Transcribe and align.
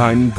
Kein. 0.00 0.32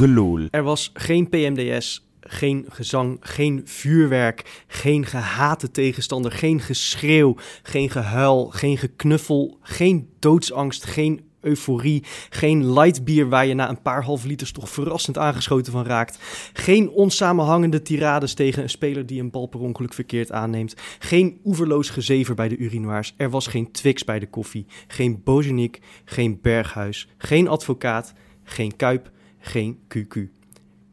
Er 0.50 0.62
was 0.62 0.90
geen 0.94 1.28
PMDS, 1.28 2.08
geen 2.20 2.64
gezang, 2.68 3.16
geen 3.20 3.62
vuurwerk, 3.64 4.64
geen 4.66 5.06
gehate 5.06 5.70
tegenstander, 5.70 6.32
geen 6.32 6.60
geschreeuw, 6.60 7.36
geen 7.62 7.90
gehuil, 7.90 8.46
geen 8.46 8.78
geknuffel, 8.78 9.58
geen 9.60 10.08
doodsangst, 10.18 10.84
geen 10.84 11.20
euforie, 11.40 12.04
geen 12.30 12.72
lightbier 12.72 13.28
waar 13.28 13.46
je 13.46 13.54
na 13.54 13.68
een 13.68 13.82
paar 13.82 14.04
halve 14.04 14.26
liters 14.26 14.52
toch 14.52 14.68
verrassend 14.68 15.18
aangeschoten 15.18 15.72
van 15.72 15.84
raakt, 15.84 16.18
geen 16.52 16.90
onsamenhangende 16.90 17.82
tirades 17.82 18.34
tegen 18.34 18.62
een 18.62 18.70
speler 18.70 19.06
die 19.06 19.20
een 19.20 19.30
bal 19.30 19.46
per 19.46 19.60
ongeluk 19.60 19.94
verkeerd 19.94 20.32
aanneemt, 20.32 20.74
geen 20.98 21.40
oeverloos 21.44 21.90
gezever 21.90 22.34
bij 22.34 22.48
de 22.48 22.56
urinoirs, 22.56 23.14
er 23.16 23.30
was 23.30 23.46
geen 23.46 23.72
Twix 23.72 24.04
bij 24.04 24.18
de 24.18 24.28
koffie, 24.28 24.66
geen 24.86 25.20
Bozenik, 25.24 25.80
geen 26.04 26.38
Berghuis, 26.40 27.08
geen 27.18 27.48
advocaat, 27.48 28.12
geen 28.44 28.76
Kuip, 28.76 29.10
geen 29.42 29.78
QQ. 29.96 30.18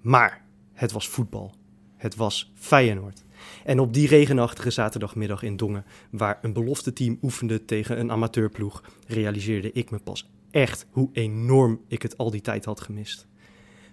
Maar 0.01 0.45
het 0.73 0.91
was 0.91 1.07
voetbal. 1.07 1.53
Het 1.95 2.15
was 2.15 2.51
Feyenoord. 2.55 3.23
En 3.63 3.79
op 3.79 3.93
die 3.93 4.07
regenachtige 4.07 4.69
zaterdagmiddag 4.69 5.43
in 5.43 5.57
Dongen, 5.57 5.85
waar 6.09 6.39
een 6.41 6.53
belofte 6.53 6.93
team 6.93 7.17
oefende 7.21 7.65
tegen 7.65 7.99
een 7.99 8.11
amateurploeg, 8.11 8.83
realiseerde 9.07 9.71
ik 9.71 9.91
me 9.91 9.99
pas 9.99 10.29
echt 10.51 10.85
hoe 10.89 11.09
enorm 11.13 11.81
ik 11.87 12.01
het 12.01 12.17
al 12.17 12.31
die 12.31 12.41
tijd 12.41 12.65
had 12.65 12.81
gemist. 12.81 13.27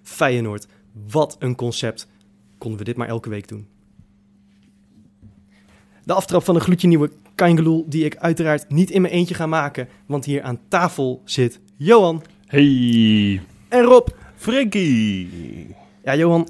Feyenoord, 0.02 0.66
wat 1.08 1.36
een 1.38 1.54
concept. 1.54 2.08
Konden 2.58 2.78
we 2.78 2.84
dit 2.84 2.96
maar 2.96 3.08
elke 3.08 3.28
week 3.28 3.48
doen. 3.48 3.68
De 6.04 6.12
aftrap 6.12 6.44
van 6.44 6.54
een 6.54 6.60
gloedje 6.60 6.88
nieuwe 6.88 7.10
Kangeloel, 7.34 7.84
die 7.88 8.04
ik 8.04 8.16
uiteraard 8.16 8.70
niet 8.70 8.90
in 8.90 9.00
mijn 9.00 9.14
eentje 9.14 9.34
ga 9.34 9.46
maken, 9.46 9.88
want 10.06 10.24
hier 10.24 10.42
aan 10.42 10.60
tafel 10.68 11.22
zit 11.24 11.60
Johan 11.76 12.22
Hey. 12.46 13.40
en 13.68 13.82
Rob. 13.82 14.08
Frankie. 14.46 15.74
Ja, 16.04 16.16
Johan, 16.16 16.48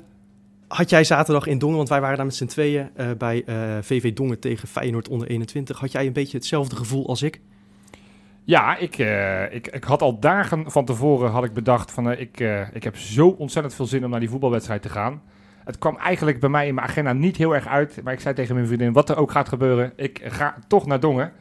had 0.69 0.91
jij 0.91 1.05
zaterdag 1.05 1.47
in 1.47 1.59
Dongen, 1.59 1.77
want 1.77 1.89
wij 1.89 2.01
waren 2.01 2.17
daar 2.17 2.27
met 2.27 2.35
z'n 2.35 2.47
tweeën 2.47 2.89
eh, 2.95 3.11
bij 3.19 3.43
eh, 3.47 3.57
VV 3.81 4.13
Dongen 4.13 4.39
tegen 4.39 4.69
Feyenoord 4.69 5.09
onder 5.09 5.29
21. 5.29 5.79
Had 5.79 5.93
jij 5.93 6.07
een 6.07 6.13
beetje 6.13 6.37
hetzelfde 6.37 6.77
gevoel 6.77 7.09
als 7.09 7.23
ik? 7.23 7.41
Ja, 8.45 8.77
ik, 8.77 8.99
eh, 8.99 9.55
ik, 9.55 9.67
ik 9.67 9.85
had 9.85 10.03
al 10.03 10.19
dagen 10.21 10.71
van 10.71 10.85
tevoren 10.85 11.31
had 11.31 11.45
ik 11.45 11.53
bedacht 11.53 11.91
van 11.91 12.11
eh, 12.11 12.21
ik, 12.21 12.41
eh, 12.41 12.75
ik 12.75 12.85
heb 12.85 12.97
zo 12.97 13.29
ontzettend 13.29 13.75
veel 13.75 13.87
zin 13.87 14.05
om 14.05 14.11
naar 14.11 14.21
die 14.21 14.31
voetbalwedstrijd 14.31 14.83
te 14.83 14.89
gaan. 14.89 15.23
Het 15.65 15.79
kwam 15.79 15.97
eigenlijk 15.97 16.41
bij 16.41 16.49
mij 16.49 16.67
in 16.67 16.75
mijn 16.75 16.87
agenda 16.87 17.13
niet 17.13 17.37
heel 17.37 17.55
erg 17.55 17.67
uit. 17.67 18.01
Maar 18.05 18.13
ik 18.13 18.21
zei 18.21 18.35
tegen 18.35 18.55
mijn 18.55 18.67
vriendin, 18.67 18.93
wat 18.93 19.09
er 19.09 19.17
ook 19.17 19.31
gaat 19.31 19.49
gebeuren, 19.49 19.93
ik 19.97 20.21
ga 20.25 20.57
toch 20.69 20.87
naar 20.87 21.01
Dongen. 21.01 21.33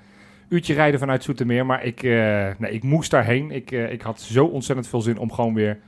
Uurtje 0.50 0.74
rijden 0.74 1.00
vanuit 1.00 1.24
Zoetermeer, 1.24 1.66
maar 1.66 1.84
ik, 1.84 2.04
eh, 2.04 2.48
nee, 2.58 2.72
ik 2.72 2.84
moest 2.84 3.12
daarheen. 3.12 3.52
Ik, 3.52 3.72
eh, 3.72 3.92
ik 3.92 4.02
had 4.02 4.22
zo 4.22 4.46
ontzettend 4.46 4.88
veel 4.88 5.02
zin 5.02 5.18
om 5.18 5.32
gewoon 5.32 5.54
weer 5.54 5.80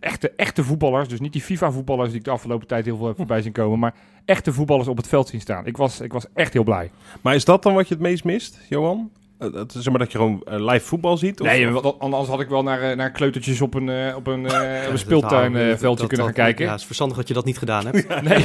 echte, 0.00 0.32
echte 0.36 0.64
voetballers, 0.64 1.08
dus 1.08 1.20
niet 1.20 1.32
die 1.32 1.42
FIFA-voetballers 1.42 2.08
die 2.08 2.18
ik 2.18 2.24
de 2.24 2.30
afgelopen 2.30 2.66
tijd 2.66 2.84
heel 2.84 2.96
veel 2.96 3.06
heb 3.06 3.16
voorbij 3.16 3.42
zien 3.42 3.52
komen, 3.52 3.78
maar 3.78 3.94
echte 4.24 4.52
voetballers 4.52 4.88
op 4.88 4.96
het 4.96 5.08
veld 5.08 5.28
zien 5.28 5.40
staan. 5.40 5.66
Ik 5.66 5.76
was, 5.76 6.00
ik 6.00 6.12
was 6.12 6.26
echt 6.34 6.52
heel 6.52 6.62
blij. 6.64 6.90
Maar 7.20 7.34
is 7.34 7.44
dat 7.44 7.62
dan 7.62 7.74
wat 7.74 7.88
je 7.88 7.94
het 7.94 8.02
meest 8.02 8.24
mist, 8.24 8.58
Johan? 8.68 9.10
Eh, 9.38 9.52
dat, 9.52 9.72
zeg 9.72 9.88
maar 9.90 9.98
dat 9.98 10.12
je 10.12 10.18
gewoon 10.18 10.42
eh, 10.44 10.64
live 10.72 10.86
voetbal 10.86 11.16
ziet? 11.16 11.40
Of, 11.40 11.46
Nee, 11.46 11.68
want 11.68 11.98
anders 11.98 12.28
had 12.28 12.40
ik 12.40 12.48
wel 12.48 12.62
naar, 12.62 12.80
eh, 12.82 12.96
naar 12.96 13.10
kleutertjes 13.10 13.60
op 13.60 13.74
een, 13.74 14.14
op 14.14 14.26
een, 14.26 14.44
op 14.86 14.90
een 14.90 14.98
speeltuinveldje 14.98 16.06
kunnen 16.06 16.26
gaan 16.26 16.34
kijken. 16.34 16.64
Ja, 16.64 16.70
het 16.70 16.80
is 16.80 16.86
verstandig 16.86 17.16
dat 17.16 17.28
je 17.28 17.34
dat 17.34 17.44
niet 17.44 17.58
gedaan 17.58 17.86
hebt. 17.86 18.08
Nee, 18.28 18.44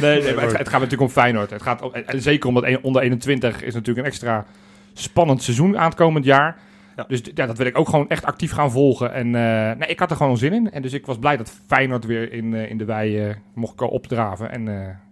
nee, 0.00 0.22
nee 0.22 0.34
maar 0.34 0.44
het, 0.44 0.58
het 0.58 0.68
gaat 0.68 0.80
natuurlijk 0.80 1.00
om 1.00 1.08
Feyenoord. 1.08 1.50
Het 1.50 1.62
gaat 1.62 1.82
om, 1.82 1.92
en 1.94 2.22
zeker 2.22 2.48
omdat 2.48 2.64
een- 2.64 2.82
onder 2.82 3.02
21 3.02 3.62
is 3.62 3.74
natuurlijk 3.74 4.06
een 4.06 4.12
extra 4.12 4.44
spannend 4.92 5.42
seizoen 5.42 5.78
aankomend 5.78 6.24
jaar. 6.24 6.56
Ja. 7.02 7.08
Dus 7.08 7.20
ja, 7.34 7.46
dat 7.46 7.58
wil 7.58 7.66
ik 7.66 7.78
ook 7.78 7.88
gewoon 7.88 8.08
echt 8.08 8.24
actief 8.24 8.52
gaan 8.52 8.70
volgen. 8.70 9.12
En 9.12 9.26
eh, 9.26 9.76
nee, 9.78 9.88
ik 9.88 9.98
had 9.98 10.10
er 10.10 10.16
gewoon 10.16 10.38
zin 10.38 10.52
in. 10.52 10.70
En 10.70 10.82
dus 10.82 10.92
ik 10.92 11.06
was 11.06 11.18
blij 11.18 11.36
dat 11.36 11.60
Feyenoord 11.66 12.04
weer 12.04 12.32
in, 12.32 12.54
eh, 12.54 12.70
in 12.70 12.78
de 12.78 12.84
wei 12.84 13.18
eh, 13.18 13.34
mocht 13.54 13.80
opdraven. 13.80 14.50
En 14.50 14.64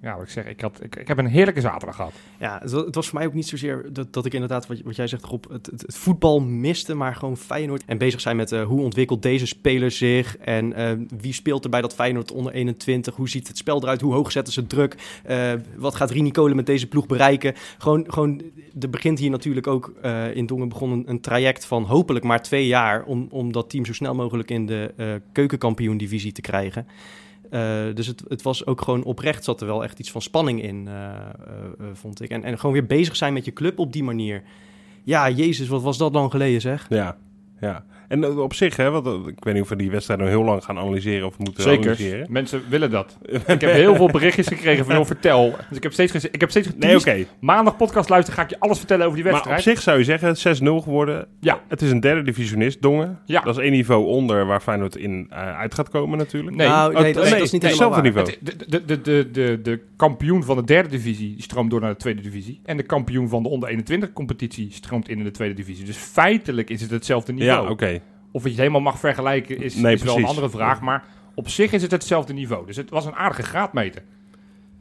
ja, 0.03 0.15
wat 0.15 0.23
ik 0.23 0.29
zeg, 0.31 0.45
ik, 0.47 0.61
had, 0.61 0.81
ik, 0.83 0.97
ik 0.97 1.09
heb 1.09 1.19
een 1.19 1.27
heerlijke 1.27 1.61
zaterdag 1.61 1.97
gehad. 1.97 2.13
Ja, 2.39 2.59
het 2.63 2.71
wa- 2.73 2.85
het 2.85 2.95
was 2.95 3.09
voor 3.09 3.19
mij 3.19 3.27
ook 3.27 3.35
niet 3.35 3.49
zozeer 3.49 3.87
dat, 3.93 4.13
dat 4.13 4.27
ik 4.27 4.35
inderdaad, 4.35 4.67
wat, 4.67 4.81
wat 4.85 4.97
jij 4.97 5.07
zegt, 5.07 5.25
Rob, 5.25 5.45
het, 5.51 5.67
het, 5.67 5.81
het 5.81 5.97
voetbal 5.97 6.41
miste, 6.41 6.95
maar 6.95 7.15
gewoon 7.15 7.37
Feyenoord. 7.37 7.83
En 7.87 7.99
bezig 7.99 8.21
zijn 8.21 8.37
met 8.37 8.51
hoe 8.51 8.81
ontwikkelt 8.81 9.23
deze 9.23 9.47
speler 9.47 9.91
zich 9.91 10.37
en 10.37 10.75
wie 11.21 11.33
speelt 11.33 11.65
er 11.65 11.71
bij 11.71 11.81
dat 11.81 11.95
Feyenoord 11.95 12.33
onder 12.33 12.53
21, 12.53 13.15
hoe 13.17 13.29
ziet 13.29 13.49
het 13.49 13.59
spel 13.59 13.83
eruit, 13.83 14.01
hoe 14.01 14.15
hoog 14.15 14.33
zetten 14.33 14.53
ze 14.53 14.67
druk, 14.67 14.95
wat 15.77 15.95
gaat 15.95 16.11
Rini 16.11 16.31
Kolen 16.31 16.57
met 16.57 16.67
deze 16.67 16.87
ploeg 16.89 17.07
bereiken. 17.07 17.55
Gewoon, 17.79 18.05
gewoon 18.09 18.43
er 18.81 18.91
begint 18.91 19.19
hier 19.19 19.31
natuurlijk 19.31 19.67
ook 19.67 19.93
in 20.35 20.47
Dongen 20.47 20.69
begon 20.69 20.91
een, 20.91 21.03
een 21.07 21.21
traject 21.21 21.65
van 21.65 21.80
hopelijk 21.85 22.25
maar 22.25 22.43
twee 22.43 22.67
jaar 22.67 23.05
om, 23.05 23.27
om 23.31 23.53
dat 23.53 23.71
team 23.71 23.85
zo 23.85 23.93
snel 23.93 24.15
mogelijk 24.15 24.51
in 24.51 24.67
de 24.67 24.93
eh 24.97 25.15
keukenkampioen-divisie 25.33 26.33
te 26.33 26.41
krijgen. 26.41 26.87
Eh, 27.51 27.85
dus 27.95 28.07
het, 28.07 28.23
het 28.29 28.43
was 28.43 28.67
ook 28.67 28.81
gewoon 28.81 29.03
oprecht, 29.03 29.45
zat 29.45 29.61
er 29.61 29.67
wel 29.67 29.85
echt 29.85 29.99
iets 29.99 30.11
van 30.11 30.23
spanning 30.23 30.63
in, 30.63 30.89
eh, 30.89 31.13
vond 31.93 32.23
ik. 32.23 32.31
En, 32.31 32.45
en 32.45 32.59
gewoon 32.59 32.73
weer 32.73 32.87
bezig 32.87 33.17
zijn 33.17 33.33
met 33.33 33.45
je 33.45 33.53
club 33.53 33.79
op 33.79 33.93
die 33.93 34.05
manier. 34.05 34.43
Ja, 35.05 35.31
jezus, 35.31 35.69
wat 35.69 35.83
was 35.83 35.99
dat 35.99 36.13
lang 36.13 36.31
geleden 36.31 36.61
zeg. 36.61 36.87
Ja, 36.89 37.17
ja. 37.61 37.85
En 38.11 38.39
op 38.39 38.55
zich, 38.55 38.77
hè, 38.77 38.91
want 38.91 39.07
ik 39.29 39.45
weet 39.45 39.55
niet 39.55 39.63
of 39.63 39.69
we 39.69 39.77
die 39.77 39.91
wedstrijd 39.91 40.21
nog 40.21 40.29
heel 40.29 40.45
lang 40.45 40.65
gaan 40.65 40.79
analyseren 40.79 41.27
of 41.27 41.39
moeten 41.39 41.63
Zeker. 41.63 41.81
analyseren. 41.81 42.27
Mensen 42.31 42.63
willen 42.69 42.91
dat. 42.91 43.19
Ik 43.47 43.61
heb 43.61 43.73
heel 43.73 43.95
veel 43.97 44.07
berichtjes 44.11 44.47
gekregen 44.47 44.85
van, 44.85 44.95
joh, 44.95 45.07
vertel. 45.07 45.55
Dus 45.69 45.77
ik 45.77 45.83
heb 45.83 45.93
steeds, 45.93 46.13
geze- 46.13 46.29
ik 46.33 46.41
heb 46.41 46.51
steeds 46.51 46.69
Nee, 46.77 46.97
oké. 46.99 47.25
Maandag 47.41 47.77
podcast 47.77 48.09
luisteren, 48.09 48.39
ga 48.39 48.45
ik 48.45 48.51
je 48.51 48.61
alles 48.61 48.79
vertellen 48.79 49.05
over 49.07 49.17
die 49.23 49.25
Maar 49.31 49.41
op 49.41 49.47
wedstrijd. 49.47 49.77
zich 49.77 49.85
zou 49.85 49.99
je 49.99 50.05
zeggen, 50.05 50.37
6-0 50.37 50.83
geworden. 50.83 51.27
Ja. 51.41 51.61
Het 51.69 51.83
is 51.83 51.91
een 51.91 52.01
derde 52.01 52.23
divisionist, 52.23 52.83
Dongen. 52.83 53.19
Ja. 53.25 53.41
Dat 53.41 53.57
is 53.57 53.63
één 53.63 53.73
niveau 53.73 54.07
onder 54.07 54.47
waar 54.47 54.61
Feyenoord 54.61 54.97
in 54.97 55.27
eh, 55.31 55.59
uit 55.59 55.75
gaat 55.75 55.89
komen 55.89 56.19
natuurlijk. 56.19 56.57
Nee, 56.57 56.69
nou, 56.69 56.95
Oh, 56.95 57.01
nee, 57.01 57.13
dat, 57.13 57.23
is- 57.25 57.29
nee, 57.31 57.39
dat 57.39 57.47
is 57.49 57.53
niet 57.53 57.63
hetzelfde 57.63 58.03
niveau. 58.03 58.31
Het- 58.43 58.65
de, 58.69 58.85
de, 58.85 59.01
de, 59.01 59.29
de, 59.33 59.59
de 59.63 59.81
kampioen 59.97 60.43
van 60.45 60.57
de 60.57 60.65
derde 60.65 60.89
divisie 60.89 61.35
stroomt 61.39 61.71
door 61.71 61.81
naar 61.81 61.91
de 61.91 61.97
tweede 61.97 62.21
divisie. 62.23 62.61
En 62.65 62.77
de 62.77 62.83
kampioen 62.83 63.29
van 63.29 63.43
de 63.43 63.49
onder 63.49 63.69
21 63.69 64.13
competitie 64.13 64.69
stroomt 64.73 65.09
in 65.09 65.19
in 65.19 65.25
de 65.25 65.31
tweede 65.31 65.55
divisie. 65.55 65.85
Dus 65.85 65.97
feitelijk 65.97 66.71
is 66.71 66.81
het 66.81 66.91
hetzelfde 66.91 67.33
niveau. 67.33 67.65
Ja, 67.65 67.71
oké. 67.71 68.00
Of 68.33 68.43
je 68.43 68.49
het 68.49 68.59
helemaal 68.59 68.81
mag 68.81 68.99
vergelijken 68.99 69.63
is, 69.63 69.75
Nee, 69.75 69.95
is 69.95 70.03
wel 70.03 70.17
een 70.17 70.25
andere 70.25 70.51
vraag. 70.51 70.81
Maar 70.81 71.05
op 71.35 71.49
zich 71.49 71.73
is 71.73 71.83
het 71.83 71.91
hetzelfde 71.91 72.33
niveau. 72.33 72.67
Dus 72.67 72.77
het 72.77 72.91
was 72.91 73.05
een 73.07 73.15
aardige 73.15 73.43
graadmeter. 73.43 74.03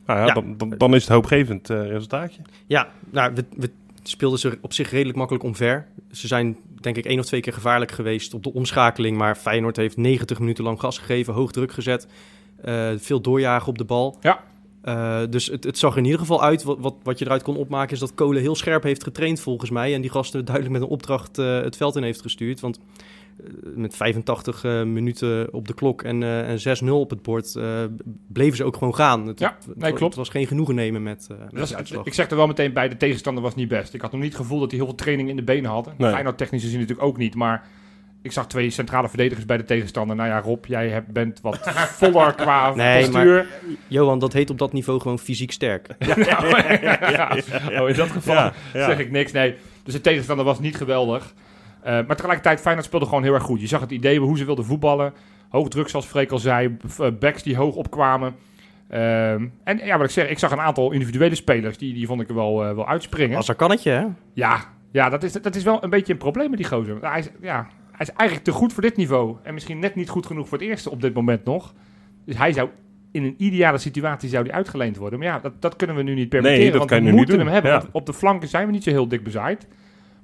Nou 0.05 0.19
ja, 0.19 0.25
Ja. 0.25 0.33
Dan, 0.33 0.57
dan, 0.57 0.69
dan 0.77 0.95
is 0.95 1.01
het 1.03 1.11
hoopgevend 1.13 1.69
eh, 1.69 1.87
resultaatje. 1.87 2.41
Ja, 2.67 2.87
nou, 3.09 3.33
we, 3.33 3.45
we 3.55 3.69
speelden 4.03 4.39
ze 4.39 4.57
op 4.61 4.73
zich 4.73 4.91
redelijk 4.91 5.17
makkelijk 5.17 5.43
omver. 5.45 5.87
Ze 6.11 6.27
zijn 6.27 6.57
denk 6.79 6.97
ik 6.97 7.05
één 7.05 7.19
of 7.19 7.25
twee 7.25 7.41
keer 7.41 7.53
gevaarlijk 7.53 7.91
geweest 7.91 8.33
op 8.33 8.43
de 8.43 8.53
omschakeling. 8.53 9.17
Maar 9.17 9.35
Feyenoord 9.35 9.75
heeft 9.77 9.97
90 9.97 10.39
minuten 10.39 10.63
lang 10.63 10.79
gas 10.79 10.97
gegeven, 10.97 11.33
hoog 11.33 11.51
druk 11.51 11.71
gezet. 11.71 12.07
eh, 12.61 12.89
veel 12.97 13.21
doorjagen 13.21 13.67
op 13.67 13.77
de 13.77 13.85
bal. 13.85 14.17
Ja. 14.21 14.43
Eh, 14.81 15.21
dus 15.29 15.47
het, 15.47 15.63
het 15.63 15.77
zag 15.77 15.91
er 15.91 15.97
in 15.97 16.03
ieder 16.05 16.19
geval 16.19 16.43
uit. 16.43 16.63
Wat, 16.63 16.77
wat, 16.79 16.95
wat 17.03 17.19
je 17.19 17.25
eruit 17.25 17.43
kon 17.43 17.55
opmaken 17.57 17.93
is 17.93 17.99
dat 17.99 18.13
Kolen 18.13 18.41
heel 18.41 18.55
scherp 18.55 18.83
heeft 18.83 19.03
getraind 19.03 19.39
volgens 19.41 19.69
mij. 19.69 19.93
En 19.93 20.01
die 20.01 20.09
gasten 20.11 20.45
duidelijk 20.45 20.75
met 20.75 20.83
een 20.83 20.93
opdracht 20.93 21.37
eh, 21.37 21.61
het 21.61 21.77
veld 21.77 21.95
in 21.95 22.03
heeft 22.03 22.21
gestuurd. 22.21 22.59
Want 22.59 22.79
met 23.75 23.95
85 23.95 24.63
eh, 24.63 24.83
minuten 24.83 25.53
op 25.53 25.67
de 25.67 25.73
klok 25.73 26.01
en, 26.01 26.23
eh, 26.23 26.49
en 26.49 26.59
6-0 26.59 26.89
op 26.99 27.09
het 27.09 27.21
bord 27.21 27.55
eh, 27.55 27.83
bleven 28.27 28.57
ze 28.57 28.63
ook 28.63 28.73
gewoon 28.77 28.95
gaan. 28.95 29.27
Het, 29.27 29.39
Ja, 29.39 29.55
het- 29.65 29.75
nee, 29.77 29.89
het 29.89 29.99
klopt. 29.99 30.15
was 30.15 30.29
geen 30.29 30.47
genoegen 30.47 30.75
nemen 30.75 31.03
met, 31.03 31.27
eh, 31.31 31.37
met 31.37 31.51
Dat 31.53 31.63
is- 31.63 31.69
de 31.69 31.75
uitslag. 31.75 32.05
ik 32.05 32.13
zeg 32.13 32.29
er 32.29 32.35
wel 32.37 32.47
meteen 32.47 32.73
bij, 32.73 32.89
de 32.89 32.97
tegenstander 32.97 33.43
was 33.43 33.55
niet 33.55 33.67
best. 33.67 33.93
Ik 33.93 34.01
had 34.01 34.11
nog 34.11 34.21
niet 34.21 34.31
het 34.31 34.41
gevoel 34.41 34.59
dat 34.59 34.69
hij 34.69 34.79
heel 34.79 34.87
veel 34.87 34.97
training 34.97 35.29
in 35.29 35.35
de 35.35 35.43
benen 35.43 35.71
had. 35.71 35.97
Nee. 35.97 36.11
Feyenoord 36.11 36.37
technisch 36.37 36.63
gezien 36.63 36.79
natuurlijk 36.79 37.07
ook 37.07 37.17
niet. 37.17 37.35
Maar 37.35 37.67
ik 38.21 38.31
zag 38.31 38.47
twee 38.47 38.69
centrale 38.69 39.09
verdedigers 39.09 39.45
bij 39.45 39.57
de 39.57 39.63
tegenstander. 39.63 40.15
Nou 40.15 40.29
ja, 40.29 40.39
Rob, 40.39 40.65
jij 40.65 40.89
hebt, 40.89 41.07
bent 41.11 41.41
wat 41.41 41.59
voller 41.99 42.33
qua 42.35 42.75
Nee, 42.75 43.01
postuur. 43.09 43.47
Johan, 43.87 44.19
dat 44.19 44.33
heet 44.33 44.49
op 44.49 44.57
dat 44.57 44.73
niveau 44.73 44.99
gewoon 44.99 45.19
fysiek 45.19 45.51
sterk. 45.51 45.87
Oh, 47.79 47.89
in 47.89 47.95
dat 47.95 48.09
geval 48.09 48.35
Ja, 48.35 48.53
ja. 48.73 48.85
zeg 48.85 48.99
ik 48.99 49.11
niks. 49.11 49.31
Nee, 49.31 49.55
dus 49.83 49.93
de 49.93 50.01
tegenstander 50.01 50.45
was 50.45 50.59
niet 50.59 50.75
geweldig. 50.75 51.33
Eh, 51.81 51.91
maar 51.93 52.15
tegelijkertijd, 52.15 52.59
Feyenoord 52.61 52.85
speelde 52.85 53.05
gewoon 53.05 53.23
heel 53.23 53.33
erg 53.33 53.43
goed. 53.43 53.61
Je 53.61 53.67
zag 53.67 53.81
het 53.81 53.91
idee 53.91 54.19
hoe 54.19 54.37
ze 54.37 54.45
wilden 54.45 54.65
voetballen. 54.65 55.13
Hoog 55.49 55.67
druk, 55.67 55.87
zoals 55.89 56.05
Freek 56.05 56.31
al 56.31 56.37
zei. 56.37 56.77
eh, 56.99 57.07
Backs 57.19 57.43
die 57.43 57.55
hoog 57.55 57.75
opkwamen. 57.75 58.35
Ehm, 58.89 59.47
en 59.63 59.77
ja, 59.83 59.97
wat 59.97 60.05
ik 60.05 60.11
zeg, 60.11 60.29
ik 60.29 60.39
zag 60.39 60.51
een 60.51 60.59
aantal 60.59 60.91
individuele 60.91 61.35
spelers. 61.35 61.77
Die, 61.77 61.93
die 61.93 62.07
vond 62.07 62.21
ik 62.21 62.29
er 62.29 62.35
wel, 62.35 62.65
eh, 62.65 62.75
wel 62.75 62.87
uitspringen. 62.87 63.37
Als 63.37 63.49
er 63.49 63.55
kannetje, 63.55 63.91
hè? 63.91 64.05
Ja, 64.33 64.59
ja 64.91 65.09
dat, 65.09 65.23
is, 65.23 65.31
dat 65.31 65.55
is 65.55 65.63
wel 65.63 65.83
een 65.83 65.89
beetje 65.89 66.13
een 66.13 66.19
probleem 66.19 66.49
met 66.49 66.59
die 66.59 66.67
gozer. 66.67 66.97
Hij 67.01 67.19
is, 67.19 67.29
ja, 67.41 67.67
hij 67.91 68.07
is 68.07 68.11
eigenlijk 68.11 68.43
te 68.49 68.51
goed 68.51 68.73
voor 68.73 68.81
dit 68.83 68.95
niveau. 68.97 69.35
En 69.43 69.53
misschien 69.53 69.79
net 69.79 69.95
niet 69.95 70.09
goed 70.09 70.25
genoeg 70.25 70.47
voor 70.47 70.57
het 70.57 70.67
eerste 70.67 70.91
op 70.91 71.01
dit 71.01 71.13
moment 71.13 71.45
nog. 71.45 71.73
Dus 72.25 72.37
hij 72.37 72.53
zou 72.53 72.69
in 73.11 73.23
een 73.23 73.35
ideale 73.37 73.77
situatie 73.77 74.29
zou 74.29 74.43
die 74.43 74.53
uitgeleend 74.53 74.97
worden. 74.97 75.19
Maar 75.19 75.27
ja, 75.27 75.39
dat, 75.39 75.61
dat 75.61 75.75
kunnen 75.75 75.95
we 75.95 76.01
nu 76.01 76.13
niet 76.13 76.29
permitteren. 76.29 76.59
Nee, 76.63 76.69
dat 76.71 76.77
want 76.77 76.89
kan 76.89 76.99
we 76.99 77.05
je 77.05 77.09
nu 77.11 77.17
moeten 77.17 77.35
niet 77.35 77.45
hem 77.45 77.53
hebben. 77.53 77.71
Ja. 77.71 77.83
Op 77.91 78.05
de 78.05 78.13
flanken 78.13 78.47
zijn 78.47 78.65
we 78.65 78.71
niet 78.71 78.83
zo 78.83 78.89
heel 78.89 79.07
dik 79.07 79.23
bezaaid. 79.23 79.67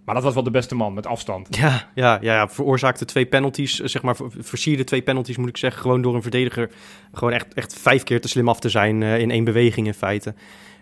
Maar 0.06 0.16
dat 0.16 0.24
was 0.24 0.34
wel 0.34 0.44
de 0.44 0.52
beste 0.52 0.76
man 0.76 0.94
met 0.94 1.08
afstand. 1.08 1.56
Ja, 1.56 1.90
ja, 1.96 2.18
ja, 2.22 2.48
veroorzaakte 2.50 3.06
twee 3.06 3.26
penalties, 3.26 3.82
eh, 3.82 3.88
zeg 3.88 4.02
maar, 4.02 4.16
ver- 4.16 4.32
versierde 4.40 4.84
twee 4.84 5.02
penalties 5.02 5.38
moet 5.38 5.50
ik 5.50 5.58
zeggen. 5.58 5.82
Gewoon 5.82 6.02
door 6.02 6.16
een 6.16 6.22
verdediger 6.22 6.70
gewoon 7.14 7.34
echt, 7.34 7.54
echt 7.54 7.80
vijf 7.80 8.04
keer 8.04 8.22
te 8.22 8.28
slim 8.28 8.50
af 8.50 8.60
te 8.60 8.70
zijn 8.70 9.04
eh, 9.04 9.20
in 9.20 9.32
één 9.32 9.44
beweging 9.44 9.88
in 9.88 9.94
feite. 9.94 10.34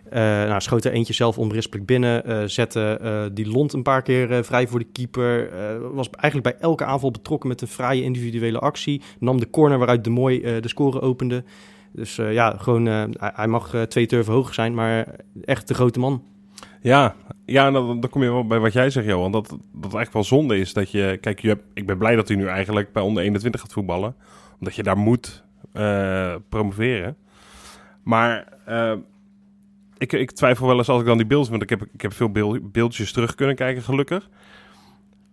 Eh, 0.09 0.19
nou, 0.21 0.61
schoot 0.61 0.85
er 0.85 0.91
eentje 0.91 1.13
zelf 1.13 1.37
onberispelijk 1.37 1.85
binnen. 1.85 2.25
eh, 2.25 2.43
zette 2.45 3.29
die 3.33 3.47
lont 3.49 3.73
een 3.73 3.83
paar 3.83 4.01
keer 4.01 4.43
vrij 4.45 4.67
voor 4.67 4.79
de 4.79 4.87
keeper. 4.91 5.49
was 5.93 6.09
eigenlijk 6.09 6.55
bij 6.55 6.67
elke 6.67 6.85
aanval 6.85 7.11
betrokken 7.11 7.49
met 7.49 7.61
een 7.61 7.67
fraaie 7.67 8.03
individuele 8.03 8.59
actie. 8.59 9.01
Nam 9.19 9.39
de 9.39 9.49
corner 9.49 9.77
waaruit 9.77 10.03
de 10.03 10.09
mooi 10.09 10.41
de 10.61 10.67
score 10.67 11.01
opende. 11.01 11.43
Dus 11.91 12.15
ja, 12.15 12.55
gewoon, 12.57 12.85
hij, 12.85 13.09
hij 13.19 13.47
mag 13.47 13.73
twee 13.87 14.05
turven 14.05 14.33
hoog 14.33 14.53
zijn, 14.53 14.73
maar 14.73 15.07
echt 15.43 15.67
de 15.67 15.73
grote 15.73 15.99
man. 15.99 16.23
Ja, 16.83 17.15
ja 17.45 17.71
dan, 17.71 17.99
dan 17.99 18.09
kom 18.09 18.23
je 18.23 18.31
wel 18.31 18.47
bij 18.47 18.59
wat 18.59 18.73
jij 18.73 18.89
zegt, 18.89 19.07
Johan. 19.07 19.31
Dat 19.31 19.47
dat 19.49 19.59
eigenlijk 19.81 20.13
wel 20.13 20.23
zonde 20.23 20.57
is 20.57 20.73
dat 20.73 20.91
je... 20.91 21.17
Kijk, 21.21 21.39
je 21.39 21.47
hebt, 21.47 21.63
ik 21.73 21.85
ben 21.85 21.97
blij 21.97 22.15
dat 22.15 22.27
hij 22.27 22.37
nu 22.37 22.47
eigenlijk 22.47 22.91
bij 22.91 23.03
onder 23.03 23.23
21 23.23 23.61
gaat 23.61 23.73
voetballen. 23.73 24.15
Omdat 24.59 24.75
je 24.75 24.83
daar 24.83 24.97
moet 24.97 25.43
eh, 25.73 26.35
promoveren. 26.49 27.17
Maar 28.03 28.47
eh, 28.65 28.93
ik, 29.97 30.13
ik 30.13 30.31
twijfel 30.31 30.67
wel 30.67 30.77
eens 30.77 30.89
als 30.89 31.01
ik 31.01 31.07
dan 31.07 31.17
die 31.17 31.25
beelden... 31.25 31.49
Want 31.49 31.63
ik 31.63 31.69
heb, 31.69 31.85
ik 31.93 32.01
heb 32.01 32.13
veel 32.13 32.31
beeld, 32.31 32.71
beeldjes 32.71 33.11
terug 33.11 33.35
kunnen 33.35 33.55
kijken, 33.55 33.83
gelukkig. 33.83 34.29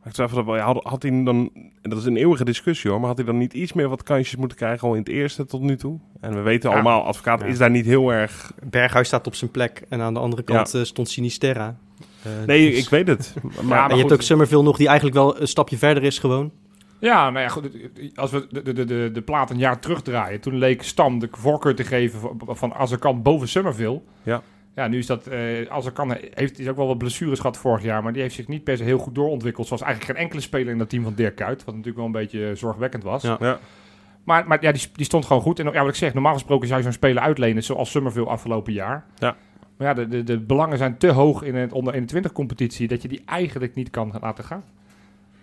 Maar 0.02 0.08
ik 0.08 0.12
twijfel 0.12 0.58
Had, 0.58 0.84
had 0.84 1.02
hij 1.02 1.24
dan... 1.24 1.50
en 1.82 1.90
Dat 1.90 1.98
is 1.98 2.04
een 2.04 2.16
eeuwige 2.16 2.44
discussie 2.44 2.90
hoor. 2.90 2.98
Maar 2.98 3.08
had 3.08 3.16
hij 3.16 3.26
dan 3.26 3.38
niet 3.38 3.52
iets 3.54 3.72
meer 3.72 3.88
wat 3.88 4.02
kansjes 4.02 4.36
moeten 4.36 4.56
krijgen... 4.56 4.88
al 4.88 4.94
in 4.94 5.00
het 5.00 5.08
eerste 5.08 5.46
tot 5.46 5.60
nu 5.60 5.76
toe? 5.76 5.98
En 6.20 6.34
we 6.34 6.40
weten 6.40 6.68
Ja. 6.70 6.74
allemaal, 6.74 7.02
advocaat 7.04 7.40
Ja. 7.40 7.46
is 7.46 7.58
daar 7.58 7.70
niet 7.70 7.86
heel 7.86 8.12
erg... 8.12 8.52
Berghuis 8.70 9.06
staat 9.06 9.26
op 9.26 9.34
zijn 9.34 9.50
plek 9.50 9.82
en 9.88 10.00
aan 10.00 10.14
de 10.14 10.20
andere 10.20 10.42
kant 10.42 10.74
eh, 10.74 10.82
stond 10.82 11.08
Sinisterra. 11.08 11.76
Eh, 12.22 12.30
Nee, 12.46 12.70
dus- 12.70 12.78
ik 12.82 12.88
weet 12.88 13.06
het. 13.08 13.34
Maar, 13.42 13.52
Ja, 13.52 13.60
en 13.60 13.66
maar 13.66 13.90
je 13.90 13.96
hebt 13.96 14.12
ook 14.12 14.22
Summerville 14.22 14.62
nog, 14.62 14.76
die 14.76 14.86
eigenlijk 14.86 15.16
wel 15.16 15.40
een 15.40 15.48
stapje 15.48 15.78
verder 15.78 16.02
is 16.02 16.18
gewoon. 16.18 16.50
Ja, 16.98 17.30
nou 17.30 17.44
ja, 17.44 17.48
goed, 17.48 17.68
als 18.14 18.30
we 18.30 18.46
de, 18.50 18.62
de, 18.72 18.84
de, 18.84 19.10
de 19.12 19.22
plaat 19.22 19.50
een 19.50 19.58
jaar 19.58 19.78
terugdraaien, 19.80 20.40
toen 20.40 20.58
leek 20.58 20.82
Stam 20.82 21.18
de 21.18 21.28
voorkeur 21.30 21.74
te 21.74 21.84
geven 21.84 22.20
van, 22.20 22.40
van 22.48 22.74
Azarkan 22.74 23.22
boven 23.22 23.48
Summerville. 23.48 24.00
Ja. 24.22 24.42
Ja, 24.74 24.88
nu 24.88 24.98
is 24.98 25.06
dat, 25.06 25.26
eh 25.26 25.70
Azarkan 25.70 26.16
heeft 26.34 26.58
is 26.58 26.68
ook 26.68 26.76
wel 26.76 26.86
wat 26.86 26.98
blessures 26.98 27.38
gehad 27.40 27.56
vorig 27.56 27.82
jaar, 27.82 28.02
maar 28.02 28.12
die 28.12 28.22
heeft 28.22 28.34
zich 28.34 28.48
niet 28.48 28.64
per 28.64 28.76
se 28.76 28.84
heel 28.84 28.98
goed 28.98 29.14
doorontwikkeld, 29.14 29.66
zoals 29.66 29.82
eigenlijk 29.82 30.12
geen 30.12 30.22
enkele 30.24 30.42
speler 30.42 30.72
in 30.72 30.78
dat 30.78 30.88
team 30.88 31.02
van 31.02 31.14
Dirk 31.14 31.34
Kuyt, 31.36 31.58
wat 31.64 31.66
natuurlijk 31.74 31.96
wel 31.96 32.06
een 32.06 32.12
beetje 32.12 32.54
zorgwekkend 32.54 33.02
was. 33.02 33.22
Ja. 33.22 33.36
Ja. 33.40 33.58
Maar, 34.24 34.46
maar 34.46 34.62
ja, 34.62 34.72
die, 34.72 34.82
die 34.92 35.04
stond 35.04 35.24
gewoon 35.26 35.42
goed. 35.42 35.58
En 35.58 35.72
ja, 35.72 35.80
wat 35.80 35.88
ik 35.88 35.94
zeg, 35.94 36.14
normaal 36.14 36.32
gesproken 36.32 36.66
zou 36.66 36.78
je 36.78 36.84
zo'n 36.84 36.92
speler 36.94 37.22
uitlenen, 37.22 37.62
zoals 37.62 37.90
Summerville 37.90 38.26
afgelopen 38.26 38.72
jaar. 38.72 39.04
Ja. 39.18 39.36
Maar 39.76 39.88
ja, 39.88 39.94
de, 39.94 40.08
de, 40.08 40.22
de 40.24 40.38
belangen 40.38 40.78
zijn 40.78 40.98
te 40.98 41.08
hoog 41.10 41.42
in 41.42 41.54
het 41.54 41.72
onder 41.72 41.92
21 41.94 42.32
competitie, 42.32 42.88
dat 42.88 43.02
je 43.02 43.08
die 43.08 43.22
eigenlijk 43.26 43.74
niet 43.74 43.90
kan 43.90 44.12
laten 44.20 44.44
gaan. 44.44 44.62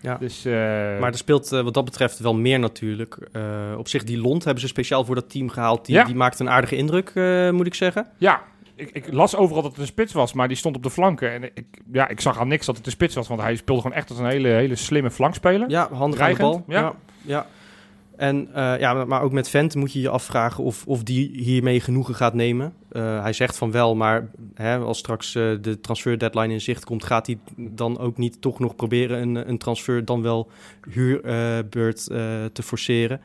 Ja. 0.00 0.16
Dus, 0.16 0.44
eh, 0.44 0.52
Maar 1.00 1.10
er 1.10 1.16
speelt 1.16 1.52
eh, 1.52 1.62
wat 1.62 1.74
dat 1.74 1.84
betreft 1.84 2.18
wel 2.18 2.34
meer 2.34 2.58
natuurlijk. 2.58 3.28
Eh, 3.32 3.42
op 3.78 3.88
zich, 3.88 4.04
die 4.04 4.18
Lont 4.20 4.44
hebben 4.44 4.62
ze 4.62 4.68
speciaal 4.68 5.04
voor 5.04 5.14
dat 5.14 5.30
team 5.30 5.48
gehaald. 5.48 5.86
Die, 5.86 5.94
Ja. 5.94 6.04
die 6.04 6.14
maakt 6.14 6.38
een 6.40 6.50
aardige 6.50 6.76
indruk, 6.76 7.10
eh, 7.14 7.50
moet 7.50 7.66
ik 7.66 7.74
zeggen. 7.74 8.06
Ja, 8.16 8.42
ik, 8.78 8.90
ik 8.92 9.12
las 9.12 9.36
overal 9.36 9.62
dat 9.62 9.70
het 9.70 9.80
een 9.80 9.86
spits 9.86 10.12
was, 10.12 10.32
maar 10.32 10.48
die 10.48 10.56
stond 10.56 10.76
op 10.76 10.82
de 10.82 10.90
flanken. 10.90 11.32
En 11.32 11.42
ik, 11.42 11.66
ja, 11.92 12.08
ik 12.08 12.20
zag 12.20 12.38
aan 12.38 12.48
niks 12.48 12.66
dat 12.66 12.76
het 12.76 12.86
een 12.86 12.92
spits 12.92 13.14
was, 13.14 13.28
want 13.28 13.40
hij 13.40 13.56
speelde 13.56 13.82
gewoon 13.82 13.96
echt 13.96 14.10
als 14.10 14.18
een 14.18 14.26
hele, 14.26 14.48
hele 14.48 14.76
slimme 14.76 15.10
flankspeler. 15.10 15.70
Ja, 15.70 15.80
handig 15.80 16.00
aan 16.00 16.10
de 16.10 16.16
Dreigend, 16.16 16.50
bal. 16.50 16.64
ja. 16.66 16.80
Ja. 16.80 16.94
ja. 17.22 17.46
En 18.18 18.54
eh, 18.54 18.78
ja, 18.78 19.04
maar 19.04 19.22
ook 19.22 19.32
met 19.32 19.48
Vent 19.48 19.74
moet 19.74 19.92
je 19.92 20.00
je 20.00 20.08
afvragen 20.08 20.64
of, 20.64 20.86
of 20.86 21.02
die 21.02 21.30
hiermee 21.32 21.80
genoegen 21.80 22.14
gaat 22.14 22.34
nemen. 22.34 22.72
Eh, 22.90 23.22
hij 23.22 23.32
zegt 23.32 23.56
van 23.56 23.70
wel, 23.70 23.96
maar 23.96 24.30
hè, 24.54 24.78
als 24.78 24.98
straks 24.98 25.34
eh, 25.34 25.50
de 25.60 25.80
transfer 25.80 26.18
deadline 26.18 26.52
in 26.52 26.60
zicht 26.60 26.84
komt, 26.84 27.04
gaat 27.04 27.26
hij 27.26 27.38
dan 27.56 27.98
ook 27.98 28.16
niet 28.16 28.40
toch 28.40 28.58
nog 28.58 28.76
proberen 28.76 29.22
een, 29.22 29.48
een 29.48 29.58
transfer 29.58 30.04
dan 30.04 30.22
wel 30.22 30.50
huurbeurt 30.90 32.04
te 32.52 32.62
forceren. 32.62 33.20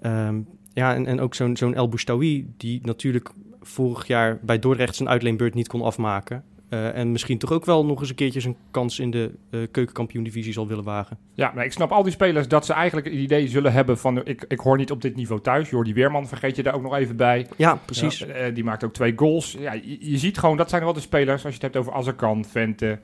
Ehm, 0.00 0.40
ja, 0.72 0.94
en, 0.94 1.06
en 1.06 1.20
ook 1.20 1.34
zo'n 1.34 1.56
zo'n 1.56 1.74
El 1.74 1.88
Boustaoui, 1.88 2.46
die 2.56 2.80
natuurlijk 2.82 3.30
vorig 3.66 4.06
jaar 4.06 4.38
bij 4.42 4.58
Dordrecht 4.58 4.96
zijn 4.96 5.08
uitleenbeurt 5.08 5.54
niet 5.54 5.68
kon 5.68 5.82
afmaken. 5.82 6.44
Eh, 6.68 6.96
en 6.96 7.12
misschien 7.12 7.38
toch 7.38 7.52
ook 7.52 7.64
wel 7.64 7.86
nog 7.86 8.00
eens 8.00 8.08
een 8.08 8.14
keertje 8.14 8.40
zijn 8.40 8.56
kans 8.70 8.98
in 8.98 9.10
de 9.10 9.30
eh 9.50 9.60
keukenkampioen-divisie 9.70 10.52
zal 10.52 10.66
willen 10.66 10.84
wagen. 10.84 11.18
Ja, 11.34 11.52
maar 11.54 11.64
ik 11.64 11.72
snap 11.72 11.90
al 11.92 12.02
die 12.02 12.12
spelers 12.12 12.48
dat 12.48 12.66
ze 12.66 12.72
eigenlijk 12.72 13.06
het 13.06 13.16
idee 13.16 13.48
zullen 13.48 13.72
hebben 13.72 13.98
van... 13.98 14.24
Ik, 14.24 14.44
ik 14.48 14.60
hoor 14.60 14.76
niet 14.76 14.90
op 14.90 15.02
dit 15.02 15.16
niveau 15.16 15.40
thuis. 15.40 15.70
Jordi 15.70 15.94
Weerman 15.94 16.28
vergeet 16.28 16.56
je 16.56 16.62
daar 16.62 16.74
ook 16.74 16.82
nog 16.82 16.94
even 16.94 17.16
bij. 17.16 17.46
Ja, 17.56 17.78
precies. 17.84 18.18
Ja, 18.18 18.26
eh, 18.26 18.54
die 18.54 18.64
maakt 18.64 18.84
ook 18.84 18.92
twee 18.92 19.12
goals. 19.16 19.56
Ja, 19.58 19.72
je, 19.72 20.10
je 20.10 20.18
ziet 20.18 20.38
gewoon, 20.38 20.56
dat 20.56 20.70
zijn 20.70 20.82
wel 20.82 20.92
de 20.92 21.00
spelers. 21.00 21.44
Als 21.44 21.54
je 21.54 21.64
het 21.64 21.74
hebt 21.74 21.76
over 21.76 21.92
Azarkan, 21.92 22.44
Vente... 22.44 22.98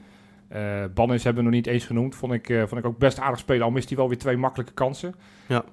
eh 0.49 0.85
Bannis 0.95 1.25
hebben 1.25 1.45
we 1.45 1.49
nog 1.51 1.59
niet 1.59 1.67
eens 1.67 1.85
genoemd. 1.85 2.15
Vond 2.15 2.33
ik, 2.33 2.49
eh, 2.49 2.59
vond 2.59 2.81
ik 2.81 2.87
ook 2.87 2.99
best 2.99 3.19
aardig 3.19 3.39
spelen. 3.39 3.63
Al 3.63 3.71
mist 3.71 3.89
hij 3.89 3.97
wel 3.97 4.09
weer 4.09 4.19
twee 4.19 4.37
makkelijke 4.37 4.73
kansen. 4.73 5.15
Ja. 5.47 5.65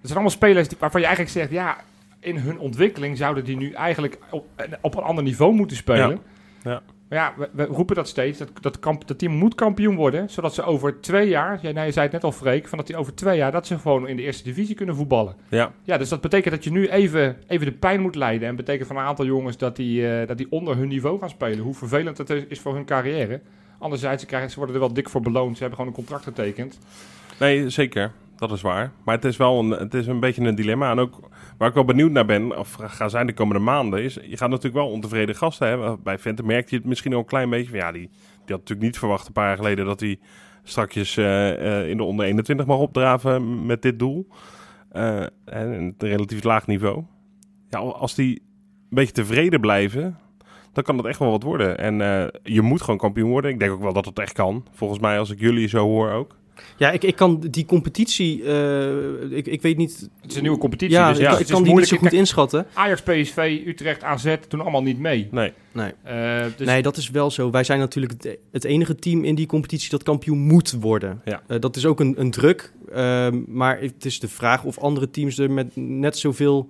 Dat 0.00 0.06
zijn 0.06 0.18
allemaal 0.18 0.30
spelers 0.30 0.68
die, 0.68 0.78
waarvan 0.80 1.00
je 1.00 1.06
eigenlijk 1.06 1.36
zegt... 1.36 1.50
Ja, 1.50 1.76
in 2.20 2.36
hun 2.36 2.58
ontwikkeling 2.58 3.16
zouden 3.16 3.44
die 3.44 3.56
nu 3.56 3.72
eigenlijk 3.72 4.18
op, 4.30 4.46
op 4.80 4.96
een 4.96 5.02
ander 5.02 5.24
niveau 5.24 5.54
moeten 5.54 5.76
spelen. 5.76 6.10
Ja. 6.10 6.70
Ja. 6.70 6.82
Maar 7.08 7.18
ja, 7.18 7.34
we, 7.36 7.48
we 7.52 7.64
roepen 7.64 7.96
dat 7.96 8.08
steeds. 8.08 8.38
Dat, 8.38 8.50
dat, 8.60 8.78
kamp, 8.78 9.08
dat 9.08 9.18
team 9.18 9.32
moet 9.32 9.54
kampioen 9.54 9.96
worden. 9.96 10.30
Zodat 10.30 10.54
ze 10.54 10.62
over 10.62 11.00
twee 11.00 11.28
jaar... 11.28 11.58
Jij, 11.62 11.72
nou, 11.72 11.86
je 11.86 11.92
zei 11.92 12.04
het 12.04 12.12
net 12.14 12.24
al, 12.24 12.32
Freek. 12.32 12.68
Van 12.68 12.78
dat 12.78 12.86
die 12.86 12.96
over 12.96 13.14
twee 13.14 13.36
jaar... 13.36 13.52
Dat 13.52 13.66
ze 13.66 13.78
gewoon 13.78 14.08
in 14.08 14.16
de 14.16 14.22
eerste 14.22 14.44
divisie 14.44 14.74
kunnen 14.74 14.94
voetballen. 14.94 15.34
Ja. 15.48 15.72
Ja, 15.82 15.98
dus 15.98 16.08
dat 16.08 16.20
betekent 16.20 16.54
dat 16.54 16.64
je 16.64 16.70
nu 16.70 16.88
even, 16.88 17.36
even 17.46 17.66
de 17.66 17.72
pijn 17.72 18.00
moet 18.00 18.14
leiden. 18.14 18.48
En 18.48 18.56
betekent 18.56 18.86
van 18.86 18.96
een 18.96 19.04
aantal 19.04 19.24
jongens 19.24 19.56
dat 19.56 19.76
die, 19.76 20.08
eh, 20.08 20.26
dat 20.26 20.36
die 20.38 20.50
onder 20.50 20.76
hun 20.76 20.88
niveau 20.88 21.18
gaan 21.18 21.30
spelen. 21.30 21.58
Hoe 21.58 21.74
vervelend 21.74 22.30
is, 22.30 22.44
is 22.48 22.60
voor 22.60 22.74
hun 22.74 22.84
carrière. 22.84 23.40
Anderzijds, 23.78 24.22
ze, 24.22 24.28
krijgen, 24.28 24.50
ze 24.50 24.56
worden 24.56 24.74
er 24.74 24.80
wel 24.80 24.92
dik 24.92 25.08
voor 25.08 25.20
beloond. 25.20 25.56
Ze 25.56 25.60
hebben 25.62 25.78
gewoon 25.78 25.94
een 25.94 26.04
contract 26.04 26.24
getekend. 26.24 26.78
Nee, 27.38 27.70
zeker. 27.70 28.12
Dat 28.38 28.52
is 28.52 28.60
waar. 28.60 28.92
Maar 29.04 29.14
het 29.14 29.24
is 29.24 29.36
wel 29.36 29.58
een, 29.58 29.70
het 29.70 29.94
is 29.94 30.06
een 30.06 30.20
beetje 30.20 30.42
een 30.42 30.54
dilemma. 30.54 30.90
En 30.90 30.98
ook 30.98 31.28
waar 31.56 31.68
ik 31.68 31.74
wel 31.74 31.84
benieuwd 31.84 32.10
naar 32.10 32.26
ben, 32.26 32.58
of 32.58 32.74
ga 32.80 33.08
zijn 33.08 33.26
de 33.26 33.32
komende 33.32 33.62
maanden, 33.62 34.02
is 34.02 34.14
je 34.14 34.36
gaat 34.36 34.48
natuurlijk 34.48 34.74
wel 34.74 34.90
ontevreden 34.90 35.34
gasten 35.34 35.68
hebben. 35.68 36.02
Bij 36.02 36.18
Vente 36.18 36.42
merkte 36.42 36.74
je 36.74 36.80
het 36.80 36.88
misschien 36.88 37.12
al 37.12 37.18
een 37.18 37.24
klein 37.24 37.50
beetje. 37.50 37.76
Ja, 37.76 37.92
die, 37.92 38.08
die 38.08 38.10
had 38.38 38.58
natuurlijk 38.58 38.80
niet 38.80 38.98
verwacht 38.98 39.26
een 39.26 39.32
paar 39.32 39.46
jaar 39.46 39.56
geleden 39.56 39.86
dat 39.86 40.00
hij 40.00 40.18
strakjes 40.62 41.16
eh, 41.16 41.80
eh, 41.80 41.88
in 41.88 41.96
de 41.96 42.02
onder 42.02 42.26
21 42.26 42.66
mag 42.66 42.78
opdraven 42.78 43.66
met 43.66 43.82
dit 43.82 43.98
doel. 43.98 44.28
Eh, 44.90 45.20
en 45.44 45.72
een 45.72 45.94
relatief 45.98 46.42
laag 46.42 46.66
niveau. 46.66 47.02
Ja, 47.68 47.78
als 47.78 48.14
die 48.14 48.34
een 48.34 48.86
beetje 48.88 49.12
tevreden 49.12 49.60
blijven, 49.60 50.18
dan 50.72 50.84
kan 50.84 50.96
dat 50.96 51.06
echt 51.06 51.18
wel 51.18 51.30
wat 51.30 51.42
worden. 51.42 51.78
En 51.78 52.30
je 52.42 52.62
moet 52.62 52.82
gewoon 52.82 52.98
kampioen 52.98 53.30
worden. 53.30 53.50
Ik 53.50 53.58
denk 53.58 53.72
ook 53.72 53.82
wel 53.82 53.92
dat 53.92 54.04
het 54.04 54.18
echt 54.18 54.32
kan. 54.32 54.66
Volgens 54.72 55.00
mij, 55.00 55.18
als 55.18 55.30
ik 55.30 55.40
jullie 55.40 55.68
zo 55.68 55.86
hoor 55.86 56.10
ook. 56.10 56.36
Ja, 56.76 56.90
ik, 56.90 57.04
ik 57.04 57.16
kan 57.16 57.40
die 57.50 57.64
competitie, 57.64 58.44
eh, 58.44 59.36
ik, 59.36 59.46
ik 59.46 59.62
weet 59.62 59.76
niet, 59.76 60.08
Het 60.20 60.30
is 60.30 60.36
een 60.36 60.42
nieuwe 60.42 60.58
competitie. 60.58 60.96
ja, 60.96 61.08
dus 61.08 61.18
ik, 61.18 61.22
ja, 61.22 61.32
ik 61.32 61.38
het 61.38 61.46
is 61.46 61.52
kan 61.52 61.62
die 61.62 61.74
niet 61.74 61.86
zo 61.86 61.90
moeilijk. 61.90 62.12
goed 62.12 62.20
inschatten. 62.20 62.66
Ajax, 62.72 63.02
PSV, 63.02 63.62
Utrecht, 63.66 64.02
AZ 64.02 64.36
doen 64.48 64.60
allemaal 64.60 64.82
niet 64.82 64.98
mee. 64.98 65.28
Nee. 65.30 65.52
Nee. 65.72 65.92
Eh, 66.02 66.44
dus 66.56 66.66
nee, 66.66 66.82
dat 66.82 66.96
is 66.96 67.10
wel 67.10 67.30
zo. 67.30 67.50
Wij 67.50 67.64
zijn 67.64 67.78
natuurlijk 67.78 68.38
het, 68.50 68.64
enige 68.64 68.94
team 68.94 69.24
in 69.24 69.34
die 69.34 69.46
competitie 69.46 69.90
dat 69.90 70.02
kampioen 70.02 70.38
moet 70.38 70.72
worden. 70.80 71.20
Ja. 71.24 71.42
Eh, 71.46 71.60
dat 71.60 71.76
is 71.76 71.86
ook 71.86 72.00
een, 72.00 72.20
een 72.20 72.30
druk, 72.30 72.72
ehm, 72.92 73.42
maar 73.46 73.80
het 73.80 74.04
is 74.04 74.20
de 74.20 74.28
vraag 74.28 74.64
of 74.64 74.78
andere 74.78 75.10
teams 75.10 75.38
er 75.38 75.50
met 75.50 75.76
net 75.76 76.18
zoveel 76.18 76.68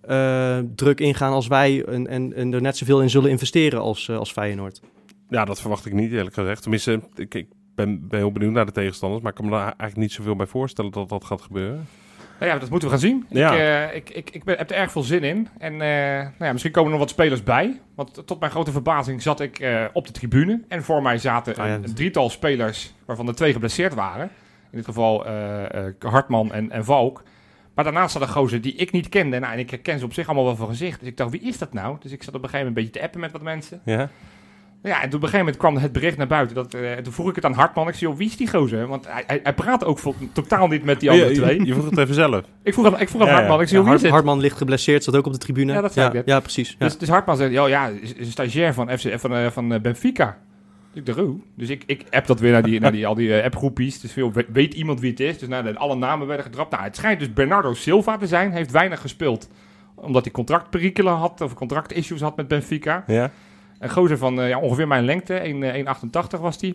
eh, 0.00 0.58
druk 0.74 1.00
ingaan 1.00 1.32
als 1.32 1.46
wij 1.46 1.84
en, 1.84 2.06
en, 2.06 2.34
en 2.34 2.52
er 2.54 2.62
net 2.62 2.76
zoveel 2.76 3.02
in 3.02 3.10
zullen 3.10 3.30
investeren 3.30 3.80
als, 3.80 4.10
als 4.10 4.32
Feyenoord. 4.32 4.80
Ja, 5.28 5.44
dat 5.44 5.60
verwacht 5.60 5.86
ik 5.86 5.92
niet, 5.92 6.12
eerlijk 6.12 6.34
gezegd. 6.34 6.62
Tenminste, 6.62 7.00
ik, 7.14 7.34
ik 7.34 7.46
ben, 7.74 8.08
ben 8.08 8.18
heel 8.18 8.32
benieuwd 8.32 8.52
naar 8.52 8.66
de 8.66 8.72
tegenstanders. 8.72 9.22
Maar 9.22 9.30
ik 9.30 9.36
kan 9.36 9.44
me 9.44 9.50
daar 9.50 9.62
eigenlijk 9.62 9.96
niet 9.96 10.12
zoveel 10.12 10.36
bij 10.36 10.46
voorstellen 10.46 10.90
dat 10.90 11.08
dat 11.08 11.24
gaat 11.24 11.42
gebeuren. 11.42 11.86
Nou 12.40 12.52
ja, 12.52 12.58
dat 12.58 12.70
moeten 12.70 12.88
we 12.88 12.94
gaan 12.94 13.04
zien. 13.04 13.26
Ja. 13.28 13.52
Ik, 13.52 13.58
eh, 13.58 13.96
ik, 13.96 14.10
ik, 14.10 14.30
ik 14.30 14.44
ben, 14.44 14.58
heb 14.58 14.70
er 14.70 14.76
erg 14.76 14.92
veel 14.92 15.02
zin 15.02 15.22
in. 15.22 15.48
En 15.58 15.72
eh, 15.72 15.78
nou 16.18 16.32
ja, 16.38 16.52
misschien 16.52 16.72
komen 16.72 16.92
er 16.92 16.98
nog 16.98 17.06
wat 17.06 17.14
spelers 17.14 17.42
bij. 17.42 17.80
Want 17.94 18.22
tot 18.26 18.40
mijn 18.40 18.52
grote 18.52 18.72
verbazing 18.72 19.22
zat 19.22 19.40
ik 19.40 19.58
eh, 19.58 19.84
op 19.92 20.06
de 20.06 20.12
tribune. 20.12 20.62
En 20.68 20.82
voor 20.82 21.02
mij 21.02 21.18
zaten 21.18 21.56
Ah 21.56 21.70
een, 21.70 21.94
drietal 21.94 22.30
spelers, 22.30 22.94
waarvan 23.04 23.28
er 23.28 23.34
twee 23.34 23.52
geblesseerd 23.52 23.94
waren. 23.94 24.30
In 24.70 24.76
dit 24.76 24.84
geval 24.84 25.26
Hartman 25.98 26.52
en, 26.52 26.70
en 26.70 26.84
Valk. 26.84 27.22
Maar 27.74 27.84
daarnaast 27.84 28.12
zat 28.12 28.22
een 28.22 28.28
gozer 28.28 28.60
die 28.60 28.74
ik 28.74 28.92
niet 28.92 29.08
kende. 29.08 29.38
Nou, 29.38 29.52
en 29.52 29.58
ik 29.58 29.70
herken 29.70 29.98
ze 29.98 30.04
op 30.04 30.12
zich 30.12 30.26
allemaal 30.26 30.44
wel 30.44 30.56
van 30.56 30.68
gezicht. 30.68 31.00
Dus 31.00 31.08
ik 31.08 31.16
dacht, 31.16 31.30
wie 31.30 31.40
is 31.40 31.58
dat 31.58 31.72
nou? 31.72 31.96
Dus 32.00 32.12
ik 32.12 32.22
zat 32.22 32.34
op 32.34 32.42
een 32.42 32.48
gegeven 32.48 32.66
moment 32.66 32.76
een 32.76 32.84
beetje 32.84 33.00
te 33.00 33.06
appen 33.06 33.20
met 33.20 33.32
wat 33.32 33.42
mensen. 33.42 33.80
Ja? 33.84 34.10
Ja, 34.82 34.94
en 35.02 35.08
toen 35.10 35.18
op 35.18 35.22
een 35.24 35.28
gegeven 35.28 35.38
moment 35.38 35.56
kwam 35.56 35.76
het 35.76 35.92
bericht 35.92 36.16
naar 36.16 36.26
buiten. 36.26 36.54
Dat, 36.56 36.74
eh, 36.74 36.92
toen 36.92 37.12
vroeg 37.12 37.28
ik 37.28 37.34
het 37.34 37.44
aan 37.44 37.52
Hartman. 37.52 37.88
Ik 37.88 37.94
zei, 37.94 38.10
joh, 38.10 38.18
wie 38.18 38.28
is 38.28 38.36
die 38.36 38.48
gozer? 38.50 38.86
Want 38.86 39.06
hij, 39.08 39.24
hij, 39.26 39.40
hij 39.42 39.54
praat 39.54 39.84
ook 39.84 39.98
vol- 39.98 40.14
totaal 40.32 40.66
niet 40.66 40.84
met 40.84 41.00
die 41.00 41.10
andere 41.10 41.28
je, 41.30 41.36
twee. 41.36 41.58
je, 41.58 41.66
je 41.66 41.72
vroeg 41.72 41.84
het 41.90 41.98
even 41.98 42.14
zelf. 42.14 42.44
Ik 42.62 42.72
vroeg 42.74 42.86
aan, 42.86 43.00
ik 43.00 43.08
vroeg 43.08 43.20
aan 43.20 43.26
Ja, 43.26 43.32
ja. 43.32 43.38
Hartman. 43.38 43.60
Ik 43.60 43.68
zei, 43.68 43.80
Ja, 43.80 43.86
joh, 43.86 43.94
wie 43.94 43.94
is 43.94 44.00
Hart- 44.00 44.02
het? 44.02 44.10
Hartman 44.12 44.40
ligt 44.40 44.56
geblesseerd, 44.58 45.04
zat 45.04 45.16
ook 45.16 45.26
op 45.26 45.32
de 45.32 45.38
tribune. 45.38 45.72
Ja, 45.72 45.80
dat 45.80 45.92
zei 45.92 46.04
ja, 46.04 46.10
ik 46.10 46.16
net. 46.16 46.26
ja, 46.26 46.40
precies. 46.40 46.70
Ja. 46.78 46.86
Dus, 46.86 46.98
dus 46.98 47.08
Hartman 47.08 47.36
zegt, 47.36 47.52
ja, 47.52 47.66
ja, 47.66 47.86
is, 47.88 48.12
is 48.14 48.26
een 48.26 48.32
stagiair 48.32 48.74
van, 48.74 48.98
FC, 48.98 49.06
van, 49.20 49.34
eh, 49.34 49.50
van 49.50 49.72
eh, 49.72 49.80
Benfica. 49.80 50.38
Ik 50.94 51.06
dacht, 51.06 51.18
oh. 51.18 51.42
Dus 51.56 51.68
ik, 51.68 51.82
ik 51.86 52.04
app 52.10 52.26
dat 52.26 52.40
weer 52.40 52.52
naar, 52.52 52.62
die, 52.62 52.80
naar 52.80 52.92
die, 52.92 53.06
al 53.06 53.14
die 53.14 53.42
appgroepjes. 53.42 54.00
Dus 54.00 54.12
veel, 54.12 54.32
we- 54.32 54.46
weet 54.52 54.74
iemand 54.74 55.00
wie 55.00 55.10
het 55.10 55.20
is? 55.20 55.38
Dus 55.38 55.48
nou, 55.48 55.64
de- 55.64 55.78
alle 55.78 55.96
namen 55.96 56.26
werden 56.26 56.44
gedrapt. 56.44 56.70
Nou, 56.70 56.82
het 56.82 56.96
schijnt 56.96 57.18
dus 57.18 57.32
Bernardo 57.32 57.74
Silva 57.74 58.16
te 58.16 58.26
zijn. 58.26 58.52
Heeft 58.52 58.70
weinig 58.70 59.00
gespeeld. 59.00 59.48
Omdat 59.94 60.24
hij 60.24 60.32
contractperikelen 60.32 61.12
had, 61.14 61.40
of 61.40 61.54
contractissues 61.54 62.20
had 62.20 62.36
met 62.36 62.48
Benfica. 62.48 63.04
Ja? 63.06 63.30
Een 63.80 63.90
gozer 63.90 64.18
van 64.18 64.40
eh, 64.40 64.48
ja, 64.48 64.58
ongeveer 64.58 64.88
mijn 64.88 65.04
lengte, 65.04 65.34
1, 65.34 65.62
eh, 65.62 65.74
1,88 66.36 66.40
was 66.40 66.60
hij. 66.60 66.74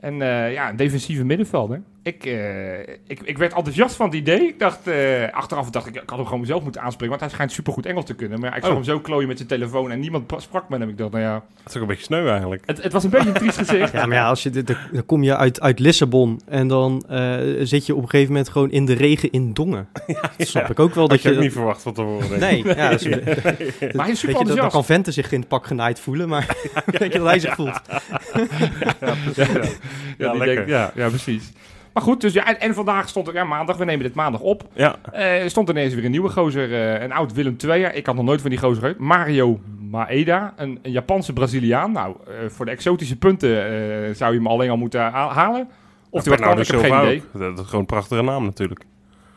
En 0.00 0.22
eh, 0.22 0.52
ja, 0.52 0.68
een 0.68 0.76
defensieve 0.76 1.24
middenvelder. 1.24 1.82
Ik, 2.02 2.24
eh, 2.24 2.78
ik, 2.80 3.20
ik 3.24 3.38
werd 3.38 3.52
enthousiast 3.54 3.96
van 3.96 4.06
het 4.06 4.14
idee. 4.14 4.40
Ik 4.48 4.58
dacht, 4.58 4.86
eh, 4.86 5.30
achteraf 5.30 5.70
dacht 5.70 5.86
ik, 5.86 5.94
ik 5.94 6.02
had 6.06 6.16
hem 6.16 6.24
gewoon 6.24 6.40
mezelf 6.40 6.62
moeten 6.62 6.80
aanspreken. 6.80 7.08
Want 7.08 7.20
hij 7.20 7.30
schijnt 7.30 7.52
supergoed 7.52 7.86
Engels 7.86 8.04
te 8.04 8.14
kunnen. 8.14 8.40
Maar 8.40 8.50
ik 8.56 8.60
zag 8.60 8.68
Oh. 8.68 8.74
hem 8.74 8.84
zo 8.84 9.00
klooien 9.00 9.28
met 9.28 9.36
zijn 9.36 9.48
telefoon 9.48 9.90
en 9.90 10.00
niemand 10.00 10.26
pra- 10.26 10.38
sprak 10.40 10.68
met 10.68 10.80
hem. 10.80 10.88
Ik 10.88 10.98
dacht, 10.98 11.10
nou 11.10 11.22
ja, 11.24 11.32
Dat 11.32 11.68
is 11.68 11.74
ook 11.76 11.82
een 11.82 11.88
beetje 11.88 12.02
sneu 12.04 12.28
eigenlijk. 12.28 12.62
het, 12.66 12.82
het 12.82 12.92
was 12.92 13.04
een 13.04 13.10
beetje 13.10 13.28
een 13.28 13.34
triest 13.34 13.58
gezicht. 13.58 13.92
Ja, 13.98 14.06
maar 14.06 14.16
ja, 14.16 14.28
als 14.28 14.42
je, 14.42 14.50
dit- 14.50 14.66
dan 14.92 15.06
kom 15.06 15.22
je 15.22 15.36
uit, 15.36 15.60
uit 15.60 15.78
Lissabon 15.78 16.40
en 16.46 16.68
dan 16.68 17.04
eh, 17.08 17.38
zit 17.62 17.86
je 17.86 17.94
op 17.94 18.02
een 18.02 18.08
gegeven 18.08 18.32
moment 18.32 18.50
gewoon 18.50 18.70
in 18.70 18.84
de 18.86 18.92
regen 18.94 19.30
in 19.30 19.52
Dongen. 19.52 19.88
dat 20.36 20.48
snap 20.48 20.70
ik 20.70 20.78
ook 20.80 20.94
wel. 20.94 21.02
Had 21.02 21.10
Dat 21.12 21.22
je 21.22 21.28
ook 21.28 21.34
je, 21.34 21.40
niet 21.40 21.52
verwacht 21.52 21.82
wat 21.82 21.94
te 21.94 22.00
horen. 22.02 22.40
denk 22.40 22.58
ik. 22.58 22.64
Nee, 22.64 22.76
ja, 22.76 22.90
dat 22.90 23.00
is- 23.04 23.08
Maar 23.94 24.04
hij 24.04 24.10
is 24.12 24.18
super 24.18 24.18
je, 24.18 24.22
dat, 24.22 24.22
dan 24.22 24.38
enthousiast. 24.38 24.72
kan 24.72 24.84
Vente 24.84 25.12
zich 25.12 25.32
in 25.32 25.38
het 25.40 25.48
pak 25.48 25.66
genaaid 25.66 26.00
voelen, 26.00 26.28
maar 26.28 26.56
weet 26.86 27.12
je 27.12 27.18
dat 27.18 27.28
hij 27.28 27.38
zich 27.38 27.54
voelt? 27.54 27.80
Ja, 29.36 29.46
Ja, 30.18 30.30
die 30.30 30.38
lekker. 30.38 30.46
denkt- 30.54 30.70
ja, 30.70 30.92
ja, 30.94 31.08
precies. 31.08 31.52
Maar 31.98 32.06
goed, 32.06 32.20
dus 32.20 32.32
ja, 32.32 32.46
en, 32.46 32.60
en 32.60 32.74
vandaag 32.74 33.08
stond 33.08 33.28
er, 33.28 33.34
ja, 33.34 33.44
maandag, 33.44 33.76
we 33.76 33.84
nemen 33.84 34.04
dit 34.04 34.14
maandag 34.14 34.40
op. 34.40 34.62
Ja, 34.74 34.96
Eh, 35.12 35.48
stond 35.48 35.68
ineens 35.68 35.94
weer 35.94 36.04
een 36.04 36.10
nieuwe 36.10 36.28
gozer, 36.28 36.72
eh, 36.72 37.02
een 37.02 37.12
oud 37.12 37.32
Willem 37.32 37.56
II'er. 37.58 37.94
Ik 37.94 38.06
had 38.06 38.14
nog 38.14 38.24
nooit 38.24 38.40
van 38.40 38.50
die 38.50 38.58
gozer 38.58 38.76
gehoord. 38.78 38.98
Mario 38.98 39.60
Maeda, 39.90 40.52
een, 40.56 40.78
een 40.82 40.92
Japanse 40.92 41.32
Braziliaan. 41.32 41.92
Nou, 41.92 42.16
eh, 42.26 42.34
voor 42.48 42.64
de 42.64 42.70
exotische 42.70 43.16
punten 43.16 43.48
zou 44.16 44.32
je 44.32 44.38
hem 44.38 44.46
alleen 44.46 44.70
al 44.70 44.76
moeten 44.76 45.00
ha- 45.00 45.28
halen. 45.28 45.68
Of 46.10 46.22
die 46.22 46.30
wat 46.30 46.40
kan, 46.40 46.54
Bernardo 46.54 46.60
ik 46.60 46.66
heb 46.68 46.80
geen 46.80 47.02
idee. 47.02 47.22
Dat 47.32 47.58
is 47.58 47.64
gewoon 47.64 47.80
een 47.80 47.86
prachtige 47.86 48.22
naam 48.22 48.44
natuurlijk. 48.44 48.84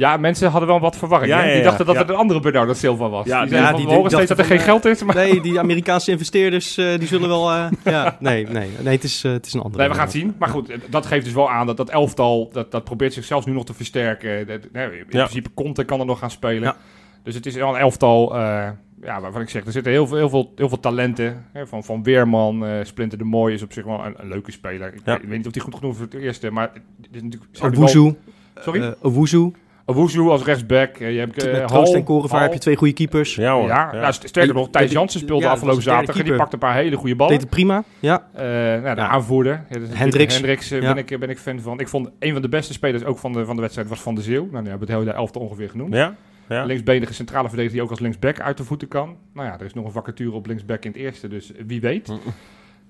Ja, 0.02 0.18
mensen 0.18 0.50
hadden 0.50 0.70
wel 0.70 0.80
wat 0.80 0.98
verwarring. 0.98 1.32
Ja, 1.32 1.40
hè? 1.40 1.48
ja, 1.48 1.54
Die 1.54 1.64
dachten 1.64 1.86
dat 1.86 1.96
ja. 1.96 2.02
het 2.02 2.10
een 2.10 2.16
andere 2.16 2.40
Bernardo 2.40 2.74
Silva 2.74 3.10
was. 3.10 3.26
Ja, 3.26 3.40
die 3.42 3.50
die- 3.50 3.58
zeiden 3.58 3.60
ja, 3.60 3.68
van, 3.70 3.76
die- 3.78 3.86
we 3.86 3.94
horen 3.94 4.10
die 4.10 4.18
steeds 4.18 4.30
dat 4.30 4.40
er 4.40 4.56
geen 4.58 4.66
geld 4.66 4.86
is. 4.86 5.04
Maar... 5.04 5.16
Nee, 5.16 5.42
die 5.42 5.60
Amerikaanse 5.60 6.12
investeerders 6.12 6.78
eh, 6.78 6.98
die 6.98 7.08
zullen 7.08 7.28
wel... 7.30 7.52
eh, 7.52 7.66
ja, 7.84 8.18
nee, 8.20 8.48
nee, 8.48 8.70
nee 8.84 8.96
het, 8.96 9.04
is, 9.04 9.24
eh, 9.24 9.32
het 9.32 9.46
is 9.46 9.54
een 9.54 9.62
andere. 9.62 9.78
Nee, 9.82 9.90
we 9.90 9.96
gaan 9.96 10.04
het 10.06 10.14
zien. 10.14 10.36
Maar 10.40 10.50
goed, 10.50 10.72
dat 10.90 11.06
geeft 11.06 11.24
dus 11.26 11.34
wel 11.34 11.50
aan 11.52 11.66
dat 11.66 11.78
dat 11.78 11.90
elftal, 11.90 12.50
dat, 12.54 12.72
dat 12.72 12.84
probeert 12.84 13.14
zichzelf 13.14 13.46
nu 13.46 13.54
nog 13.54 13.66
te 13.66 13.74
versterken. 13.74 14.48
Dat, 14.48 14.60
nee, 14.72 14.98
in 15.00 15.06
principe 15.06 15.50
Conte 15.54 15.84
kan 15.84 16.00
er 16.00 16.06
nog 16.06 16.20
gaan 16.20 16.32
spelen. 16.32 16.62
Ja. 16.62 16.76
Dus 17.24 17.36
het 17.36 17.46
is 17.46 17.56
wel 17.56 17.70
een 17.74 17.80
elftal, 17.80 18.36
eh, 18.36 18.70
ja, 19.02 19.22
waarvan 19.22 19.42
ik 19.42 19.50
zeg, 19.50 19.66
er 19.66 19.72
zitten 19.72 19.92
heel 19.92 20.08
veel, 20.08 20.18
heel 20.18 20.30
veel, 20.30 20.52
heel 20.56 20.70
veel 20.70 20.80
talenten. 20.80 21.46
Hè, 21.52 21.68
van, 21.68 21.84
van 21.84 22.04
Weerman, 22.04 22.66
eh, 22.66 22.72
Splinter 22.84 23.18
de 23.18 23.24
Mooi 23.24 23.54
is 23.54 23.62
op 23.62 23.74
zich 23.74 23.86
wel 23.86 24.06
een, 24.06 24.14
een 24.18 24.28
leuke 24.28 24.52
speler. 24.52 24.88
Ik, 24.94 25.02
Ja. 25.06 25.14
weet, 25.14 25.24
ik 25.24 25.28
weet 25.30 25.38
niet 25.38 25.48
of 25.48 25.54
hij 25.54 25.64
goed 25.64 25.76
genoeg 25.76 25.92
is 25.92 25.98
voor 25.98 26.06
het 26.12 26.16
eerste, 26.22 26.52
maar 26.52 26.72
het 26.74 26.82
is 27.12 27.22
natuurlijk... 27.22 27.76
die 27.76 28.02
wel-. 28.04 28.18
Sorry? 28.60 28.94
Owuzu. 29.02 29.52
Owuzu 29.96 30.30
als 30.30 30.44
rechtsback. 30.44 30.98
eh, 30.98 31.12
je 31.14 31.20
hebt 31.20 31.36
Met 31.52 31.70
Hall, 31.72 31.94
en 31.94 32.04
Korenvaar 32.04 32.42
heb 32.42 32.54
je 32.54 32.60
twee 32.60 32.76
goede 32.76 32.94
keepers. 32.94 33.36
Ja 33.36 33.54
hoor. 33.54 33.68
Ja, 33.68 33.92
Nou, 33.94 34.14
st- 34.14 34.28
sterker 34.28 34.54
nog, 34.54 34.70
Thijs 34.70 34.92
Ja, 34.92 35.00
Jansen 35.00 35.20
speelde 35.20 35.44
ja, 35.44 35.52
afgelopen 35.52 35.84
zaterdag 35.84 36.18
en 36.18 36.24
die 36.24 36.36
pakte 36.36 36.54
een 36.54 36.60
paar 36.60 36.76
hele 36.76 36.96
goede 36.96 37.16
ballen. 37.16 37.34
Deed 37.34 37.42
het 37.42 37.50
prima, 37.50 37.84
ja. 38.00 38.28
Eh, 38.34 38.44
nou, 38.44 38.82
de 38.96 39.02
Ja. 39.02 39.08
aanvoerder. 39.08 39.66
Ja, 39.70 39.80
Hendricks. 39.90 40.34
Hendricks 40.34 40.70
Ja. 40.70 40.80
ben, 40.80 40.98
ik, 40.98 41.20
ben 41.20 41.30
ik 41.30 41.38
fan 41.40 41.60
van. 41.60 41.80
Ik 41.80 41.88
vond 41.88 42.10
een 42.20 42.34
van 42.34 42.42
de 42.42 42.50
beste 42.50 42.74
spelers 42.74 43.04
ook 43.04 43.18
van 43.18 43.34
de, 43.34 43.46
van 43.46 43.56
de 43.56 43.62
wedstrijd 43.62 43.90
was 43.90 44.02
Van 44.02 44.16
de 44.16 44.22
Zeeuw. 44.22 44.48
Nou, 44.52 44.62
die 44.62 44.70
hebben 44.70 44.88
het 44.90 44.98
hele 44.98 45.12
elftal 45.12 45.42
ongeveer 45.42 45.70
genoemd. 45.70 45.94
Ja? 45.94 46.16
Ja. 46.50 46.64
Linksbenige 46.66 47.14
centrale 47.14 47.48
verdediger 47.48 47.74
die 47.76 47.84
ook 47.84 47.90
als 47.90 48.00
linksback 48.00 48.40
uit 48.40 48.58
de 48.58 48.64
voeten 48.64 48.88
kan. 48.88 49.16
Nou 49.34 49.48
ja, 49.48 49.54
er 49.60 49.66
is 49.66 49.74
nog 49.74 49.86
een 49.86 49.92
vacature 49.92 50.32
op 50.32 50.46
linksback 50.48 50.84
in 50.86 50.92
het 50.92 51.00
eerste, 51.00 51.28
dus 51.28 51.52
wie 51.68 51.82
weet. 51.82 52.12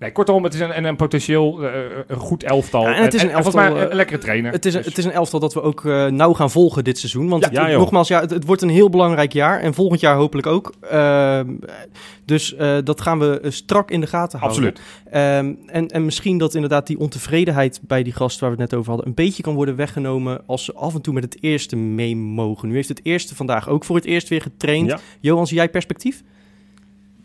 Nee, 0.01 0.11
kortom, 0.11 0.43
het 0.43 0.53
is 0.53 0.59
een, 0.59 0.85
een, 0.85 0.95
potentieel 0.95 1.63
eh, 1.63 1.71
een 2.07 2.17
goed 2.17 2.43
elftal. 2.43 2.81
Ja, 2.81 2.95
en 2.95 3.03
het 3.03 3.13
is 3.13 3.21
een 3.23 3.29
elftal, 3.29 3.53
mij 3.53 3.69
een, 3.69 3.77
eh, 3.77 3.89
een 3.89 3.95
lekkere 3.95 4.17
trainer. 4.19 4.51
Het 4.51 4.65
is, 4.65 4.73
een, 4.73 4.79
Dus- 4.79 4.89
het 4.89 4.97
is 4.97 5.05
een 5.05 5.11
elftal 5.11 5.39
dat 5.39 5.53
we 5.53 5.61
ook 5.61 5.85
eh, 5.85 6.05
nauw 6.05 6.33
gaan 6.33 6.51
volgen 6.51 6.83
dit 6.83 6.97
seizoen. 6.97 7.29
Want 7.29 7.43
Ja, 7.43 7.49
het- 7.49 7.71
ja, 7.71 7.77
nogmaals, 7.77 8.07
ja, 8.07 8.19
het, 8.19 8.29
het 8.29 8.45
wordt 8.45 8.61
een 8.61 8.69
heel 8.69 8.89
belangrijk 8.89 9.33
jaar. 9.33 9.59
En 9.59 9.73
volgend 9.73 9.99
jaar 9.99 10.15
hopelijk 10.15 10.47
ook. 10.47 10.73
Ehm, 10.89 11.53
dus 12.25 12.55
eh, 12.55 12.77
dat 12.83 13.01
gaan 13.01 13.19
we 13.19 13.39
eh, 13.39 13.51
strak 13.51 13.91
in 13.91 14.01
de 14.01 14.07
gaten 14.07 14.39
houden. 14.39 14.67
Absoluut. 14.67 14.87
Ehm, 15.11 15.53
en, 15.65 15.87
en 15.87 16.05
misschien 16.05 16.37
dat 16.37 16.53
inderdaad 16.53 16.87
die 16.87 16.99
ontevredenheid 16.99 17.79
bij 17.87 18.03
die 18.03 18.13
gast 18.13 18.39
waar 18.39 18.49
we 18.51 18.61
het 18.61 18.69
net 18.71 18.79
over 18.79 18.91
hadden... 18.91 19.07
een 19.09 19.15
beetje 19.25 19.43
kan 19.43 19.53
worden 19.55 19.75
weggenomen 19.75 20.41
als 20.45 20.65
ze 20.65 20.73
af 20.73 20.93
en 20.93 21.01
toe 21.01 21.13
met 21.13 21.23
het 21.23 21.37
eerste 21.43 21.75
mee 21.75 22.15
mogen. 22.15 22.67
Nu 22.67 22.75
heeft 22.75 22.89
het 22.89 22.99
eerste 23.03 23.35
vandaag 23.35 23.69
ook 23.69 23.85
voor 23.85 23.95
het 23.95 24.05
eerst 24.05 24.27
weer 24.29 24.41
getraind. 24.41 24.89
Ja. 24.89 24.99
Johan, 25.19 25.47
zie 25.47 25.57
jij 25.57 25.69
perspectief? 25.69 26.23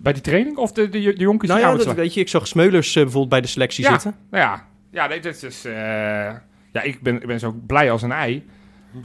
Bij 0.06 0.14
die 0.14 0.24
training 0.24 0.56
of 0.56 0.72
de, 0.72 0.88
de, 0.88 0.98
de 1.00 1.14
jonkies 1.16 1.48
Nou 1.48 1.60
die 1.60 1.68
ja, 1.68 1.72
aan 1.72 1.78
het 1.78 1.86
dat, 1.86 1.96
weet 1.96 2.14
je, 2.14 2.20
ik 2.20 2.28
zag 2.28 2.46
Smeulers 2.46 2.88
eh, 2.88 2.94
bijvoorbeeld 2.94 3.28
bij 3.28 3.40
de 3.40 3.46
selectie 3.46 3.84
Ja. 3.84 3.90
zitten. 3.90 4.14
Nou 4.30 4.44
ja, 4.44 4.64
ja 4.90 5.06
nee, 5.06 5.20
dit 5.20 5.42
is... 5.42 5.64
eh, 5.64 5.72
ja, 6.72 6.82
ik 6.82 7.00
ben, 7.02 7.14
ik 7.20 7.26
ben 7.26 7.38
zo 7.38 7.54
blij 7.66 7.90
als 7.90 8.02
een 8.02 8.12
ei. 8.12 8.44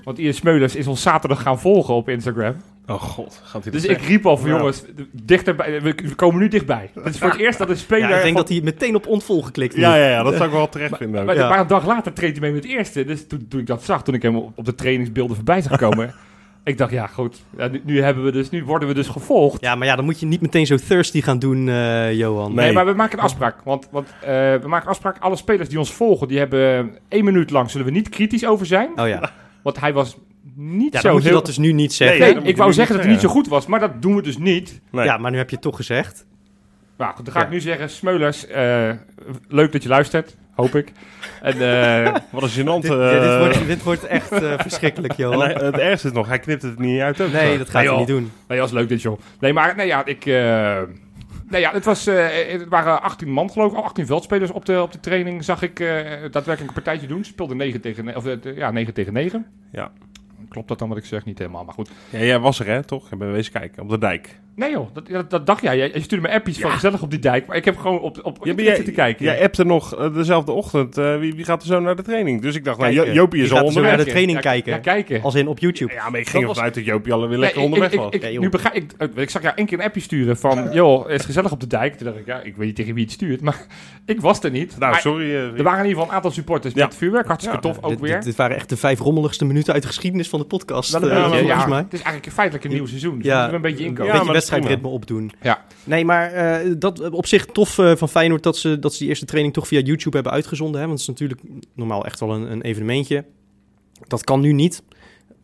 Want 0.03 0.17
Ian 0.17 0.33
Smeulers 0.33 0.75
is 0.75 0.87
ons 0.87 1.01
zaterdag 1.01 1.41
gaan 1.41 1.59
volgen 1.59 1.93
op 1.93 2.09
Instagram. 2.09 2.55
Oh 2.87 3.01
god, 3.01 3.41
gaat 3.43 3.63
hij 3.63 3.71
Dus 3.71 3.85
ik 3.85 4.01
riep 4.01 4.25
al 4.25 4.37
van 4.37 4.49
Ja. 4.49 4.57
jongens, 4.57 4.83
dichterbij, 5.11 5.81
we 5.81 6.15
komen 6.15 6.39
nu 6.41 6.47
dichtbij. 6.47 6.89
Het 7.03 7.13
is 7.13 7.19
voor 7.19 7.29
het 7.29 7.39
eerst 7.39 7.57
dat 7.59 7.69
een 7.69 7.77
speler... 7.77 8.09
Ja, 8.09 8.15
ik 8.15 8.21
denk 8.21 8.25
van- 8.37 8.41
dat 8.45 8.49
hij 8.49 8.61
meteen 8.61 8.95
op 8.95 9.07
ontvolg 9.07 9.45
geklikt 9.45 9.75
Ja, 9.75 9.95
ja, 9.95 10.09
ja, 10.09 10.23
dat 10.23 10.33
zou 10.35 10.45
ik 10.45 10.51
wel 10.55 10.69
terecht 10.69 10.97
vinden 10.97 11.19
ook. 11.19 11.25
maar, 11.25 11.35
Ja. 11.35 11.49
maar 11.49 11.59
een 11.59 11.67
dag 11.67 11.85
later 11.85 12.13
treedt 12.13 12.31
hij 12.37 12.41
mee 12.41 12.51
met 12.51 12.63
het 12.63 12.71
eerste. 12.77 13.05
Dus 13.05 13.27
toen, 13.27 13.45
toen 13.49 13.59
ik 13.59 13.67
dat 13.67 13.83
zag, 13.83 14.03
toen 14.03 14.13
ik 14.13 14.21
hem 14.21 14.35
op 14.35 14.51
op 14.57 14.65
de 14.65 14.75
trainingsbeelden 14.75 15.35
voorbij 15.35 15.61
zag 15.61 15.77
komen... 15.77 16.13
ik 16.63 16.77
dacht, 16.77 16.91
ja 16.91 17.07
goed, 17.07 17.41
ja, 17.57 17.67
nu, 17.67 17.81
nu, 17.85 18.01
hebben 18.01 18.23
we 18.23 18.31
dus, 18.31 18.49
nu 18.49 18.63
worden 18.63 18.87
we 18.87 18.93
dus 18.93 19.07
gevolgd. 19.07 19.61
Ja, 19.61 19.75
maar 19.75 19.87
ja, 19.87 19.95
dan 19.95 20.05
moet 20.05 20.19
je 20.19 20.25
niet 20.25 20.41
meteen 20.41 20.65
zo 20.65 20.75
thirsty 20.87 21.21
gaan 21.21 21.39
doen, 21.39 21.69
eh, 21.69 22.13
Johan. 22.13 22.53
Nee, 22.53 22.65
Nee. 22.65 22.73
maar 22.73 22.85
we 22.85 22.93
maken 22.93 23.17
een 23.17 23.23
afspraak. 23.23 23.55
Want, 23.63 23.87
want 23.91 24.07
eh, 24.21 24.27
we 24.29 24.63
maken 24.65 24.85
een 24.85 24.91
afspraak. 24.91 25.17
Alle 25.19 25.35
spelers 25.35 25.69
die 25.69 25.79
ons 25.79 25.93
volgen, 25.93 26.27
die 26.27 26.37
hebben 26.37 26.91
één 27.07 27.23
minuut 27.23 27.49
lang 27.49 27.71
zullen 27.71 27.85
we 27.85 27.91
niet 27.91 28.09
kritisch 28.09 28.45
over 28.45 28.65
zijn. 28.65 28.89
Oh 28.99 29.07
ja. 29.07 29.31
Want 29.63 29.79
hij 29.79 29.93
was 29.93 30.17
niet 30.55 30.93
Ja, 30.93 30.99
zo 30.99 31.03
dan 31.05 31.13
moet 31.13 31.21
je 31.21 31.27
heel... 31.29 31.37
dat 31.37 31.45
dus 31.45 31.57
nu 31.57 31.71
niet 31.71 31.93
zeggen. 31.93 32.19
Nee, 32.19 32.35
ik 32.35 32.45
je 32.45 32.55
wou 32.55 32.73
zeggen 32.73 32.95
dat 32.95 33.03
hij 33.03 33.13
niet 33.13 33.21
zo 33.21 33.29
goed 33.29 33.47
was, 33.47 33.65
maar 33.65 33.79
dat 33.79 34.01
doen 34.01 34.15
we 34.15 34.21
dus 34.21 34.37
niet. 34.37 34.81
Nee. 34.91 35.05
Ja, 35.05 35.17
maar 35.17 35.31
nu 35.31 35.37
heb 35.37 35.49
je 35.49 35.55
het 35.55 35.63
toch 35.63 35.75
gezegd. 35.75 36.25
Nou, 36.97 37.13
goed, 37.15 37.25
dan 37.25 37.33
ga 37.33 37.39
Ja. 37.39 37.45
ik 37.45 37.51
nu 37.51 37.59
zeggen, 37.59 37.89
Smeulers, 37.89 38.47
eh, 38.47 38.91
leuk 39.47 39.71
dat 39.71 39.83
je 39.83 39.89
luistert, 39.89 40.37
hoop 40.55 40.75
ik. 40.75 40.91
En 41.41 41.53
eh, 41.53 42.15
Wat 42.31 42.43
een 42.43 42.49
gênant. 42.49 42.81
Dit, 42.81 42.91
eh, 42.91 43.11
ja, 43.13 43.19
dit, 43.19 43.37
wordt, 43.37 43.67
dit 43.67 43.83
wordt 43.83 44.03
echt 44.05 44.31
eh, 44.31 44.53
verschrikkelijk, 44.59 45.17
hij- 45.17 45.27
het 45.53 45.77
ergste 45.77 46.07
is 46.07 46.13
nog, 46.13 46.27
hij 46.27 46.39
knipt 46.39 46.61
het 46.61 46.79
niet 46.79 46.99
uit 47.01 47.21
ook. 47.21 47.31
Nee, 47.31 47.57
dat 47.57 47.69
gaat 47.69 47.73
Nee, 47.81 47.83
hij 47.83 47.91
joh. 47.91 47.97
niet 47.97 48.07
doen. 48.07 48.21
nee, 48.47 48.59
dat 48.59 48.69
was 48.69 48.71
leuk 48.71 48.89
dit, 48.89 49.01
joh. 49.01 49.19
Nee, 49.39 49.53
maar 49.53 49.75
nee, 49.75 49.87
ja, 49.87 50.05
ik... 50.05 50.25
nee, 50.25 51.61
ja, 51.61 51.71
het, 51.71 51.85
was, 51.85 52.07
eh, 52.07 52.25
het 52.47 52.67
waren 52.69 53.01
18 53.01 53.29
man, 53.29 53.51
geloof 53.51 53.71
ik, 53.71 53.77
18 53.77 54.05
veldspelers 54.05 54.51
op 54.51 54.65
de, 54.65 54.81
op 54.81 54.91
de 54.91 54.99
training. 54.99 55.43
Zag 55.43 55.61
ik 55.61 55.79
eh, 55.79 55.87
daadwerkelijk 56.21 56.59
een 56.67 56.73
partijtje 56.73 57.07
doen. 57.07 57.23
Ze 57.25 57.31
speelden 57.31 57.57
9 57.57 57.81
tegen, 57.81 58.15
of, 58.15 58.25
ja, 58.55 58.71
9 58.71 58.93
tegen 58.93 59.13
9. 59.13 59.45
Ja. 59.71 59.91
Klopt 60.49 60.67
dat 60.67 60.79
dan 60.79 60.89
wat 60.89 60.97
ik 60.97 61.05
zeg? 61.05 61.25
Niet 61.25 61.37
helemaal, 61.37 61.63
maar 61.63 61.73
goed. 61.73 61.89
Ja, 62.09 62.19
jij 62.19 62.39
was 62.39 62.59
er 62.59 62.65
hè, 62.65 62.83
toch? 62.83 63.11
Ik 63.11 63.17
ben 63.17 63.31
wezen 63.31 63.51
kijken, 63.51 63.83
op 63.83 63.89
de 63.89 63.97
dijk. 63.97 64.39
Nee 64.55 64.71
joh, 64.71 64.87
dat, 64.93 65.07
dat, 65.07 65.29
dat 65.29 65.45
dacht 65.45 65.61
jij. 65.61 65.77
Jij- 65.77 65.91
Je 65.93 66.01
stuurde 66.01 66.27
me 66.27 66.33
appjes 66.33 66.57
van 66.59 66.71
gezellig 66.71 67.01
op 67.01 67.09
die 67.09 67.19
dijk. 67.19 67.45
Maar 67.47 67.55
ik 67.57 67.65
heb 67.65 67.77
gewoon 67.77 67.99
op, 67.99 68.19
op 68.23 68.37
Ja, 68.43 68.53
jij, 68.53 68.75
zitten 68.75 68.93
kijken. 68.93 69.25
jij 69.25 69.43
appte 69.43 69.63
nog 69.65 69.95
eh, 69.95 70.13
dezelfde 70.13 70.51
ochtend, 70.51 70.97
eh, 70.97 71.17
wie, 71.17 71.35
wie 71.35 71.45
gaat 71.45 71.61
er 71.61 71.67
zo 71.67 71.79
naar 71.79 71.95
de 71.95 72.01
training? 72.01 72.41
Dus 72.41 72.55
ik 72.55 72.63
dacht, 72.63 72.77
nou, 72.79 72.93
Jo-. 72.93 73.11
Joopie 73.11 73.43
is 73.43 73.51
al 73.51 73.57
gaat 73.57 73.65
zo 73.67 73.71
naar 73.73 73.81
onderweg. 73.81 74.05
de 74.05 74.11
training 74.11 74.37
Ja, 74.37 74.43
kijken. 74.43 74.71
Ja, 74.71 74.77
kijken. 74.77 75.21
Als 75.21 75.35
in 75.35 75.47
op 75.47 75.59
YouTube. 75.59 75.93
Ja, 75.93 76.09
maar 76.09 76.19
ik 76.19 76.29
ging 76.29 76.41
was- 76.45 76.49
ervan 76.51 76.63
uit 76.63 76.73
dat 76.75 76.85
Joopie 76.85 77.13
alweer 77.13 77.29
Nee, 77.29 77.37
lekker 77.39 77.57
ik- 77.57 77.63
onderweg 77.65 77.91
ik, 77.91 77.99
was. 77.99 78.13
Ik, 78.13 78.39
nu 78.39 78.49
begrijp 78.49 78.75
ik, 78.75 78.91
eh, 78.97 79.07
ik 79.15 79.29
zag 79.29 79.41
jou 79.41 79.53
één 79.55 79.65
keer 79.65 79.79
een 79.79 79.85
appje 79.85 80.01
sturen 80.01 80.37
van, 80.37 80.69
joh, 80.73 81.07
het 81.07 81.19
is 81.19 81.25
gezellig 81.25 81.51
op 81.51 81.59
de 81.59 81.67
dijk. 81.67 81.95
Toen 81.95 82.05
dacht 82.07 82.19
ik, 82.19 82.25
ja, 82.25 82.41
ik 82.41 82.55
weet 82.55 82.65
niet 82.67 82.75
tegen 82.75 82.93
wie 82.93 83.03
het 83.03 83.13
stuurt, 83.13 83.41
maar 83.41 83.65
ik 84.05 84.21
was 84.21 84.43
er 84.43 84.51
niet. 84.51 84.77
nou, 84.79 84.91
Maar 84.91 85.01
sorry. 85.01 85.35
er 85.35 85.63
waren 85.63 85.79
in 85.79 85.85
ieder 85.85 85.89
geval 85.89 86.03
een 86.07 86.11
aantal 86.15 86.31
supporters 86.31 86.73
Ja. 86.73 86.85
met 86.85 86.95
vuurwerk, 86.95 87.27
hartstikke 87.27 87.67
Ja, 87.67 87.73
tof 87.73 87.83
ook 87.83 87.99
weer. 87.99 88.21
dit, 88.21 88.35
waren 88.35 88.55
echt 88.55 88.69
de 88.69 88.77
vijf 88.77 88.99
rommeligste 88.99 89.45
minuten 89.45 89.73
uit 89.73 89.81
de 89.81 89.87
geschiedenis 89.87 90.29
van 90.29 90.39
de 90.39 90.45
podcast. 90.45 90.91
Maar 90.99 91.05
ja, 91.09 91.29
volgens 91.29 91.65
mij. 91.65 91.77
Het 91.77 91.93
is 91.93 92.01
eigenlijk 92.01 92.33
feitelijk 92.33 92.65
een 92.65 92.71
nieuw 92.71 92.85
seizoen, 92.85 93.17
dus 93.17 93.25
Ja. 93.25 93.33
moeten 93.33 93.49
we 93.49 93.55
een 93.67 93.71
beetje 93.71 93.85
inkomen. 93.85 94.39
Ja, 94.43 94.47
wedstrijdritme 94.49 94.87
opdoen. 94.87 95.31
Ja. 95.41 95.65
Nee, 95.83 96.05
maar 96.05 96.31
eh, 96.31 96.71
dat 96.77 97.09
op 97.09 97.25
zich 97.25 97.45
tof 97.45 97.77
eh, 97.77 97.95
van 97.95 98.09
Feyenoord 98.09 98.43
dat 98.43 98.57
ze, 98.57 98.79
dat 98.79 98.91
ze 98.93 98.99
die 98.99 99.07
eerste 99.07 99.25
training 99.25 99.53
toch 99.53 99.67
via 99.67 99.79
YouTube 99.79 100.15
hebben 100.15 100.33
uitgezonden. 100.33 100.81
Hè? 100.81 100.87
Want 100.87 100.99
het 100.99 101.09
is 101.09 101.19
natuurlijk 101.19 101.41
normaal 101.75 102.05
echt 102.05 102.19
wel 102.19 102.33
een, 102.33 102.51
een 102.51 102.61
evenementje. 102.61 103.25
Dat 104.07 104.23
kan 104.23 104.39
nu 104.39 104.53
niet. 104.53 104.83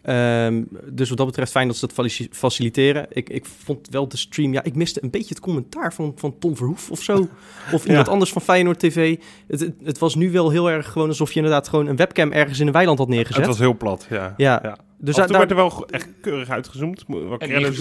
Ehm, 0.01 0.63
dus 0.91 1.09
wat 1.09 1.17
dat 1.17 1.27
betreft 1.27 1.51
fijn 1.51 1.67
dat 1.67 1.77
ze 1.77 1.87
dat 1.87 2.11
faciliteren. 2.31 3.05
Ik, 3.09 3.29
ik 3.29 3.45
vond 3.45 3.87
wel 3.89 4.07
de 4.07 4.17
stream... 4.17 4.53
Ja, 4.53 4.63
ik 4.63 4.75
miste 4.75 5.03
een 5.03 5.09
beetje 5.09 5.29
het 5.29 5.39
commentaar 5.39 5.93
van, 5.93 6.13
van 6.15 6.35
Tom 6.39 6.55
Verhoef 6.55 6.91
of 6.91 7.01
zo. 7.01 7.27
Of 7.73 7.85
iemand 7.85 8.07
anders 8.07 8.31
van 8.31 8.41
Feyenoord 8.41 8.79
TV. 8.79 9.17
Het, 9.47 9.59
het, 9.59 9.73
het 9.83 9.97
was 9.97 10.15
nu 10.15 10.31
wel 10.31 10.49
heel 10.49 10.69
erg 10.69 10.91
gewoon 10.91 11.07
alsof 11.07 11.29
je 11.29 11.35
inderdaad 11.35 11.67
gewoon 11.67 11.87
een 11.87 11.95
webcam 11.95 12.31
ergens 12.31 12.59
in 12.59 12.67
een 12.67 12.73
weiland 12.73 12.97
had 12.99 13.07
neergezet. 13.07 13.37
Het 13.37 13.47
was 13.47 13.59
heel 13.59 13.77
plat, 13.77 14.07
ja. 14.09 14.33
Ja, 14.37 14.59
Ja. 14.63 14.77
dus 14.97 15.15
Af 15.15 15.25
en 15.25 15.27
daar, 15.27 15.27
toe 15.27 15.27
daar- 15.27 15.39
werd 15.39 15.51
er 15.51 15.55
wel 15.55 15.87
echt 15.89 16.09
keurig 16.21 16.49
uitgezoomd. 16.49 17.03
Wat 17.07 17.41
En 17.41 17.49
credits. 17.49 17.79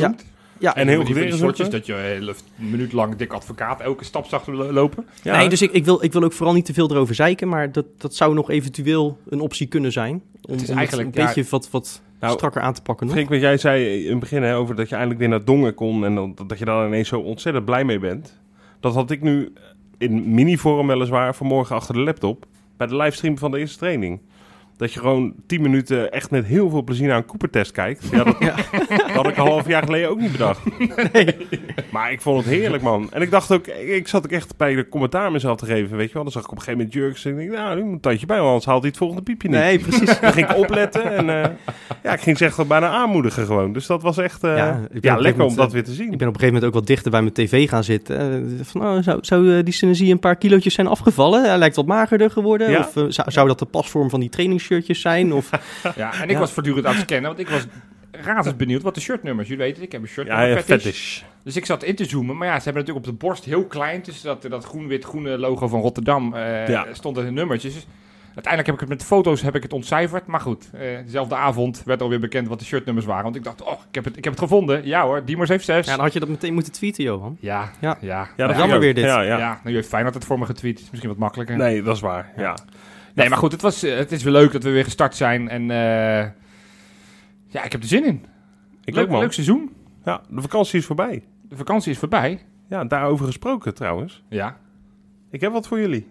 Ja, 0.59 0.75
En 0.75 0.89
heel 0.89 1.05
goed 1.05 1.71
dat 1.71 1.87
je 1.87 1.93
een 1.93 2.01
hele 2.01 2.35
minuut 2.55 2.93
lang 2.93 3.17
dik 3.17 3.33
advocaat 3.33 3.81
elke 3.81 4.05
stap 4.05 4.27
zag 4.27 4.47
lopen. 4.47 5.07
Ja. 5.23 5.37
Nee, 5.37 5.49
dus 5.49 5.63
ik, 5.63 5.73
ik, 5.73 5.85
wil, 5.85 6.05
ik 6.05 6.13
wil 6.13 6.23
ook 6.23 6.33
vooral 6.33 6.55
niet 6.55 6.65
te 6.65 6.75
veel 6.75 6.91
erover 6.91 7.15
zeiken, 7.15 7.49
maar 7.49 7.73
dat, 7.73 7.87
dat 7.99 8.15
zou 8.15 8.35
nog 8.35 8.51
eventueel 8.51 9.19
een 9.29 9.41
optie 9.41 9.67
kunnen 9.67 9.93
zijn. 9.93 10.23
Om, 10.43 10.53
Het 10.53 10.63
is 10.63 10.71
om 10.71 10.77
eigenlijk, 10.77 11.09
een 11.09 11.21
ja, 11.21 11.27
beetje 11.27 11.51
wat, 11.51 11.71
wat 11.71 12.03
Nou, 12.21 12.35
strakker 12.35 12.61
aan 12.61 12.73
te 12.73 12.83
pakken 12.83 13.07
nog. 13.07 13.29
Wat 13.29 13.41
jij 13.41 13.57
zei 13.57 14.05
in 14.05 14.11
het 14.11 14.21
begin 14.21 14.43
hè, 14.43 14.57
over 14.57 14.75
dat 14.77 14.89
je 14.89 14.95
eindelijk 14.95 15.21
weer 15.21 15.29
naar 15.31 15.45
Dongen 15.45 15.75
kon 15.75 16.05
en 16.05 16.15
dan, 16.15 16.37
dat 16.47 16.59
je 16.59 16.65
daar 16.65 16.87
ineens 16.87 17.09
zo 17.09 17.21
ontzettend 17.21 17.65
blij 17.65 17.85
mee 17.85 17.99
bent. 17.99 18.41
Dat 18.81 18.95
had 18.95 19.11
ik 19.11 19.23
nu 19.23 19.53
in 19.99 20.35
mini-vorm 20.35 20.87
weliswaar 20.87 21.35
vanmorgen 21.35 21.77
achter 21.77 21.95
de 21.95 22.01
laptop 22.01 22.47
bij 22.77 22.87
de 22.87 22.97
livestream 22.97 23.39
van 23.39 23.51
de 23.51 23.59
eerste 23.59 23.79
training. 23.79 24.21
Dat 24.77 24.93
je 24.93 25.01
gewoon 25.01 25.35
10 25.47 25.63
minuten 25.63 26.13
echt 26.13 26.31
met 26.31 26.45
heel 26.45 26.71
veel 26.71 26.83
plezier 26.83 27.09
naar 27.09 27.17
een 27.17 27.27
Cooper-test 27.27 27.73
kijkt. 27.73 28.09
Ja, 28.11 28.25
dat, 28.25 28.41
dat 28.89 29.11
had 29.11 29.29
ik 29.29 29.35
half 29.35 29.57
twaalf 29.57 29.69
jaar 29.69 29.83
geleden 29.83 30.11
ook 30.11 30.21
niet 30.21 30.33
bedacht. 30.33 30.61
Maar 31.91 32.13
ik 32.13 32.21
vond 32.21 32.45
het 32.45 32.55
heerlijk, 32.55 32.83
man. 32.83 33.13
En 33.13 33.23
ik 33.23 33.31
dacht 33.31 33.53
ook, 33.53 33.67
ik 33.67 34.09
zat 34.09 34.25
ook 34.25 34.31
echt 34.31 34.57
bij 34.57 34.75
de 34.75 34.89
commentaar 34.89 35.33
mezelf 35.33 35.57
te 35.57 35.67
geven, 35.67 35.97
weet 35.97 36.09
je 36.09 36.15
wel. 36.15 36.23
Dan 36.23 36.33
zag 36.33 36.43
ik 36.43 36.51
op 36.51 36.57
een 36.57 36.63
gegeven 36.63 36.85
moment 36.85 36.99
Jurks 36.99 37.25
en 37.25 37.39
ik 37.39 37.51
dacht, 37.51 37.63
nou, 37.63 37.77
nu 37.77 37.83
moet 37.83 37.93
een 37.93 38.01
tandje 38.01 38.27
bij, 38.27 38.37
want 38.37 38.49
anders 38.49 38.67
haalt 38.67 38.81
hij 38.81 38.89
het 38.89 38.99
volgende 38.99 39.23
piepje 39.23 39.49
niet. 39.49 39.59
Nee, 39.59 39.79
precies. 39.79 40.21
Dan 40.21 40.33
ging 40.33 40.51
ik 40.51 40.57
opletten 40.57 41.05
en 41.17 41.43
eh, 41.43 41.51
ja, 42.03 42.13
ik 42.13 42.21
ging 42.21 42.39
ze 42.39 42.45
echt 42.45 42.67
bijna 42.67 42.89
aanmoedigen 42.89 43.47
gewoon. 43.47 43.73
Dus 43.73 43.87
dat 43.87 44.03
was 44.03 44.19
echt 44.19 44.45
eh, 44.45 44.57
Ja, 44.57 44.81
een 44.91 45.21
lekker 45.21 45.45
om 45.45 45.57
dat 45.57 45.67
eh, 45.67 45.73
weer 45.73 45.85
te 45.85 45.93
zien. 45.93 46.13
Ik 46.13 46.19
ben 46.19 46.29
op 46.29 46.35
een 46.35 46.41
gegeven 46.41 46.55
moment 46.55 46.65
ook 46.65 46.75
wat 46.75 46.87
dichter 46.87 47.11
bij 47.11 47.23
mijn 47.23 47.35
tv 47.35 47.69
gaan 47.69 47.85
zitten. 47.85 48.59
Van, 48.63 48.83
oh, 48.83 49.03
zou, 49.03 49.19
zou 49.21 49.63
die 49.63 49.75
synergie 49.75 50.13
een 50.13 50.19
paar 50.19 50.37
kilootjes 50.37 50.75
zijn 50.75 50.87
afgevallen? 50.87 51.45
Hij 51.45 51.59
lijkt 51.59 51.77
wat 51.77 51.87
magerder 51.87 52.31
geworden. 52.31 52.71
Ja. 52.71 52.79
Of 52.79 53.13
zou, 53.13 53.31
zou 53.31 53.49
dat 53.49 53.59
de 53.59 53.65
pasvorm 53.65 54.11
van 54.11 54.21
die 54.21 54.29
trainingsshirtjes 54.67 55.01
zijn? 55.01 55.33
Of, 55.33 55.51
Ja, 55.97 56.13
en 56.15 56.25
ik 56.25 56.31
Ja. 56.31 56.39
was 56.39 56.53
voortdurend 56.53 56.87
aan 56.87 56.95
het 56.95 57.03
scannen, 57.03 57.27
want 57.27 57.39
ik 57.39 57.49
was 57.49 57.67
razend 58.11 58.57
benieuwd 58.57 58.83
wat 58.83 58.95
de 58.95 59.01
shirtnummers. 59.01 59.49
Jullie 59.49 59.65
weten, 59.65 59.83
ik 59.83 59.93
heb 59.93 60.03
een 60.03 60.09
shirt 60.09 60.27
Ja, 60.27 60.43
ja, 60.43 60.63
fetish. 60.63 61.23
Dus 61.45 61.57
ik 61.57 61.67
zat 61.67 61.83
in 61.83 61.95
te 61.95 62.05
zoomen, 62.05 62.37
maar 62.37 62.47
ja, 62.49 62.59
ze 62.59 62.65
hebben 62.65 62.83
natuurlijk 62.83 63.07
op 63.09 63.13
de 63.13 63.27
borst 63.27 63.45
heel 63.45 63.65
klein, 63.67 64.03
tussen 64.03 64.27
dat, 64.27 64.43
dat 64.51 64.65
groen-wit-groene 64.65 65.39
logo 65.39 65.69
van 65.69 65.81
Rotterdam, 65.81 66.35
eh 66.35 66.69
Ja. 66.69 66.87
stonden 66.93 67.25
de 67.25 67.31
nummertjes. 67.31 67.75
Dus 67.75 67.87
uiteindelijk 68.35 68.67
heb 68.67 68.75
ik 68.75 68.81
het 68.81 68.99
met 68.99 69.09
foto's 69.09 69.43
heb 69.43 69.55
ik 69.55 69.63
het 69.63 69.73
ontcijferd, 69.73 70.27
maar 70.27 70.41
goed, 70.41 70.71
eh, 70.73 70.81
dezelfde 71.05 71.35
avond 71.35 71.83
werd 71.85 72.03
alweer 72.03 72.21
bekend 72.21 72.49
wat 72.49 72.59
de 72.59 72.65
shirtnummers 72.65 73.07
waren, 73.07 73.23
want 73.25 73.37
ik 73.37 73.45
dacht, 73.45 73.63
oh, 73.63 73.73
ik 73.89 73.95
heb 73.95 74.05
het, 74.05 74.17
ik 74.17 74.25
heb 74.25 74.33
het 74.33 74.43
gevonden. 74.43 74.87
Ja 74.87 75.03
hoor, 75.05 75.25
Diemers 75.25 75.49
heeft 75.49 75.65
zes. 75.65 75.87
ja, 75.87 75.95
dan 75.95 76.05
had 76.05 76.13
je 76.13 76.21
dat 76.21 76.29
meteen 76.29 76.55
moeten 76.55 76.73
tweeten, 76.73 77.05
Johan. 77.05 77.37
Ja, 77.41 77.71
Ja. 77.81 77.99
ja, 78.01 78.29
Ja, 78.37 78.47
dat 78.47 78.57
jammer 78.57 78.79
weer 78.79 78.95
dit. 78.95 79.05
Ja, 79.05 79.21
Ja, 79.23 79.39
ja. 79.39 79.49
nou, 79.49 79.61
je 79.69 79.75
heeft 79.75 79.89
Feyenoord 79.89 80.15
het 80.15 80.25
voor 80.25 80.39
me 80.39 80.45
getweet, 80.47 80.79
is 80.81 80.91
misschien 80.91 81.11
wat 81.11 81.19
makkelijker. 81.19 81.57
Nee, 81.57 81.83
dat 81.83 81.95
is 81.95 82.01
waar. 82.01 82.33
Ja. 82.37 82.57
Nee, 83.17 83.29
maar 83.29 83.39
goed, 83.39 83.53
het, 83.53 83.63
was, 83.63 83.83
eh, 83.83 83.97
het 83.97 84.13
is 84.13 84.23
weer 84.23 84.33
leuk 84.33 84.53
dat 84.53 84.63
we 84.63 84.71
weer 84.71 84.85
gestart 84.85 85.17
zijn 85.17 85.49
en 85.49 85.71
eh, 85.71 86.31
ja, 87.49 87.65
ik 87.65 87.73
heb 87.73 87.83
er 87.83 87.89
zin 87.89 88.05
in. 88.05 88.25
Ik 88.85 88.95
leuk, 88.95 89.05
ook, 89.05 89.11
man. 89.11 89.21
leuk 89.21 89.33
seizoen. 89.33 89.73
Ja, 90.05 90.21
de 90.29 90.41
vakantie 90.41 90.79
is 90.79 90.87
voorbij. 90.87 91.25
De 91.49 91.57
vakantie 91.57 91.93
is 91.93 91.99
voorbij. 91.99 92.41
Ja, 92.69 92.85
daarover 92.85 93.27
gesproken 93.27 93.75
trouwens. 93.75 94.23
Ja. 94.29 94.57
Ik 95.31 95.41
heb 95.41 95.53
wat 95.53 95.67
voor 95.67 95.81
jullie. 95.81 96.07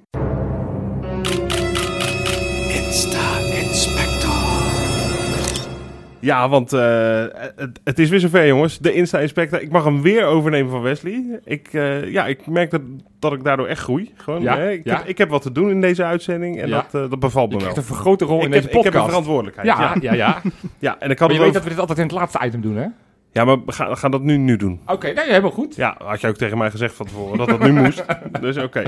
Ja, 6.25 6.49
want 6.49 6.73
eh, 6.73 7.23
het, 7.55 7.79
het 7.83 7.99
is 7.99 8.09
weer 8.09 8.19
zover, 8.19 8.47
jongens. 8.47 8.77
De 8.79 8.93
Insta-inspector. 8.93 9.61
Ik 9.61 9.71
mag 9.71 9.83
hem 9.83 10.01
weer 10.01 10.25
overnemen 10.25 10.71
van 10.71 10.81
Wesley. 10.81 11.39
Ik, 11.43 11.67
eh, 11.73 12.11
ja, 12.11 12.25
ik 12.25 12.47
merk 12.47 12.71
dat, 12.71 12.81
dat 13.19 13.33
ik 13.33 13.43
daardoor 13.43 13.67
echt 13.67 13.81
groei. 13.81 14.11
Gewoon, 14.15 14.41
Ja, 14.41 14.57
hè? 14.57 14.71
Ik, 14.71 14.83
ja. 14.83 14.97
heb, 14.97 15.05
ik 15.07 15.17
heb 15.17 15.29
wat 15.29 15.41
te 15.41 15.51
doen 15.51 15.69
in 15.69 15.81
deze 15.81 16.03
uitzending 16.03 16.61
en 16.61 16.67
Ja. 16.67 16.75
dat, 16.91 17.03
eh, 17.03 17.09
dat 17.09 17.19
bevalt 17.19 17.45
me 17.45 17.51
wel. 17.51 17.59
krijgt 17.59 17.77
een 17.77 17.83
vergrote 17.95 18.25
rol 18.25 18.39
in 18.39 18.45
ik, 18.45 18.51
deze 18.51 18.63
heb, 18.67 18.71
ik 18.75 18.83
heb 18.83 18.85
een 18.85 18.91
podcast. 18.91 19.07
verantwoordelijkheid. 19.09 19.67
ja, 19.67 19.95
Ja, 20.01 20.13
ja, 20.13 20.41
ja. 20.79 20.99
en 20.99 21.09
ik 21.09 21.19
had 21.19 21.27
Maar 21.27 21.37
je 21.37 21.43
weet 21.43 21.49
over- 21.49 21.53
dat 21.53 21.63
we 21.63 21.69
dit 21.69 21.79
altijd 21.79 21.97
in 21.97 22.03
het 22.03 22.13
laatste 22.13 22.39
item 22.45 22.61
doen, 22.61 22.75
hè? 22.75 22.85
Ja, 23.31 23.45
maar 23.45 23.57
we 23.65 23.71
gaan, 23.71 23.89
we 23.89 23.95
gaan 23.95 24.11
dat 24.11 24.21
nu, 24.21 24.37
nu 24.37 24.55
doen. 24.55 24.79
Oké, 24.85 25.11
nee, 25.13 25.25
helemaal 25.25 25.51
goed. 25.51 25.75
Ja, 25.75 25.95
had 26.03 26.21
je 26.21 26.27
ook 26.27 26.35
tegen 26.37 26.57
mij 26.57 26.71
gezegd 26.71 26.95
van 26.95 27.05
tevoren 27.05 27.37
dat 27.37 27.49
dat 27.49 27.59
nu 27.63 27.71
moest. 27.71 28.05
Dus 28.41 28.57
oké. 28.57 28.83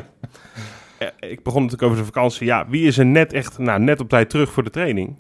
Ik 1.20 1.44
begon 1.44 1.62
natuurlijk 1.62 1.92
over 1.92 1.98
de 2.04 2.12
vakantie. 2.14 2.46
Ja, 2.48 2.66
wie 2.70 2.88
is 2.88 2.98
er 2.98 3.06
net 3.06 3.34
echt, 3.34 3.58
nou, 3.58 3.80
net 3.80 4.00
op 4.00 4.10
tijd 4.10 4.30
terug 4.30 4.52
voor 4.52 4.64
de 4.64 4.70
training? 4.70 5.16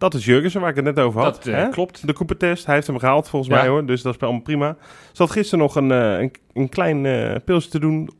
Dat 0.00 0.14
is 0.14 0.24
Jurgensen, 0.24 0.60
waar 0.60 0.70
ik 0.70 0.76
het 0.76 0.84
net 0.84 0.98
over 0.98 1.20
had. 1.20 1.34
Dat 1.34 1.46
eh, 1.54 1.68
klopt. 1.70 2.06
De 2.06 2.12
Cooper-test, 2.12 2.66
hij 2.66 2.74
heeft 2.74 2.86
hem 2.86 2.98
gehaald 2.98 3.28
volgens 3.28 3.52
Ja. 3.54 3.58
mij 3.60 3.68
hoor. 3.68 3.86
Dus 3.86 4.02
dat 4.02 4.14
is 4.14 4.20
allemaal 4.20 4.40
prima. 4.40 4.76
Zat 5.12 5.30
gisteren 5.30 5.58
nog 5.58 5.74
een, 5.76 5.90
eh, 5.90 6.18
een, 6.20 6.32
een 6.52 6.68
klein 6.68 7.06
eh 7.06 7.34
pilsje 7.44 7.70
te 7.70 7.78
doen 7.80 8.10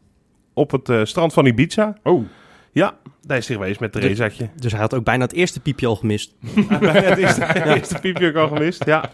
op 0.55 0.71
het 0.71 0.89
eh, 0.89 1.01
strand 1.05 1.33
van 1.33 1.47
Ibiza. 1.47 1.97
Oh, 2.03 2.25
Ja, 2.73 2.95
daar 3.27 3.37
is 3.37 3.49
hij 3.49 3.57
geweest 3.57 3.81
met 3.81 3.93
Theresaatje. 3.93 4.49
Dus 4.57 4.73
hij 4.73 4.81
had 4.81 4.95
ook 4.95 5.05
bijna 5.05 5.23
het 5.25 5.33
eerste 5.33 5.61
piepje 5.61 5.87
al 5.87 5.97
gemist. 5.97 6.35
het 6.81 7.19
eerste, 7.19 7.45
het 7.59 7.77
eerste 7.77 7.99
piepje 8.01 8.29
ook 8.29 8.37
al 8.37 8.49
gemist, 8.49 8.85
ja. 8.85 9.11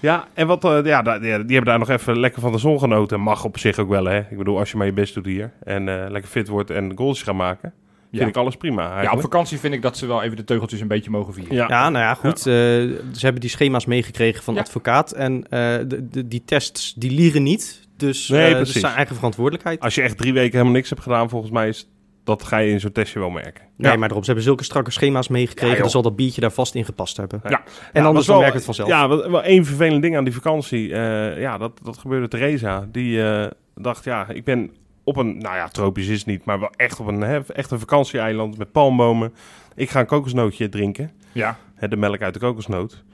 Ja, 0.00 0.26
en 0.34 0.46
wat, 0.46 0.62
ja, 0.84 1.18
die 1.18 1.30
hebben 1.30 1.64
daar 1.64 1.78
nog 1.78 1.88
even 1.88 2.18
lekker 2.20 2.40
van 2.40 2.52
de 2.52 2.58
zon 2.58 2.78
genoten. 2.78 3.20
Mag 3.20 3.44
op 3.44 3.58
zich 3.58 3.78
ook 3.78 3.88
wel, 3.88 4.04
hè. 4.04 4.18
Ik 4.18 4.36
bedoel, 4.38 4.58
als 4.58 4.70
je 4.70 4.76
maar 4.76 4.86
je 4.86 4.92
best 4.92 5.14
doet 5.14 5.24
hier 5.26 5.52
en 5.64 5.88
eh, 5.88 6.10
lekker 6.10 6.30
fit 6.30 6.48
wordt 6.48 6.70
en 6.70 6.92
goals 6.96 7.22
gaat 7.22 7.34
maken, 7.34 7.72
ja. 8.10 8.18
vind 8.18 8.28
ik 8.30 8.36
alles 8.36 8.56
prima 8.56 9.02
ja, 9.02 9.12
op 9.12 9.20
vakantie 9.20 9.58
vind 9.58 9.74
ik 9.74 9.82
dat 9.82 9.96
ze 9.96 10.06
wel 10.06 10.22
even 10.22 10.36
de 10.36 10.44
teugeltjes 10.44 10.80
een 10.80 10.88
beetje 10.88 11.10
mogen 11.10 11.34
vieren. 11.34 11.54
Ja, 11.54 11.66
Ja, 11.68 11.88
nou 11.90 12.04
ja, 12.04 12.14
goed. 12.14 12.38
eh, 12.38 12.44
ze 12.44 12.98
hebben 13.20 13.40
die 13.40 13.50
schema's 13.50 13.86
meegekregen 13.86 14.42
van 14.42 14.54
Ja. 14.54 14.60
advocaat. 14.60 15.12
En 15.12 15.44
eh, 15.50 15.58
de, 15.86 16.08
de, 16.08 16.28
die 16.28 16.42
tests, 16.44 16.94
die 16.94 17.10
liegen 17.10 17.42
niet. 17.42 17.86
Dus 17.96 18.28
Nee, 18.28 18.40
eh, 18.40 18.46
dat 18.46 18.56
precies. 18.56 18.74
is 18.74 18.80
zijn 18.80 18.94
eigen 18.94 19.14
verantwoordelijkheid. 19.16 19.80
Als 19.80 19.94
je 19.94 20.02
echt 20.02 20.16
drie 20.18 20.32
weken 20.32 20.52
helemaal 20.52 20.72
niks 20.72 20.88
hebt 20.88 21.02
gedaan, 21.02 21.28
volgens 21.28 21.52
mij 21.52 21.68
is 21.68 21.88
dat 22.24 22.42
ga 22.42 22.58
je 22.58 22.70
in 22.70 22.80
zo'n 22.80 22.92
testje 22.92 23.18
wel 23.18 23.30
merken. 23.30 23.62
Nee, 23.76 23.90
Ja. 23.92 23.98
maar 23.98 23.98
daarom, 23.98 24.20
ze 24.20 24.26
hebben 24.26 24.44
zulke 24.44 24.64
strakke 24.64 24.90
schema's 24.90 25.28
meegekregen. 25.28 25.74
Ja, 25.76 25.80
dan 25.82 25.90
zal 25.90 26.02
dat 26.02 26.16
biertje 26.16 26.40
daar 26.40 26.50
vast 26.52 26.74
in 26.74 26.84
gepast 26.84 27.16
hebben. 27.16 27.40
Ja. 27.42 27.62
En 27.92 28.00
Ja, 28.02 28.06
anders 28.06 28.26
dan 28.26 28.34
wel- 28.34 28.40
merkt 28.42 28.56
het 28.56 28.64
vanzelf. 28.64 28.88
Ja, 28.88 29.08
wel, 29.08 29.30
wel 29.30 29.42
één 29.42 29.64
vervelend 29.64 30.02
ding 30.02 30.16
aan 30.16 30.24
die 30.24 30.32
vakantie. 30.34 30.92
eh, 30.92 31.40
ja, 31.40 31.58
dat, 31.58 31.80
dat 31.82 31.98
gebeurde 31.98 32.28
Theresa. 32.28 32.88
Die 32.92 33.22
eh, 33.22 33.46
dacht, 33.74 34.04
ja, 34.04 34.28
ik 34.28 34.44
ben 34.44 34.70
op 35.08 35.16
een, 35.16 35.38
nou 35.38 35.56
ja, 35.56 35.68
tropisch 35.68 36.08
is 36.08 36.18
het 36.18 36.26
niet, 36.26 36.44
maar 36.44 36.60
wel 36.60 36.70
echt 36.76 37.00
op 37.00 37.06
een, 37.06 37.20
hè, 37.20 37.40
echt 37.52 37.70
een 37.70 37.78
vakantieeiland 37.78 38.58
met 38.58 38.72
palmbomen. 38.72 39.34
Ik 39.74 39.90
ga 39.90 40.00
een 40.00 40.06
kokosnootje 40.06 40.68
drinken. 40.68 41.10
Ja. 41.32 41.56
Hè, 41.74 41.88
de 41.88 41.96
melk 41.96 42.22
uit 42.22 42.34
de 42.34 42.40
kokosnoot. 42.40 43.04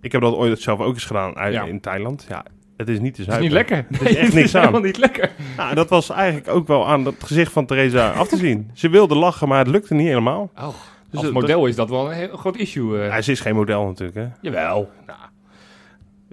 Ik 0.00 0.12
heb 0.12 0.20
dat 0.20 0.34
ooit 0.34 0.60
zelf 0.60 0.80
ook 0.80 0.94
eens 0.94 1.04
gedaan 1.04 1.36
uit, 1.36 1.54
Ja. 1.54 1.64
in 1.64 1.80
Thailand. 1.80 2.26
Ja, 2.28 2.44
het 2.76 2.88
is 2.88 3.00
niet 3.00 3.14
te 3.14 3.24
Dat 3.24 3.40
is 3.40 3.50
zuipen. 3.50 3.68
niet 3.78 3.86
lekker. 3.90 4.08
is 4.10 4.16
echt 4.16 4.32
niks 4.40 4.54
aan. 4.54 4.60
helemaal 4.60 4.80
niet 4.82 4.98
lekker. 4.98 5.30
Nou, 5.56 5.74
dat 5.74 5.88
was 5.88 6.10
eigenlijk 6.10 6.48
ook 6.48 6.66
wel 6.66 6.86
aan 6.88 7.04
het 7.04 7.24
gezicht 7.24 7.52
van 7.52 7.66
Theresa 7.66 8.10
af 8.10 8.28
te 8.28 8.36
zien. 8.36 8.70
Ze 8.74 8.88
wilde 8.88 9.14
lachen, 9.14 9.48
maar 9.48 9.58
het 9.58 9.68
lukte 9.68 9.94
niet 9.94 10.06
helemaal. 10.06 10.50
Oh, 10.58 10.68
Dus 11.10 11.20
als 11.20 11.30
model 11.30 11.66
is 11.66 11.76
dat 11.76 11.88
wel 11.88 12.06
een 12.10 12.16
heel 12.16 12.36
groot 12.36 12.56
issue. 12.56 13.00
eh. 13.00 13.06
Ja, 13.08 13.20
ze 13.22 13.32
is 13.32 13.40
geen 13.40 13.54
model 13.54 13.84
natuurlijk, 13.86 14.18
hè. 14.18 14.26
Jawel. 14.40 14.90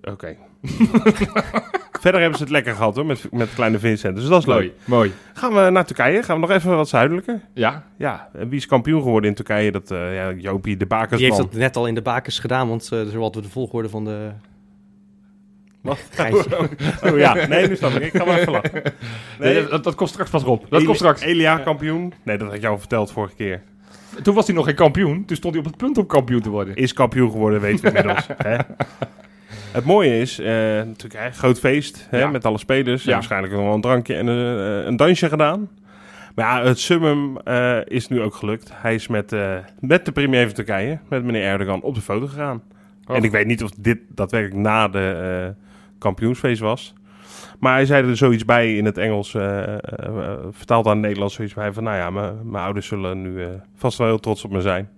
Oké. 0.03 0.35
Verder 2.05 2.21
hebben 2.23 2.39
ze 2.39 2.45
het 2.45 2.53
lekker 2.53 2.75
gehad 2.75 2.95
hoor, 2.95 3.05
met, 3.05 3.27
met 3.31 3.53
kleine 3.53 3.79
Vincent. 3.79 4.15
Dus 4.15 4.27
dat 4.27 4.39
is 4.39 4.45
leuk. 4.45 4.57
Mooi, 4.57 4.73
mooi. 4.85 5.11
Gaan 5.33 5.53
we 5.53 5.69
naar 5.69 5.85
Turkije? 5.85 6.23
Gaan 6.23 6.35
we 6.41 6.47
nog 6.47 6.57
even 6.57 6.75
wat 6.75 6.89
zuidelijker? 6.89 7.41
Ja, 7.53 7.83
Ja, 7.97 8.29
en 8.33 8.49
wie 8.49 8.57
is 8.57 8.65
kampioen 8.65 9.01
geworden 9.01 9.29
in 9.29 9.35
Turkije? 9.35 9.71
Dat, 9.71 9.91
eh 9.91 10.15
ja, 10.15 10.31
Jopie, 10.31 10.77
de 10.77 10.87
Die 11.09 11.25
heeft 11.25 11.37
dat 11.37 11.53
net 11.53 11.75
al 11.75 11.87
in 11.87 11.95
de 11.95 12.01
bakens 12.01 12.39
gedaan, 12.39 12.67
want 12.67 12.89
uh, 12.93 12.99
zo 13.07 13.21
hadden 13.21 13.41
we 13.41 13.47
de 13.47 13.53
volgorde 13.53 13.89
van 13.89 14.05
de... 14.05 14.29
Wat? 15.81 15.99
Geintje. 16.11 16.69
Oh 17.03 17.17
ja, 17.17 17.33
nee, 17.47 17.67
nu 17.67 17.75
snap 17.75 17.91
ik. 17.91 18.13
Ik 18.13 18.21
ga 18.21 18.25
maar 18.25 18.39
even 18.39 18.51
lachen. 18.51 18.71
nee, 19.39 19.53
Nee, 19.53 19.67
dat, 19.67 19.83
dat 19.83 19.95
komt 19.95 20.09
straks 20.09 20.29
pas 20.29 20.43
op. 20.43 20.61
Dat 20.61 20.71
Eli- 20.71 20.85
komt 20.85 20.97
straks. 20.97 21.21
Elia 21.21 21.57
kampioen? 21.57 22.13
Nee, 22.23 22.37
dat 22.37 22.49
had 22.49 22.61
je 22.61 22.67
al 22.67 22.79
verteld 22.79 23.11
vorige 23.11 23.35
keer. 23.35 23.61
Toen 24.21 24.35
was 24.35 24.45
hij 24.45 24.55
nog 24.55 24.65
geen 24.65 24.75
kampioen. 24.75 25.25
Toen 25.25 25.37
stond 25.37 25.53
hij 25.53 25.63
op 25.63 25.69
het 25.69 25.77
punt 25.79 25.97
om 25.97 26.05
kampioen 26.05 26.41
te 26.41 26.49
worden. 26.49 26.75
Is 26.75 26.93
kampioen 26.93 27.31
geworden, 27.31 27.61
weten 27.61 27.91
we 27.91 27.97
inmiddels. 27.97 28.27
hè? 28.37 28.57
Het 29.71 29.85
mooie 29.85 30.19
is, 30.19 30.39
eh, 30.39 30.45
natuurlijk, 30.47 31.13
hè, 31.13 31.31
groot 31.31 31.59
feest 31.59 32.07
hè, 32.09 32.19
Ja. 32.19 32.27
met 32.29 32.45
alle 32.45 32.57
spelers. 32.57 33.03
Ja. 33.03 33.13
waarschijnlijk 33.13 33.53
nog 33.53 33.61
wel 33.63 33.73
een 33.73 33.81
drankje 33.81 34.15
en 34.15 34.27
een, 34.27 34.79
eh, 34.81 34.85
een 34.85 34.95
dansje 34.95 35.29
gedaan. 35.29 35.69
Maar 36.35 36.45
ja, 36.45 36.67
het 36.67 36.79
summum 36.79 37.37
eh, 37.37 37.77
is 37.85 38.07
nu 38.07 38.21
ook 38.21 38.35
gelukt. 38.35 38.71
Hij 38.73 38.93
is 38.95 39.07
met, 39.07 39.31
eh, 39.33 39.55
met 39.79 40.05
de 40.05 40.11
premier 40.11 40.45
van 40.45 40.53
Turkije, 40.53 40.99
met 41.09 41.23
meneer 41.23 41.43
Erdogan, 41.43 41.81
op 41.81 41.95
de 41.95 42.01
foto 42.01 42.27
gegaan. 42.27 42.61
Oh. 43.07 43.15
En 43.15 43.23
ik 43.23 43.31
weet 43.31 43.45
niet 43.45 43.63
of 43.63 43.69
dit 43.77 43.99
daadwerkelijk 44.09 44.59
na 44.61 44.87
de 44.87 45.43
eh, 45.47 45.63
kampioensfeest 45.97 46.61
was. 46.61 46.93
Maar 47.59 47.73
hij 47.73 47.85
zei 47.85 48.07
er 48.09 48.17
zoiets 48.17 48.45
bij 48.45 48.75
in 48.77 48.85
het 48.85 48.97
Engels, 48.97 49.33
eh, 49.35 49.63
eh, 49.63 49.77
eh, 50.03 50.31
vertaald 50.51 50.85
aan 50.85 50.91
het 50.91 51.01
Nederlands, 51.01 51.35
zoiets 51.35 51.53
bij 51.53 51.73
van, 51.73 51.83
nou 51.83 51.97
ja, 51.97 52.09
mijn 52.43 52.63
ouders 52.63 52.87
zullen 52.87 53.21
nu 53.21 53.43
eh, 53.43 53.47
vast 53.75 53.97
wel 53.97 54.07
heel 54.07 54.19
trots 54.19 54.45
op 54.45 54.51
me 54.51 54.61
zijn. 54.61 54.89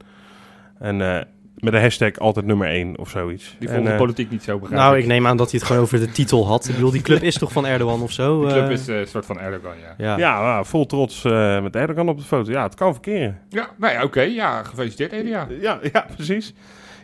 En 0.80 1.02
eh, 1.02 1.22
met 1.58 1.74
de 1.74 1.80
hashtag 1.80 2.20
altijd 2.20 2.46
nummer 2.46 2.68
1 2.68 3.00
of 3.00 3.10
zoiets. 3.10 3.56
Die 3.60 3.68
En, 3.68 3.74
vond 3.74 3.86
de 3.86 3.92
eh, 3.92 3.98
politiek 3.98 4.30
niet 4.30 4.44
zo 4.44 4.60
begrijp 4.60 4.82
Nou, 4.82 4.98
ik 4.98 5.06
neem 5.06 5.28
aan 5.28 5.38
dat 5.38 5.52
hij 5.52 5.60
het 5.60 5.68
gewoon 5.68 5.82
over 5.82 6.00
de 6.00 6.12
titel 6.12 6.48
had. 6.48 6.68
Ik 6.68 6.76
bedoel, 6.76 6.92
die 6.92 7.02
club 7.02 7.22
is 7.22 7.38
toch 7.38 7.52
van 7.52 7.66
Erdogan 7.66 8.02
of 8.02 8.12
zo? 8.12 8.42
De 8.42 8.48
club 8.48 8.66
eh? 8.66 8.72
is 8.72 8.88
eh, 8.88 9.00
een 9.00 9.08
soort 9.08 9.26
van 9.26 9.40
Erdogan, 9.40 9.78
ja. 9.80 9.94
Ja. 9.98 10.18
ja, 10.18 10.42
nou, 10.42 10.66
vol 10.66 10.86
trots 10.86 11.26
eh, 11.26 11.62
met 11.62 11.76
Erdogan 11.76 12.10
op 12.10 12.18
de 12.18 12.24
foto. 12.24 12.52
Ja, 12.52 12.64
het 12.64 12.76
kan 12.76 12.94
verkeren. 12.94 13.40
Ja, 13.50 13.70
nou 13.78 13.94
ja, 13.94 14.04
oké. 14.04 14.22
Ja, 14.22 14.64
gefeliciteerd 14.64 15.12
Elia. 15.12 15.48
Ja, 15.62 15.80
ja, 15.94 16.06
precies. 16.16 16.54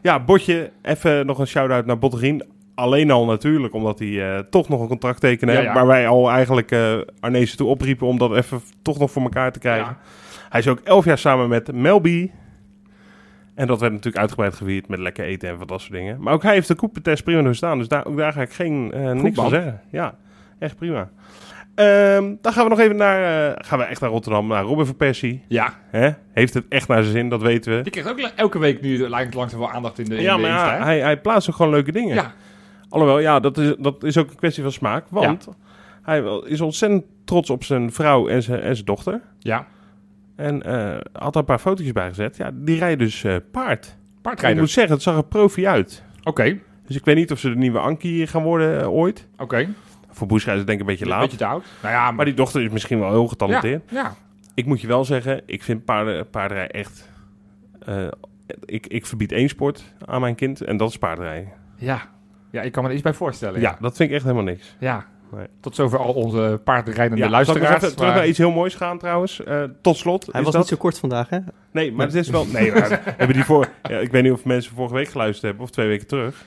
Ja, 0.01 0.19
Botje, 0.19 0.71
even 0.81 1.25
nog 1.25 1.39
een 1.39 1.47
shout-out 1.47 1.85
naar 1.85 1.99
Botterien. 1.99 2.45
Alleen 2.75 3.11
al 3.11 3.25
natuurlijk, 3.25 3.73
omdat 3.73 3.99
hij 3.99 4.35
eh, 4.35 4.43
toch 4.49 4.69
nog 4.69 4.81
een 4.81 4.87
contract 4.87 5.19
tekende. 5.19 5.53
Ja, 5.53 5.59
hè, 5.59 5.65
ja. 5.65 5.73
Waar 5.73 5.87
wij 5.87 6.07
al 6.07 6.29
eigenlijk 6.29 6.71
eh 6.71 6.97
Arnezen 7.19 7.57
toe 7.57 7.67
opriepen 7.67 8.07
om 8.07 8.17
dat 8.17 8.35
even 8.35 8.61
toch 8.81 8.99
nog 8.99 9.11
voor 9.11 9.21
elkaar 9.21 9.51
te 9.51 9.59
krijgen. 9.59 9.85
Ja. 9.85 9.97
Hij 10.49 10.59
is 10.59 10.67
ook 10.67 10.79
elf 10.83 11.05
jaar 11.05 11.17
samen 11.17 11.49
met 11.49 11.71
Melby. 11.71 12.31
En 13.55 13.67
dat 13.67 13.79
werd 13.79 13.91
natuurlijk 13.91 14.21
uitgebreid 14.21 14.55
gevierd 14.55 14.87
met 14.87 14.99
lekker 14.99 15.25
eten 15.25 15.49
en 15.49 15.57
wat 15.57 15.67
dat 15.67 15.81
soort 15.81 15.93
dingen. 15.93 16.21
Maar 16.21 16.33
ook 16.33 16.43
hij 16.43 16.53
heeft 16.53 16.67
de 16.67 16.75
koepentest 16.75 17.23
prima 17.23 17.41
doorstaan. 17.41 17.77
Dus 17.77 17.87
daar, 17.87 18.05
ook 18.05 18.17
daar 18.17 18.33
ga 18.33 18.41
ik 18.41 18.53
geen, 18.53 18.91
eh, 18.93 19.11
niks 19.11 19.35
van 19.35 19.49
zeggen. 19.49 19.81
Ja, 19.89 20.15
echt 20.59 20.75
prima. 20.75 21.09
Ehm, 21.75 22.35
dan 22.41 22.53
gaan 22.53 22.63
we 22.63 22.69
nog 22.69 22.79
even 22.79 22.95
naar, 22.95 23.49
eh, 23.51 23.65
gaan 23.67 23.79
we 23.79 23.85
echt 23.85 24.01
naar 24.01 24.09
Rotterdam, 24.09 24.47
naar 24.47 24.63
Robin 24.63 24.85
van 24.85 24.95
Persie. 24.95 25.43
Ja? 25.47 25.73
Heeft 26.31 26.53
het 26.53 26.65
echt 26.69 26.87
naar 26.87 27.01
zijn 27.01 27.15
zin, 27.15 27.29
dat 27.29 27.41
weten 27.41 27.75
we. 27.77 27.81
die 27.81 27.91
krijgt 27.91 28.09
ook 28.09 28.19
elke 28.35 28.59
week 28.59 28.81
nu 28.81 29.09
lijkt 29.09 29.33
langzaam 29.33 29.59
wel 29.59 29.71
aandacht 29.71 29.99
in 29.99 30.05
de, 30.05 30.15
in 30.15 30.21
Ja, 30.21 30.35
de 30.35 30.41
maar 30.41 30.51
Insta, 30.51 30.75
ja, 30.75 30.83
hij, 30.83 30.99
hij 30.99 31.17
plaatst 31.21 31.49
ook 31.49 31.55
gewoon 31.55 31.71
leuke 31.71 31.91
dingen. 31.91 32.15
Ja, 32.15 32.33
Alhoewel, 32.89 33.19
ja, 33.19 33.39
dat 33.39 33.57
is, 33.57 33.75
dat 33.79 34.03
is 34.03 34.17
ook 34.17 34.29
een 34.29 34.35
kwestie 34.35 34.63
van 34.63 34.71
smaak. 34.71 35.05
Want 35.09 35.47
hij 36.01 36.23
is 36.45 36.61
ontzettend 36.61 37.03
trots 37.25 37.49
op 37.49 37.63
zijn 37.63 37.91
vrouw 37.91 38.27
en 38.27 38.43
zijn, 38.43 38.61
en 38.61 38.73
zijn 38.73 38.85
dochter. 38.85 39.21
ja. 39.39 39.67
En 40.43 40.63
eh, 40.63 40.97
had 41.13 41.34
daar 41.34 41.41
een 41.41 41.45
paar 41.45 41.60
fotootjes 41.60 41.91
bij 41.93 42.08
gezet. 42.08 42.38
Ja, 42.38 42.51
die 42.53 42.77
rijden 42.77 42.97
dus 42.97 43.23
eh, 43.23 43.36
paard. 43.51 43.86
Ik 43.86 44.21
Paardrijder. 44.21 44.60
moet 44.60 44.69
zeggen, 44.71 44.93
het 44.93 45.01
zag 45.03 45.15
er 45.17 45.23
profi 45.25 45.67
uit. 45.67 46.03
Oké. 46.23 46.43
Dus 46.43 46.60
Dus 46.88 46.95
ik 46.95 47.06
weet 47.06 47.15
niet 47.15 47.32
of 47.32 47.39
ze 47.39 47.49
de 47.49 47.56
nieuwe 47.56 47.79
Ankie 47.79 48.27
gaan 48.27 48.43
worden 48.43 48.82
eh, 48.82 48.89
ooit. 48.93 49.27
Oké, 49.38 49.67
Voor 50.10 50.27
Boescha 50.27 50.51
is 50.51 50.58
het 50.58 50.67
denk 50.67 50.79
ik 50.79 50.86
een 50.86 50.91
beetje 50.91 51.06
een 51.06 51.12
laat. 51.12 51.21
beetje 51.21 51.38
te 51.38 51.45
oud. 51.45 51.65
Nou 51.82 51.93
ja, 51.93 52.12
Maar 52.12 52.25
die 52.25 52.34
dochter 52.34 52.62
is 52.63 52.69
misschien 52.69 52.99
wel 52.99 53.10
heel 53.10 53.27
getalenteerd. 53.27 53.84
ja, 53.89 54.01
ja. 54.01 54.13
Ik 54.56 54.65
moet 54.65 54.82
je 54.82 54.88
wel 54.88 55.06
zeggen, 55.06 55.41
ik 55.45 55.63
vind 55.63 55.86
paarden, 55.86 56.29
paardenrij 56.29 56.67
echt... 56.67 57.10
ik, 58.65 58.88
ik 58.88 59.06
verbied 59.06 59.32
één 59.32 59.49
sport 59.49 59.93
aan 60.06 60.21
mijn 60.21 60.36
kind 60.36 60.62
en 60.62 60.77
dat 60.77 60.89
is 60.89 60.97
paardrijden. 60.97 61.51
Ja. 61.77 62.01
ja, 62.51 62.62
ik 62.62 62.71
kan 62.71 62.84
me 62.84 62.88
er 62.89 62.95
iets 62.95 63.03
bij 63.03 63.13
voorstellen. 63.13 63.60
Ja, 63.62 63.77
dat 63.79 63.95
vind 63.95 64.10
ik 64.10 64.15
echt 64.15 64.23
helemaal 64.25 64.45
niks. 64.45 64.75
ja. 64.79 65.06
Nee. 65.35 65.45
Tot 65.61 65.75
zover 65.75 65.99
al 65.99 66.13
onze 66.13 66.61
paardrijdende 66.63 67.17
Ja, 67.17 67.29
zal 67.29 67.39
ik 67.39 67.45
luisteraars. 67.45 67.83
even 67.83 67.95
terug 67.95 68.09
maar- 68.09 68.17
naar 68.17 68.27
iets 68.27 68.37
heel 68.37 68.51
moois 68.51 68.75
gaan 68.75 68.97
trouwens. 68.97 69.43
Eh, 69.43 69.63
tot 69.81 69.97
slot. 69.97 70.25
Hij 70.25 70.39
is 70.39 70.45
was 70.45 70.53
dat... 70.53 70.61
niet 70.61 70.71
zo 70.71 70.77
kort 70.77 70.99
vandaag, 70.99 71.29
hè? 71.29 71.37
Nee, 71.71 71.91
maar 71.91 72.05
het 72.05 72.15
is 72.15 72.29
wel... 72.29 72.45
Nee, 72.45 72.71
maar 72.71 72.89
we 72.89 72.99
hebben 73.17 73.35
die 73.35 73.45
voor... 73.45 73.67
Ja, 73.89 73.97
ik 73.97 74.11
weet 74.11 74.23
niet 74.23 74.31
of 74.31 74.45
mensen 74.45 74.75
vorige 74.75 74.93
week 74.95 75.07
geluisterd 75.07 75.41
hebben 75.45 75.63
of 75.63 75.69
twee 75.69 75.87
weken 75.87 76.07
terug. 76.07 76.43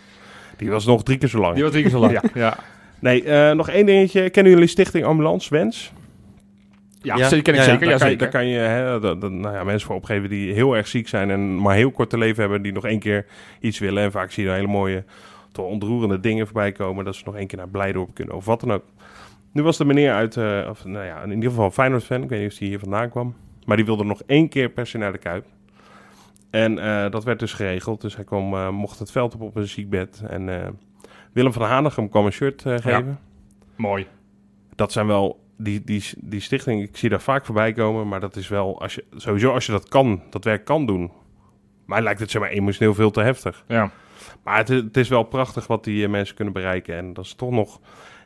Die 0.57 0.71
was 0.71 0.87
nog 0.87 1.03
drie 1.03 1.19
keer 1.19 1.29
zo 1.29 1.39
lang. 1.41 1.55
Die 1.55 1.63
was 1.63 1.73
drie 1.73 1.83
keer 1.85 1.93
zo 1.93 1.99
lang. 1.99 2.13
ja. 2.13 2.23
Ja. 2.35 2.57
Nee, 2.99 3.25
eh, 3.25 3.53
nog 3.57 3.69
één 3.69 3.87
dingetje. 3.87 4.31
Kennen 4.31 4.53
jullie 4.53 4.69
Stichting 4.69 5.05
Ambulance 5.05 5.51
Wens? 5.51 5.93
Ja, 7.03 7.17
Ja. 7.17 7.29
zeker, 7.29 7.43
ken 7.43 7.55
ik 7.55 7.61
Ja, 7.61 7.67
ja. 7.67 7.71
zeker. 7.73 7.89
Ja, 7.89 7.99
daar, 7.99 7.99
kan 7.99 8.09
je, 8.09 8.11
zeker. 8.11 8.19
daar 8.19 8.41
kan 8.43 8.47
je 8.47 8.59
hè, 8.59 9.01
dat- 9.01 9.21
dat- 9.21 9.31
nou 9.31 9.55
ja, 9.55 9.65
mensen 9.65 9.87
voor 9.87 9.97
opgeven 9.97 10.29
die 10.29 10.53
heel 10.53 10.77
erg 10.77 10.87
ziek 10.87 11.09
zijn 11.09 11.31
en 11.31 11.61
maar 11.61 11.77
heel 11.77 11.91
kort 11.91 12.11
te 12.11 12.19
leven 12.19 12.41
hebben, 12.41 12.63
die 12.63 12.73
nog 12.73 12.85
één 12.87 12.99
keer 12.99 13.27
iets 13.61 13.79
willen. 13.79 14.03
En 14.03 14.11
vaak 14.13 14.31
zie 14.31 14.43
je 14.43 14.49
daar 14.49 14.59
hele 14.59 14.71
mooie, 14.71 15.05
toch 15.57 15.67
ontroerende 15.67 16.21
dingen 16.21 16.47
voorbij 16.47 16.73
komen, 16.73 17.05
dat 17.05 17.15
ze 17.15 17.23
nog 17.25 17.37
één 17.37 17.47
keer 17.47 17.59
naar 17.59 17.69
Blijdorp 17.69 18.15
kunnen 18.15 18.35
of 18.35 18.45
wat 18.45 18.61
dan 18.61 18.73
ook. 18.73 18.85
Nu 19.53 19.63
was 19.63 19.77
de 19.77 19.85
meneer 19.85 20.13
uit, 20.13 20.37
eh, 20.37 20.67
of, 20.71 20.85
nou 20.85 21.05
ja, 21.05 21.23
in 21.23 21.33
ieder 21.33 21.51
geval 21.51 21.65
een 21.65 21.73
Feyenoord-fan, 21.73 22.23
ik 22.23 22.29
weet 22.29 22.41
niet 22.41 22.53
of 22.53 22.59
hij 22.59 22.69
hier 22.69 22.79
vandaan 22.79 23.11
kwam, 23.11 23.35
maar 23.65 23.77
die 23.77 23.87
wilde 23.87 24.05
nog 24.05 24.23
één 24.27 24.49
keer 24.49 24.69
per 24.69 24.87
se 24.87 24.99
naar 24.99 25.13
de 25.13 25.19
Kuip. 25.19 25.47
En 26.51 26.79
eh, 26.79 27.11
dat 27.11 27.25
werd 27.25 27.39
dus 27.39 27.53
geregeld, 27.53 28.01
dus 28.01 28.17
hij 28.17 28.25
kwam, 28.25 28.55
eh, 28.55 28.71
mocht 28.71 28.99
het 28.99 29.11
veld 29.11 29.35
op 29.35 29.41
op 29.41 29.57
een 29.57 29.69
ziekbed. 29.69 30.23
En 30.29 30.79
Willem 31.33 31.53
van 31.53 31.63
Hanegem 31.63 32.09
kwam 32.09 32.27
een 32.27 32.33
shirt 32.33 32.63
geven 32.63 33.19
Mooi. 33.77 34.07
dat 34.75 34.93
zijn 34.93 35.07
wel 35.07 35.45
die, 35.57 35.83
die, 35.85 36.05
die 36.17 36.41
stichting, 36.41 36.83
ik 36.83 36.97
zie 36.97 37.09
daar 37.09 37.21
vaak 37.21 37.45
voorbij 37.45 37.73
komen, 37.73 38.09
maar 38.09 38.21
dat 38.21 38.37
is 38.37 38.49
wel, 38.49 38.81
als 38.81 38.95
je, 38.95 39.05
sowieso 39.11 39.53
als 39.53 39.67
je 39.67 39.73
dat 39.73 39.89
kan, 39.89 40.23
dat 40.31 40.45
werk 40.45 40.65
kan 40.65 40.87
doen. 40.87 41.11
Mij 41.87 42.03
lijkt 42.03 42.21
het 42.21 42.31
zeg 42.31 42.43
maar 42.43 42.51
emotioneel 42.51 42.95
veel 42.95 43.11
te 43.11 43.21
heftig. 43.21 43.65
Ja. 43.69 43.91
Maar 44.45 44.57
het, 44.57 44.71
is- 44.71 44.81
het 44.83 44.97
is 44.97 45.09
wel 45.09 45.23
prachtig 45.23 45.67
wat 45.67 45.85
die 45.85 46.05
eh, 46.05 46.11
mensen 46.11 46.35
kunnen 46.37 46.55
bereiken. 46.55 46.97
En 46.97 47.13
dat 47.13 47.25
is 47.25 47.35
toch 47.35 47.51
nog, 47.51 47.81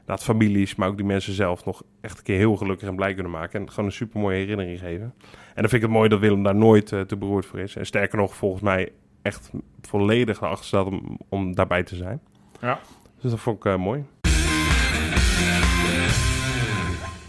dat 0.05 0.23
families, 0.23 0.75
maar 0.75 0.89
ook 0.89 0.97
die 0.97 1.07
mensen 1.07 1.33
zelf 1.33 1.65
nog 1.65 1.83
echt 2.01 2.19
een 2.19 2.25
keer 2.25 2.37
heel 2.37 2.57
gelukkig 2.57 2.89
en 2.89 2.97
blij 2.97 3.15
kunnen 3.15 3.33
maken. 3.33 3.61
En 3.61 3.69
gewoon 3.71 3.85
een 3.85 3.93
super 3.93 4.21
mooie 4.21 4.37
herinnering 4.39 4.79
geven. 4.79 5.15
En 5.55 5.61
dan 5.63 5.69
vind 5.69 5.73
ik 5.73 5.83
het 5.83 5.91
mooi 5.91 6.09
dat 6.09 6.19
Willem 6.21 6.43
daar 6.43 6.55
nooit 6.57 6.93
eh, 6.93 7.01
te 7.01 7.17
beroerd 7.17 7.47
voor 7.47 7.59
is. 7.59 7.77
En 7.77 7.87
sterker 7.87 8.19
nog, 8.19 8.35
volgens 8.35 8.63
mij 8.63 8.93
echt 9.23 9.51
volledig 9.81 10.41
erachter 10.41 10.67
staat 10.67 10.87
om, 10.87 11.19
om 11.29 11.55
daarbij 11.55 11.83
te 11.83 11.97
zijn. 11.97 12.21
Ja. 12.61 12.79
Dus 13.21 13.31
dat 13.31 13.41
vond 13.41 13.57
ik 13.57 13.65
eh, 13.65 13.77
mooi. 13.77 14.05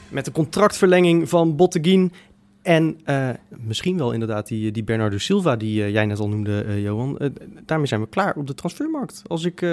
Met 0.10 0.26
de 0.26 0.32
contractverlenging 0.32 1.30
van 1.30 1.56
Botteguin 1.56 2.12
en 2.62 3.00
eh, 3.06 3.30
misschien 3.50 3.98
wel 3.98 4.12
inderdaad 4.12 4.48
die, 4.48 4.72
die 4.72 4.84
Bernardo 4.84 5.18
Silva 5.18 5.56
die 5.56 5.84
eh, 5.84 5.92
jij 5.92 6.06
net 6.06 6.20
al 6.20 6.30
noemde, 6.30 6.64
eh, 6.64 6.82
Johan. 6.84 7.32
Daarmee 7.66 7.88
zijn 7.88 8.02
we 8.02 8.08
klaar 8.08 8.36
op 8.36 8.48
de 8.48 8.54
transfermarkt. 8.54 9.24
Als 9.28 9.46
ik 9.46 9.66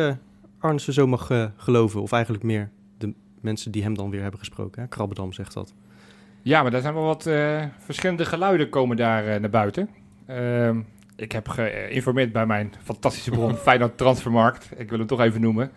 Arnissen 0.58 0.92
zo 0.92 1.06
mag 1.06 1.52
geloven. 1.56 2.02
Of 2.02 2.12
eigenlijk 2.12 2.44
meer 2.44 2.70
de 2.98 3.14
mensen 3.40 3.70
die 3.70 3.82
hem 3.82 3.94
dan 3.94 4.10
weer 4.10 4.22
hebben 4.22 4.38
gesproken. 4.38 4.82
Hè? 4.82 4.88
Krabbedam 4.88 5.32
zegt 5.32 5.54
dat. 5.54 5.74
Ja, 6.42 6.62
maar 6.62 6.70
daar 6.70 6.80
zijn 6.80 6.94
wel 6.94 7.04
wat 7.04 7.22
verschillende 7.78 8.24
geluiden 8.24 8.68
komen 8.68 8.96
daar 8.96 9.40
naar 9.40 9.50
buiten. 9.50 9.88
Ehm, 10.26 10.80
ik 11.16 11.32
heb 11.32 11.48
geïnformeerd 11.48 12.32
bij 12.32 12.46
mijn 12.46 12.72
fantastische 12.82 13.30
bron 13.30 13.56
Feyenoord 13.66 13.98
Transfermarkt. 13.98 14.70
Ik 14.76 14.88
wil 14.88 14.98
hem 14.98 15.06
toch 15.06 15.20
even 15.20 15.40
noemen. 15.40 15.70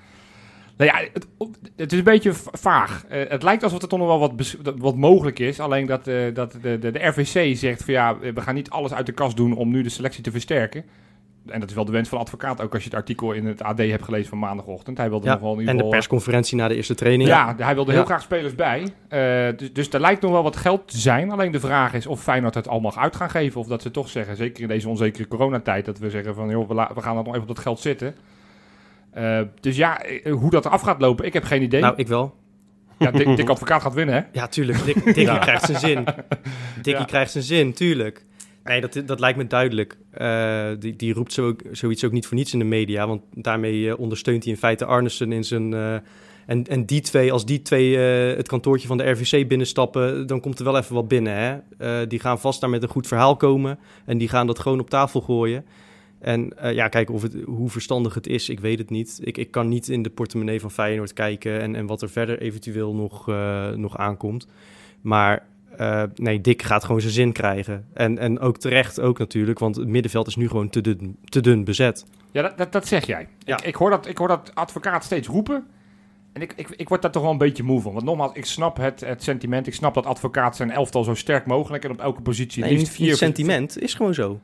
Nou 0.82 0.94
ja, 0.94 1.08
het, 1.14 1.28
het 1.76 1.92
is 1.92 1.98
een 1.98 2.04
beetje 2.04 2.34
va- 2.34 2.52
vaag. 2.54 3.06
Eh, 3.10 3.30
het 3.30 3.44
lijkt 3.44 3.64
alsof 3.64 3.82
er 3.82 3.88
toch 3.88 4.00
nog 4.00 4.08
wel 4.08 4.20
wat, 4.20 4.56
dat- 4.62 4.76
wat 4.78 4.96
mogelijk 4.96 5.40
is. 5.40 5.60
Alleen 5.60 5.86
dat, 5.86 6.08
eh, 6.08 6.16
dat 6.34 6.52
de, 6.62 6.80
de, 6.80 6.92
de 6.92 7.06
RVC 7.08 7.58
zegt 7.58 7.84
van 7.84 7.94
ja, 7.94 8.18
we 8.20 8.42
gaan 8.42 8.56
niet 8.56 8.70
alles 8.70 8.94
uit 8.94 9.06
de 9.06 9.12
kast 9.12 9.38
doen 9.38 9.56
om 9.56 9.70
nu 9.72 9.82
de 9.82 9.90
selectie 9.90 10.24
te 10.24 10.32
versterken. 10.32 10.84
En 11.48 11.60
dat 11.60 11.70
is 11.70 11.76
wel 11.76 11.86
de 11.86 11.92
wens 11.92 12.10
van 12.10 12.18
de 12.18 12.24
advocaat, 12.24 12.62
ook 12.62 12.74
als 12.74 12.84
je 12.84 12.90
het 12.90 12.98
artikel 12.98 13.32
in 13.32 13.46
het 13.46 13.62
AD 13.64 13.78
hebt 13.78 14.04
gelezen 14.04 14.30
van 14.30 14.40
maandagochtend. 14.40 14.98
Hij 14.98 15.10
wilde 15.10 15.26
Ja, 15.26 15.32
nog 15.34 15.42
wel 15.42 15.54
in 15.54 15.60
ieder 15.60 15.70
En 15.72 15.78
de 15.78 15.84
geval... 15.84 15.98
persconferentie 16.00 16.58
na 16.58 16.68
de 16.68 16.76
eerste 16.76 16.96
training. 16.96 17.30
Ja, 17.30 17.56
hij 17.58 17.76
wilde 17.76 17.92
heel 17.92 18.06
graag 18.06 18.22
spelers 18.22 18.56
bij. 18.56 18.88
Eh, 19.08 19.58
dus, 19.58 19.74
dus 19.74 19.90
er 19.90 20.00
lijkt 20.00 20.22
nog 20.22 20.32
wel 20.32 20.44
wat 20.44 20.56
geld 20.58 20.88
te 20.92 20.98
zijn. 20.98 21.32
Alleen 21.32 21.52
de 21.52 21.60
vraag 21.60 21.94
is 21.94 22.06
of 22.08 22.22
Feyenoord 22.22 22.56
het 22.56 22.68
al 22.68 22.80
mag 22.80 22.98
uit 22.98 23.16
gaan 23.16 23.30
geven. 23.30 23.60
Of 23.60 23.68
dat 23.68 23.82
ze 23.82 23.92
toch 23.92 24.10
zeggen, 24.10 24.36
zeker 24.36 24.62
in 24.62 24.68
deze 24.68 24.90
onzekere 24.90 25.28
coronatijd, 25.28 25.86
dat 25.86 25.98
we 26.00 26.10
zeggen 26.10 26.36
van 26.36 26.50
joh, 26.50 26.70
we, 26.70 27.02
gaan 27.02 27.18
er 27.18 27.24
nog 27.24 27.28
even 27.28 27.42
op 27.42 27.48
dat 27.48 27.60
geld 27.60 27.80
zitten. 27.80 28.16
Eh, 29.12 29.42
dus 29.60 29.76
ja, 29.76 30.00
eh, 30.02 30.34
hoe 30.34 30.50
dat 30.50 30.66
af 30.68 30.82
gaat 30.82 31.02
lopen, 31.02 31.26
ik 31.26 31.34
heb 31.34 31.44
geen 31.44 31.62
idee. 31.62 31.82
Nou, 31.82 31.94
ik 31.98 32.08
wel. 32.08 32.36
ja, 33.00 33.12
Dick, 33.12 33.36
Dick 33.36 33.50
Advocaat 33.56 33.82
gaat 33.82 33.94
winnen, 33.94 34.16
hè? 34.16 34.22
Ja, 34.32 34.48
tuurlijk. 34.48 34.86
Dick, 34.86 35.04
Dickie 35.04 35.24
Ja. 35.32 35.38
krijgt 35.38 35.66
zijn 35.66 35.80
zin. 35.80 36.04
Dickie 36.76 36.94
Ja. 36.94 37.04
krijgt 37.04 37.32
zijn 37.32 37.44
zin, 37.44 37.74
tuurlijk. 37.74 38.26
Nee, 38.64 38.82
dat, 38.82 39.02
dat 39.06 39.20
lijkt 39.20 39.38
me 39.38 39.48
duidelijk. 39.48 39.98
Eh, 40.12 40.68
die, 40.80 40.96
die 40.96 41.14
roept 41.14 41.34
zo, 41.34 41.56
zoiets 41.72 42.04
ook 42.06 42.12
niet 42.12 42.26
voor 42.28 42.38
niets 42.38 42.54
in 42.54 42.60
de 42.60 42.66
media. 42.66 43.08
Want 43.08 43.22
daarmee 43.34 43.98
ondersteunt 43.98 44.44
hij 44.44 44.54
in 44.54 44.60
feite 44.60 44.86
Arnissen 44.86 45.32
in 45.32 45.44
zijn... 45.44 45.74
eh, 45.74 45.94
en, 46.46 46.64
en 46.68 46.86
die 46.86 47.02
twee, 47.02 47.32
als 47.32 47.46
die 47.46 47.62
twee 47.62 47.98
het 47.98 48.48
kantoortje 48.48 48.88
van 48.88 48.98
de 48.98 49.10
RVC 49.12 49.48
binnenstappen... 49.48 50.28
dan 50.28 50.40
komt 50.40 50.60
er 50.60 50.66
wel 50.66 50.78
even 50.78 50.96
wat 50.96 51.08
binnen, 51.08 51.34
hè. 51.36 51.58
Eh, 51.78 52.08
die 52.10 52.20
gaan 52.20 52.40
vast 52.40 52.62
daar 52.62 52.70
met 52.70 52.84
een 52.84 52.90
goed 52.90 53.08
verhaal 53.08 53.36
komen. 53.36 53.80
En 54.06 54.18
die 54.18 54.28
gaan 54.30 54.48
dat 54.48 54.60
gewoon 54.60 54.80
op 54.80 54.90
tafel 54.90 55.22
gooien. 55.22 55.66
En 56.22 56.58
eh, 56.58 56.74
ja, 56.74 56.88
kijken 56.88 57.14
of 57.14 57.22
het, 57.22 57.36
hoe 57.46 57.70
verstandig 57.70 58.14
het 58.14 58.28
is, 58.28 58.50
ik 58.50 58.60
weet 58.60 58.80
het 58.80 58.90
niet. 58.90 59.20
Ik, 59.24 59.38
ik 59.38 59.52
kan 59.52 59.68
niet 59.68 59.88
in 59.88 60.02
de 60.02 60.10
portemonnee 60.10 60.60
van 60.60 60.72
Feyenoord 60.72 61.14
kijken... 61.14 61.62
en, 61.62 61.76
en 61.76 61.86
wat 61.86 62.02
er 62.02 62.10
verder 62.10 62.42
eventueel 62.42 62.96
nog, 62.96 63.30
eh, 63.30 63.70
nog 63.70 63.98
aankomt. 63.98 64.48
Maar 65.02 65.46
eh, 65.78 66.04
nee, 66.16 66.42
Dick 66.42 66.62
gaat 66.62 66.84
gewoon 66.84 67.02
zijn 67.02 67.14
zin 67.14 67.32
krijgen. 67.32 67.86
En, 67.94 68.18
en 68.18 68.40
ook 68.40 68.58
terecht 68.58 69.00
ook 69.00 69.18
natuurlijk, 69.18 69.60
want 69.60 69.76
het 69.76 69.88
middenveld 69.88 70.28
is 70.28 70.36
nu 70.36 70.48
gewoon 70.48 70.70
te 70.70 70.82
dun, 70.82 71.18
te 71.24 71.42
dun 71.42 71.64
bezet. 71.64 72.06
Ja, 72.32 72.42
dat, 72.42 72.58
dat, 72.58 72.72
dat 72.72 72.88
zeg 72.88 73.06
jij. 73.06 73.28
Ja. 73.40 73.58
Ik, 73.58 73.66
ik, 73.66 73.76
hoor 73.76 73.90
dat, 73.90 74.08
ik 74.08 74.18
hoor 74.18 74.28
dat 74.28 74.52
advocaat 74.54 75.04
steeds 75.04 75.28
roepen. 75.28 75.68
En 76.34 76.42
ik, 76.42 76.54
ik, 76.56 76.70
ik 76.70 76.90
word 76.90 77.02
daar 77.02 77.12
toch 77.12 77.22
wel 77.22 77.32
een 77.32 77.38
beetje 77.38 77.64
moe 77.64 77.82
van. 77.82 77.94
Want 77.94 78.06
nogmaals, 78.06 78.32
ik 78.34 78.46
snap 78.46 78.78
het, 78.78 79.00
het 79.00 79.24
sentiment. 79.24 79.68
Ik 79.68 79.74
snap 79.74 79.94
dat 79.94 80.06
advocaat 80.06 80.56
zijn 80.56 80.72
elftal 80.72 81.04
zo 81.04 81.14
sterk 81.14 81.46
mogelijk... 81.46 81.84
en 81.84 81.92
op 81.92 82.00
elke 82.00 82.22
positie 82.22 82.64
Nee, 82.64 82.72
liefst 82.72 82.88
niet, 82.88 82.96
vier... 82.96 83.08
niet 83.08 83.18
sentiment, 83.18 83.82
is 83.82 83.94
gewoon 83.94 84.14
zo. 84.14 84.40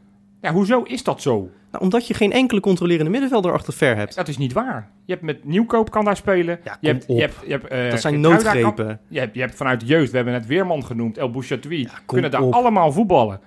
Ja, 0.48 0.54
hoezo 0.54 0.82
is 0.84 1.04
dat 1.04 1.22
zo? 1.22 1.50
Nou, 1.72 1.84
omdat 1.84 2.08
je 2.08 2.14
geen 2.14 2.32
enkele 2.32 2.60
controlerende 2.60 3.12
middenvelder 3.12 3.52
achter 3.54 3.74
ver 3.74 3.96
hebt. 3.96 4.16
Dat 4.16 4.28
is 4.28 4.38
niet 4.38 4.54
waar. 4.54 4.92
Je 5.06 5.12
hebt 5.14 5.26
met 5.26 5.44
Nieuwkoop 5.46 5.92
kan 5.92 6.06
daar 6.06 6.16
spelen. 6.18 6.60
Ja, 6.64 6.78
je 6.82 6.88
hebt, 6.88 7.06
op. 7.06 7.16
je 7.16 7.22
hebt, 7.22 7.36
je 7.46 7.52
hebt, 7.52 7.68
eh, 7.68 7.90
Dat 7.90 8.02
zijn 8.02 8.14
kan- 8.22 8.32
noodgrepen. 8.32 9.00
je, 9.08 9.20
hebt, 9.20 9.34
je 9.36 9.40
hebt 9.42 9.56
vanuit 9.56 9.80
de 9.80 9.86
jeugd, 9.86 10.10
we 10.10 10.16
hebben 10.16 10.34
net 10.34 10.46
Weerman 10.46 10.86
genoemd, 10.86 11.18
El 11.18 11.32
Bouchatoui. 11.32 11.86
kom 11.86 11.96
kunnen 12.06 12.32
daar 12.32 12.42
op. 12.42 12.54
allemaal 12.54 12.92
voetballen. 12.92 13.40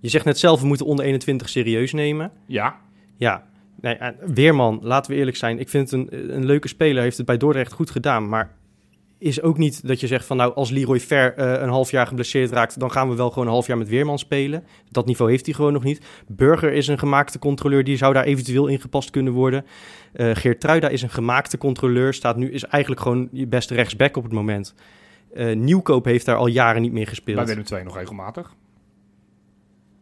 Je 0.00 0.08
zegt 0.08 0.24
net 0.24 0.38
zelf, 0.38 0.60
we 0.60 0.66
moeten 0.66 0.86
onder 0.86 1.04
21 1.04 1.48
serieus 1.48 1.92
nemen. 1.92 2.30
Ja, 2.46 2.76
Ja, 3.16 3.44
nee, 3.80 3.94
eh, 3.94 4.08
Weerman, 4.34 4.78
laten 4.82 5.10
we 5.12 5.16
eerlijk 5.18 5.36
zijn. 5.36 5.58
Ik 5.58 5.68
vind 5.68 5.90
het 5.90 6.00
een, 6.12 6.34
een 6.36 6.44
leuke 6.46 6.68
speler, 6.68 7.02
heeft 7.02 7.16
het 7.16 7.26
bij 7.26 7.36
Dordrecht 7.36 7.72
goed 7.72 7.90
gedaan. 7.90 8.28
Maar 8.28 8.50
is 9.20 9.42
ook 9.42 9.58
niet 9.58 9.86
dat 9.86 10.00
je 10.00 10.06
zegt 10.06 10.24
van 10.24 10.36
nou, 10.36 10.54
als 10.54 10.70
Leroy 10.70 11.00
Ver 11.00 11.34
eh, 11.34 11.62
een 11.62 11.68
half 11.68 11.90
jaar 11.90 12.06
geblesseerd 12.06 12.50
raakt, 12.50 12.80
dan 12.80 12.90
gaan 12.90 13.08
we 13.08 13.14
wel 13.14 13.28
gewoon 13.30 13.46
een 13.46 13.52
half 13.52 13.66
jaar 13.66 13.78
met 13.78 13.88
Weerman 13.88 14.18
spelen. 14.18 14.64
Dat 14.90 15.06
niveau 15.06 15.30
heeft 15.30 15.46
hij 15.46 15.54
gewoon 15.54 15.72
nog 15.72 15.82
niet. 15.82 16.06
Burger 16.28 16.72
is 16.72 16.86
een 16.88 16.98
gemaakte 16.98 17.38
controleur, 17.38 17.84
die 17.84 17.96
zou 17.96 18.14
daar 18.14 18.24
eventueel 18.24 18.66
ingepast 18.66 19.10
kunnen 19.10 19.32
worden. 19.32 19.66
Eh 20.12 20.30
Geert 20.34 20.60
Truida 20.60 20.88
is 20.88 21.02
een 21.02 21.10
gemaakte 21.10 21.58
controleur, 21.58 22.14
staat 22.14 22.36
nu, 22.36 22.50
is 22.50 22.64
eigenlijk 22.64 23.02
gewoon 23.02 23.28
je 23.32 23.46
beste 23.46 23.74
rechtsback 23.74 24.16
op 24.16 24.22
het 24.22 24.32
moment. 24.32 24.74
Eh, 25.34 25.56
Nieuwkoop 25.56 26.04
heeft 26.04 26.26
daar 26.26 26.36
al 26.36 26.46
jaren 26.46 26.82
niet 26.82 26.92
meer 26.92 27.06
gespeeld. 27.08 27.36
bij 27.36 27.46
Willem 27.46 27.64
II 27.72 27.84
nog 27.84 27.96
regelmatig. 27.96 28.54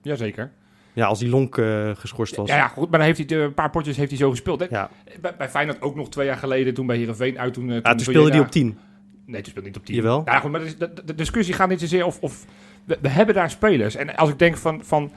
Jazeker. 0.03 0.51
Ja, 0.93 1.07
als 1.07 1.19
die 1.19 1.29
Lonk 1.29 1.61
geschorst 1.95 2.37
was. 2.37 2.49
Ja, 2.49 2.57
ja, 2.57 2.69
goed, 2.69 2.91
maar 2.91 2.99
dan 2.99 3.09
heeft 3.09 3.31
hij 3.31 3.39
een 3.41 3.55
paar 3.55 3.71
potjes 3.71 3.97
heeft 3.97 4.11
hij 4.11 4.19
zo 4.19 4.31
gespeeld. 4.31 4.67
Ja. 4.71 4.91
Bij, 5.21 5.35
bij 5.39 5.49
Feyenoord 5.49 5.83
ook 5.83 5.95
nog 5.95 6.09
twee 6.09 6.27
jaar 6.27 6.37
geleden, 6.37 6.75
toen 6.75 6.87
bij 6.87 6.97
Heerenveen 6.97 7.39
uit. 7.39 7.55
Toen, 7.55 7.69
eh, 7.69 7.75
Ja, 7.75 7.83
toen 7.83 7.97
toen 7.97 8.07
speelde 8.07 8.31
hij 8.31 8.41
op 8.41 8.51
10. 8.51 8.79
Nee, 9.29 9.41
speelde 9.41 9.61
hij 9.61 9.69
niet 9.69 9.77
op 9.77 9.85
10. 9.85 9.95
Jawel. 9.95 10.23
Ja, 10.25 10.39
goed, 10.39 10.51
maar 10.51 10.61
de 11.05 11.15
discussie 11.15 11.55
gaat 11.55 11.69
niet 11.69 11.81
zozeer 11.81 12.05
of... 12.05 12.21
of 12.21 12.45
we, 12.85 12.99
we 13.01 13.09
hebben 13.09 13.35
daar 13.35 13.51
spelers. 13.51 13.95
En 13.95 14.17
als 14.17 14.31
ik 14.31 14.39
denk 14.39 14.57
van, 14.57 14.85
van... 14.85 15.13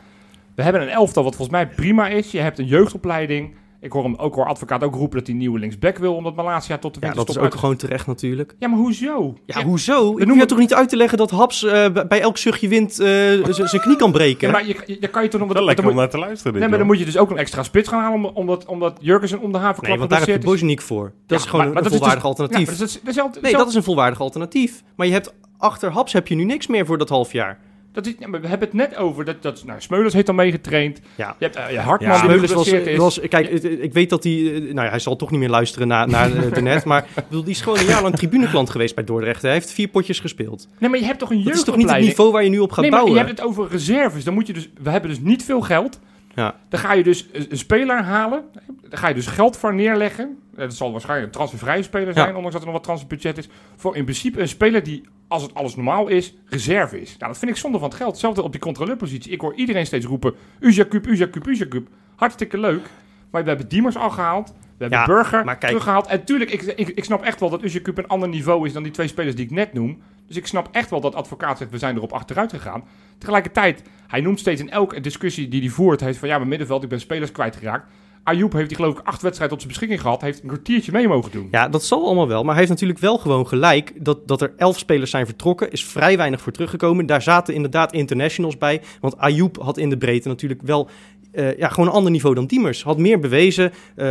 We 0.56 0.64
hebben 0.64 0.82
een 0.82 0.90
elftal 0.90 1.24
wat 1.24 1.36
volgens 1.36 1.58
mij 1.58 1.68
prima 1.68 2.08
is. 2.08 2.32
Je 2.32 2.40
hebt 2.40 2.60
een 2.60 2.66
jeugdopleiding. 2.66 3.56
Ik 3.82 3.92
hoor 3.92 4.04
hem 4.04 4.16
ook 4.16 4.36
hoor 4.36 4.46
advocaat 4.46 4.84
ook 4.84 4.96
roepen 4.96 5.18
dat 5.18 5.28
hij 5.28 5.36
nieuwe 5.36 5.60
linksback 5.60 5.98
wil... 5.98 6.16
omdat 6.16 6.36
Malasia 6.36 6.78
tot 6.78 6.94
de 6.94 7.00
Ja, 7.08 7.14
dat 7.14 7.30
is 7.30 7.38
ook 7.38 7.44
uit- 7.44 7.56
gewoon 7.56 7.76
terecht 7.76 8.08
natuurlijk. 8.08 8.56
Ja, 8.60 8.68
maar 8.68 8.78
hoezo? 8.78 9.34
Ja, 9.46 9.64
hoezo? 9.64 10.18
Ik 10.18 10.34
je 10.34 10.46
toch 10.46 10.58
niet 10.58 10.74
uit 10.74 10.90
te 10.90 10.96
leggen 10.96 11.18
dat 11.18 11.32
Haps 11.32 11.64
eh, 11.64 11.86
bij 12.08 12.22
elk 12.22 12.38
zuchtje 12.38 12.68
wind 12.68 12.90
eh, 13.00 13.08
zijn 13.54 13.82
knie 13.82 13.96
kan 13.96 14.12
breken? 14.12 14.48
Ja, 14.48 14.54
maar 14.54 14.68
je, 14.68 14.76
je, 14.86 14.98
dan 15.00 15.10
kan 15.10 15.24
je 15.24 15.30
toch 15.30 15.40
nog... 15.40 15.50
Wel 15.54 15.58
wat- 15.58 15.66
lekker 15.68 15.86
om 15.86 15.92
moet- 15.92 16.00
naar 16.02 16.10
te 16.10 16.18
luisteren. 16.18 16.60
Nee, 16.60 16.70
maar 16.70 16.78
dan 16.78 16.88
moet 16.88 17.00
je 17.00 17.06
dus 17.06 17.18
ook 17.18 17.30
een 17.30 17.38
extra 17.38 17.64
spits 17.64 17.90
gaan 17.90 18.00
halen... 18.02 18.30
om- 18.30 18.36
omdat, 18.36 18.66
omdat 18.66 18.98
Jurgensen 19.02 19.40
om 19.40 19.52
de 19.52 19.58
havenklap 19.58 19.88
nee, 19.90 19.98
want 19.98 20.10
daar 20.10 20.20
heb 20.20 20.28
je 20.28 20.34
voor. 20.82 21.14
Dat 21.28 21.40
is 21.40 21.46
gewoon 21.46 21.66
maar- 21.66 21.74
maar 21.74 21.84
een 21.84 21.92
is 21.92 21.98
volwaardig 21.98 22.22
dus- 22.24 22.30
alternatief. 22.32 22.66
Ja, 22.66 22.72
maar 22.72 22.80
dat 22.80 22.88
is, 22.88 22.94
dat 23.02 23.08
is, 23.10 23.16
dat 23.16 23.36
is, 23.36 23.42
nee, 23.42 23.52
dat 23.52 23.68
is 23.68 23.76
een 23.76 23.84
volwaardig 23.84 24.20
alternatief. 24.22 24.84
Maar 24.96 25.08
je 25.08 25.14
hebt 25.14 25.34
achter 25.58 25.92
Haps 25.92 26.14
heb 26.14 26.28
je 26.28 26.36
nu 26.36 26.44
niks 26.44 26.68
meer 26.68 26.86
voor 26.86 26.98
dat 26.98 27.10
half 27.10 27.32
jaar. 27.32 27.60
Dat 27.94 28.06
is, 28.06 28.14
we 28.20 28.48
hebben 28.48 28.60
het 28.60 28.74
net 28.74 28.96
over. 28.96 29.26
Dat, 29.26 29.42
dat, 29.42 29.64
nou, 29.66 29.82
Smeulers 29.82 30.14
heeft 30.14 30.26
dan 30.26 30.36
meegetraind. 30.36 31.00
Ja. 31.16 31.36
Je 31.40 31.46
hebt 31.46 31.72
uh, 31.74 31.86
Hartman 31.86 32.10
Ja. 32.12 32.16
die 32.16 32.24
Smeulens 32.30 32.54
was, 32.54 32.68
is. 32.68 32.98
was... 32.98 33.20
Kijk, 33.30 33.50
ik 33.64 33.94
weet 33.94 34.10
dat 34.10 34.24
hij... 34.24 34.34
eh, 34.54 34.62
Nou 34.62 34.74
ja, 34.86 34.90
hij 34.90 35.00
zal 35.00 35.16
toch 35.16 35.32
niet 35.32 35.40
meer 35.40 35.50
luisteren 35.50 35.88
naar, 35.88 36.08
naar 36.08 36.36
eh, 36.36 36.54
de 36.54 36.62
net. 36.62 36.84
Maar 36.86 37.08
bedoel, 37.16 37.44
die 37.44 37.54
is 37.54 37.62
gewoon 37.62 37.80
een 37.80 37.86
jaar 37.86 38.02
lang 38.02 38.16
tribuneklant 38.16 38.70
geweest 38.70 38.96
bij 38.96 39.04
Dordrecht. 39.04 39.42
Hij 39.42 39.52
heeft 39.52 39.72
vier 39.72 39.88
potjes 39.88 40.20
gespeeld. 40.20 40.68
Nee, 40.78 40.90
maar 40.90 41.00
je 41.00 41.06
hebt 41.06 41.20
toch 41.20 41.32
een 41.32 41.44
Dat 41.44 41.54
is 41.54 41.64
toch 41.64 41.76
niet 41.76 41.90
het 41.90 41.96
jeugdopleiding? 42.02 42.10
niveau 42.18 42.32
waar 42.32 42.44
je 42.44 42.50
nu 42.50 42.60
op 42.60 42.72
gaat 42.72 42.82
nee, 42.82 42.90
maar 42.92 43.00
bouwen? 43.00 43.20
je 43.22 43.26
hebt 43.28 43.40
het 43.40 43.48
over 43.50 43.68
reserves. 43.72 44.24
Dan 44.24 44.34
moet 44.34 44.48
je 44.48 44.54
dus, 44.54 44.70
we 44.82 44.90
hebben 44.90 45.10
dus 45.10 45.20
niet 45.20 45.44
veel 45.44 45.62
geld. 45.62 46.00
Ja. 46.36 46.56
Dan 46.70 46.80
ga 46.80 46.94
je 46.94 47.04
dus 47.04 47.28
een 47.50 47.58
speler 47.58 48.04
halen. 48.04 48.44
Dan 48.90 49.00
ga 49.00 49.08
je 49.08 49.14
dus 49.14 49.28
geld 49.28 49.58
voor 49.58 49.74
neerleggen. 49.74 50.38
Eh, 50.56 50.60
Dat 50.60 50.74
zal 50.74 50.92
waarschijnlijk 50.92 51.28
een 51.28 51.34
transfervrije 51.34 51.84
speler 51.84 52.14
zijn, 52.14 52.28
Ja. 52.30 52.34
ondanks 52.36 52.52
dat 52.52 52.62
er 52.62 52.66
nog 52.68 52.76
wat 52.76 52.84
transferbudget 52.86 53.38
is. 53.38 53.50
Voor 53.76 53.96
in 53.96 54.04
principe 54.04 54.42
een 54.42 54.48
speler 54.48 54.84
die, 54.84 55.04
als 55.28 55.42
het 55.42 55.54
alles 55.54 55.76
normaal 55.76 56.08
is, 56.08 56.34
reserve 56.46 57.02
is. 57.02 57.18
Nou, 57.18 57.32
dat 57.32 57.38
vind 57.40 57.52
ik 57.52 57.58
zonde 57.58 57.80
van 57.80 57.88
het 57.88 57.98
geld. 57.98 58.12
Hetzelfde 58.12 58.42
op 58.42 58.52
die 58.52 58.62
controleurpositie. 58.62 59.32
Ik 59.32 59.42
hoor 59.42 59.54
iedereen 59.56 59.86
steeds 59.86 60.06
roepen, 60.06 60.34
Ujacup, 60.60 61.08
Ujacup, 61.08 61.48
Ujacup. 61.48 61.88
Hartstikke 62.16 62.58
leuk. 62.58 62.90
Maar 63.32 63.42
we 63.44 63.50
hebben 63.50 63.68
Diemers 63.70 63.96
al 63.98 64.10
gehaald. 64.10 64.48
We 64.50 64.88
hebben 64.88 65.00
Ja, 65.00 65.06
Burger 65.06 65.58
teruggehaald. 65.60 66.08
En 66.08 66.24
tuurlijk, 66.24 66.52
ik, 66.52 66.62
ik, 66.62 66.88
ik 66.88 67.04
snap 67.04 67.24
echt 67.24 67.40
wel 67.40 67.50
dat 67.50 67.64
Ujacup 67.64 67.98
een 67.98 68.08
ander 68.08 68.30
niveau 68.30 68.66
is 68.68 68.74
dan 68.74 68.84
die 68.84 68.92
twee 68.92 69.08
spelers 69.08 69.36
die 69.36 69.46
ik 69.46 69.52
net 69.52 69.74
noem. 69.74 70.02
Dus 70.32 70.40
ik 70.40 70.48
snap 70.48 70.68
echt 70.72 70.90
wel 70.90 71.02
dat 71.02 71.16
advocaat 71.16 71.58
zegt, 71.58 71.72
we 71.72 71.78
zijn 71.78 71.96
erop 71.96 72.12
achteruit 72.12 72.52
gegaan. 72.52 72.84
Tegelijkertijd, 73.18 73.82
hij 74.08 74.22
noemt 74.22 74.40
steeds 74.40 74.62
in 74.62 74.70
elke 74.70 75.00
discussie 75.00 75.48
die 75.48 75.62
hij 75.62 75.70
voert, 75.70 76.00
hij 76.00 76.08
heeft 76.08 76.20
van 76.20 76.30
ja, 76.30 76.38
mijn 76.38 76.50
middenveld, 76.50 76.84
ik 76.84 76.90
ben 76.90 77.00
spelers 77.00 77.32
kwijtgeraakt. 77.32 77.86
Ayoub 78.24 78.54
heeft 78.54 78.68
die 78.68 78.78
geloof 78.78 79.00
ik 79.00 79.06
acht 79.06 79.22
wedstrijden 79.22 79.58
tot 79.58 79.60
zijn 79.60 79.68
beschikking 79.68 80.02
gehad, 80.02 80.22
heeft 80.22 80.42
een 80.42 80.48
kwartiertje 80.48 80.92
mee 80.92 81.08
mogen 81.08 81.32
doen. 81.32 81.48
Ja, 81.52 81.70
dat 81.70 81.84
zal 81.84 82.06
allemaal 82.06 82.28
wel. 82.28 82.40
Maar 82.44 82.50
hij 82.50 82.60
heeft 82.60 82.70
natuurlijk 82.70 83.00
wel 83.00 83.18
gewoon 83.18 83.48
gelijk 83.48 83.94
dat, 84.06 84.28
dat 84.28 84.42
er 84.42 84.54
elf 84.58 84.78
spelers 84.78 85.12
zijn 85.12 85.26
vertrokken. 85.26 85.72
Is 85.72 85.86
vrij 85.86 86.18
weinig 86.18 86.42
voor 86.42 86.52
teruggekomen. 86.52 87.06
Daar 87.06 87.22
zaten 87.22 87.54
inderdaad 87.54 87.94
internationals 87.94 88.58
bij. 88.58 88.82
Want 89.00 89.18
Ayoub 89.18 89.58
had 89.62 89.78
in 89.78 89.90
de 89.90 89.98
breedte 89.98 90.28
natuurlijk 90.28 90.62
wel 90.62 90.90
eh, 91.32 91.58
ja, 91.58 91.68
gewoon 91.70 91.90
een 91.90 91.96
ander 91.96 92.12
niveau 92.12 92.36
dan 92.36 92.46
Diemers. 92.46 92.84
Had 92.84 92.98
meer 92.98 93.20
bewezen. 93.20 93.72
eh, 93.96 94.08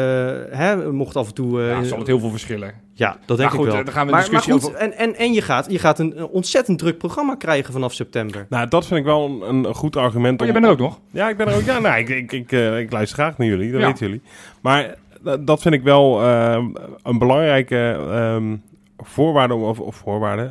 hè, 0.51 0.93
mocht 0.93 1.17
af 1.17 1.29
en 1.29 1.35
toe... 1.35 1.61
eh, 1.63 1.69
Ja, 1.69 1.83
zal 1.85 1.99
het 1.99 2.07
heel 2.07 2.19
veel 2.19 2.31
verschillen. 2.31 2.75
ja, 2.93 3.17
dat 3.27 3.37
denk 3.37 3.39
Maar 3.51 3.59
goed, 3.59 3.67
ik 3.69 3.73
wel. 3.75 3.85
dan 3.85 3.93
gaan 3.95 4.07
we 4.07 4.13
een 4.13 4.19
maar, 4.19 4.31
maar 4.31 4.41
discussie 4.41 4.53
goed, 4.53 4.65
over- 4.65 4.93
en, 4.93 4.93
en, 4.99 5.17
en 5.17 5.33
je 5.33 5.43
gaat, 5.43 5.71
je 5.71 5.79
gaat 5.79 5.99
een, 5.99 6.25
ontzettend 6.27 6.79
druk 6.79 6.99
programma 6.99 7.35
krijgen 7.35 7.73
vanaf 7.73 7.93
september. 7.93 8.47
Nou, 8.49 8.69
dat 8.69 8.87
vind 8.87 9.01
ik 9.01 9.07
wel 9.07 9.25
een, 9.49 9.65
een 9.65 9.75
goed 9.75 9.97
argument. 9.97 10.39
Maar 10.41 10.49
om- 10.49 10.55
je 10.55 10.61
bent 10.61 10.65
er 10.65 10.71
ook 10.85 10.91
nog. 10.91 11.01
Ja, 11.11 11.29
ik 11.29 11.37
ben 11.37 11.49
er 11.49 11.55
ook. 11.57 11.63
Ja, 11.63 11.79
nou, 11.79 11.99
ik, 11.99 12.09
ik, 12.09 12.33
ik, 12.33 12.53
ik 12.79 12.93
luister 12.93 13.19
graag 13.19 13.39
naar 13.39 13.47
jullie, 13.49 13.71
dat 13.73 13.81
Ja. 13.81 13.87
weten 13.87 14.07
jullie. 14.07 14.23
Maar 14.61 14.95
dat 15.41 15.63
vind 15.63 15.75
ik 15.75 15.83
wel 15.83 16.23
eh, 16.23 16.65
een 17.03 17.19
belangrijke 17.19 17.99
ehm, 18.11 18.57
voorwaarde, 18.99 19.55
om- 19.55 19.63
of, 19.63 19.81
of 19.81 19.97
voorwaarde, 19.97 20.51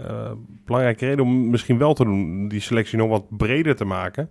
belangrijke 0.65 1.05
reden 1.05 1.25
om 1.25 1.49
misschien 1.49 1.77
wel 1.77 1.93
te 1.93 2.03
doen, 2.03 2.47
die 2.47 2.59
selectie 2.59 2.97
nog 2.97 3.09
wat 3.09 3.23
breder 3.29 3.75
te 3.75 3.85
maken. 3.85 4.29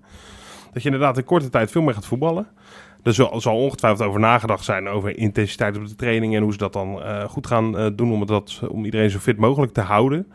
Dat 0.73 0.83
je 0.83 0.91
inderdaad 0.91 1.19
in 1.19 1.25
korte 1.25 1.49
tijd 1.49 1.71
veel 1.71 1.83
meer 1.83 1.95
gaat 1.95 2.07
voetballen. 2.07 2.47
Er 3.03 3.15
zal, 3.15 3.57
ongetwijfeld 3.57 4.09
over 4.09 4.21
nagedacht 4.21 4.65
zijn 4.65 4.89
over 4.89 5.19
intensiteit 5.19 5.77
op 5.77 5.89
de 5.89 5.95
training 5.95 6.35
en 6.35 6.43
hoe 6.43 6.53
ze 6.53 6.59
dat 6.59 6.73
dan 6.73 7.03
eh, 7.03 7.25
goed 7.25 7.47
gaan 7.47 7.79
eh, 7.79 7.87
doen 7.95 8.13
om, 8.13 8.27
dat, 8.27 8.63
om 8.69 8.85
iedereen 8.85 9.11
zo 9.11 9.19
fit 9.19 9.37
mogelijk 9.37 9.73
te 9.73 9.81
houden. 9.81 10.27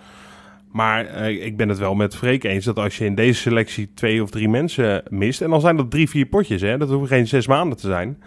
Maar 0.72 1.06
eh, 1.06 1.46
ik 1.46 1.58
ben 1.58 1.70
het 1.70 1.78
wel 1.78 1.96
met 1.96 2.16
Freek 2.16 2.44
eens 2.44 2.66
dat 2.66 2.78
als 2.78 2.98
je 2.98 3.06
in 3.06 3.16
deze 3.16 3.40
selectie 3.40 3.94
twee 3.94 4.24
of 4.24 4.30
drie 4.30 4.50
mensen 4.50 5.04
mist, 5.10 5.42
en 5.42 5.50
dan 5.50 5.62
zijn 5.62 5.78
dat 5.78 5.92
drie, 5.92 6.10
vier 6.10 6.26
potjes, 6.26 6.62
hè, 6.62 6.78
dat 6.78 6.90
hoeven 6.90 7.08
geen 7.08 7.28
zes 7.28 7.48
maanden 7.48 7.78
te 7.78 7.88
zijn. 7.88 8.24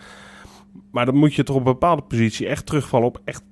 Maar 0.90 1.06
dan 1.06 1.16
moet 1.16 1.34
je 1.34 1.42
toch 1.42 1.56
op 1.56 1.66
een 1.66 1.72
bepaalde 1.72 2.02
positie 2.02 2.46
echt 2.46 2.66
terugvallen 2.66 3.06
op 3.06 3.20
echt 3.24 3.42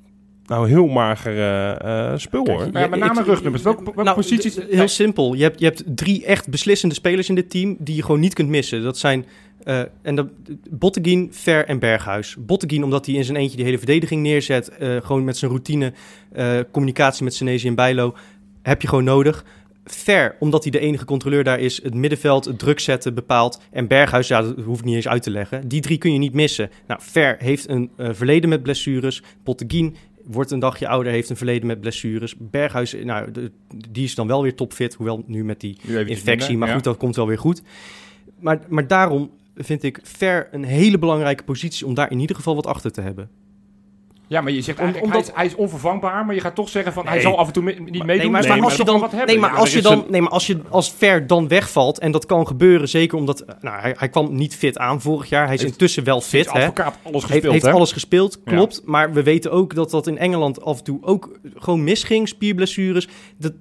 nou 0.46 0.68
heel 0.68 0.86
mager 0.86 1.36
eh, 1.38 2.10
eh, 2.12 2.18
spul 2.18 2.46
hoor. 2.46 2.68
Maar 2.72 2.82
ja, 2.82 2.88
met 2.88 2.98
name 2.98 3.20
ik- 3.20 3.26
rugnummers. 3.26 3.62
Welke, 3.62 3.84
welke 3.84 4.02
Nou, 4.02 4.16
posities? 4.16 4.58
Heel 4.70 4.88
simpel. 4.88 5.34
Je 5.34 5.42
hebt, 5.42 5.58
je 5.58 5.64
hebt 5.64 5.82
drie 5.86 6.24
echt 6.24 6.48
beslissende 6.50 6.94
spelers 6.94 7.28
in 7.28 7.34
dit 7.34 7.50
team 7.50 7.76
die 7.78 7.94
je 7.96 8.02
gewoon 8.02 8.20
niet 8.20 8.34
kunt 8.34 8.48
missen. 8.48 8.82
Dat 8.82 8.98
zijn 8.98 9.26
eh 9.64 9.80
en 10.02 10.14
dat, 10.14 10.26
Botteguin, 10.70 11.28
Ver 11.32 11.66
en 11.66 11.78
Berghuis. 11.78 12.36
Botteguin 12.38 12.84
omdat 12.84 13.06
hij 13.06 13.14
in 13.14 13.24
zijn 13.24 13.36
eentje 13.36 13.56
die 13.56 13.64
hele 13.64 13.78
verdediging 13.78 14.22
neerzet. 14.22 14.68
eh, 14.68 14.96
gewoon 15.02 15.24
met 15.24 15.36
zijn 15.36 15.50
routine, 15.50 15.92
eh, 16.32 16.58
communicatie 16.72 17.24
met 17.24 17.34
Senesi 17.34 17.68
en 17.68 17.74
Bijlo. 17.74 18.14
Heb 18.62 18.82
je 18.82 18.88
gewoon 18.88 19.04
nodig. 19.04 19.44
Ver, 19.84 20.36
omdat 20.38 20.62
hij 20.62 20.72
de 20.72 20.78
enige 20.78 21.04
controleur 21.04 21.44
daar 21.44 21.60
is, 21.60 21.82
het 21.82 21.94
middenveld, 21.94 22.44
het 22.44 22.58
druk 22.58 22.80
zetten 22.80 23.14
bepaalt. 23.14 23.60
En 23.70 23.86
Berghuis, 23.86 24.28
ja, 24.28 24.42
dat 24.42 24.54
hoef 24.64 24.78
ik 24.78 24.84
niet 24.84 24.94
eens 24.94 25.08
uit 25.08 25.22
te 25.22 25.30
leggen. 25.30 25.68
Die 25.68 25.80
drie 25.80 25.98
kun 25.98 26.12
je 26.12 26.18
niet 26.18 26.32
missen. 26.34 26.70
Nou, 26.86 27.00
Ver 27.02 27.36
heeft 27.38 27.68
een 27.68 27.90
eh, 27.96 28.08
verleden 28.12 28.48
met 28.48 28.62
blessures. 28.62 29.22
Botteguin 29.44 29.96
wordt 30.24 30.50
een 30.50 30.58
dagje 30.58 30.88
ouder, 30.88 31.12
heeft 31.12 31.30
een 31.30 31.36
verleden 31.36 31.66
met 31.66 31.80
blessures. 31.80 32.34
Berghuis, 32.38 32.96
nou, 33.02 33.30
de- 33.30 33.50
die 33.90 34.04
is 34.04 34.14
dan 34.14 34.26
wel 34.26 34.42
weer 34.42 34.54
topfit, 34.54 34.94
hoewel 34.94 35.22
nu 35.26 35.44
met 35.44 35.60
die 35.60 35.78
Nu 35.82 35.98
infectie. 35.98 36.36
minder, 36.38 36.58
Maar 36.58 36.68
ja. 36.68 36.74
goed, 36.74 36.84
dat 36.84 36.96
komt 36.96 37.16
wel 37.16 37.26
weer 37.26 37.38
goed. 37.38 37.62
Maar, 38.40 38.60
maar 38.68 38.86
daarom 38.86 39.30
vind 39.56 39.82
ik 39.82 40.00
Ver 40.02 40.48
een 40.50 40.64
hele 40.64 40.98
belangrijke 40.98 41.44
positie 41.44 41.86
om 41.86 41.94
daar 41.94 42.10
in 42.10 42.20
ieder 42.20 42.36
geval 42.36 42.54
wat 42.54 42.66
achter 42.66 42.92
te 42.92 43.00
hebben. 43.00 43.30
Ja, 44.34 44.40
maar 44.40 44.52
je 44.52 44.60
zegt 44.62 44.78
Om- 44.80 44.86
omdat- 44.86 45.08
hij, 45.10 45.20
is, 45.20 45.30
hij 45.34 45.46
is 45.46 45.54
onvervangbaar, 45.54 46.26
maar 46.26 46.34
je 46.34 46.40
gaat 46.40 46.54
toch 46.54 46.68
zeggen 46.68 46.92
van 46.92 47.04
hij 47.04 47.12
Nee. 47.14 47.22
zal 47.22 47.38
af 47.38 47.46
en 47.46 47.52
toe 47.52 47.62
me- 47.62 47.70
niet 47.72 47.80
meedoen. 47.90 48.06
nee, 48.06 48.30
maar, 48.30 48.40
dus 48.40 48.48
maar 48.50 48.58
je 48.58 48.64
als 48.64 48.76
je 48.76 48.84
dan, 48.84 49.00
wat 49.00 49.10
hebben. 49.10 49.28
nee, 49.28 49.38
maar 49.38 49.50
als 49.56 49.72
je 49.72 49.82
dan, 49.82 50.04
nee, 50.08 50.20
maar 50.20 50.30
als 50.30 50.46
je 50.46 50.58
als 50.68 50.92
Ver 50.92 51.26
dan 51.26 51.48
wegvalt 51.48 51.98
en 51.98 52.12
dat 52.12 52.26
kan 52.26 52.46
gebeuren, 52.46 52.88
zeker 52.88 53.18
omdat, 53.18 53.44
nou, 53.60 53.80
hij, 53.80 53.94
hij 53.98 54.08
kwam 54.08 54.34
niet 54.34 54.56
fit 54.56 54.78
aan 54.78 55.00
vorig 55.00 55.28
jaar. 55.28 55.44
Hij 55.44 55.54
is 55.54 55.60
Heeft- 55.60 55.72
intussen 55.72 56.04
wel 56.04 56.20
fit, 56.20 56.52
hè? 56.52 56.58
advocaat 56.58 56.96
alles 57.02 57.12
Heeft, 57.22 57.24
gespeeld, 57.32 57.52
heeft 57.52 57.64
hè? 57.64 57.72
alles 57.72 57.92
gespeeld, 57.92 58.38
Ja. 58.44 58.52
klopt. 58.52 58.82
Maar 58.84 59.12
we 59.12 59.22
weten 59.22 59.52
ook 59.52 59.74
dat 59.74 59.90
dat 59.90 60.06
in 60.06 60.18
Engeland 60.18 60.62
af 60.64 60.78
en 60.78 60.84
toe 60.84 60.98
ook 61.02 61.38
gewoon 61.56 61.84
misging, 61.84 62.28
spierblessures. 62.28 63.08
Dat, 63.36 63.52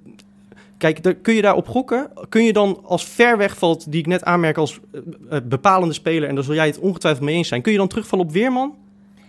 kijk, 0.78 1.02
daar, 1.02 1.14
kun 1.14 1.34
je 1.34 1.42
daarop 1.42 1.68
gokken? 1.68 2.10
Kun 2.28 2.44
je 2.44 2.52
dan 2.52 2.80
als 2.84 3.04
ver 3.04 3.36
wegvalt, 3.38 3.90
die 3.90 4.00
ik 4.00 4.06
net 4.06 4.24
aanmerk 4.24 4.56
als 4.58 4.80
eh, 4.92 5.00
eh, 5.36 5.42
bepalende 5.44 5.94
speler, 5.94 6.28
en 6.28 6.34
daar 6.34 6.44
zul 6.44 6.54
jij 6.54 6.66
het 6.66 6.78
ongetwijfeld 6.78 7.24
mee 7.24 7.34
eens 7.34 7.48
zijn, 7.48 7.62
kun 7.62 7.72
je 7.72 7.78
dan 7.78 7.88
terugvallen 7.88 8.24
op 8.26 8.32
Weerman? 8.32 8.74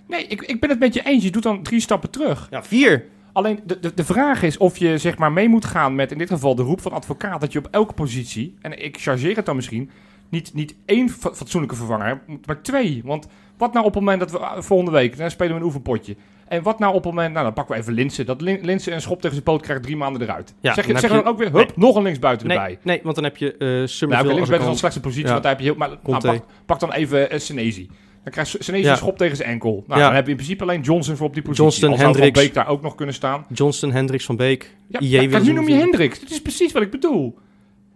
Nee, 0.07 0.25
ik, 0.27 0.41
ik 0.41 0.59
ben 0.59 0.69
het 0.69 0.79
met 0.79 0.93
je 0.93 1.01
eens. 1.05 1.23
Je 1.23 1.31
doet 1.31 1.43
dan 1.43 1.63
drie 1.63 1.79
stappen 1.79 2.09
terug. 2.09 2.47
Ja, 2.49 2.63
vier. 2.63 3.05
Alleen 3.33 3.59
de, 3.65 3.79
de, 3.79 3.93
de 3.93 4.05
vraag 4.05 4.43
is 4.43 4.57
of 4.57 4.77
je 4.77 4.97
zeg 4.97 5.17
maar 5.17 5.31
mee 5.31 5.49
moet 5.49 5.65
gaan 5.65 5.95
met 5.95 6.11
in 6.11 6.17
dit 6.17 6.29
geval 6.29 6.55
de 6.55 6.63
roep 6.63 6.81
van 6.81 6.91
advocaat 6.91 7.41
dat 7.41 7.51
je 7.51 7.59
op 7.59 7.67
elke 7.71 7.93
positie, 7.93 8.55
en 8.61 8.83
ik 8.85 8.97
chargeer 8.99 9.35
het 9.35 9.45
dan 9.45 9.55
misschien, 9.55 9.89
niet, 10.29 10.53
niet 10.53 10.75
één 10.85 11.09
fa- 11.09 11.33
fatsoenlijke 11.33 11.75
vervanger 11.75 12.05
hebt, 12.07 12.45
maar 12.47 12.61
twee. 12.61 13.01
Want 13.05 13.27
wat 13.57 13.73
nou 13.73 13.85
op 13.85 13.93
het 13.93 14.03
moment 14.03 14.19
dat 14.19 14.31
we 14.31 14.37
ah, 14.37 14.61
volgende 14.61 14.91
week, 14.91 15.17
dan 15.17 15.31
spelen 15.31 15.53
we 15.53 15.59
een 15.59 15.65
oefenpotje. 15.65 16.15
En 16.47 16.63
wat 16.63 16.79
nou 16.79 16.93
op 16.95 17.03
het 17.03 17.13
moment, 17.13 17.33
nou 17.33 17.45
dan 17.45 17.53
pakken 17.53 17.75
we 17.75 17.81
even 17.81 17.93
Linsen. 17.93 18.25
Dat 18.25 18.41
Lin- 18.41 18.65
Linsen 18.65 18.93
een 18.93 19.01
schop 19.01 19.15
tegen 19.17 19.31
zijn 19.31 19.43
poot 19.43 19.61
krijgt 19.61 19.83
drie 19.83 19.95
maanden 19.97 20.21
eruit. 20.21 20.53
Ja, 20.59 20.73
zeg 20.73 20.85
je, 20.85 20.91
dan 20.91 21.01
zeg 21.01 21.09
je 21.11 21.15
dan 21.17 21.25
ook 21.25 21.37
weer, 21.37 21.51
hup, 21.51 21.75
nog 21.77 21.95
een 21.95 22.03
linksbuiten 22.03 22.47
Nee, 22.47 22.57
erbij. 22.57 22.77
nee, 22.83 22.99
want 23.03 23.15
dan 23.15 23.23
heb 23.23 23.37
je 23.37 23.51
eh 23.57 23.67
Nou, 23.67 23.87
Summerville 23.87 24.29
als 24.29 24.35
linksbuiten 24.37 24.55
is 24.55 24.65
een 24.65 24.71
een 24.71 24.77
slechtste 24.77 25.01
positie, 25.01 25.25
Ja. 25.25 25.31
want 25.31 25.43
daar 25.43 25.51
heb 25.51 25.61
je 25.61 25.67
heel... 25.67 25.75
Maar, 25.77 25.89
nou, 26.03 26.21
pak, 26.21 26.45
pak 26.65 26.79
dan 26.79 26.91
even 26.91 27.33
uh, 27.33 27.39
Senezi. 27.39 27.89
Dan 28.25 28.33
krijgt 28.33 28.55
Senezi 28.59 28.83
Ja. 28.83 28.91
een 28.91 28.97
schop 28.97 29.17
tegen 29.17 29.35
zijn 29.37 29.49
enkel. 29.49 29.83
Nou, 29.87 29.99
Ja. 29.99 30.05
dan 30.05 30.15
heb 30.15 30.23
je 30.25 30.29
in 30.31 30.35
principe 30.37 30.63
alleen 30.63 30.81
Johnson 30.81 31.15
voor 31.15 31.27
op 31.27 31.33
die 31.33 31.41
positie. 31.43 31.63
Johnston, 31.63 32.13
Van. 32.13 32.31
Beek 32.31 32.53
daar 32.53 32.67
ook 32.67 32.81
nog 32.81 32.95
kunnen 32.95 33.15
staan. 33.15 33.45
Johnston, 33.53 33.91
Hendricks 33.91 34.25
van 34.25 34.35
Beek. 34.35 34.75
Ja, 34.87 34.99
IJ 34.99 35.27
maar- 35.29 35.39
nu 35.39 35.45
ze 35.45 35.51
noem 35.53 35.67
je 35.67 35.73
Hendricks. 35.75 36.19
Dat 36.19 36.29
is 36.29 36.41
precies 36.41 36.71
wat 36.71 36.81
ik 36.81 36.91
bedoel. 36.91 37.37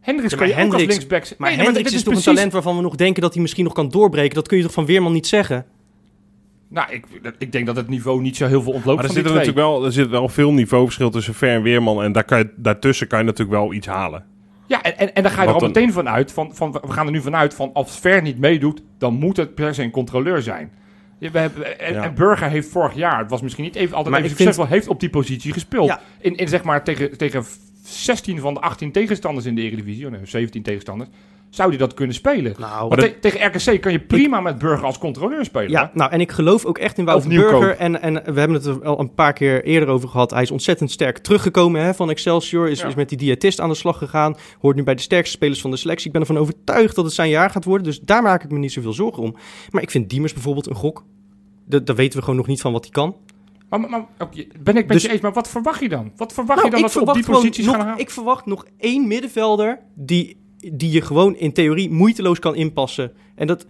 Hendricks 0.01 0.31
Ja, 0.31 0.37
kan 0.39 0.47
je 0.47 0.55
maar 0.55 0.65
ook 0.65 0.73
als 0.73 0.85
linksback... 0.85 1.23
Maar 1.37 1.49
Nee, 1.49 1.59
Hendricks 1.59 1.89
dit 1.89 1.97
is 1.97 2.03
toch 2.03 2.13
precies- 2.13 2.25
een 2.25 2.33
talent 2.35 2.53
waarvan 2.53 2.75
we 2.75 2.81
nog 2.81 2.95
denken 2.95 3.21
dat 3.21 3.33
hij 3.33 3.41
misschien 3.41 3.63
nog 3.63 3.73
kan 3.73 3.89
doorbreken. 3.89 4.35
Dat 4.35 4.47
kun 4.47 4.57
je 4.57 4.63
toch 4.63 4.71
van 4.73 4.85
Weerman 4.85 5.11
niet 5.13 5.27
zeggen? 5.27 5.65
Nou, 6.69 6.91
ik, 6.91 7.05
ik 7.37 7.51
denk 7.51 7.65
dat 7.65 7.75
het 7.75 7.87
niveau 7.87 8.21
niet 8.21 8.37
zo 8.37 8.47
heel 8.47 8.61
veel 8.61 8.71
ontloopt 8.73 8.97
Maar 9.01 9.05
er 9.07 9.13
zit, 9.13 9.23
er 9.25 9.29
twee. 9.31 9.45
natuurlijk 9.45 9.67
wel, 9.67 9.85
er 9.85 9.91
zit 9.91 10.09
wel 10.09 10.29
veel 10.29 10.53
niveauverschil 10.53 11.09
tussen 11.09 11.33
Ver 11.33 11.49
en 11.53 11.61
Weerman. 11.61 12.03
En 12.03 12.11
daar 12.11 12.23
kan 12.23 12.37
je, 12.37 12.49
daartussen 12.55 13.07
kan 13.07 13.19
je 13.19 13.25
natuurlijk 13.25 13.57
wel 13.59 13.73
iets 13.73 13.87
halen. 13.87 14.25
Ja, 14.69 14.81
en, 14.81 14.97
en, 14.97 15.13
en 15.15 15.23
dan 15.23 15.31
ga 15.31 15.41
je 15.41 15.47
er 15.47 15.53
al 15.53 15.59
meteen 15.67 15.91
vanuit, 15.91 16.31
van, 16.31 16.55
van, 16.55 16.71
we 16.71 16.91
gaan 16.91 17.05
er 17.05 17.11
nu 17.11 17.21
vanuit 17.21 17.53
van 17.53 17.69
als 17.73 17.99
Ver 17.99 18.21
niet 18.21 18.37
meedoet, 18.39 18.81
dan 18.97 19.13
moet 19.13 19.37
het 19.37 19.55
per 19.55 19.73
se 19.73 19.83
een 19.83 19.91
controleur 19.91 20.41
zijn. 20.41 20.71
We 21.19 21.39
hebben, 21.39 21.79
en, 21.79 21.93
Ja. 21.93 22.03
en 22.03 22.13
Burger 22.13 22.49
heeft 22.49 22.69
vorig 22.69 22.95
jaar, 22.95 23.19
het 23.19 23.29
was 23.29 23.41
misschien 23.41 23.63
niet 23.63 23.75
even, 23.75 23.95
altijd 23.95 24.15
Maar 24.15 24.23
even 24.23 24.35
vind- 24.35 24.47
succesvol, 24.49 24.73
heeft 24.75 24.87
op 24.87 24.99
die 24.99 25.09
positie 25.09 25.53
gespeeld. 25.53 25.87
Ja. 25.87 26.01
In, 26.19 26.35
in 26.35 26.47
zeg 26.47 26.63
maar 26.63 26.83
tegen, 26.83 27.17
tegen 27.17 27.43
16 27.83 28.39
van 28.39 28.53
de 28.53 28.59
18 28.59 28.91
tegenstanders 28.91 29.45
in 29.45 29.55
de 29.55 29.61
Eredivisie, 29.61 30.05
oh 30.05 30.11
nee, 30.11 30.19
17 30.23 30.61
tegenstanders, 30.63 31.09
zou 31.49 31.69
hij 31.69 31.77
dat 31.77 31.93
kunnen 31.93 32.15
spelen. 32.15 32.53
Nou, 32.59 32.87
Want 32.89 33.01
te- 33.01 33.19
tegen 33.19 33.45
RKC 33.47 33.81
kan 33.81 33.91
je 33.91 33.99
prima 33.99 34.41
met 34.41 34.57
Burger 34.57 34.85
als 34.85 34.97
controleur 34.97 35.45
spelen. 35.45 35.69
Ja, 35.69 35.91
nou, 35.93 36.11
en 36.11 36.21
ik 36.21 36.31
geloof 36.31 36.65
ook 36.65 36.77
echt 36.77 36.97
in 36.97 37.05
Wouter. 37.05 37.29
Burger. 37.29 37.77
En, 37.77 38.01
en 38.01 38.13
we 38.13 38.39
hebben 38.39 38.53
het 38.53 38.65
er 38.65 38.83
al 38.85 38.99
een 38.99 39.13
paar 39.13 39.33
keer 39.33 39.63
eerder 39.63 39.89
over 39.89 40.09
gehad. 40.09 40.31
Hij 40.31 40.41
is 40.41 40.51
ontzettend 40.51 40.91
sterk 40.91 41.17
teruggekomen 41.17 41.81
hè, 41.81 41.93
van 41.93 42.09
Excelsior. 42.09 42.69
Is, 42.69 42.79
Ja. 42.81 42.87
is 42.87 42.95
met 42.95 43.09
die 43.09 43.17
diëtist 43.17 43.59
aan 43.59 43.69
de 43.69 43.75
slag 43.75 43.97
gegaan. 43.97 44.35
Hoort 44.59 44.75
nu 44.75 44.83
bij 44.83 44.95
de 44.95 45.01
sterkste 45.01 45.35
spelers 45.35 45.61
van 45.61 45.71
de 45.71 45.77
selectie. 45.77 46.05
Ik 46.07 46.11
ben 46.11 46.21
ervan 46.21 46.37
overtuigd 46.37 46.95
dat 46.95 47.05
het 47.05 47.13
zijn 47.13 47.29
jaar 47.29 47.49
gaat 47.49 47.65
worden. 47.65 47.83
Dus 47.85 47.99
daar 47.99 48.21
maak 48.23 48.43
ik 48.43 48.51
me 48.51 48.57
niet 48.57 48.71
zoveel 48.71 48.93
zorgen 48.93 49.23
om. 49.23 49.35
Maar 49.69 49.81
ik 49.81 49.91
vind 49.91 50.09
Diemers 50.09 50.33
bijvoorbeeld 50.33 50.69
een 50.69 50.75
gok. 50.75 51.05
Dat, 51.65 51.85
daar 51.85 51.95
weten 51.95 52.15
we 52.17 52.23
gewoon 52.23 52.39
nog 52.39 52.47
niet 52.47 52.61
van 52.61 52.71
wat 52.71 52.83
hij 52.83 52.91
kan. 52.93 53.15
Maar, 53.69 53.79
maar, 53.79 54.05
ben 54.59 54.77
ik 54.77 54.87
met 54.87 54.89
Dus- 54.89 55.01
je 55.01 55.09
eens, 55.11 55.21
maar 55.21 55.33
wat 55.33 55.49
verwacht 55.49 55.79
je 55.81 55.89
dan? 55.89 56.11
Wat 56.15 56.33
verwacht 56.33 56.55
Nou, 56.61 56.65
je 56.67 56.73
dan 56.73 56.81
dat 56.81 56.93
we 56.93 56.99
op 57.01 57.13
die 57.13 57.23
posities 57.25 57.65
gaan 57.65 57.77
nog, 57.77 57.85
halen? 57.85 57.99
Ik 58.01 58.09
verwacht 58.09 58.45
nog 58.45 58.65
één 58.77 59.07
middenvelder 59.07 59.79
die, 59.95 60.37
die 60.73 60.91
je 60.91 61.01
gewoon 61.01 61.35
in 61.35 61.53
theorie 61.53 61.89
moeiteloos 61.89 62.39
kan 62.39 62.55
inpassen. 62.55 63.11
En 63.35 63.47
dat... 63.47 63.67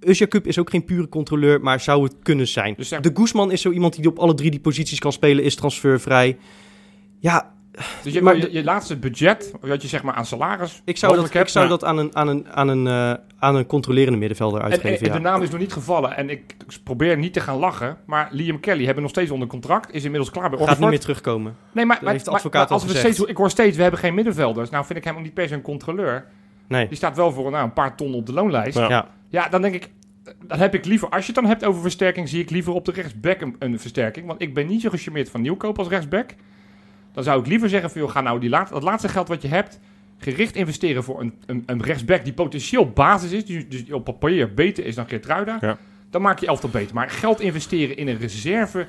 Usjakup 0.00 0.46
is 0.46 0.58
ook 0.58 0.70
geen 0.70 0.84
pure 0.84 1.08
controleur, 1.08 1.60
maar 1.60 1.80
zou 1.80 2.02
het 2.02 2.14
kunnen 2.22 2.48
zijn. 2.48 2.74
Dus 2.76 2.88
De 2.88 3.10
Guzman 3.14 3.52
is 3.52 3.60
zo 3.60 3.70
iemand 3.70 3.96
die 3.96 4.08
op 4.08 4.18
alle 4.18 4.34
drie 4.34 4.50
die 4.50 4.60
posities 4.60 4.98
kan 4.98 5.12
spelen, 5.12 5.44
is 5.44 5.54
transfervrij. 5.54 6.36
Ja, 7.18 7.54
Dus 8.02 8.12
je, 8.12 8.22
Maar 8.22 8.50
je, 8.50 8.64
laatste 8.64 8.96
budget, 8.96 9.52
wat 9.60 9.82
je 9.82 9.88
zeg 9.88 10.02
maar 10.02 10.14
aan 10.14 10.26
salaris 10.26 10.82
Ik 10.84 10.96
zou, 10.96 11.16
dat, 11.16 11.34
ik 11.34 11.48
zou 11.48 11.68
maar- 11.68 11.78
dat 11.78 11.84
aan 11.88 11.98
een, 11.98 12.16
aan 12.16 12.28
een, 12.28 12.46
aan 12.52 12.68
een, 12.68 12.86
eh, 12.86 13.14
aan 13.38 13.56
een 13.56 13.66
controlerende 13.66 14.18
middenvelder 14.18 14.58
En, 14.60 14.64
en, 14.66 14.72
uitgeven. 14.72 15.06
en 15.06 15.12
de 15.12 15.18
ja. 15.18 15.30
naam 15.30 15.42
is 15.42 15.50
nog 15.50 15.60
niet 15.60 15.72
gevallen 15.72 16.16
en 16.16 16.30
ik 16.30 16.54
probeer 16.84 17.16
niet 17.18 17.32
te 17.32 17.40
gaan 17.40 17.56
lachen, 17.58 17.96
maar 18.06 18.28
Liam 18.30 18.60
Kelly 18.60 18.84
hebben 18.84 19.02
nog 19.02 19.10
steeds 19.12 19.30
onder 19.30 19.48
contract, 19.48 19.92
is 19.94 20.04
inmiddels 20.04 20.30
klaar 20.30 20.42
bij 20.50 20.58
Gaat 20.58 20.60
Oxford. 20.60 20.80
niet 20.80 20.90
meer 20.90 21.00
terugkomen. 21.00 21.56
Nee, 21.72 21.84
maar, 21.84 21.94
Dat 21.94 22.04
maar, 22.04 22.12
heeft 22.12 22.24
de 22.24 22.30
maar- 22.30 22.38
advocaat 22.40 22.62
maar 22.68 22.72
als 22.78 22.82
al 22.82 22.88
we 22.88 22.94
gezegd. 22.94 23.14
steeds, 23.14 23.30
ik 23.30 23.36
hoor 23.36 23.50
steeds, 23.50 23.76
we 23.76 23.82
hebben 23.82 24.00
geen 24.00 24.14
middenvelders. 24.14 24.70
Nou 24.70 24.84
vind 24.84 24.98
ik 24.98 25.04
hem 25.04 25.16
ook 25.16 25.22
niet 25.22 25.34
per 25.34 25.48
se 25.48 25.54
een 25.54 25.62
controleur. 25.62 26.24
Nee. 26.68 26.88
Die 26.88 26.96
staat 26.96 27.16
wel 27.16 27.32
voor 27.32 27.50
nou, 27.50 27.64
een 27.64 27.72
paar 27.72 27.96
ton 27.96 28.14
op 28.14 28.26
de 28.26 28.32
loonlijst. 28.32 28.78
Ja. 28.78 28.88
Ja. 28.88 29.08
Ja. 29.28 29.48
dan 29.48 29.62
denk 29.62 29.74
ik, 29.74 29.90
dan 30.46 30.58
heb 30.58 30.74
ik 30.74 30.84
liever, 30.84 31.08
als 31.08 31.20
je 31.26 31.32
het 31.32 31.40
dan 31.40 31.50
hebt 31.50 31.64
over 31.64 31.82
versterking, 31.82 32.28
zie 32.28 32.40
ik 32.40 32.50
liever 32.50 32.72
op 32.72 32.84
de 32.84 32.92
rechtsback 32.92 33.40
een, 33.40 33.56
een 33.58 33.80
versterking. 33.80 34.26
Want 34.26 34.42
ik 34.42 34.54
ben 34.54 34.66
niet 34.66 34.80
zo 34.80 34.90
gecharmeerd 34.90 35.30
van 35.30 35.40
Nieuwkoop 35.40 35.78
als 35.78 35.88
rechtsback. 35.88 36.30
Dan 37.14 37.24
zou 37.24 37.40
ik 37.40 37.46
liever 37.46 37.68
zeggen 37.68 37.90
van, 37.90 38.00
joh, 38.00 38.10
ga 38.10 38.20
nou 38.20 38.40
die 38.40 38.48
laat, 38.48 38.68
dat 38.68 38.82
laatste 38.82 39.08
geld 39.08 39.28
wat 39.28 39.42
je 39.42 39.48
hebt, 39.48 39.80
gericht 40.18 40.56
investeren 40.56 41.04
voor 41.04 41.20
een, 41.20 41.34
een, 41.46 41.62
een 41.66 41.82
rechtsback 41.82 42.24
die 42.24 42.32
potentieel 42.32 42.90
basis 42.90 43.32
is, 43.32 43.44
die 43.44 43.68
dus 43.68 43.90
op 43.90 44.04
papier 44.04 44.54
beter 44.54 44.86
is 44.86 44.94
dan 44.94 45.08
Geertruida. 45.08 45.58
Ja. 45.60 45.78
Dan 46.10 46.22
maak 46.22 46.38
je 46.38 46.46
elftal 46.46 46.70
beter. 46.70 46.94
Maar 46.94 47.10
geld 47.10 47.40
investeren 47.40 47.96
in 47.96 48.08
een 48.08 48.18
reserve 48.18 48.86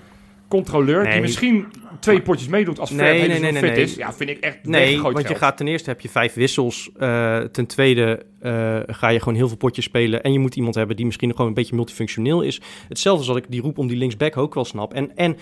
controleur 0.48 1.12
die 1.12 1.22
misschien 1.22 1.66
twee 2.00 2.22
potjes 2.22 2.48
meedoet 2.48 2.80
als 2.80 2.90
Ver 2.90 2.98
Nee, 2.98 3.54
fit 3.54 3.62
nee. 3.62 3.82
is. 3.82 3.96
Ja, 3.96 4.14
vind 4.14 4.30
ik 4.30 4.40
echt 4.40 4.58
Nee, 4.64 5.02
want 5.02 5.28
je 5.28 5.36
gaat 5.36 5.58
ten 5.58 5.68
eerste 5.68 5.90
heb 5.90 6.02
je 6.02 6.10
vijf 6.10 6.34
wissels. 6.34 6.90
Eh, 6.98 7.40
ten 7.40 7.66
tweede 7.66 8.26
eh, 8.40 8.80
ga 8.88 9.10
je 9.10 9.20
gewoon 9.20 9.36
heel 9.36 9.48
veel 9.48 9.58
potjes 9.58 9.86
spelen. 9.86 10.24
En 10.24 10.32
je 10.32 10.40
moet 10.40 10.56
iemand 10.56 10.76
hebben 10.76 10.96
die 10.96 11.06
misschien 11.06 11.32
gewoon 11.32 11.48
een 11.48 11.54
beetje 11.54 11.76
multifunctioneel 11.76 12.42
is. 12.42 12.62
Hetzelfde 12.88 13.20
als 13.20 13.28
dat 13.28 13.44
ik 13.44 13.52
die 13.52 13.62
roep 13.62 13.78
om 13.78 13.88
die 13.88 13.98
linksback 13.98 14.38
ook 14.38 14.54
wel 14.54 14.66
snap. 14.66 14.94
En, 14.94 15.16
en 15.16 15.38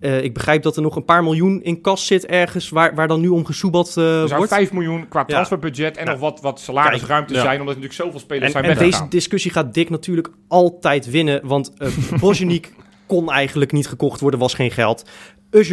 eh, 0.00 0.22
ik 0.22 0.34
begrijp 0.34 0.62
dat 0.62 0.76
er 0.76 0.82
nog 0.82 0.96
een 0.96 1.04
paar 1.04 1.22
miljoen 1.22 1.62
in 1.62 1.80
kas 1.80 2.06
zit 2.06 2.26
ergens... 2.26 2.68
waar, 2.68 2.94
waar 2.94 3.08
dan 3.08 3.20
nu 3.20 3.28
om 3.28 3.44
gesoebeld 3.44 3.96
eh, 3.96 4.20
Er 4.20 4.28
zou 4.28 4.36
wordt. 4.36 4.52
5 4.54 4.72
miljoen 4.72 5.08
qua 5.08 5.20
Ja. 5.20 5.26
transferbudget 5.26 5.96
en 5.96 6.04
Ja. 6.04 6.10
nog 6.10 6.20
wat, 6.20 6.40
wat 6.40 6.60
salarisruimte 6.60 7.34
ja. 7.34 7.40
zijn, 7.40 7.60
omdat 7.60 7.74
er 7.74 7.80
natuurlijk 7.80 8.08
zoveel 8.08 8.20
spelers 8.20 8.46
En, 8.46 8.50
zijn 8.50 8.64
en 8.64 8.78
deze 8.78 9.08
discussie 9.08 9.50
gaat 9.50 9.74
Dick 9.74 9.90
natuurlijk 9.90 10.28
altijd 10.48 11.10
winnen. 11.10 11.46
Want 11.46 11.72
uh, 11.78 12.20
Bozjenik 12.20 12.72
kon 13.06 13.30
eigenlijk 13.30 13.72
niet 13.72 13.86
gekocht 13.88 14.20
worden, 14.20 14.40
was 14.40 14.54
geen 14.54 14.70
geld. 14.70 15.08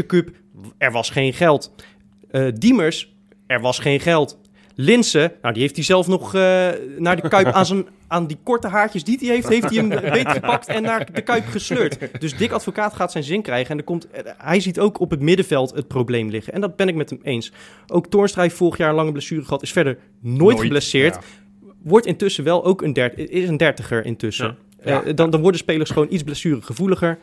Cup, 0.07 0.29
er 0.77 0.91
was 0.91 1.09
geen 1.09 1.33
geld. 1.33 1.73
Eh, 2.31 2.47
Diemers, 2.53 3.15
er 3.47 3.61
was 3.61 3.79
geen 3.79 3.99
geld. 3.99 4.39
Linsen, 4.75 5.31
nou 5.41 5.53
die 5.53 5.61
heeft 5.61 5.75
hij 5.75 5.83
zelf 5.83 6.07
nog 6.07 6.35
eh, 6.35 6.41
naar 6.97 7.21
de 7.21 7.27
Kuip 7.29 7.47
aan, 7.47 7.65
zijn, 7.65 7.85
aan 8.07 8.27
die 8.27 8.37
korte 8.43 8.67
haartjes 8.67 9.03
die 9.03 9.17
hij 9.19 9.27
heeft, 9.27 9.47
heeft 9.47 9.69
hij 9.69 9.75
hem 9.75 9.89
beter 9.89 10.31
gepakt 10.31 10.67
en 10.67 10.81
naar 10.81 11.13
de 11.13 11.21
Kuip 11.21 11.45
gesleurd. 11.47 11.97
Dus 12.19 12.37
Dick 12.37 12.51
Advocaat 12.51 12.93
gaat 12.93 13.11
zijn 13.11 13.23
zin 13.23 13.41
krijgen 13.41 13.71
en 13.71 13.77
er 13.77 13.83
komt, 13.83 14.09
eh, 14.11 14.21
hij 14.37 14.59
ziet 14.59 14.79
ook 14.79 14.99
op 14.99 15.09
het 15.09 15.19
middenveld 15.19 15.75
het 15.75 15.87
probleem 15.87 16.29
liggen. 16.29 16.53
En 16.53 16.61
dat 16.61 16.75
ben 16.75 16.87
ik 16.87 16.95
met 16.95 17.09
hem 17.09 17.19
eens. 17.23 17.51
Ook 17.87 18.07
Toornstra 18.07 18.41
heeft 18.41 18.55
vorig 18.55 18.77
jaar 18.77 18.89
een 18.89 18.95
lange 18.95 19.11
blessure 19.11 19.43
gehad, 19.43 19.61
is 19.61 19.71
verder 19.71 19.97
nooit, 20.19 20.59
geblesseerd. 20.59 21.15
Ja. 21.15 21.21
Wordt 21.83 22.05
intussen 22.05 22.43
wel 22.43 22.65
ook 22.65 22.81
een, 22.81 22.93
dert, 22.93 23.17
is 23.17 23.47
een 23.47 23.57
dertiger 23.57 24.05
intussen. 24.05 24.57
Ja. 24.83 25.03
Eh, 25.03 25.15
dan, 25.15 25.29
dan 25.29 25.41
worden 25.41 25.59
spelers 25.59 25.89
gewoon 25.89 26.07
iets 26.09 26.23
blessuregevoeliger. 26.23 27.19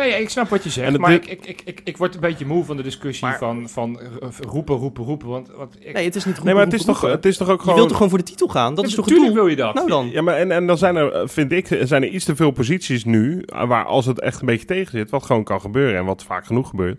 Nee, 0.00 0.20
ik 0.20 0.28
snap 0.28 0.48
wat 0.48 0.64
je 0.64 0.70
zegt, 0.70 0.98
maar 0.98 1.12
ik, 1.12 1.26
ik, 1.26 1.46
ik, 1.46 1.62
ik, 1.64 1.80
ik 1.84 1.96
word 1.96 2.14
een 2.14 2.20
beetje 2.20 2.46
moe 2.46 2.64
van 2.64 2.76
de 2.76 2.82
discussie 2.82 3.26
Maar- 3.26 3.38
van, 3.38 3.68
van 3.68 4.00
eh, 4.00 4.28
roepen, 4.40 4.76
roepen, 4.76 5.04
roepen. 5.04 5.28
Want, 5.28 5.50
want 5.56 5.76
ik, 5.80 5.92
Nee, 5.92 6.04
het 6.04 6.16
is 6.16 6.24
niet 6.24 6.34
goed. 6.36 6.44
Nee, 6.44 6.54
maar 6.54 6.64
het 6.64 6.72
is, 6.74 6.84
toch, 6.84 7.00
het 7.00 7.24
is 7.26 7.36
toch 7.36 7.48
ook 7.48 7.54
Je 7.56 7.60
gewoon... 7.60 7.74
wilt 7.74 7.88
toch 7.88 7.96
gewoon 7.96 8.10
voor 8.12 8.18
de 8.24 8.30
titel 8.30 8.48
gaan? 8.48 8.74
Dat 8.74 8.84
is 8.86 8.94
toch 8.94 9.04
het 9.04 9.14
Natuurlijk 9.14 9.36
doel? 9.36 9.44
wil 9.56 9.56
je 9.56 9.62
dat. 9.62 9.74
Nou 9.74 9.88
dan. 9.88 10.10
Ja, 10.10 10.22
maar 10.22 10.36
en, 10.36 10.50
en 10.52 10.66
dan 10.66 10.78
zijn 10.78 10.96
er, 10.96 11.12
eh, 11.12 11.28
vind 11.28 11.52
ik, 11.52 11.78
zijn 11.82 12.02
er 12.02 12.08
iets 12.08 12.24
te 12.24 12.36
veel 12.36 12.50
posities 12.50 13.04
nu... 13.04 13.42
eh, 13.46 13.66
waar 13.68 13.84
als 13.84 14.06
het 14.06 14.20
echt 14.20 14.40
een 14.40 14.46
beetje 14.46 14.66
tegen 14.66 14.90
zit, 14.98 15.10
wat 15.10 15.22
gewoon 15.24 15.44
kan 15.44 15.60
gebeuren... 15.60 15.98
en 15.98 16.04
wat 16.04 16.24
vaak 16.24 16.46
genoeg 16.46 16.68
gebeurt... 16.68 16.98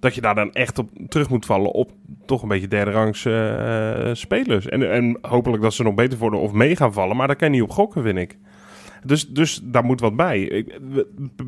dat 0.00 0.14
je 0.14 0.20
daar 0.20 0.34
dan 0.34 0.52
echt 0.52 0.78
op 0.78 0.88
terug 1.08 1.28
moet 1.28 1.46
vallen 1.46 1.70
op 1.70 1.90
toch 2.26 2.42
een 2.42 2.48
beetje 2.48 2.68
derde 2.68 2.90
rangs 2.90 3.24
eh, 3.24 4.08
eh, 4.10 4.14
spelers. 4.14 4.66
En, 4.68 4.92
en 4.92 5.18
hopelijk 5.22 5.62
dat 5.62 5.74
ze 5.74 5.82
nog 5.82 5.94
beter 5.94 6.18
worden 6.18 6.40
of 6.40 6.52
mee 6.52 6.76
gaan 6.76 6.92
vallen... 6.92 7.16
maar 7.16 7.26
daar 7.26 7.36
kan 7.36 7.48
je 7.48 7.54
niet 7.54 7.62
op 7.62 7.70
gokken, 7.74 8.02
vind 8.02 8.18
ik. 8.18 8.38
Dus, 9.04 9.28
dus 9.28 9.60
daar 9.62 9.84
moet 9.84 10.00
wat 10.00 10.16
bij. 10.16 10.40
Ik, 10.40 10.78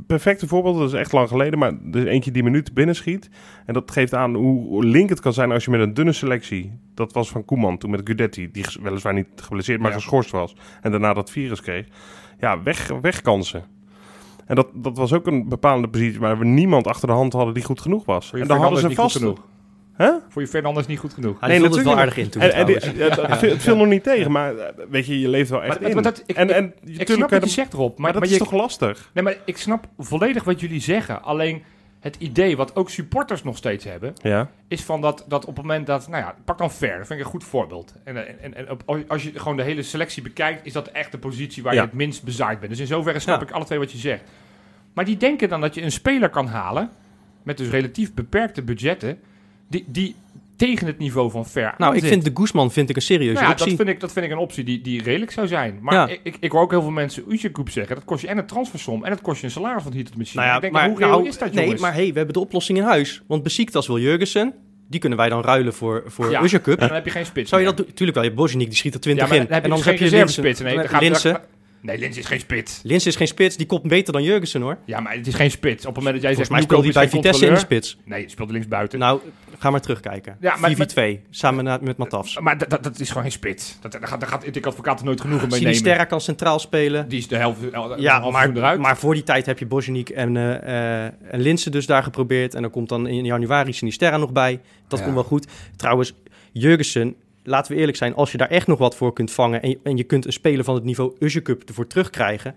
perfecte 0.07 0.47
voorbeeld, 0.47 0.79
dat 0.79 0.89
is 0.89 0.99
echt 0.99 1.13
lang 1.13 1.29
geleden... 1.29 1.59
maar 1.59 1.73
er 1.93 2.01
is 2.01 2.05
eentje 2.05 2.31
die 2.31 2.43
minuut 2.43 2.75
binnenschiet... 2.75 3.31
en 3.67 3.75
dat 3.75 3.91
geeft 3.91 4.15
aan 4.15 4.35
hoe 4.35 4.85
link 4.85 5.09
het 5.09 5.21
kan 5.21 5.33
zijn 5.33 5.53
als 5.53 5.65
je 5.65 5.71
met 5.71 5.81
een 5.81 5.95
dunne 5.95 6.13
selectie... 6.13 6.79
dat 6.95 7.13
was 7.13 7.31
van 7.31 7.45
Koeman 7.45 7.79
toen 7.79 7.91
met 7.91 8.01
Gudetti... 8.05 8.51
die 8.51 8.65
weliswaar 8.83 9.15
niet 9.15 9.27
geblesseerd, 9.37 9.81
maar 9.81 9.91
Ja. 9.91 9.97
geschorst 9.97 10.31
was... 10.31 10.57
en 10.81 10.91
daarna 10.91 11.15
dat 11.15 11.31
virus 11.31 11.61
kreeg. 11.61 11.87
Ja, 12.39 12.63
weg, 12.63 12.89
wegkansen. 13.01 13.65
En 14.47 14.55
dat, 14.55 14.69
dat 14.75 14.97
was 14.97 15.13
ook 15.13 15.27
een 15.27 15.49
bepalende 15.49 15.89
positie... 15.89 16.21
waar 16.21 16.39
we 16.39 16.45
niemand 16.45 16.87
achter 16.87 17.09
de 17.09 17.15
hand 17.15 17.33
hadden 17.33 17.55
die 17.55 17.65
goed 17.65 17.81
genoeg 17.81 18.05
was. 18.05 18.33
En 18.33 18.47
dan 18.47 18.61
hadden 18.61 18.81
ze 18.81 18.91
vast... 18.91 19.17
genoeg. 19.17 19.51
Hè? 19.93 20.11
Voor 20.29 20.43
je 20.43 20.49
Fernandes 20.49 20.87
niet 20.87 20.99
goed 20.99 21.13
genoeg. 21.15 21.41
Hij 21.41 21.49
Nee, 21.59 21.63
het 21.69 21.83
wel 21.83 21.99
aardig 21.99 22.17
in 22.17 22.29
toen. 22.29 22.43
En, 22.43 22.53
en 22.53 22.67
die- 22.67 22.77
trouwens. 22.79 23.17
ja, 23.17 23.39
viel- 23.39 23.51
het 23.51 23.63
viel 23.63 23.77
nog 23.77 23.87
niet 23.87 24.03
tegen, 24.03 24.31
maar 24.31 24.57
eh, 24.57 24.85
weet 24.91 25.07
je, 25.07 25.21
je 25.21 25.29
leeft 25.29 25.51
wel 25.51 25.63
echt 25.63 25.81
Maar- 25.81 25.89
in. 25.89 25.95
maar 25.95 26.03
dat- 26.03 26.23
ik- 26.27 26.37
en, 26.37 26.51
en 26.55 26.75
Ik 26.85 27.09
snap 27.11 27.31
wat 27.31 27.45
je 27.45 27.51
zegt, 27.51 27.73
Rob. 27.73 27.89
Maar, 27.91 28.01
maar 28.01 28.13
dat 28.13 28.21
maar 28.21 28.31
is 28.31 28.37
je, 28.37 28.43
toch 28.45 28.53
lastig? 28.53 29.11
nee, 29.15 29.25
maar 29.25 29.37
ik 29.45 29.57
snap 29.59 29.87
volledig 29.99 30.45
wat 30.45 30.61
jullie 30.61 30.81
zeggen. 30.81 31.23
Alleen 31.23 31.63
het 32.01 32.17
idee 32.19 32.57
wat 32.57 32.77
ook 32.77 32.91
supporters 32.91 33.43
nog 33.43 33.57
steeds 33.57 33.85
hebben... 33.85 34.13
Ja. 34.23 34.51
is 34.69 34.83
van 34.83 35.01
dat, 35.01 35.25
dat 35.29 35.45
op 35.45 35.57
het 35.57 35.65
moment 35.67 35.87
dat... 35.87 36.09
Nou 36.09 36.23
ja, 36.23 36.35
pak 36.45 36.59
dan 36.59 36.71
Ver. 36.73 36.99
Dat 36.99 37.07
vind 37.07 37.19
ik 37.19 37.25
een 37.25 37.31
goed 37.31 37.45
voorbeeld. 37.45 37.95
En, 38.05 38.27
en, 38.27 38.41
en, 38.43 38.55
en 38.55 38.71
op- 38.71 39.05
als 39.09 39.23
je 39.23 39.39
gewoon 39.39 39.57
de 39.57 39.63
hele 39.63 39.83
selectie 39.83 40.23
bekijkt... 40.23 40.67
is 40.67 40.73
dat 40.73 40.89
echt 40.89 41.13
de 41.13 41.19
positie 41.19 41.63
waar 41.63 41.75
Ja. 41.75 41.81
je 41.81 41.87
het 41.87 41.97
minst 41.97 42.23
bezaaid 42.23 42.59
bent. 42.59 42.71
Dus 42.71 42.81
in 42.81 42.87
zoverre 42.87 43.19
snap 43.19 43.41
Ja. 43.41 43.47
ik 43.47 43.53
alle 43.53 43.65
twee 43.65 43.79
wat 43.79 43.93
je 43.93 43.99
zegt. 43.99 44.23
Maar 44.95 45.05
die 45.05 45.17
denken 45.17 45.49
dan 45.49 45.61
dat 45.61 45.75
je 45.75 45.83
een 45.83 45.93
speler 45.93 46.29
kan 46.31 46.47
halen... 46.47 46.91
met 47.43 47.57
dus 47.57 47.69
relatief 47.69 48.15
beperkte 48.15 48.63
budgetten... 48.63 49.19
die, 49.73 49.85
die 49.87 50.15
tegen 50.57 50.87
het 50.87 50.99
niveau 50.99 51.31
van 51.31 51.47
Ver 51.47 51.75
Nou, 51.79 51.97
ik 51.97 52.05
vind 52.05 52.25
de 52.25 52.31
Guzman 52.35 52.73
vind 52.73 52.89
ik 52.91 52.97
een 52.97 53.03
serieuze 53.03 53.33
Nou 53.35 53.45
ja, 53.47 53.51
optie. 53.51 53.67
dat 53.67 53.77
vind, 53.77 53.89
ik, 53.89 54.01
dat 54.01 54.13
vind 54.13 54.25
ik 54.27 54.31
een 54.33 54.39
optie 54.39 54.65
die, 54.65 54.81
die 54.81 55.03
redelijk 55.03 55.31
zou 55.33 55.47
zijn. 55.47 55.79
Maar 55.81 55.95
Ja. 55.95 56.09
ik, 56.09 56.21
ik, 56.23 56.37
ik 56.41 56.53
hoor 56.53 56.61
ook 56.63 56.71
heel 56.71 56.83
veel 56.83 56.91
mensen 56.91 57.25
Ujekoep 57.29 57.71
zeggen. 57.71 57.95
Dat 57.95 58.05
kost 58.05 58.23
je 58.23 58.29
en 58.29 58.39
een 58.39 58.47
transfersom 58.47 59.05
en 59.05 59.11
dat 59.11 59.21
kost 59.21 59.41
je 59.41 59.47
een 59.47 59.53
salaris 59.53 59.83
van 59.83 59.93
hier 59.93 60.05
tot 60.05 60.17
machine. 60.17 60.37
Nou 60.41 60.49
ja, 60.49 60.55
ik 60.57 60.61
denk, 60.61 60.73
maar, 60.73 60.89
hoe 60.89 60.99
nou, 60.99 61.27
is 61.29 61.39
dat, 61.39 61.53
nee, 61.53 61.63
jongens? 61.65 61.81
maar 61.83 61.95
hey, 61.95 62.09
we 62.11 62.17
hebben 62.17 62.35
de 62.35 62.41
oplossing 62.41 62.79
in 62.79 62.85
huis. 62.85 63.23
Want 63.27 63.43
Besiktas 63.43 63.87
wil 63.87 63.99
Jurgensen. 63.99 64.55
Die 64.89 65.01
kunnen 65.01 65.19
wij 65.19 65.29
dan 65.29 65.43
ruilen 65.43 65.75
voor, 65.75 66.03
voor 66.07 66.31
Ja. 66.31 66.43
Usher 66.43 66.61
Cup. 66.61 66.79
dan 66.81 66.93
heb 66.93 67.05
je 67.05 67.11
geen 67.11 67.27
spits 67.27 67.49
Zou 67.49 67.61
je 67.63 67.67
dat 67.67 67.77
doen? 67.77 67.87
Tuurlijk 67.87 68.13
wel. 68.15 68.23
Je 68.23 68.29
hebt 68.29 68.41
Bozjenik, 68.41 68.67
die 68.69 68.77
schiet 68.77 68.95
er 68.95 69.01
20 69.01 69.25
Ja, 69.25 69.31
maar 69.31 69.39
in. 69.41 69.45
dan 69.47 69.55
heb 69.55 69.65
je 69.65 69.71
en 69.71 69.77
dus 69.77 69.85
dan 69.85 69.95
geen 69.99 70.03
heb 70.03 70.13
je 70.13 70.43
Linsen. 70.43 70.65
Nee, 70.65 70.77
dan 70.77 70.89
gaat- 70.89 71.01
Linsen. 71.01 71.33
dan- 71.33 71.41
nee, 71.83 71.99
Lins 71.99 72.17
is 72.19 72.27
geen 72.27 72.41
spits. 72.41 72.81
Linsen 72.83 73.11
is 73.11 73.17
geen 73.17 73.27
spits. 73.27 73.57
Die 73.57 73.67
komt 73.67 73.83
beter 73.83 74.13
dan 74.13 74.23
Jurgensen 74.23 74.61
hoor. 74.61 74.79
Ja, 74.85 75.01
maar 75.01 75.15
het 75.15 75.27
is 75.27 75.35
geen 75.35 75.51
spits. 75.51 75.87
Op 75.87 75.95
het 75.95 76.05
moment 76.05 76.15
dat 76.15 76.23
jij 76.23 76.35
Volgens 76.35 76.49
zegt... 76.49 76.51
mij 76.51 76.59
Nieuwkoop 76.59 76.79
speelde 76.79 76.99
hij 76.99 77.09
bij 77.09 77.21
Vitesse 77.21 77.47
in 77.47 77.53
de 77.55 77.59
spits. 77.59 77.97
Nee, 78.05 78.29
speelde 78.29 78.53
links 78.53 78.69
buiten. 78.69 78.99
Nou, 78.99 79.21
ga 79.59 79.71
maar 79.71 79.81
terugkijken. 79.81 80.37
Ja, 80.41 80.57
maar- 80.57 80.71
4v2. 80.71 81.21
Samen 81.31 81.65
na- 81.65 81.79
met 81.83 81.97
Matafs. 81.97 82.39
maar 82.39 82.59
dat, 82.59 82.71
dat, 82.71 82.83
dat 82.83 83.01
is 83.01 83.09
gewoon 83.09 83.23
geen 83.23 83.33
spits. 83.33 83.79
Dat, 83.81 83.93
daar 83.93 84.07
gaat, 84.07 84.21
daar 84.21 84.29
gaat 84.29 84.57
ik 84.57 84.67
advocaat 84.67 84.99
er 84.99 85.05
nooit 85.05 85.21
genoegen 85.21 85.49
mee 85.49 85.59
nemen. 85.61 85.75
Sinisterra 85.75 86.05
kan 86.05 86.21
centraal 86.21 86.59
spelen. 86.59 87.09
Die 87.09 87.19
is 87.19 87.29
de 87.29 87.37
helft, 87.37 87.61
de 87.61 87.95
Ja, 87.99 88.31
maar, 88.31 88.51
eruit. 88.57 88.81
maar 88.81 88.97
voor 88.97 89.15
die 89.15 89.23
tijd 89.23 89.47
heb 89.47 89.59
je 89.59 89.67
Bozjenik 89.67 90.09
en, 90.09 90.37
eh 90.37 90.51
eh, 91.07 91.13
en 91.31 91.41
Linsen 91.41 91.73
dus 91.73 91.87
daar 91.87 92.03
geprobeerd. 92.03 92.55
En 92.55 92.63
dan 92.63 92.71
komt 92.71 92.89
dan 92.89 93.07
in 93.07 93.25
januari 93.25 93.73
Sinisterra 93.73 94.17
nog 94.17 94.33
bij. 94.33 94.61
Dat 94.89 94.99
Ja. 94.99 95.05
komt 95.05 95.17
wel 95.17 95.25
goed. 95.25 95.47
Trouwens, 95.77 96.13
Jurgensen, 96.53 97.15
laten 97.43 97.73
we 97.73 97.79
eerlijk 97.79 97.97
zijn. 97.97 98.15
Als 98.15 98.33
je 98.33 98.39
daar 98.39 98.49
echt 98.51 98.67
nog 98.67 98.79
wat 98.79 98.97
voor 98.97 99.13
kunt 99.13 99.31
vangen... 99.33 99.63
en 99.63 99.69
je, 99.69 99.79
en 99.83 99.97
je 99.97 100.05
kunt 100.05 100.27
een 100.27 100.33
speler 100.33 100.65
van 100.65 100.75
het 100.75 100.85
niveau 100.85 101.17
Usher 101.19 101.43
Cup 101.43 101.63
ervoor 101.69 101.87
terugkrijgen... 101.87 102.55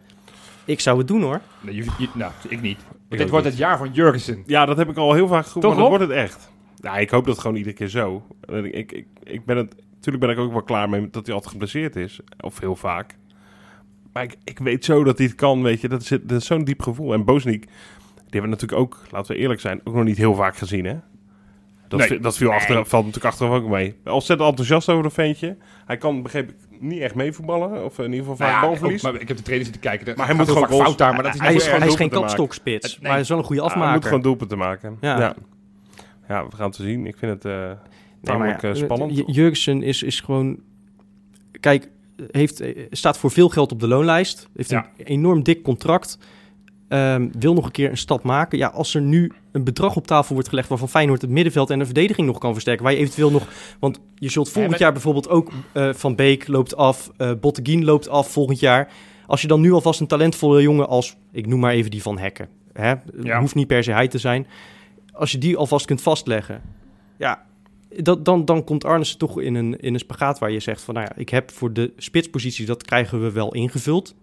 Ik 0.65 0.80
zou 0.80 0.98
het 0.98 1.08
doen 1.08 1.21
hoor. 1.21 1.41
Nee, 1.62 1.76
je- 1.76 1.84
je- 1.98 2.08
nou, 2.13 2.32
ik 2.50 2.62
niet. 2.62 2.78
Want 2.88 2.98
ook 3.12 3.17
dit 3.17 3.30
wordt 3.30 3.45
niet. 3.45 3.54
het 3.54 3.63
jaar 3.63 3.78
van 3.78 3.91
Jurgensen. 3.91 4.43
Ja, 4.45 4.65
dat 4.65 4.78
heb 4.78 4.89
ik 4.89 4.98
al 4.98 5.13
heel 5.13 5.28
vaak 5.28 5.45
geroepen, 5.45 5.69
maar 5.69 5.80
dat 5.80 5.88
wordt 5.89 6.04
het 6.04 6.13
echt. 6.13 6.52
Ja, 6.76 6.98
ik 6.98 7.10
hoop 7.10 7.26
dat 7.26 7.39
gewoon 7.39 7.56
iedere 7.56 7.76
keer 7.76 7.88
zo. 7.88 8.24
Ik, 8.48 8.65
ik, 8.74 8.91
ik, 8.91 9.06
ik 9.24 9.45
ben 9.45 9.58
het, 9.58 9.76
natuurlijk 9.93 10.26
ben 10.26 10.34
ik 10.34 10.38
ook 10.39 10.52
wel 10.52 10.62
klaar 10.63 10.89
mee 10.89 11.10
dat 11.10 11.26
hij 11.26 11.34
altijd 11.36 11.52
geblesseerd 11.52 11.95
is. 11.95 12.19
Of 12.39 12.60
heel 12.60 12.76
vaak. 12.76 13.15
Maar 14.13 14.24
ik, 14.24 14.36
ik 14.43 14.60
weet 14.60 14.86
zo 14.86 15.04
dat 15.04 15.17
hij 15.17 15.28
het 15.28 15.36
kan, 15.36 15.62
weet 15.63 15.82
je. 15.82 15.88
Dat 15.89 16.02
is, 16.02 16.08
dat 16.08 16.32
is 16.32 16.45
zo'n 16.45 16.63
diep 16.63 16.82
gevoel. 16.82 17.13
En 17.13 17.26
Boznik, 17.26 17.62
die 17.62 17.71
hebben 18.24 18.41
we 18.41 18.48
natuurlijk 18.48 18.82
ook, 18.82 19.02
laten 19.12 19.36
we 19.36 19.41
eerlijk 19.41 19.60
zijn, 19.62 19.82
ook 19.84 19.93
nog 19.93 20.04
niet 20.04 20.17
heel 20.17 20.36
vaak 20.36 20.58
gezien, 20.58 20.86
hè? 20.86 20.95
Dat, 21.88 22.10
Nee. 22.10 22.19
dat 22.19 22.38
viel 22.38 22.52
achter, 22.54 22.74
valt 22.86 23.06
natuurlijk 23.06 23.34
achteraf 23.34 23.54
ook 23.54 23.67
mee. 23.69 23.95
Ontzettend 24.06 24.50
enthousiast 24.50 24.89
over 24.89 25.06
een 25.06 25.12
ventje. 25.12 25.58
Hij 25.86 25.98
kan, 25.98 26.21
begreep 26.24 26.50
ik, 26.50 26.56
niet 26.80 27.00
echt 27.02 27.15
meevoetballen. 27.15 27.86
Of 27.86 27.98
in 27.98 28.04
ieder 28.04 28.19
geval 28.19 28.36
vaak 28.36 28.48
Nou 28.52 28.62
ja, 28.62 28.67
balverlies. 28.69 29.06
ook- 29.06 29.12
maar 29.12 29.21
ik 29.21 29.28
heb 29.28 29.38
de 29.38 29.43
trainer 29.43 29.65
zitten 29.65 29.84
kijken. 29.91 30.13
Maar 30.17 30.26
hij 30.26 30.36
moet 30.36 30.48
gewoon 30.48 30.67
goals- 30.67 30.84
fout 30.84 30.98
daar, 30.98 31.13
maar 31.13 31.24
dat 31.24 31.34
is 31.34 31.39
hij 31.39 31.54
is, 31.56 31.67
hij 31.67 31.88
is 31.88 31.95
geen 31.95 32.10
kapstokspits. 32.10 32.91
Nee. 32.93 33.02
Maar 33.02 33.12
hij 33.12 33.19
is 33.21 33.30
wel 33.30 33.38
een 33.38 33.43
goede 33.43 33.62
Ja, 33.62 33.67
hij 33.67 33.76
moet 33.78 33.86
afmaker. 33.86 34.08
gewoon 34.08 34.24
doelpunten 34.24 34.58
maken. 34.58 34.98
Ja. 35.02 35.19
Ja. 35.19 35.36
ja. 36.28 36.48
we 36.48 36.56
gaan 36.56 36.65
het 36.67 36.76
zien. 36.76 37.06
Ik 37.06 37.17
vind 37.17 37.32
het 37.43 37.45
eh 37.45 37.71
Nee, 38.21 38.38
ja, 38.48 38.60
eh, 38.62 38.74
spannend. 38.74 39.21
Jurgensen 39.36 39.84
is, 39.84 40.04
is 40.04 40.19
gewoon... 40.19 40.60
Kijk, 41.60 41.89
heeft, 42.32 42.60
eh, 42.60 42.86
staat 42.91 43.17
voor 43.17 43.31
veel 43.31 43.50
geld 43.50 43.71
op 43.71 43.79
de 43.79 43.88
loonlijst. 43.88 44.50
Heeft 44.56 44.69
Ja. 44.69 44.90
een 44.98 45.06
enorm 45.06 45.44
dik 45.44 45.63
contract. 45.63 46.17
Ehm, 46.88 47.29
wil 47.40 47.54
nog 47.54 47.65
een 47.65 47.71
keer 47.71 47.90
een 47.90 47.98
stap 47.98 48.23
maken. 48.23 48.58
Ja, 48.58 48.67
als 48.67 48.96
er 48.96 49.02
nu 49.02 49.31
een 49.52 49.63
bedrag 49.63 49.96
op 49.96 50.08
tafel 50.08 50.33
wordt 50.33 50.50
gelegd... 50.50 50.69
waarvan 50.69 50.90
Feyenoord 50.90 51.21
het 51.21 51.29
middenveld 51.29 51.69
en 51.69 51.79
de 51.79 51.86
verdediging 51.86 52.27
nog 52.27 52.38
kan 52.38 52.52
versterken... 52.52 52.83
waar 52.83 52.94
je 52.94 53.00
eventueel 53.00 53.31
nog... 53.31 53.48
Want 53.79 54.00
je 54.15 54.29
zult 54.29 54.50
volgend 54.50 54.71
maar- 54.71 54.81
jaar 54.81 54.92
bijvoorbeeld 54.92 55.29
ook... 55.29 55.52
eh, 55.71 55.94
Van 55.94 56.15
Beek 56.15 56.48
loopt 56.48 56.75
af, 56.75 57.12
eh 57.17 57.31
Botteguin 57.42 57.86
loopt 57.86 58.10
af 58.10 58.31
volgend 58.31 58.60
jaar. 58.60 58.92
Als 59.27 59.42
je 59.42 59.48
dan 59.48 59.62
nu 59.62 59.71
alvast 59.71 60.00
een 60.00 60.08
talentvolle 60.08 60.62
jongen 60.62 60.88
als... 60.88 61.17
ik 61.31 61.48
noem 61.48 61.60
maar 61.60 61.73
even 61.73 61.92
die 61.92 62.02
van 62.02 62.17
Hekken. 62.17 62.50
Hè? 62.73 62.94
Ja. 63.21 63.40
Hoeft 63.40 63.56
niet 63.56 63.67
per 63.67 63.83
se 63.83 63.92
hij 63.92 64.08
te 64.08 64.17
zijn. 64.17 64.48
Als 65.12 65.31
je 65.31 65.38
die 65.38 65.58
alvast 65.58 65.86
kunt 65.86 66.02
vastleggen... 66.02 66.62
ja, 67.17 67.46
dat, 67.98 68.25
dan, 68.25 68.46
dan 68.46 68.63
komt 68.63 68.86
Arnes 68.86 69.15
toch 69.15 69.42
in 69.42 69.56
een, 69.56 69.79
in 69.79 69.94
een 69.94 70.00
spagaat 70.00 70.40
waar 70.40 70.52
je 70.52 70.60
zegt 70.60 70.81
van... 70.81 70.94
nou 70.94 71.06
ja, 71.10 71.15
ik 71.15 71.29
heb 71.29 71.52
voor 71.52 71.73
de 71.73 71.94
spitspositie, 71.98 72.65
dat 72.65 72.83
krijgen 72.83 73.21
we 73.21 73.31
wel 73.31 73.54
ingevuld. 73.54 74.15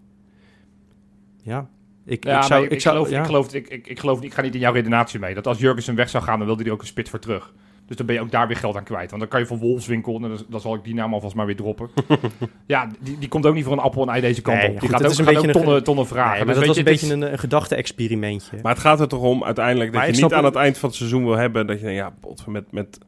Ja, 1.42 1.68
ik, 2.06 2.24
Ja, 2.24 2.36
ik 2.38 2.44
zou... 2.44 2.60
maar 2.62 2.70
ik, 2.72 2.80
zou 2.80 2.94
geloof, 2.96 3.10
ja. 3.10 3.18
ik, 3.20 3.26
geloof, 3.26 3.54
ik, 3.54 3.68
ik, 3.68 3.86
ik 3.86 3.98
geloof, 3.98 4.22
ik 4.22 4.34
ga 4.34 4.42
niet 4.42 4.54
in 4.54 4.60
jouw 4.60 4.72
redenatie 4.72 5.18
mee. 5.20 5.34
Dat 5.34 5.46
als 5.46 5.58
Jurgensen 5.58 5.94
weg 5.94 6.08
zou 6.08 6.24
gaan, 6.24 6.36
dan 6.38 6.46
wilde 6.46 6.60
hij 6.62 6.68
er 6.70 6.76
ook 6.76 6.82
een 6.82 6.86
spits 6.88 7.10
voor 7.10 7.18
terug. 7.18 7.52
Dus 7.86 7.96
dan 7.96 8.06
ben 8.06 8.14
je 8.14 8.20
ook 8.20 8.30
daar 8.30 8.46
weer 8.46 8.56
geld 8.56 8.76
aan 8.76 8.84
kwijt. 8.84 9.08
Want 9.10 9.22
dan 9.22 9.30
kan 9.30 9.40
je 9.40 9.46
van 9.46 9.58
Wolfswinkel, 9.58 10.14
en 10.14 10.22
dan, 10.22 10.38
dan 10.48 10.60
zal 10.60 10.74
ik 10.74 10.84
die 10.84 10.94
naam 10.94 11.14
alvast 11.14 11.34
maar 11.34 11.46
weer 11.46 11.56
droppen. 11.56 11.88
ja, 12.66 12.88
die, 13.00 13.18
die 13.18 13.28
komt 13.28 13.46
ook 13.46 13.54
niet 13.54 13.64
voor 13.64 13.72
een 13.72 13.78
appel 13.78 14.02
en 14.02 14.08
ei 14.08 14.20
deze 14.20 14.42
kant 14.42 14.56
Nee, 14.58 14.66
op. 14.66 14.70
Die 14.72 14.80
goed, 14.80 14.90
gaat 14.90 14.98
het 14.98 15.06
ook, 15.06 15.12
is 15.12 15.18
een 15.18 15.24
gaat 15.24 15.34
beetje 15.34 15.48
ook 15.48 15.54
een 15.54 15.60
tonnen, 15.62 15.78
ge- 15.80 15.84
tonnen 15.84 16.06
vragen. 16.06 16.30
Nee, 16.36 16.38
maar 16.38 16.54
Dus 16.54 16.56
dat 16.56 16.66
was 16.66 16.76
een 16.76 16.84
je, 16.84 16.90
beetje 16.90 17.14
een, 17.14 17.32
een 17.32 17.38
gedachte-experimentje. 17.38 18.58
Maar 18.62 18.72
het 18.72 18.80
gaat 18.82 19.00
er 19.00 19.08
toch 19.08 19.22
om 19.22 19.44
uiteindelijk 19.44 19.92
dat 19.92 20.16
je 20.16 20.22
niet 20.22 20.32
aan 20.32 20.44
het- 20.44 20.54
eind 20.54 20.78
van 20.78 20.88
het 20.88 20.98
seizoen 20.98 21.24
wil 21.24 21.36
hebben 21.36 21.66
dat 21.66 21.76
je 21.78 21.84
denkt, 21.84 21.98
ja, 22.00 22.12
bot, 22.20 22.46
met, 22.46 22.72
met 22.72 22.98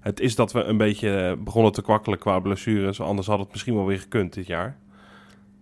het 0.00 0.20
is 0.20 0.34
dat 0.34 0.52
we 0.52 0.62
een 0.62 0.76
beetje 0.76 1.36
begonnen 1.38 1.72
te 1.72 1.82
kwakkelen 1.82 2.18
qua 2.18 2.38
blessures, 2.38 3.00
anders 3.00 3.26
had 3.26 3.38
het 3.38 3.50
misschien 3.50 3.74
wel 3.74 3.86
weer 3.86 3.98
gekund 3.98 4.32
dit 4.34 4.46
jaar. 4.46 4.76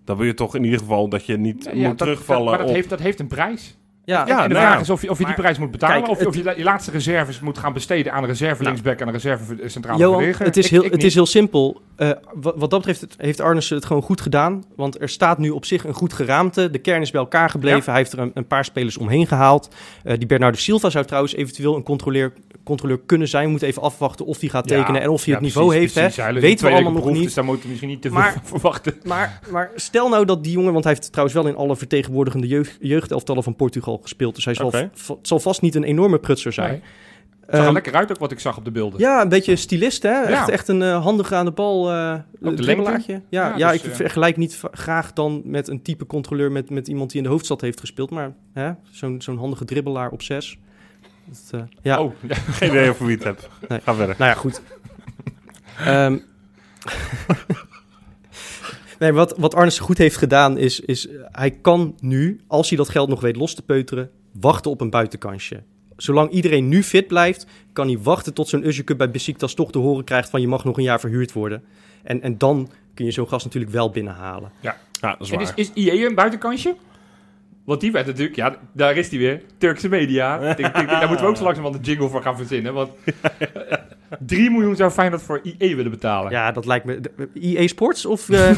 Dan 0.05 0.17
wil 0.17 0.27
je 0.27 0.35
toch 0.35 0.55
in 0.55 0.65
ieder 0.65 0.79
geval 0.79 1.09
dat 1.09 1.27
je 1.27 1.37
niet 1.39 1.65
Ja, 1.65 1.75
moet 1.75 1.83
dat- 1.85 1.99
terugvallen 1.99 2.43
dat, 2.45 2.51
maar 2.51 2.59
dat 2.61 2.69
op... 2.69 2.75
heeft, 2.75 2.89
dat 2.89 2.99
heeft 3.01 3.21
een 3.21 3.27
prijs. 3.27 3.77
Ja, 4.05 4.27
Ja, 4.27 4.43
en 4.43 4.49
de 4.49 4.55
nou 4.55 4.65
vraag 4.67 4.75
ja. 4.75 4.81
is 4.81 4.91
of 4.91 5.03
je, 5.03 5.11
of 5.11 5.19
je 5.19 5.25
die 5.25 5.35
prijs 5.35 5.59
moet 5.59 5.71
betalen. 5.71 5.97
Kijk, 5.97 6.09
of 6.11 6.19
je, 6.19 6.25
het- 6.25 6.37
of 6.37 6.45
je 6.53 6.59
je 6.59 6.65
laatste 6.65 6.91
reserves 6.91 7.41
moet 7.41 7.59
gaan 7.59 7.73
besteden 7.73 8.13
aan 8.13 8.23
een 8.23 8.29
reserve 8.29 8.63
linksback 8.63 8.99
en 9.01 9.07
een 9.07 9.13
reserve 9.13 9.57
centrale 9.67 9.99
Johan, 9.99 10.23
het 10.39 10.57
is, 10.57 10.65
Ik- 10.65 10.71
heel, 10.71 10.85
ik 10.85 10.91
het 10.91 10.97
niet. 10.97 11.05
is 11.07 11.15
heel 11.15 11.27
simpel. 11.27 11.81
Eh, 11.97 12.11
wat, 12.35 12.55
wat 12.57 12.71
dat 12.71 12.79
betreft 12.79 13.01
het- 13.01 13.15
heeft 13.19 13.41
Arnissen 13.41 13.77
het 13.77 13.85
gewoon 13.85 14.03
goed 14.03 14.21
gedaan. 14.21 14.65
Want 14.77 15.01
er 15.01 15.09
staat 15.09 15.39
nu 15.39 15.51
op 15.51 15.65
zich 15.65 15.85
een 15.85 15.95
goed 15.95 16.13
geraamte. 16.13 16.71
De 16.71 16.79
kern 16.79 17.01
is 17.03 17.11
bij 17.11 17.21
elkaar 17.21 17.51
gebleven. 17.51 17.85
Hij 17.93 17.97
heeft 18.01 18.13
er 18.13 18.19
een, 18.19 18.31
een 18.35 18.47
paar 18.47 18.65
spelers 18.65 18.97
omheen 18.99 19.27
gehaald. 19.27 19.69
Eh, 20.05 20.19
die 20.19 20.27
Bernardo 20.27 20.57
Silva 20.59 20.91
zou 20.91 21.05
trouwens 21.05 21.35
eventueel 21.35 21.77
een 21.77 21.83
controleur, 21.83 22.33
controleur 22.65 23.01
kunnen 23.07 23.29
zijn. 23.29 23.45
We 23.45 23.51
moeten 23.51 23.69
even 23.69 23.83
afwachten 23.83 24.27
of 24.27 24.41
hij 24.41 24.49
gaat 24.49 24.69
Ja, 24.71 24.77
tekenen 24.79 25.01
en 25.03 25.09
of 25.09 25.25
hij 25.25 25.29
ja, 25.29 25.33
het 25.35 25.43
niveau 25.43 25.69
precies, 25.69 25.95
heeft. 25.95 26.15
precies. 26.15 26.35
hè. 26.35 26.41
Weten 26.41 26.67
we 26.67 26.73
allemaal 26.73 26.93
nog 26.93 27.11
niet. 27.11 27.23
Dus 27.23 27.35
daar 27.35 27.45
moeten 27.45 27.63
we 27.63 27.69
misschien 27.69 27.91
niet 27.91 28.03
te 28.03 28.11
Maar- 28.11 28.33
veel 28.33 28.41
verwachten. 28.45 28.95
Maar, 29.05 29.41
maar 29.51 29.71
stel 29.75 30.09
nou 30.09 30.25
dat 30.25 30.45
die 30.45 30.53
jongen, 30.53 30.73
want 30.73 30.85
hij 30.85 30.93
heeft 30.93 31.09
trouwens 31.13 31.37
wel 31.39 31.47
in 31.47 31.57
alle 31.57 31.77
vertegenwoordigende 31.77 32.47
jeugd, 32.47 32.77
jeugdelftallen 32.81 33.43
van 33.43 33.57
Portugal 33.57 33.91
gespeeld. 34.03 34.35
Dus 34.35 34.45
hij 34.45 34.55
zal, 34.55 34.67
Oké. 34.67 34.91
v- 34.95 35.09
het 35.09 35.27
zal 35.29 35.41
vast 35.41 35.61
niet 35.63 35.75
een 35.75 35.85
enorme 35.85 36.19
prutser 36.19 36.53
zijn. 36.53 36.71
Nee. 36.71 36.81
Het 37.41 37.51
zag 37.51 37.61
er 37.61 37.65
Ehm, 37.65 37.73
lekker 37.73 37.95
uit 37.95 38.11
ook 38.11 38.19
wat 38.19 38.33
ik 38.33 38.41
zag 38.41 38.57
op 38.57 38.65
de 38.65 38.71
beelden. 38.71 39.01
Ja, 39.01 39.23
een 39.23 39.29
beetje 39.29 39.57
stylist, 39.57 40.03
hè? 40.03 40.09
Ja. 40.21 40.29
Echt, 40.29 40.49
echt 40.49 40.69
een 40.69 40.83
eh, 40.83 41.03
handige 41.03 41.35
aan 41.35 41.45
de 41.45 41.51
bal 41.51 41.91
uh, 41.93 42.15
de. 42.41 42.63
Ja, 43.07 43.21
Ja, 43.29 43.55
ja, 43.57 43.73
dus, 43.73 43.83
ik 43.83 43.91
eh, 43.91 43.97
vergelijk 43.97 44.37
niet 44.37 44.61
graag 44.73 45.13
dan 45.13 45.43
met 45.45 45.69
een 45.69 45.83
type 45.83 46.07
controleur 46.07 46.53
met, 46.53 46.71
met 46.71 46.89
iemand 46.89 47.09
die 47.11 47.19
in 47.19 47.25
de 47.25 47.31
hoofdstad 47.33 47.61
heeft 47.61 47.81
gespeeld. 47.81 48.11
Maar 48.11 48.33
hè, 48.53 48.71
zo'n 48.91 49.21
zo'n 49.23 49.39
handige 49.39 49.65
dribbelaar 49.65 50.11
op 50.11 50.23
zes. 50.23 50.59
Dat, 51.51 51.65
ja, 51.83 52.03
Oh, 52.03 52.13
ja. 52.21 52.35
Geen 52.59 52.69
idee 52.69 52.91
over 52.91 53.07
wie 53.07 53.15
het 53.15 53.25
hebt. 53.25 53.49
Nee. 53.69 53.81
Ga 53.81 53.95
verder. 53.95 54.15
nou 54.19 54.31
ja, 54.31 54.37
goed. 54.37 54.63
Ehm, 55.79 56.19
nee, 59.03 59.13
wat, 59.13 59.35
wat 59.39 59.55
Arnes 59.55 59.79
goed 59.79 59.99
heeft 59.99 60.17
gedaan 60.17 60.59
is, 60.59 60.81
is... 60.81 61.09
Hij 61.33 61.51
kan 61.51 61.97
nu, 62.01 62.41
als 62.47 62.69
hij 62.69 62.79
dat 62.79 62.89
geld 62.89 63.09
nog 63.09 63.21
weet 63.21 63.37
los 63.37 63.55
te 63.55 63.63
peuteren... 63.63 64.11
wachten 64.41 64.71
op 64.71 64.81
een 64.81 64.91
buitenkansje. 64.91 65.63
Zolang 65.97 66.31
iedereen 66.31 66.69
nu 66.69 66.83
fit 66.83 67.07
blijft... 67.07 67.47
kan 67.73 67.87
hij 67.87 67.99
wachten 67.99 68.35
tot 68.35 68.49
zo'n 68.49 68.85
Cup 68.85 68.99
bij 68.99 69.11
Besiktas 69.11 69.55
toch 69.55 69.73
te 69.73 69.79
horen 69.79 70.05
krijgt... 70.05 70.31
van 70.31 70.41
je 70.41 70.49
mag 70.49 70.65
nog 70.65 70.77
een 70.77 70.83
jaar 70.83 71.01
verhuurd 71.01 71.33
worden. 71.33 71.63
En, 72.03 72.23
en 72.23 72.39
dan 72.39 72.71
kun 72.95 73.05
je 73.05 73.11
zo'n 73.11 73.29
gast 73.29 73.45
natuurlijk 73.45 73.73
wel 73.73 73.91
binnenhalen. 73.91 74.51
Ja, 74.61 74.77
dat 75.01 75.17
is 75.21 75.31
En 75.31 75.39
waar. 75.39 75.53
is, 75.57 75.71
is 75.75 75.85
IE 75.85 76.07
een 76.07 76.15
buitenkansje? 76.15 76.77
Want 77.65 77.81
die 77.81 77.93
werd 77.93 78.07
natuurlijk, 78.07 78.37
ja, 78.37 78.57
daar 78.73 78.97
is 78.97 79.09
die 79.09 79.19
weer. 79.19 79.43
Turkse 79.59 79.89
media. 79.89 80.39
Ik 80.51 80.57
denk- 80.57 80.75
daar 80.75 81.09
moeten 81.09 81.25
we 81.25 81.31
ook 81.31 81.37
zo 81.37 81.45
langzamerhand 81.45 81.87
een 81.87 81.93
jingle 81.93 82.09
voor 82.09 82.23
gaan 82.23 82.37
verzinnen. 82.37 82.75
Want 82.75 82.91
3 84.21 84.51
miljoen 84.51 84.77
zou 84.77 84.91
Feyenoord 84.91 85.23
voor 85.23 85.41
IE 85.59 85.77
willen 85.77 85.91
betalen. 85.91 86.31
Ja, 86.31 86.53
dat 86.53 86.67
lijkt 86.67 86.85
me... 86.85 87.01
de- 87.01 87.29
EA 87.41 87.67
Sports 87.67 88.07
of... 88.07 88.29
eh, 88.31 88.51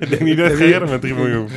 Ik 0.00 0.08
denk 0.08 0.20
niet 0.22 0.36
dat 0.36 0.52
Geren 0.52 0.88
met 0.90 1.00
3 1.00 1.14
miljoen. 1.14 1.48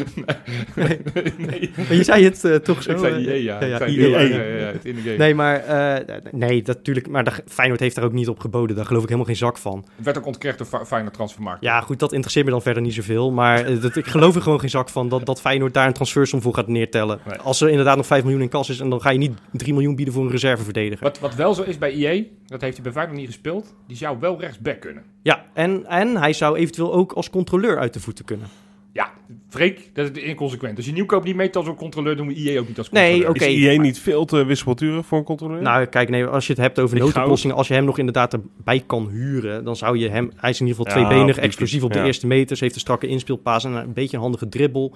nee, 1.38 1.72
je 1.90 2.04
zei 2.04 2.24
het 2.24 2.44
eh, 2.44 2.56
toch 2.56 2.84
zo... 2.84 2.92
ik 2.92 2.98
zei 2.98 3.14
eh, 3.28 3.36
IE, 3.36 3.44
ja. 3.44 3.60
ja, 3.60 3.66
Ik 3.66 3.70
ja, 3.72 3.78
zei 3.78 3.92
IE. 3.92 4.06
IE, 4.08 4.10
ja, 4.10 4.72
in 4.84 4.96
de 4.96 5.02
game. 5.02 5.18
Nee, 5.18 5.36
maar 5.36 5.56
eh, 5.64 6.18
nee, 6.32 6.62
dat 6.62 6.76
natuurlijk. 6.76 7.08
Maar 7.10 7.24
de, 7.24 7.32
Feyenoord 7.48 7.80
heeft 7.80 7.96
daar 7.96 8.06
ook 8.06 8.12
niet 8.14 8.28
op 8.28 8.40
geboden. 8.40 8.76
Daar 8.76 8.86
geloof 8.86 9.02
ik 9.02 9.08
helemaal 9.08 9.28
geen 9.30 9.38
zak 9.40 9.58
van. 9.58 9.86
Het 9.96 10.06
werd 10.06 10.18
ook 10.18 10.26
ontkrekt 10.26 10.58
door 10.58 10.68
Fe- 10.68 10.86
Feyenoord 10.86 11.14
Transfermarkt. 11.14 11.62
Ja, 11.64 11.82
goed, 11.82 12.00
dat 12.00 12.12
interesseert 12.12 12.46
me 12.46 12.52
dan 12.52 12.62
verder 12.62 12.82
niet 12.82 12.94
zoveel. 12.94 13.32
Maar 13.32 13.80
dat, 13.80 13.96
ik 13.96 14.06
geloof 14.08 14.36
er 14.36 14.42
gewoon 14.42 14.60
geen 14.60 14.70
zak 14.70 14.90
van 14.90 15.10
dat, 15.10 15.26
dat 15.26 15.42
Feyenoord 15.42 15.74
daar 15.74 15.88
een 15.88 15.94
transfersom 15.94 16.42
voor 16.42 16.54
gaat 16.54 16.68
neertellen. 16.68 17.20
Nee. 17.28 17.38
Als 17.38 17.62
er 17.62 17.70
inderdaad 17.70 17.96
nog 17.98 18.06
5 18.06 18.24
miljoen 18.24 18.42
in 18.42 18.50
kas 18.50 18.70
is 18.70 18.80
en 18.80 18.90
dan 18.90 19.02
ga 19.02 19.10
je 19.10 19.18
niet 19.18 19.38
3 19.52 19.74
miljoen 19.74 19.96
bieden 19.96 20.14
voor 20.14 20.24
een 20.24 20.32
reserveverdediger. 20.32 21.04
Wat, 21.04 21.20
wat 21.20 21.36
wel 21.36 21.54
zo 21.54 21.62
is 21.64 21.78
bij 21.78 21.87
IE, 21.92 22.32
dat 22.46 22.62
heeft 22.62 22.74
hij 22.74 22.84
bij 22.84 22.92
Feyenoord 22.92 23.18
niet 23.18 23.28
gespeeld. 23.28 23.76
Die 23.88 23.98
zou 23.98 24.20
wel 24.20 24.40
rechtsback 24.40 24.80
kunnen. 24.80 25.04
Ja, 25.22 25.46
en, 25.54 25.86
en 25.86 26.18
hij 26.18 26.34
zou 26.34 26.58
eventueel 26.58 26.94
ook 26.94 27.12
als 27.12 27.30
controleur 27.30 27.78
uit 27.78 27.94
de 27.94 28.00
voeten 28.00 28.26
kunnen. 28.26 28.48
Ja, 28.92 29.12
Freek, 29.50 29.90
dat 29.94 30.18
is 30.18 30.24
inconsequent. 30.24 30.78
Als 30.78 30.86
je 30.86 30.92
nieuwkoop 30.92 31.24
niet 31.24 31.36
meet 31.36 31.56
als 31.56 31.68
een 31.68 31.76
controleur, 31.76 32.16
doen 32.16 32.28
we 32.28 32.34
IE 32.34 32.60
ook 32.60 32.68
niet 32.68 32.78
als 32.78 32.90
controleur. 32.90 33.18
Nee, 33.18 33.30
oké. 33.30 33.46
Is 33.46 33.56
IE 33.56 33.80
niet 33.80 34.00
veel 34.00 34.26
te 34.26 34.46
wispelturig 34.46 35.06
voor 35.06 35.18
een 35.18 35.24
controleur? 35.24 35.62
Nou, 35.62 35.86
kijk, 35.86 36.10
nee, 36.10 36.26
als 36.26 36.48
je 36.48 36.54
het 36.54 36.62
hebt 36.62 36.80
over 36.80 36.96
Die 36.96 37.06
noodoplossingen, 37.06 37.56
als 37.56 37.68
je 37.68 37.74
hem 37.74 37.86
nog 37.86 37.98
inderdaad 37.98 38.34
erbij 38.34 38.84
kan 38.86 39.10
huren, 39.10 39.64
dan 39.64 39.76
zou 39.76 39.98
je 39.98 40.10
hem, 40.10 40.32
hij 40.36 40.50
is 40.50 40.60
in 40.60 40.68
ieder 40.68 40.84
geval 40.84 41.02
Ja, 41.02 41.08
tweebenig, 41.08 41.38
explosief 41.38 41.84
op 41.84 41.94
de 41.94 42.00
ja. 42.00 42.06
eerste 42.06 42.28
meters, 42.28 42.60
heeft 42.60 42.76
een 42.76 42.82
strakke 42.82 43.08
inspeelpaas 43.08 43.64
en 43.64 43.72
een 43.72 43.94
beetje 43.94 44.16
een 44.16 44.22
handige 44.22 44.50
dribbel. 44.50 44.96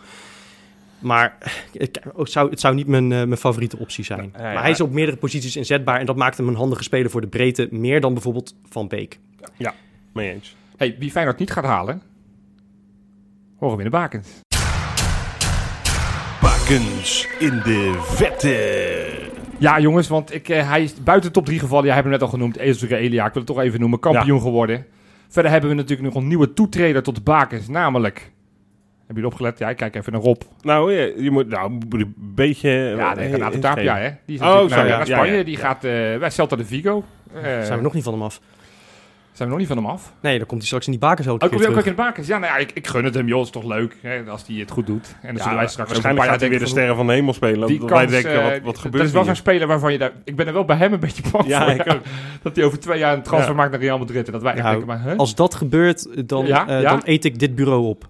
Maar 1.01 1.37
ik, 1.71 1.95
het, 2.15 2.31
zou, 2.31 2.49
het 2.49 2.59
zou 2.59 2.75
niet 2.75 2.87
mijn, 2.87 3.11
eh, 3.11 3.17
mijn 3.17 3.37
favoriete 3.37 3.77
optie 3.77 4.03
zijn. 4.03 4.33
Ja, 4.37 4.47
ja. 4.47 4.53
Maar 4.53 4.61
hij 4.61 4.71
is 4.71 4.81
op 4.81 4.91
meerdere 4.91 5.17
posities 5.17 5.55
inzetbaar 5.55 5.99
en 5.99 6.05
dat 6.05 6.15
maakt 6.15 6.37
hem 6.37 6.47
een 6.47 6.55
handige 6.55 6.83
speler 6.83 7.11
voor 7.11 7.21
de 7.21 7.27
breedte, 7.27 7.67
meer 7.71 8.01
dan 8.01 8.13
bijvoorbeeld 8.13 8.55
Van 8.69 8.87
Beek. 8.87 9.19
Mee 10.13 10.33
eens. 10.33 10.55
Hey, 10.77 10.95
wie 10.99 11.11
Feyenoord 11.11 11.39
niet 11.39 11.51
gaat 11.51 11.63
halen, 11.63 12.01
horen 13.57 13.77
we 13.77 13.83
in 13.83 13.89
de 13.89 13.97
bakens. 13.97 14.29
Bakens 16.41 17.27
in 17.39 17.61
de 17.63 17.99
vette. 18.01 19.29
Ja, 19.57 19.79
jongens, 19.79 20.07
want 20.07 20.33
ik, 20.33 20.49
eh, 20.49 20.69
hij 20.69 20.83
is 20.83 21.03
buiten 21.03 21.29
de 21.29 21.35
top 21.35 21.45
3 21.45 21.59
gevallen. 21.59 21.85
Jij 21.85 21.93
hebt 21.93 22.05
hem 22.05 22.13
net 22.13 22.23
al 22.23 22.31
genoemd, 22.31 22.57
Ezra 22.57 22.95
Elia. 22.95 23.25
Ik 23.25 23.33
wil 23.33 23.43
het 23.43 23.55
toch 23.55 23.63
even 23.63 23.79
noemen. 23.79 23.99
Kampioen 23.99 24.41
geworden. 24.41 24.85
Verder 25.27 25.51
hebben 25.51 25.69
we 25.69 25.75
natuurlijk 25.75 26.13
nog 26.13 26.23
een 26.23 26.27
nieuwe 26.27 26.53
toetreder 26.53 27.03
tot 27.03 27.15
de 27.15 27.21
bakens. 27.21 27.67
Namelijk, 27.67 28.31
heb 29.13 29.19
je 29.23 29.25
opgelet? 29.25 29.59
Ja, 29.59 29.69
ik 29.69 29.77
kijk 29.77 29.95
even 29.95 30.11
naar 30.11 30.21
Rob. 30.21 30.41
Nou, 30.61 30.93
je, 30.93 31.13
je 31.17 31.31
moet 31.31 31.47
nou, 31.47 31.71
een 31.89 32.13
beetje... 32.17 32.69
Ja, 32.69 33.13
nee, 33.13 33.29
Renato 33.31 33.59
Tapia, 33.59 33.97
hè. 33.97 34.09
Die 34.25 34.35
is 34.35 34.41
Oh, 34.41 34.47
naar, 34.47 34.69
ja, 34.69 34.97
naar 34.97 35.07
ja, 35.07 35.15
Spanje. 35.15 35.37
ja. 35.37 35.43
Die 35.43 35.57
gaat 35.57 35.83
eh, 35.83 35.91
bij 36.19 36.29
Celta 36.29 36.55
de 36.55 36.65
Vigo. 36.65 37.03
Eh, 37.33 37.41
Zijn 37.43 37.77
we 37.77 37.83
nog 37.83 37.93
niet 37.93 38.03
van 38.03 38.13
hem 38.13 38.21
af? 38.21 38.39
zijn 39.31 39.53
we 39.53 39.59
nog 39.59 39.67
niet 39.67 39.75
van 39.75 39.83
hem 39.85 39.93
af? 39.95 40.13
Nee, 40.21 40.37
dan 40.37 40.47
komt 40.47 40.59
hij 40.59 40.67
straks 40.67 40.85
in 40.85 40.91
die 40.91 41.01
bakens 41.01 41.27
elke 41.27 41.43
Oh, 41.45 41.49
keer 41.51 41.59
kom 41.59 41.69
je 41.69 41.77
ook 41.79 41.85
in 41.85 41.91
de 41.95 42.01
bakens? 42.01 42.27
Ja, 42.27 42.37
nou 42.37 42.53
ja, 42.53 42.57
ik, 42.59 42.71
ik 42.73 42.87
gun 42.87 43.03
het 43.03 43.13
hem, 43.13 43.27
joh. 43.27 43.41
is 43.41 43.49
toch 43.49 43.63
leuk 43.63 43.95
hè, 44.01 44.23
als 44.29 44.47
hij 44.47 44.55
het 44.55 44.71
goed 44.71 44.85
doet. 44.85 45.15
En 45.21 45.27
dan 45.27 45.35
Ja, 45.35 45.41
zullen 45.41 45.57
wij 45.57 45.67
straks 45.67 45.77
een 45.89 45.93
waarschijnlijk 45.95 46.15
paar 46.25 46.31
gaat 46.33 46.39
hij 46.41 46.49
weer 46.49 46.59
de 46.59 46.65
sterren 46.65 46.95
van 46.95 47.07
de 47.07 47.13
hemel 47.13 47.33
spelen. 47.33 47.67
Die 47.67 47.77
kans, 47.79 47.91
wij 47.91 48.05
denken, 48.05 48.31
eh, 48.41 48.43
wat, 48.51 48.61
wat 48.63 48.77
gebeurt 48.77 48.97
Dat 48.97 49.05
is 49.07 49.11
wel 49.11 49.23
zo'n 49.23 49.35
speler 49.35 49.67
waarvan 49.67 49.91
je 49.91 49.97
daar... 49.97 50.11
Ik 50.23 50.35
ben 50.35 50.47
er 50.47 50.53
wel 50.53 50.65
bij 50.65 50.75
hem 50.75 50.93
een 50.93 50.99
beetje 50.99 51.23
bang 51.31 51.47
Ja, 51.47 51.63
voor. 51.63 51.73
ik 51.85 51.93
ook. 51.93 52.01
Dat 52.41 52.55
hij 52.55 52.65
over 52.65 52.79
twee 52.79 52.99
jaar 52.99 53.13
een 53.13 53.21
transfer 53.23 53.51
Ja. 53.51 53.57
maakt 53.57 53.71
naar 53.71 53.79
Real 53.79 53.97
Madrid. 53.97 54.25
En 54.25 54.31
dat 54.31 54.41
wij 54.41 54.53
Nou, 54.53 54.69
denken, 54.69 54.87
maar... 54.87 55.01
Huh? 55.03 55.17
Als 55.17 55.35
dat 55.35 55.55
gebeurt, 55.55 56.27
dan, 56.29 56.45
Ja, 56.45 56.67
eh, 56.67 56.81
ja. 56.81 56.89
dan 56.89 57.01
eet 57.03 57.25
ik 57.25 57.39
dit 57.39 57.55
bureau 57.55 57.83
op. 57.85 58.09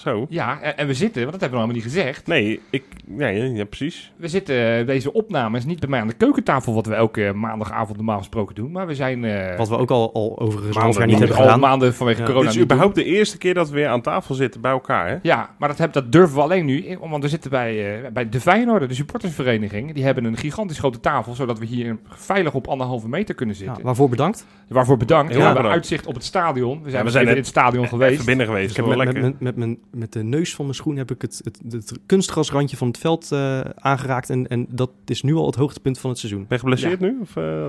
Zo. 0.00 0.26
Ja, 0.28 0.60
en, 0.60 0.76
en 0.78 0.86
we 0.86 0.94
zitten, 0.94 1.20
want 1.20 1.32
dat 1.32 1.40
hebben 1.40 1.58
we 1.60 1.66
nog 1.66 1.74
helemaal 1.74 1.92
niet 1.94 2.04
gezegd. 2.04 2.26
Nee, 2.26 2.60
ik... 2.70 2.84
Nee, 3.06 3.52
ja, 3.52 3.64
precies. 3.64 4.12
We 4.16 4.28
zitten, 4.28 4.78
eh, 4.78 4.86
deze 4.86 5.12
opname 5.12 5.56
is 5.58 5.64
niet 5.64 5.80
bij 5.80 5.88
mij 5.88 6.00
aan 6.00 6.06
de 6.06 6.14
keukentafel, 6.14 6.74
wat 6.74 6.86
we 6.86 6.94
elke 6.94 7.32
maandagavond 7.34 7.96
normaal 7.96 8.18
gesproken 8.18 8.54
doen. 8.54 8.70
Maar 8.72 8.86
we 8.86 8.94
zijn 8.94 9.24
eh, 9.24 9.56
Wat 9.58 9.68
we 9.68 9.76
ook 9.78 9.90
al, 9.90 10.12
al 10.14 10.38
overigens 10.38 10.76
Maanden 10.76 10.98
jaar 10.98 11.06
niet 11.06 11.18
hebben 11.18 11.36
al 11.36 11.42
gedaan. 11.42 11.60
maanden 11.60 11.94
vanwege 11.94 12.18
Ja. 12.20 12.24
corona 12.26 12.40
Dit 12.42 12.50
is 12.50 12.56
doen. 12.56 12.64
überhaupt 12.64 12.94
de 12.94 13.04
eerste 13.04 13.38
keer 13.38 13.54
dat 13.54 13.68
we 13.68 13.74
weer 13.74 13.88
aan 13.88 14.00
tafel 14.00 14.34
zitten 14.34 14.60
bij 14.60 14.70
elkaar, 14.70 15.08
hè? 15.08 15.16
Ja, 15.22 15.50
maar 15.58 15.68
dat, 15.68 15.78
heb, 15.78 15.92
dat 15.92 16.12
durven 16.12 16.36
we 16.36 16.42
alleen 16.42 16.64
nu, 16.64 16.98
want 17.00 17.22
we 17.22 17.28
zitten 17.28 17.50
bij, 17.50 18.02
eh, 18.04 18.10
bij 18.12 18.28
de 18.28 18.40
Feyenoord, 18.40 18.88
de 18.88 18.94
supportersvereniging. 18.94 19.92
Die 19.94 20.04
hebben 20.04 20.24
een 20.24 20.36
gigantisch 20.36 20.78
grote 20.78 21.00
tafel, 21.00 21.34
zodat 21.34 21.58
we 21.58 21.66
hier 21.66 21.98
veilig 22.08 22.54
op 22.54 22.66
anderhalve 22.68 23.08
meter 23.08 23.34
kunnen 23.34 23.56
Ja, 23.58 23.64
zitten. 23.64 23.84
waarvoor 23.84 24.08
bedankt. 24.08 24.46
Waarvoor 24.68 24.96
bedankt. 24.96 25.28
Heel 25.28 25.38
we 25.38 25.44
hebben 25.44 25.62
bedankt. 25.62 25.82
uitzicht 25.82 26.06
op 26.06 26.14
het 26.14 26.24
stadion. 26.24 26.82
We 26.82 26.90
zijn, 26.90 27.00
we 27.00 27.06
we 27.06 27.10
zijn 27.12 27.22
in 27.24 27.28
net 27.28 27.38
het 27.38 27.46
stadion 27.46 27.88
geweest. 27.88 28.12
Even 28.12 28.24
binnen 28.24 28.46
geweest. 28.46 28.70
Ik 28.70 28.76
Dat 28.76 28.86
heb 28.86 28.96
met, 28.96 29.06
lekker. 29.06 29.22
met, 29.22 29.40
met, 29.40 29.56
met, 29.68 29.78
met 29.90 30.12
de 30.12 30.22
neus 30.22 30.54
van 30.54 30.64
mijn 30.64 30.76
schoen 30.76 30.96
heb 30.96 31.10
ik 31.10 31.22
het, 31.22 31.40
het, 31.44 31.72
het 31.72 31.92
kunstgrasrandje 32.06 32.76
van 32.76 32.88
het 32.88 32.98
veld 32.98 33.32
eh, 33.32 33.60
aangeraakt. 33.60 34.30
En, 34.30 34.48
en 34.48 34.66
dat 34.68 34.90
is 35.06 35.22
nu 35.22 35.34
al 35.34 35.46
het 35.46 35.54
hoogtepunt 35.54 35.98
van 35.98 36.10
het 36.10 36.18
seizoen. 36.18 36.40
Ben 36.40 36.48
je 36.50 36.58
geblesseerd 36.58 37.00
nu? 37.00 37.18
Of, 37.20 37.36
eh, 37.36 37.66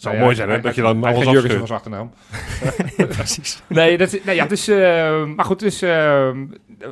zou 0.00 0.14
Nou 0.14 0.16
ja, 0.16 0.22
mooi 0.22 0.34
zijn, 0.36 0.48
hè, 0.50 0.60
dat 0.60 0.74
je 0.74 0.82
dan 0.82 1.04
alles 1.04 1.26
afscheurt. 1.26 1.52
van 1.52 1.66
zijn 1.66 1.78
achternaam. 1.78 2.10
Precies. 3.16 3.62
Nee, 3.66 3.98
dat 3.98 4.12
is, 4.12 4.24
nee 4.24 4.34
ja, 4.34 4.46
dus, 4.46 4.68
eh, 4.68 5.24
maar 5.36 5.44
goed, 5.44 5.58
dus, 5.58 5.82
eh, 5.82 6.28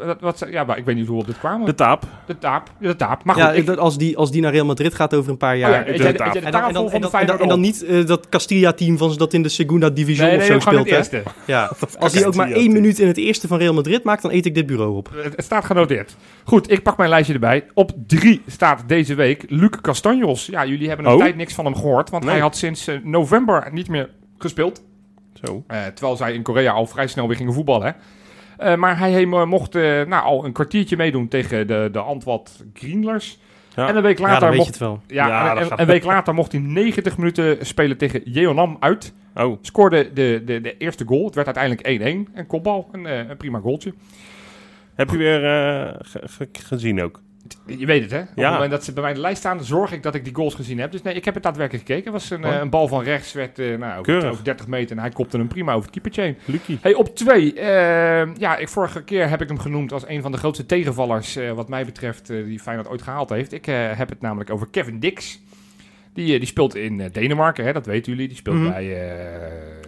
wat, 0.05 0.21
wat, 0.21 0.47
ja, 0.51 0.65
maar 0.65 0.79
ik 0.79 0.85
weet 0.85 0.97
niet 0.97 1.07
hoe 1.07 1.15
we 1.15 1.21
op 1.21 1.27
dit 1.27 1.39
kwamen. 1.39 1.67
De 1.67 1.75
taap. 1.75 2.03
De 2.27 2.39
taap, 2.39 2.71
de 2.81 2.97
taap. 2.97 3.25
Maar 3.25 3.35
goed, 3.35 3.45
ja, 3.45 3.53
ik, 3.53 3.67
dat 3.67 3.79
als, 3.79 3.99
die, 3.99 4.17
als 4.17 4.31
die 4.31 4.43
naar 4.43 4.53
Real 4.53 4.65
Madrid 4.65 4.95
gaat 4.95 5.15
over 5.15 5.31
een 5.31 5.37
paar 5.37 5.55
oh 5.55 5.61
jaar. 5.61 5.93
ja, 5.93 5.97
de 5.99 6.13
taap. 6.15 6.35
en, 6.35 6.35
dan, 6.35 6.45
en, 6.45 6.51
tafel 6.51 6.73
dan, 6.73 6.91
van 6.91 6.95
en, 6.95 7.01
de 7.01 7.01
dan, 7.01 7.01
en, 7.01 7.01
dan, 7.01 7.11
Feyenoord 7.11 7.41
en 7.41 7.49
dan 7.49 7.59
op? 7.59 7.65
niet 7.65 7.85
eh, 7.85 8.07
dat 8.07 8.29
Castilla-team 8.29 8.99
van 8.99 9.17
dat 9.17 9.33
in 9.33 9.43
de 9.43 9.49
Segunda 9.49 9.91
Division 9.91 10.27
Nee, 10.27 10.37
of 10.37 10.43
nee, 10.43 10.53
zo 10.53 10.59
speelt. 10.61 10.79
het 10.79 10.91
hè? 10.91 10.97
eerste. 10.97 11.23
Ja. 11.45 11.71
Als 11.99 12.13
hij 12.15 12.27
ook 12.27 12.35
maar 12.35 12.51
één 12.51 12.73
minuut 12.73 12.99
in 12.99 13.07
het 13.07 13.17
eerste 13.17 13.47
van 13.47 13.59
Real 13.59 13.75
Madrid 13.75 14.05
maakt, 14.05 14.23
dan 14.23 14.31
eet 14.31 14.47
ik 14.47 14.55
dit 14.55 14.67
bureau 14.67 14.97
op. 14.97 15.11
Het 15.15 15.37
het 15.37 15.45
staat 15.45 15.65
genoteerd. 15.65 16.17
Goed, 16.45 16.71
ik 16.71 16.83
pak 16.83 16.97
mijn 16.97 17.11
lijstje 17.11 17.35
erbij. 17.35 17.65
Op 17.75 17.91
drie 18.07 18.43
staat 18.47 18.83
deze 18.87 19.15
week 19.15 19.45
Luc 19.49 19.71
Castanjos. 19.81 20.47
Ja, 20.47 20.67
jullie 20.67 20.89
hebben 20.89 21.07
een 21.07 21.13
Oh. 21.13 21.19
tijd 21.19 21.37
niks 21.37 21.55
van 21.55 21.65
hem 21.65 21.75
gehoord, 21.75 22.11
want 22.11 22.25
hij 22.25 22.39
had 22.39 22.57
sinds 22.57 22.89
november 23.05 23.69
niet 23.73 23.89
meer 23.89 24.11
gespeeld. 24.39 24.85
Zo. 25.45 25.65
Eh, 25.67 25.87
terwijl 25.87 26.17
zij 26.17 26.33
in 26.33 26.43
Korea 26.43 26.73
al 26.73 26.87
vrij 26.87 27.07
snel 27.07 27.27
weer 27.29 27.37
gingen 27.37 27.53
voetballen. 27.53 27.87
hè. 27.87 27.93
Eh, 28.73 28.77
maar 28.79 28.99
hij 28.99 29.13
he- 29.13 29.47
mocht 29.47 29.75
eh, 29.75 29.83
nou, 29.83 30.25
al 30.25 30.45
een 30.45 30.53
kwartiertje 30.53 30.97
meedoen 30.97 31.29
tegen 31.29 31.67
de, 31.67 31.89
de 31.93 31.99
Antwat 31.99 32.65
Greenlers. 32.75 33.39
Ja. 33.75 33.89
En 33.89 33.97
een 33.97 34.03
week 34.03 34.19
later 34.19 34.55
mocht. 34.55 34.79
Ja, 34.79 35.27
Ja, 35.27 35.49
en- 35.49 35.55
dat 35.55 35.63
en- 35.63 35.69
gaat- 35.69 35.79
een 35.81 35.87
week 35.87 36.05
later 36.05 36.35
mocht 36.35 36.53
hij 36.53 36.61
90 36.61 37.17
minuten 37.17 37.67
spelen 37.67 37.97
tegen 37.97 38.21
Jeonnam 38.25 38.77
uit. 38.81 39.13
Oh, 39.35 39.59
Scoorde 39.61 40.13
de, 40.13 40.43
de, 40.45 40.61
de 40.61 40.77
eerste 40.77 41.05
goal. 41.07 41.25
Het 41.25 41.35
werd 41.35 41.57
uiteindelijk 41.57 42.29
1-1. 42.29 42.33
Een 42.35 42.47
kopbal. 42.47 42.89
Een, 42.93 43.07
eh, 43.07 43.29
een 43.29 43.37
prima 43.37 43.59
goaltje. 43.59 43.95
heb 44.95 45.11
je 45.11 45.17
weer 45.17 45.45
eh, 45.45 45.95
ge- 45.99 46.23
ge- 46.25 46.49
gezien 46.53 47.03
ook? 47.03 47.23
Je 47.67 47.87
weet 47.87 48.03
het, 48.03 48.11
hè? 48.11 48.21
Op 48.21 48.27
Ja. 48.35 48.43
het 48.45 48.53
moment 48.53 48.71
dat 48.71 48.85
ze 48.85 48.93
bij 48.93 49.01
mij 49.03 49.11
in 49.11 49.17
de 49.17 49.23
lijst 49.23 49.39
staan, 49.39 49.65
zorg 49.65 49.93
ik 49.93 50.03
dat 50.03 50.15
ik 50.15 50.25
die 50.25 50.35
goals 50.35 50.55
gezien 50.55 50.79
heb. 50.79 50.93
Dus 50.93 51.03
nee, 51.03 51.15
ik 51.15 51.25
heb 51.25 51.35
het 51.35 51.43
daadwerkelijk 51.43 51.87
gekeken. 51.87 52.13
Het 52.13 52.21
was 52.23 52.31
een, 52.31 52.45
Oh. 52.45 52.55
eh, 52.55 52.61
een 52.61 52.71
bal 52.71 52.89
van 52.89 53.03
rechts, 53.03 53.33
werd 53.33 53.59
eh, 53.59 53.67
nou, 53.79 53.91
over, 53.93 54.03
Keurig. 54.03 54.31
over 54.31 54.45
30 54.45 54.67
meter. 54.67 54.97
En 54.97 55.03
hij 55.03 55.11
kopte 55.11 55.37
hem 55.39 55.49
prima 55.49 55.71
over 55.73 55.83
het 55.83 55.91
keepertje 55.93 56.23
heen. 56.23 56.37
Lucky. 56.45 56.79
Hey, 56.81 56.95
op 56.95 57.17
twee. 57.17 57.55
eh, 57.55 58.35
ja, 58.37 58.57
ik, 58.57 58.69
vorige 58.69 59.03
keer 59.05 59.29
heb 59.29 59.43
ik 59.43 59.49
hem 59.49 59.59
genoemd 59.59 59.93
als 59.93 60.09
een 60.09 60.23
van 60.23 60.33
de 60.33 60.39
grootste 60.39 60.67
tegenvallers, 60.67 61.37
eh, 61.37 61.53
wat 61.53 61.69
mij 61.69 61.85
betreft, 61.85 62.27
die 62.27 62.59
Feyenoord 62.61 62.89
ooit 62.89 63.03
gehaald 63.03 63.29
heeft. 63.31 63.53
Ik 63.53 63.65
heb 63.67 64.09
het 64.09 64.21
namelijk 64.21 64.51
over 64.51 64.69
Kevin 64.71 64.99
Dix. 65.01 65.41
Die, 66.15 66.39
die 66.39 66.49
speelt 66.49 66.75
in 66.75 67.09
Denemarken, 67.13 67.65
hè, 67.65 67.73
dat 67.73 67.87
weten 67.87 68.13
jullie. 68.13 68.29
Die 68.29 68.37
speelt 68.37 68.57
Mhm. 68.57 68.71
bij... 68.71 69.13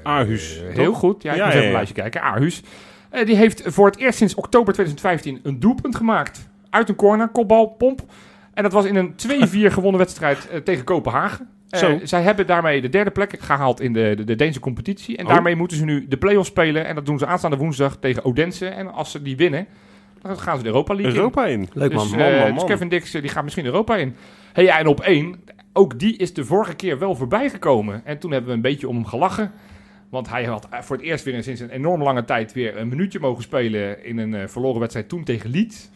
Aarhus, 0.03 0.61
heel 0.73 0.93
goed. 0.93 1.23
Ja, 1.23 1.31
ik 1.33 1.37
Ja, 1.37 1.45
moet 1.45 1.53
ja, 1.53 1.59
even 1.59 1.69
een 1.71 1.75
lijstje 1.77 1.95
kijken. 2.01 2.23
Aarhus. 2.23 2.63
Die 3.25 3.37
heeft 3.37 3.63
voor 3.67 3.87
het 3.87 3.97
eerst 3.99 4.19
sinds 4.19 4.35
oktober 4.35 4.73
2015 4.73 5.41
een 5.43 5.61
doelpunt 5.61 5.97
gemaakt. 5.97 6.49
Uit 6.71 6.89
een 6.89 6.95
corner, 6.95 7.29
kopbal, 7.29 7.66
pomp. 7.66 8.01
En 8.55 8.62
dat 8.62 8.73
was 8.73 8.85
in 8.85 8.97
een 8.97 9.12
2-4 9.12 9.73
gewonnen 9.73 9.99
wedstrijd 10.01 10.49
eh, 10.49 10.59
tegen 10.61 10.85
Kopenhagen. 10.85 11.49
Eh, 11.71 11.91
zij 12.03 12.23
hebben 12.23 12.47
daarmee 12.47 12.81
de 12.81 12.89
derde 12.89 13.11
plek 13.11 13.37
gehaald 13.41 13.81
in 13.81 13.93
de, 13.93 14.12
de, 14.16 14.25
de 14.25 14.37
Deense 14.37 14.61
competitie. 14.61 15.16
En 15.16 15.27
Oh. 15.27 15.33
daarmee 15.33 15.57
moeten 15.57 15.77
ze 15.77 15.85
nu 15.85 16.09
de 16.09 16.16
play-offs 16.16 16.49
spelen. 16.49 16.87
En 16.87 16.95
dat 16.95 17.07
doen 17.07 17.18
ze 17.18 17.27
aanstaande 17.27 17.57
woensdag 17.57 17.97
tegen 17.97 18.25
Odense. 18.25 18.66
En 18.66 18.93
als 18.93 19.11
ze 19.11 19.23
die 19.23 19.37
winnen, 19.37 19.66
dan 20.23 20.39
gaan 20.39 20.57
ze 20.57 20.62
de 20.62 20.68
Europa 20.68 20.95
League 20.95 21.12
in. 21.12 21.18
Europa 21.18 21.47
in. 21.47 21.68
Leuk 21.73 21.93
man. 21.93 22.03
Dus, 22.03 22.16
man, 22.16 22.21
eh, 22.27 22.41
man, 22.43 22.55
dus. 22.55 22.64
Kevin 22.64 22.89
Dix 22.89 23.11
die 23.11 23.29
gaat 23.29 23.45
misschien 23.45 23.64
Europa 23.64 23.97
in. 23.97 24.14
Hey, 24.53 24.64
ja, 24.64 24.79
en 24.79 24.87
op 24.87 25.01
één, 25.01 25.45
ook 25.73 25.99
die 25.99 26.16
is 26.16 26.35
de 26.35 26.45
vorige 26.45 26.75
keer 26.75 26.99
wel 26.99 27.14
voorbij 27.14 27.49
gekomen. 27.51 28.03
En 28.05 28.18
toen 28.18 28.31
hebben 28.31 28.51
we 28.51 28.57
een 28.57 28.62
beetje 28.62 28.89
om 28.89 28.95
hem 28.95 29.07
gelachen. 29.07 29.53
Want 30.11 30.29
hij 30.31 30.45
had 30.45 30.68
voor 30.81 30.97
het 30.97 31.05
eerst 31.05 31.25
weer 31.25 31.35
in- 31.35 31.43
sinds 31.43 31.61
een 31.61 31.71
enorm 31.71 32.03
lange 32.03 32.25
tijd 32.25 32.53
weer 32.53 32.77
een 32.77 32.89
minuutje 32.89 33.21
mogen 33.21 33.43
spelen 33.43 34.05
in 34.05 34.18
een 34.18 34.35
eh, 34.35 34.47
verloren 34.49 34.81
wedstrijd 34.81 35.09
toen 35.09 35.25
tegen 35.25 35.51
Leeds. 35.51 35.91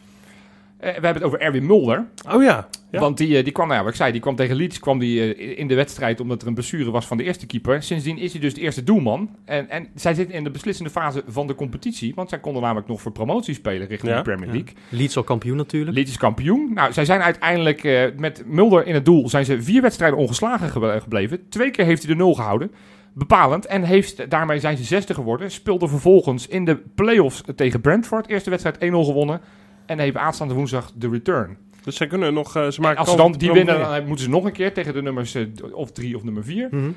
Eh, 0.77 0.87
we 0.87 0.91
hebben 0.91 1.13
het 1.13 1.23
over 1.23 1.39
Erwin 1.39 1.65
Mulder. 1.65 2.05
Oh 2.31 2.43
ja. 2.43 2.67
Ja. 2.91 2.99
Want 2.99 3.17
die, 3.17 3.37
eh, 3.37 3.43
die 3.43 3.53
kwam, 3.53 3.65
nou 3.67 3.77
ja, 3.77 3.83
wat 3.83 3.93
ik 3.93 3.99
zei, 3.99 4.11
die 4.11 4.21
kwam 4.21 4.35
tegen 4.35 4.55
Leeds 4.55 4.79
kwam 4.79 4.99
die, 4.99 5.33
eh, 5.35 5.59
in 5.59 5.67
de 5.67 5.75
wedstrijd 5.75 6.19
omdat 6.19 6.41
er 6.41 6.47
een 6.47 6.53
blessure 6.53 6.91
was 6.91 7.05
van 7.07 7.17
de 7.17 7.23
eerste 7.23 7.45
keeper. 7.45 7.83
Sindsdien 7.83 8.17
is 8.17 8.31
hij 8.31 8.41
dus 8.41 8.53
de 8.53 8.61
eerste 8.61 8.83
doelman. 8.83 9.29
En, 9.45 9.69
en 9.69 9.87
zij 9.95 10.13
zitten 10.13 10.35
in 10.35 10.43
de 10.43 10.49
beslissende 10.51 10.89
fase 10.89 11.23
van 11.27 11.47
de 11.47 11.55
competitie. 11.55 12.13
Want 12.15 12.29
zij 12.29 12.39
konden 12.39 12.61
namelijk 12.61 12.87
nog 12.87 13.01
voor 13.01 13.11
promotie 13.11 13.53
spelen 13.53 13.87
richting 13.87 14.11
Ja. 14.11 14.17
de 14.17 14.23
Premier 14.23 14.47
League. 14.49 14.73
Leeds 14.89 15.17
al 15.17 15.23
kampioen 15.23 15.57
natuurlijk. 15.57 15.97
Leeds 15.97 16.09
is 16.11 16.17
kampioen. 16.17 16.71
Nou, 16.73 16.93
zij 16.93 17.05
zijn 17.05 17.21
uiteindelijk 17.21 17.83
met 18.17 18.43
Mulder 18.45 18.85
in 18.87 18.93
het 18.93 19.05
doel 19.05 19.29
zijn 19.29 19.45
ze 19.45 19.61
vier 19.61 19.81
wedstrijden 19.81 20.19
ongeslagen 20.19 20.69
ge- 20.69 20.97
gebleven. 21.01 21.49
Twee 21.49 21.71
keer 21.71 21.85
heeft 21.85 22.03
hij 22.03 22.11
de 22.11 22.17
nul 22.17 22.33
gehouden. 22.33 22.71
Bepalend. 23.13 23.65
En 23.65 23.83
heeft, 23.83 24.29
daarmee 24.29 24.59
zijn 24.59 24.77
ze 24.77 24.83
zesde 24.83 25.13
geworden. 25.13 25.51
Speelde 25.51 25.87
vervolgens 25.87 26.47
in 26.47 26.65
de 26.65 26.75
play-offs 26.95 27.41
tegen 27.55 27.81
Brentford. 27.81 28.27
Eerste 28.27 28.49
wedstrijd 28.49 28.77
1-0 28.79 29.05
gewonnen. 29.05 29.41
En 29.85 29.99
heeft 29.99 30.15
aanstaande 30.17 30.53
woensdag 30.53 30.91
de 30.95 31.09
return. 31.09 31.57
Dus 31.83 31.95
zij 31.95 32.07
kunnen 32.07 32.33
nog... 32.33 32.55
eh, 32.55 32.67
ze 32.67 32.75
En 32.77 32.81
maken 32.83 32.97
als 32.99 33.09
ze 33.09 33.15
dan 33.17 33.31
die 33.31 33.51
winnen, 33.51 33.65
promoveren. 33.65 33.97
dan 33.99 34.07
moeten 34.07 34.25
ze 34.25 34.31
nog 34.31 34.45
een 34.45 34.51
keer 34.51 34.73
tegen 34.73 34.93
de 34.93 35.01
nummers 35.01 35.35
eh, 35.35 35.45
of 35.71 35.91
drie 35.91 36.15
of 36.15 36.23
nummer 36.23 36.43
vier. 36.43 36.67
Mhm. 36.71 36.91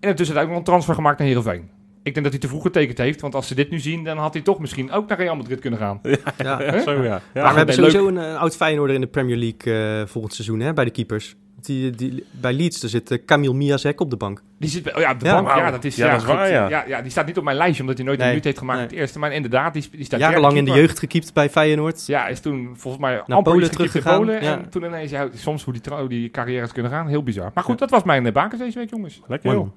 En 0.00 0.08
intussen 0.10 0.36
ook 0.36 0.48
nog 0.48 0.56
een 0.56 0.64
transfer 0.64 0.94
gemaakt 0.94 1.18
naar 1.18 1.26
Heerenveen. 1.26 1.70
Ik 2.02 2.12
denk 2.14 2.22
dat 2.26 2.32
hij 2.32 2.38
te 2.42 2.48
vroeg 2.48 2.62
getekend 2.62 2.98
heeft. 2.98 3.20
Want 3.20 3.34
als 3.34 3.46
ze 3.48 3.54
dit 3.54 3.70
nu 3.70 3.78
zien, 3.80 4.04
dan 4.04 4.18
had 4.18 4.32
hij 4.32 4.42
toch 4.42 4.58
misschien 4.58 4.90
ook 4.90 5.08
naar 5.08 5.18
Real 5.18 5.36
Madrid 5.36 5.58
kunnen 5.60 5.78
gaan. 5.78 6.00
Ja. 6.36 6.60
Ja, 6.62 6.78
zo 6.80 6.92
ja. 6.92 7.02
ja. 7.34 7.42
maar 7.42 7.50
we 7.50 7.56
hebben 7.56 7.74
sowieso 7.74 8.08
een, 8.08 8.16
een 8.16 8.36
oud 8.36 8.56
Feyenoorder 8.56 8.94
in 8.94 9.00
de 9.00 9.06
Premier 9.06 9.36
League 9.36 9.98
eh, 10.00 10.06
volgend 10.06 10.34
seizoen 10.34 10.60
hè, 10.60 10.72
bij 10.72 10.84
de 10.84 10.90
keepers. 10.90 11.36
Die, 11.64 11.90
die, 11.90 12.24
bij 12.30 12.52
Leeds 12.52 12.80
daar 12.80 12.90
zit 12.90 13.10
eh, 13.10 13.18
Camille 13.26 13.54
Miazek 13.54 14.00
op 14.00 14.10
de 14.10 14.16
bank. 14.16 14.42
Die 14.58 14.70
zit 14.70 14.82
bij, 14.82 14.94
oh 14.94 15.00
ja, 15.00 15.10
op 15.12 15.20
de 15.20 15.26
Ja. 15.26 15.42
bank. 15.42 15.56
Ja, 15.56 15.70
dat 15.70 15.84
is, 15.84 15.96
Ja, 15.96 16.10
dat 16.10 16.16
is 16.16 16.24
goed. 16.24 16.34
waar, 16.34 16.50
ja. 16.50 16.68
ja. 16.68 16.84
Ja, 16.86 17.02
die 17.02 17.10
staat 17.10 17.26
niet 17.26 17.38
op 17.38 17.44
mijn 17.44 17.56
lijstje, 17.56 17.80
omdat 17.80 17.96
hij 17.96 18.06
nooit 18.06 18.18
Nee, 18.18 18.26
een 18.26 18.32
minuut 18.32 18.46
heeft 18.48 18.58
gemaakt 18.58 18.78
nee. 18.78 18.88
het 18.88 18.96
eerste. 18.98 19.18
Maar 19.18 19.32
inderdaad, 19.32 19.72
die, 19.72 19.88
die 19.90 20.04
staat 20.04 20.20
Jarenlang 20.20 20.56
in 20.56 20.64
de 20.64 20.70
jeugd 20.70 20.98
gekiept 20.98 21.32
bij 21.32 21.50
Feyenoord. 21.50 22.06
Ja, 22.06 22.26
is 22.26 22.40
toen 22.40 22.70
volgens 22.76 23.02
mij 23.02 23.12
Naar 23.26 23.36
amper 23.36 23.52
Polen 23.52 23.70
teruggegaan, 23.70 24.18
Polen. 24.18 24.42
ja. 24.42 24.58
En 24.58 24.68
toen 24.70 24.84
ineens, 24.84 25.10
ja, 25.10 25.28
soms 25.34 25.64
hoe 25.64 25.72
die, 25.72 25.94
hoe 25.94 26.08
die 26.08 26.30
carrières 26.30 26.72
kunnen 26.72 26.90
gaan. 26.92 27.06
Heel 27.08 27.22
bizar. 27.22 27.50
Maar 27.54 27.64
goed, 27.64 27.78
dat 27.78 27.90
was 27.90 28.02
mijn 28.02 28.26
uh, 28.26 28.32
bakens 28.32 28.60
deze 28.60 28.78
week, 28.78 28.90
jongens. 28.90 29.20
Lekker 29.26 29.50
joh. 29.52 29.58
man. 29.58 29.72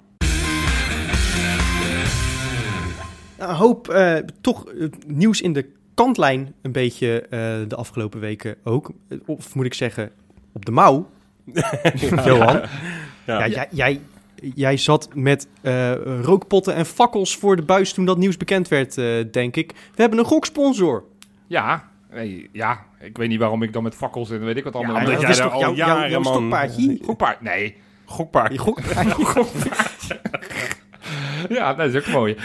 Een 3.38 3.56
hoop 3.56 3.90
eh, 3.90 4.16
toch 4.42 4.66
eh, 4.66 4.88
nieuws 5.08 5.42
in 5.42 5.54
de 5.54 5.66
kantlijn 5.94 6.54
een 6.62 6.72
beetje 6.72 7.22
eh, 7.22 7.30
de 7.68 7.76
afgelopen 7.76 8.20
weken 8.20 8.56
ook. 8.64 8.92
Eh, 9.10 9.18
Of 9.26 9.56
moet 9.56 9.66
ik 9.66 9.74
zeggen, 9.74 10.12
op 10.54 10.66
de 10.66 10.72
mouw. 10.72 11.10
Johan. 12.26 12.62
Ja. 13.26 13.40
Ja, 13.40 13.48
jij, 13.48 13.68
jij, 13.72 14.00
jij 14.56 14.78
zat 14.78 15.10
met 15.14 15.48
eh, 15.62 15.94
rookpotten 16.22 16.74
en 16.76 16.86
fakkels 16.86 17.36
voor 17.38 17.56
de 17.56 17.62
buis 17.62 17.94
toen 17.94 18.06
dat 18.06 18.18
nieuws 18.18 18.38
bekend 18.38 18.68
werd, 18.68 18.98
eh, 18.98 19.06
denk 19.32 19.56
ik. 19.56 19.72
We 19.72 20.02
hebben 20.02 20.20
een 20.20 20.26
goksponsor. 20.26 21.04
Ja, 21.48 21.88
nee, 22.12 22.50
ja, 22.52 22.86
ik 23.00 23.18
weet 23.18 23.30
niet 23.30 23.40
waarom 23.40 23.64
ik 23.64 23.74
dan 23.74 23.84
met 23.84 23.96
fakkels 23.96 24.32
en 24.32 24.46
weet 24.46 24.58
ik 24.58 24.64
wat 24.64 24.74
allemaal... 24.74 24.96
Ja, 24.96 25.04
omdat 25.04 25.22
jij 25.22 25.30
is 25.30 25.38
daar 25.38 25.50
al 25.50 25.74
jaren, 25.74 26.10
jouw 26.10 26.20
man- 26.22 26.34
stokpaardje? 26.34 26.98
Gokpaard, 27.06 27.42
nee. 27.42 27.76
Gokpaard. 28.06 28.62
Ja, 31.50 31.74
dat 31.74 31.94
is 31.94 31.96
ook 31.96 32.14
mooi. 32.14 32.38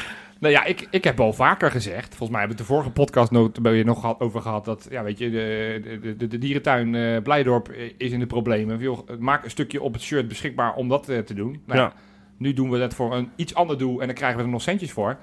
Nou 0.43 0.55
ja, 0.55 0.65
ik, 0.65 0.87
ik 0.91 1.05
heb 1.05 1.21
al 1.21 1.33
vaker 1.33 1.71
gezegd, 1.71 2.09
volgens 2.09 2.31
mij 2.31 2.39
hebben 2.39 2.57
we 2.57 2.63
het 2.63 2.69
de 2.71 2.75
vorige 2.75 2.91
podcast 2.91 3.31
nog, 3.31 3.85
nog 3.85 4.01
gehad, 4.01 4.21
over 4.21 4.41
gehad, 4.41 4.65
dat, 4.65 4.87
ja, 4.91 5.03
weet 5.03 5.19
je, 5.19 5.31
de, 5.31 6.15
de, 6.17 6.27
de, 6.27 6.39
dierentuin 6.39 6.95
eh, 6.95 7.23
Blijdorp 7.23 7.69
eh, 7.69 7.91
is 7.97 8.11
in 8.11 8.19
de 8.19 8.27
problemen. 8.27 8.79
Joh, 8.79 9.09
maak 9.19 9.45
een 9.45 9.51
stukje 9.51 9.83
op 9.83 9.93
het 9.93 10.03
shirt 10.03 10.29
beschikbaar 10.29 10.75
om 10.75 10.89
dat 10.89 11.09
eh, 11.09 11.19
te 11.19 11.35
doen. 11.35 11.63
Nou, 11.67 11.81
Ja. 11.81 11.93
Nu 12.37 12.53
doen 12.53 12.71
we 12.71 12.79
dat 12.79 12.95
voor 12.95 13.15
een 13.15 13.31
iets 13.37 13.55
ander 13.55 13.79
doel 13.79 14.01
en 14.01 14.07
dan 14.07 14.15
krijgen 14.15 14.39
we 14.39 14.45
er 14.45 14.51
nog 14.51 14.63
centjes 14.63 14.93
voor. 14.93 15.17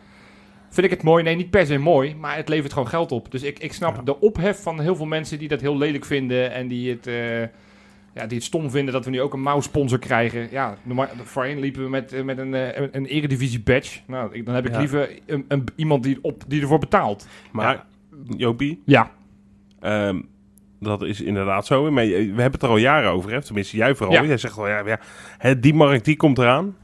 Vind 0.70 0.86
ik 0.86 0.94
het 0.94 1.04
mooi? 1.04 1.24
Nee, 1.24 1.36
niet 1.36 1.50
per 1.50 1.66
se 1.66 1.78
mooi, 1.78 2.16
maar 2.16 2.36
het 2.36 2.50
levert 2.50 2.74
gewoon 2.74 2.88
geld 2.88 3.12
op. 3.12 3.32
Dus 3.32 3.44
ik, 3.44 3.60
ik 3.60 3.74
snap 3.74 3.96
Ja. 3.96 4.02
de 4.02 4.20
ophef 4.20 4.62
van 4.62 4.80
heel 4.80 4.96
veel 4.96 5.06
mensen 5.06 5.40
die 5.40 5.48
dat 5.48 5.62
heel 5.62 5.78
lelijk 5.78 6.06
vinden 6.06 6.52
en 6.52 6.68
die 6.68 6.90
het... 6.90 7.08
ja, 8.14 8.26
die 8.28 8.38
het 8.38 8.46
stom 8.46 8.72
vinden 8.72 8.94
dat 8.94 9.06
we 9.06 9.12
nu 9.12 9.22
ook 9.22 9.34
een 9.34 9.42
mouwsponsor 9.42 10.00
krijgen. 10.00 10.48
Ja, 10.52 10.78
normaal, 10.84 11.08
voorheen 11.24 11.60
liepen 11.60 11.84
we 11.84 11.90
met, 11.90 12.14
eh, 12.14 12.24
met 12.24 12.38
een, 12.38 12.54
eh, 12.54 12.78
een, 12.82 12.90
een 12.92 13.06
eredivisie 13.06 13.60
badge. 13.62 14.00
Nou, 14.08 14.34
ik, 14.34 14.46
dan 14.46 14.56
heb 14.56 14.66
ik 14.66 14.72
Ja. 14.72 14.80
liever 14.80 15.10
een, 15.26 15.46
een, 15.48 15.64
iemand 15.76 16.04
die, 16.04 16.18
op, 16.22 16.44
die 16.48 16.62
ervoor 16.62 16.80
betaalt. 16.80 17.28
Maar, 17.52 17.86
Jopie, 18.38 18.82
Ja, 18.86 19.12
ehm, 19.80 20.22
dat 20.80 21.02
is 21.04 21.22
inderdaad 21.22 21.66
zo. 21.66 21.92
Maar 21.92 22.04
je- 22.06 22.16
we 22.18 22.42
hebben 22.42 22.52
het 22.52 22.64
er 22.64 22.70
al 22.70 22.78
jaren 22.78 23.12
over, 23.12 23.32
hè? 23.32 23.42
tenminste 23.42 23.78
jij 23.78 23.96
vooral. 23.96 24.16
Ja. 24.16 24.24
Jij 24.24 24.38
zegt 24.38 24.56
wel, 24.56 24.68
ja, 24.68 24.86
ja 24.86 25.00
hè, 25.38 25.60
die 25.60 25.74
markt 25.74 26.06
die 26.06 26.16
komt 26.18 26.38
eraan. 26.38 26.76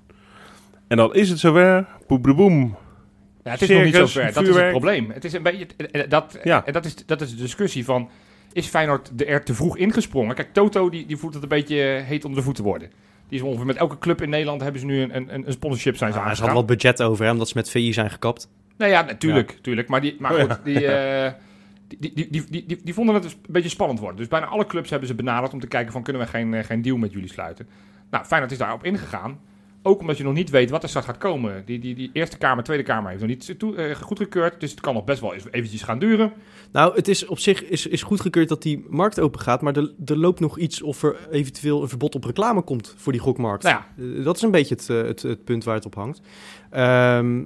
En 0.87 0.97
dan 0.97 1.13
is 1.13 1.29
het 1.29 1.39
zover, 1.39 1.85
boem. 2.07 2.75
ja 3.43 3.51
het 3.51 3.61
is 3.61 3.69
nog 3.69 3.83
niet 3.83 3.93
Circus, 3.93 4.11
zover. 4.13 4.33
Dat 4.33 4.47
is 4.47 4.55
het 4.55 4.69
probleem. 4.69 5.09
Het 5.11 5.23
is 5.25 5.33
een 5.33 5.43
beetje, 5.43 5.67
eh, 5.91 6.01
eh, 6.03 6.09
dat, 6.09 6.39
Ja. 6.43 6.65
en 6.65 6.73
dat, 6.73 6.85
is, 6.85 6.95
dat 7.05 7.21
is 7.21 7.29
de 7.29 7.41
discussie 7.41 7.85
van... 7.85 8.09
Is 8.55 8.67
Feyenoord 8.67 9.11
er 9.27 9.43
te 9.43 9.53
vroeg 9.53 9.77
ingesprongen? 9.77 10.35
Kijk, 10.35 10.53
Toto 10.53 10.89
die, 10.89 11.05
die 11.05 11.17
voelt 11.17 11.33
het 11.33 11.43
een 11.43 11.49
beetje 11.49 11.81
eh, 11.81 12.03
heet 12.03 12.25
onder 12.25 12.39
de 12.39 12.45
voeten 12.45 12.63
worden. 12.63 12.89
Die 13.27 13.39
is 13.39 13.45
ongeveer 13.45 13.65
met 13.65 13.75
elke 13.75 13.97
club 13.97 14.21
in 14.21 14.29
Nederland 14.29 14.61
hebben 14.61 14.79
ze 14.79 14.85
nu 14.85 15.01
een, 15.01 15.15
een, 15.15 15.47
een 15.47 15.51
sponsorship 15.51 15.97
zijn 15.97 16.13
ze 16.13 16.19
Ja, 16.19 16.23
ze 16.35 16.41
hadden 16.41 16.53
wat 16.53 16.65
budget 16.65 17.01
over, 17.01 17.25
hè, 17.25 17.31
omdat 17.31 17.47
ze 17.47 17.53
met 17.55 17.69
VI 17.69 17.93
zijn 17.93 18.09
gekapt. 18.09 18.49
Nou 18.77 18.91
ja, 18.91 19.01
natuurlijk. 19.01 19.57
tuurlijk. 19.61 19.87
Maar, 19.87 20.01
die, 20.01 20.15
maar 20.19 20.35
Oh, 20.35 20.39
goed, 20.39 20.59
die, 20.63 20.87
eh, 20.95 21.31
die, 21.87 22.13
die, 22.13 22.29
die, 22.29 22.45
die, 22.49 22.65
die, 22.65 22.79
die 22.83 22.93
vonden 22.93 23.15
het 23.15 23.25
een 23.25 23.31
beetje 23.47 23.69
spannend 23.69 23.99
worden. 23.99 24.17
Dus 24.17 24.27
bijna 24.27 24.45
alle 24.45 24.65
clubs 24.65 24.89
hebben 24.89 25.07
ze 25.07 25.15
benaderd 25.15 25.53
om 25.53 25.59
te 25.59 25.67
kijken 25.67 25.91
van... 25.91 26.03
kunnen 26.03 26.21
we 26.21 26.27
geen, 26.27 26.53
eh, 26.53 26.63
geen 26.63 26.81
deal 26.81 26.97
met 26.97 27.11
jullie 27.11 27.29
sluiten? 27.29 27.67
Nou, 28.09 28.25
Feyenoord 28.25 28.51
is 28.51 28.57
daarop 28.57 28.83
ingegaan. 28.83 29.39
Ook 29.87 29.99
omdat 29.99 30.17
je 30.17 30.23
nog 30.23 30.33
niet 30.33 30.49
weet 30.49 30.69
wat 30.69 30.83
er 30.83 30.89
straks 30.89 31.07
gaat 31.07 31.17
komen. 31.17 31.63
Die, 31.65 31.79
die, 31.79 31.95
die 31.95 32.09
eerste 32.13 32.37
kamer, 32.37 32.63
tweede 32.63 32.83
kamer 32.83 33.09
heeft 33.09 33.21
nog 33.21 33.29
niet 33.29 33.59
toe, 33.59 33.75
eh, 33.75 33.95
goedgekeurd. 33.95 34.59
Dus 34.59 34.71
het 34.71 34.79
kan 34.79 34.93
nog 34.93 35.03
best 35.03 35.21
wel 35.21 35.33
eventjes 35.33 35.81
gaan 35.81 35.99
duren. 35.99 36.33
Nou, 36.71 36.95
het 36.95 37.07
is 37.07 37.25
op 37.25 37.39
zich 37.39 37.63
is, 37.63 37.87
is 37.87 38.03
goedgekeurd 38.03 38.49
dat 38.49 38.61
die 38.61 38.85
markt 38.89 39.19
open 39.19 39.39
gaat, 39.39 39.61
maar 39.61 39.75
er, 39.75 39.91
er 40.05 40.17
loopt 40.17 40.39
nog 40.39 40.57
iets 40.57 40.81
of 40.81 41.03
er 41.03 41.27
eventueel 41.31 41.81
een 41.81 41.89
verbod 41.89 42.15
op 42.15 42.23
reclame 42.23 42.61
komt 42.61 42.93
voor 42.97 43.11
die 43.11 43.21
gokmarkt. 43.21 43.63
Nou 43.63 43.75
ja, 43.75 44.03
Eh, 44.03 44.23
dat 44.23 44.35
is 44.35 44.41
een 44.41 44.51
beetje 44.51 44.75
het, 44.75 44.89
eh, 44.89 45.01
het, 45.01 45.21
het 45.21 45.43
punt 45.43 45.63
waar 45.63 45.75
het 45.75 45.85
op 45.85 45.95
hangt. 45.95 46.21
Ehm, 46.69 47.43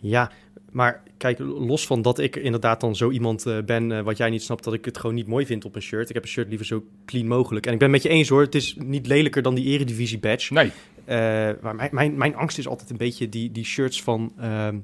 ja, 0.00 0.30
maar 0.70 1.02
kijk, 1.16 1.38
los 1.38 1.86
van 1.86 2.02
dat 2.02 2.18
ik 2.18 2.36
inderdaad 2.36 2.80
dan 2.80 2.96
zo 2.96 3.10
iemand 3.10 3.46
eh, 3.46 3.58
ben, 3.66 3.92
eh, 3.92 4.02
wat 4.02 4.16
jij 4.16 4.30
niet 4.30 4.42
snapt, 4.42 4.64
dat 4.64 4.74
ik 4.74 4.84
het 4.84 4.98
gewoon 4.98 5.16
niet 5.16 5.26
mooi 5.26 5.46
vind 5.46 5.64
op 5.64 5.74
een 5.74 5.82
shirt. 5.82 6.08
Ik 6.08 6.14
heb 6.14 6.22
een 6.22 6.28
shirt 6.28 6.48
liever 6.48 6.66
zo 6.66 6.84
clean 7.06 7.26
mogelijk. 7.26 7.66
En 7.66 7.72
ik 7.72 7.78
ben 7.78 7.92
het 7.92 8.02
met 8.02 8.12
je 8.12 8.18
eens 8.18 8.28
hoor, 8.28 8.42
het 8.42 8.54
is 8.54 8.76
niet 8.78 9.06
lelijker 9.06 9.42
dan 9.42 9.54
die 9.54 9.64
eredivisie 9.64 10.18
badge. 10.18 10.52
nee. 10.52 10.72
Eh, 11.04 11.16
maar 11.62 11.74
mijn, 11.74 11.90
mijn, 11.92 12.16
mijn 12.16 12.36
angst 12.36 12.58
is 12.58 12.68
altijd 12.68 12.90
een 12.90 12.96
beetje 12.96 13.28
die, 13.28 13.52
die 13.52 13.64
shirts 13.64 14.02
van 14.02 14.32
ehm 14.38 14.76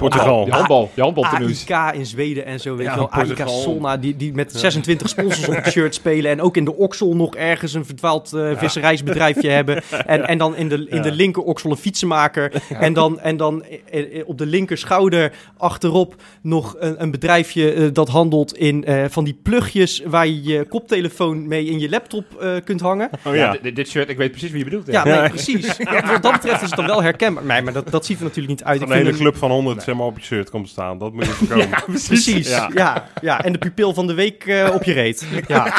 Portugal. 0.00 0.26
handbal, 0.26 0.44
Die 0.44 0.54
handbal, 0.54 0.90
die 0.94 1.02
handbal 1.04 1.24
tenues. 1.30 1.70
AIK 1.70 1.94
in 1.94 2.06
Zweden 2.06 2.44
en 2.44 2.60
zo, 2.60 2.76
weet 2.76 2.86
Ja, 2.86 2.92
je 2.92 2.98
wel. 2.98 3.10
AIK 3.10 3.26
Portugal. 3.26 3.60
Solna, 3.60 3.96
die, 3.96 4.16
die 4.16 4.32
met 4.34 4.52
26 4.52 5.08
sponsors 5.08 5.48
op 5.48 5.54
het 5.54 5.72
shirt 5.72 5.94
spelen. 5.94 6.30
En 6.30 6.40
ook 6.40 6.56
in 6.56 6.64
de 6.64 6.76
oksel 6.76 7.16
nog 7.16 7.34
ergens 7.36 7.74
een 7.74 7.84
verdwaald 7.86 8.32
eh, 8.32 8.50
visserijsbedrijfje 8.56 9.48
hebben. 9.50 9.82
En, 10.06 10.26
en 10.28 10.38
dan 10.38 10.56
in 10.56 10.68
de, 10.68 10.86
in 10.88 11.02
de 11.02 11.12
linker 11.12 11.42
oksel 11.42 11.70
een 11.70 11.76
fietsenmaker. 11.76 12.62
En 12.78 12.92
dan, 12.92 13.20
en 13.20 13.36
dan 13.36 13.64
eh, 13.64 14.18
eh, 14.20 14.28
op 14.28 14.38
de 14.38 14.46
linker 14.46 14.78
schouder 14.78 15.32
achterop 15.56 16.14
nog 16.42 16.76
een, 16.78 17.02
een 17.02 17.10
bedrijfje 17.10 17.72
eh, 17.72 17.88
dat 17.92 18.08
handelt 18.08 18.56
in 18.56 18.84
eh, 18.84 19.04
van 19.08 19.24
die 19.24 19.38
plugjes... 19.42 20.02
waar 20.06 20.26
je 20.26 20.42
je 20.42 20.64
koptelefoon 20.64 21.48
mee 21.48 21.64
in 21.66 21.78
je 21.78 21.88
laptop 21.88 22.24
eh, 22.40 22.50
kunt 22.64 22.80
hangen. 22.80 23.10
Oh 23.26 23.34
Ja, 23.34 23.56
ja. 23.62 23.70
dit, 23.70 23.88
shirt, 23.88 24.08
ik 24.08 24.16
weet 24.16 24.30
precies 24.30 24.50
wie 24.50 24.58
je 24.58 24.64
bedoelt. 24.64 24.86
Ja, 24.86 25.06
Ja. 25.06 25.20
nee, 25.20 25.28
precies. 25.30 25.76
Wat 26.06 26.22
dat 26.22 26.32
betreft 26.32 26.62
is 26.62 26.68
het 26.68 26.76
dan 26.76 26.86
wel 26.86 27.02
herkenbaar. 27.02 27.44
Nee, 27.44 27.62
maar 27.62 27.72
dat, 27.72 27.90
dat 27.90 28.06
ziet 28.06 28.16
er 28.18 28.22
natuurlijk 28.24 28.48
niet 28.58 28.64
uit. 28.64 28.80
Ik 28.80 28.88
Een 28.88 28.94
hele 28.94 29.12
club 29.12 29.36
van 29.36 29.50
100 29.50 29.81
zeg 29.82 29.94
maar, 29.94 30.06
op 30.06 30.18
je 30.18 30.24
shirt 30.24 30.50
komt 30.50 30.68
staan. 30.68 30.98
Dat 30.98 31.12
moet 31.12 31.24
je 31.26 31.30
voorkomen. 31.32 31.68
Ja, 31.70 31.80
precies. 31.86 32.06
Precies, 32.06 32.48
Ja. 32.48 32.70
ja. 32.74 33.08
Ja, 33.20 33.44
en 33.44 33.52
de 33.52 33.58
pupil 33.58 33.94
van 33.94 34.06
de 34.06 34.14
week 34.14 34.44
eh, 34.46 34.70
op 34.74 34.82
je 34.82 34.92
reet. 34.92 35.26
Ja, 35.48 35.64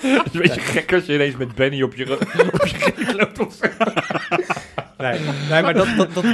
Het 0.00 0.26
is 0.26 0.32
een 0.32 0.40
beetje 0.40 0.60
gek 0.60 0.92
als 0.92 1.04
je 1.06 1.14
ineens 1.14 1.36
met 1.36 1.54
Benny 1.54 1.82
op 1.82 1.94
je, 1.94 2.12
op 2.52 2.66
je 2.66 2.92
reet 2.96 3.12
loopt. 3.16 3.38
of 3.38 3.58
nee, 4.98 5.18
nee 5.50 5.62
maar 5.62 5.74
dat, 5.74 5.86
dat, 5.96 6.14
dat, 6.14 6.24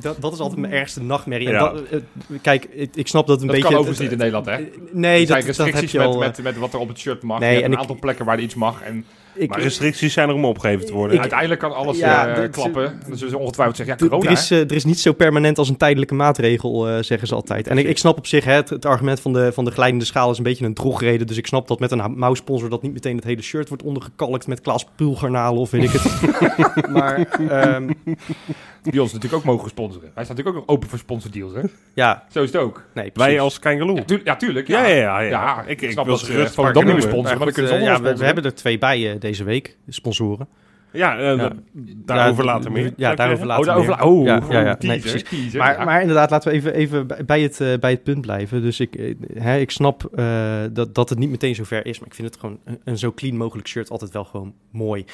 dat, 0.00 0.20
dat 0.20 0.32
is 0.32 0.38
altijd 0.38 0.60
mijn 0.60 0.72
ergste 0.72 1.02
nachtmerrie. 1.02 1.46
En 1.48 1.52
Ja. 1.54 1.58
dat, 1.58 1.82
eh, 1.90 1.98
kijk, 2.42 2.64
ik, 2.64 2.96
ik 2.96 3.08
snap 3.08 3.26
dat 3.26 3.40
een 3.40 3.46
Dat 3.46 3.56
beetje... 3.56 3.70
kan 3.70 3.78
overigens 3.80 4.00
niet 4.02 4.12
in 4.12 4.18
Nederland, 4.18 4.46
hè? 4.46 4.68
Nee, 4.92 5.26
dat, 5.26 5.46
dat 5.46 5.56
heb 5.72 5.84
je 5.84 5.98
met, 5.98 6.06
al... 6.06 6.12
eh, 6.12 6.18
met, 6.18 6.42
met 6.42 6.56
wat 6.56 6.72
er 6.72 6.78
op 6.78 6.88
het 6.88 6.98
shirt 6.98 7.22
mag. 7.22 7.38
Nee, 7.38 7.48
je 7.48 7.54
hebt 7.54 7.66
en 7.66 7.70
een 7.72 7.76
ik- 7.76 7.82
aantal 7.82 7.98
plekken 8.00 8.24
waar 8.24 8.36
er 8.36 8.42
iets 8.42 8.54
mag. 8.54 8.82
En 8.82 9.04
ik, 9.34 9.48
Maar 9.48 9.60
restricties 9.60 10.12
zijn 10.12 10.28
er 10.28 10.34
om 10.34 10.44
opgegeven 10.44 10.86
te 10.86 10.92
worden. 10.92 11.20
uiteindelijk 11.20 11.60
kan 11.60 11.74
alles 11.74 11.98
Ja, 11.98 12.26
eh, 12.28 12.36
dat- 12.36 12.50
klappen. 12.50 13.00
Zullen 13.12 13.30
ze 13.30 13.38
ongetwijfeld 13.38 13.76
zeggen, 13.76 13.96
ja, 13.98 14.04
er, 14.04 14.10
corona. 14.10 14.30
er 14.30 14.36
is, 14.36 14.50
eh, 14.50 14.58
er 14.60 14.72
is 14.72 14.84
niet 14.84 15.00
zo 15.00 15.12
permanent 15.12 15.58
als 15.58 15.68
een 15.68 15.76
tijdelijke 15.76 16.14
maatregel, 16.14 16.88
eh, 16.88 17.02
zeggen 17.02 17.28
ze 17.28 17.34
altijd. 17.34 17.68
En 17.68 17.78
ik, 17.78 17.86
ik 17.88 17.98
snap 17.98 18.16
op 18.18 18.26
zich, 18.26 18.44
hè, 18.44 18.52
het, 18.52 18.68
het 18.70 18.86
argument 18.86 19.20
van 19.20 19.32
de, 19.32 19.52
van 19.52 19.64
de 19.64 19.70
glijdende 19.70 20.04
schaal 20.04 20.30
is 20.30 20.38
een 20.38 20.44
beetje 20.44 20.64
een 20.64 20.74
drogreden. 20.74 21.26
Dus 21.26 21.36
ik 21.36 21.46
snap 21.46 21.68
dat 21.68 21.78
met 21.80 21.90
een 21.90 22.12
mouwsponsor 22.18 22.68
dat 22.70 22.82
niet 22.82 22.92
meteen 22.92 23.16
het 23.16 23.24
hele 23.24 23.42
shirt 23.42 23.68
wordt 23.68 23.82
ondergekalkt 23.82 24.46
met 24.46 24.60
Klaas 24.60 24.86
Pulgarnalen 24.96 25.60
of 25.60 25.70
weet 25.70 25.82
ik 25.82 25.90
het. 25.92 26.88
maar 26.96 27.26
ehm, 27.48 27.90
Die 28.92 29.02
ons 29.02 29.12
natuurlijk 29.12 29.42
ook 29.42 29.48
mogen 29.48 29.68
sponsoren. 29.70 30.10
Wij 30.14 30.24
staan 30.24 30.36
natuurlijk 30.36 30.56
ook 30.56 30.66
nog 30.66 30.76
open 30.76 30.88
voor 30.88 30.98
sponsordeals, 30.98 31.52
hè? 31.54 31.60
ja, 31.94 32.24
Zo 32.30 32.42
is 32.42 32.52
het 32.52 32.60
ook. 32.62 32.84
nee, 32.94 33.10
precies. 33.10 33.32
Wij 33.32 33.40
als 33.40 33.58
Kangaloo. 33.58 33.94
Ja, 34.06 34.18
ja 34.24 34.36
tuurlijk. 34.36 34.68
Ja, 34.68 34.86
ja, 34.86 34.94
ja. 34.96 35.20
ja. 35.20 35.28
Ja, 35.30 35.60
ik, 35.62 35.68
ik 35.68 35.80
ik 35.80 35.90
snap 35.90 36.06
wil 36.06 36.16
ze 36.16 36.24
ze 36.26 36.32
gerust 36.32 36.54
van 36.54 36.64
de 36.64 36.70
sponsoren, 37.00 37.22
maar 37.22 37.38
dan 37.38 37.52
kunnen 37.52 37.72
ze 37.72 37.78
Eh, 37.78 37.82
ja, 37.84 38.00
we, 38.02 38.16
we 38.16 38.24
hebben 38.24 38.44
er 38.44 38.54
twee 38.54 38.78
bij 38.78 39.12
eh, 39.12 39.20
deze 39.20 39.44
week, 39.44 39.76
de 39.84 39.92
sponsoren. 39.92 40.48
Ja, 40.92 41.18
eh, 41.18 41.36
Ja. 41.36 41.52
daarover 42.04 42.44
later 42.44 42.72
meer. 42.72 42.92
ja, 42.96 43.14
daarover 43.14 43.46
later. 43.46 43.60
Oh, 43.60 43.66
daarover, 43.66 43.96
meer. 43.96 44.04
oh, 44.06 44.24
Ja, 44.24 44.40
oh, 44.44 44.50
ja, 44.50 44.60
ja. 44.60 44.76
Nee, 44.78 44.98
precies. 45.00 45.22
teaser, 45.22 45.58
Maar, 45.58 45.78
ja. 45.78 45.84
maar 45.84 46.00
inderdaad, 46.00 46.30
laten 46.30 46.50
we 46.50 46.56
even, 46.56 46.74
even 46.74 47.06
bij- 47.26 47.40
het, 47.40 47.80
bij 47.80 47.90
het 47.90 48.02
punt 48.02 48.20
blijven. 48.20 48.62
Dus 48.62 48.80
ik, 48.80 49.14
hè, 49.34 49.58
ik 49.58 49.70
snap 49.70 50.04
eh, 50.14 50.62
dat, 50.72 50.94
dat 50.94 51.08
het 51.08 51.18
niet 51.18 51.30
meteen 51.30 51.54
zover 51.54 51.86
is, 51.86 51.98
maar 51.98 52.08
ik 52.08 52.14
vind 52.14 52.28
het 52.28 52.40
gewoon 52.40 52.58
een, 52.64 52.80
een 52.84 52.98
zo 52.98 53.12
clean 53.12 53.36
mogelijk 53.36 53.68
shirt 53.68 53.90
altijd 53.90 54.12
wel 54.12 54.24
gewoon 54.24 54.54
mooi. 54.70 55.04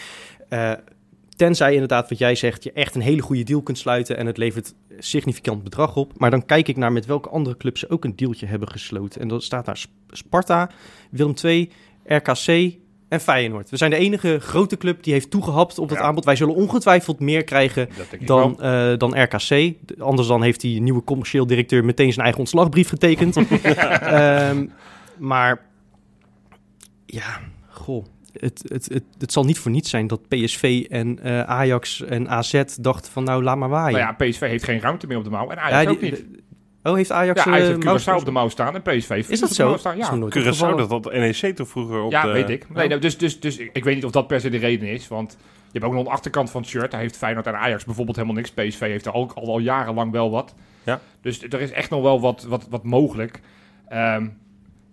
Tenzij 1.40 1.72
inderdaad, 1.72 2.08
wat 2.08 2.18
jij 2.18 2.34
zegt, 2.34 2.64
je 2.64 2.72
echt 2.72 2.94
een 2.94 3.00
hele 3.00 3.22
goede 3.22 3.42
deal 3.42 3.62
kunt 3.62 3.78
sluiten 3.78 4.16
en 4.16 4.26
het 4.26 4.36
levert 4.36 4.74
significant 4.98 5.62
bedrag 5.62 5.96
op. 5.96 6.12
Maar 6.18 6.30
dan 6.30 6.46
kijk 6.46 6.68
ik 6.68 6.76
naar 6.76 6.92
met 6.92 7.06
welke 7.06 7.28
andere 7.28 7.56
clubs 7.56 7.80
ze 7.80 7.90
ook 7.90 8.04
een 8.04 8.16
dealtje 8.16 8.46
hebben 8.46 8.68
gesloten. 8.68 9.20
En 9.20 9.28
dat 9.28 9.42
staat 9.42 9.64
daar 9.64 9.76
Sp- 9.76 9.90
Sparta, 10.10 10.70
Willem 11.10 11.34
II, 11.44 11.70
RKC 12.04 12.74
en 13.08 13.20
Feyenoord. 13.20 13.70
We 13.70 13.76
zijn 13.76 13.90
de 13.90 13.96
enige 13.96 14.38
grote 14.40 14.76
club 14.76 15.02
die 15.02 15.12
heeft 15.12 15.30
toegehapt 15.30 15.78
op 15.78 15.88
dat 15.88 15.98
Ja. 15.98 16.04
aanbod. 16.04 16.24
Wij 16.24 16.36
zullen 16.36 16.54
ongetwijfeld 16.54 17.20
meer 17.20 17.44
krijgen 17.44 17.88
dan, 18.24 18.60
eh, 18.60 18.92
dan 18.96 19.22
RKC. 19.22 19.74
Anders 19.98 20.28
dan 20.28 20.42
heeft 20.42 20.60
die 20.60 20.80
nieuwe 20.80 21.04
commercieel 21.04 21.46
directeur 21.46 21.84
meteen 21.84 22.10
zijn 22.12 22.24
eigen 22.24 22.40
ontslagbrief 22.40 22.88
getekend. 22.88 23.36
Ehm, 23.60 24.66
maar 25.18 25.60
ja, 27.06 27.40
goh. 27.68 28.04
Het, 28.32 28.62
het, 28.68 28.88
het, 28.92 29.02
het 29.18 29.32
zal 29.32 29.44
niet 29.44 29.58
voor 29.58 29.70
niets 29.70 29.90
zijn 29.90 30.06
dat 30.06 30.28
PSV 30.28 30.86
en 30.90 31.18
eh, 31.22 31.40
Ajax 31.42 32.02
en 32.04 32.28
AZ 32.28 32.62
dachten 32.80 33.12
van 33.12 33.24
nou 33.24 33.42
laat 33.42 33.56
maar 33.56 33.68
waaien. 33.68 33.98
Nou 34.00 34.14
ja, 34.18 34.26
PSV 34.30 34.40
heeft 34.40 34.64
geen 34.64 34.80
ruimte 34.80 35.06
meer 35.06 35.16
op 35.16 35.24
de 35.24 35.30
mouw. 35.30 35.48
En 35.50 35.58
Ajax 35.58 35.82
Ja, 35.84 35.90
ook 35.90 36.00
die- 36.00 36.10
niet. 36.10 36.24
Oh, 36.82 36.94
heeft 36.94 37.12
Ajax... 37.12 37.44
Ja, 37.44 37.50
Ajax 37.50 37.68
eh, 37.68 37.74
heeft 37.74 38.04
Curaçao 38.08 38.14
op 38.18 38.24
de 38.24 38.30
mouw 38.30 38.48
staan 38.48 38.74
en 38.74 38.82
PSV 38.82 39.08
heeft 39.08 39.30
Is 39.30 39.40
dat 39.40 39.50
op 39.50 39.56
de 39.56 39.62
zo? 39.62 39.68
mouw 39.68 39.76
staan. 39.78 39.96
Ja, 39.96 40.14
nooit 40.14 40.38
Curaçao, 40.38 40.76
dat 40.76 40.90
had 40.90 41.04
NEC 41.12 41.56
toch 41.56 41.68
vroeger 41.68 42.02
op 42.02 42.10
ja 42.10 42.22
de... 42.22 42.32
weet 42.32 42.48
ik. 42.48 42.70
Nee, 42.74 42.88
nou, 42.88 43.00
dus, 43.00 43.18
dus, 43.18 43.40
dus 43.40 43.58
ik 43.58 43.84
weet 43.84 43.94
niet 43.94 44.04
of 44.04 44.10
dat 44.10 44.26
per 44.26 44.40
se 44.40 44.50
de 44.50 44.56
reden 44.58 44.88
is. 44.88 45.08
Want 45.08 45.36
je 45.40 45.78
hebt 45.78 45.84
ook 45.84 45.92
nog 45.92 46.04
een 46.06 46.12
achterkant 46.12 46.50
van 46.50 46.60
het 46.60 46.70
shirt. 46.70 46.90
Daar 46.90 47.00
heeft 47.00 47.16
Feyenoord 47.16 47.46
en 47.46 47.58
Ajax 47.58 47.84
bijvoorbeeld 47.84 48.16
helemaal 48.16 48.36
niks. 48.36 48.50
PSV 48.50 48.80
heeft 48.80 49.06
er 49.06 49.12
ook 49.14 49.32
al, 49.32 49.46
al 49.46 49.58
jarenlang 49.58 50.12
wel 50.12 50.30
wat. 50.30 50.54
Ja. 50.82 51.00
Dus 51.20 51.42
er 51.42 51.60
is 51.60 51.70
echt 51.70 51.90
nog 51.90 52.02
wel 52.02 52.20
wat, 52.20 52.42
wat, 52.42 52.66
wat 52.70 52.84
mogelijk. 52.84 53.40
Ehm, 53.88 54.26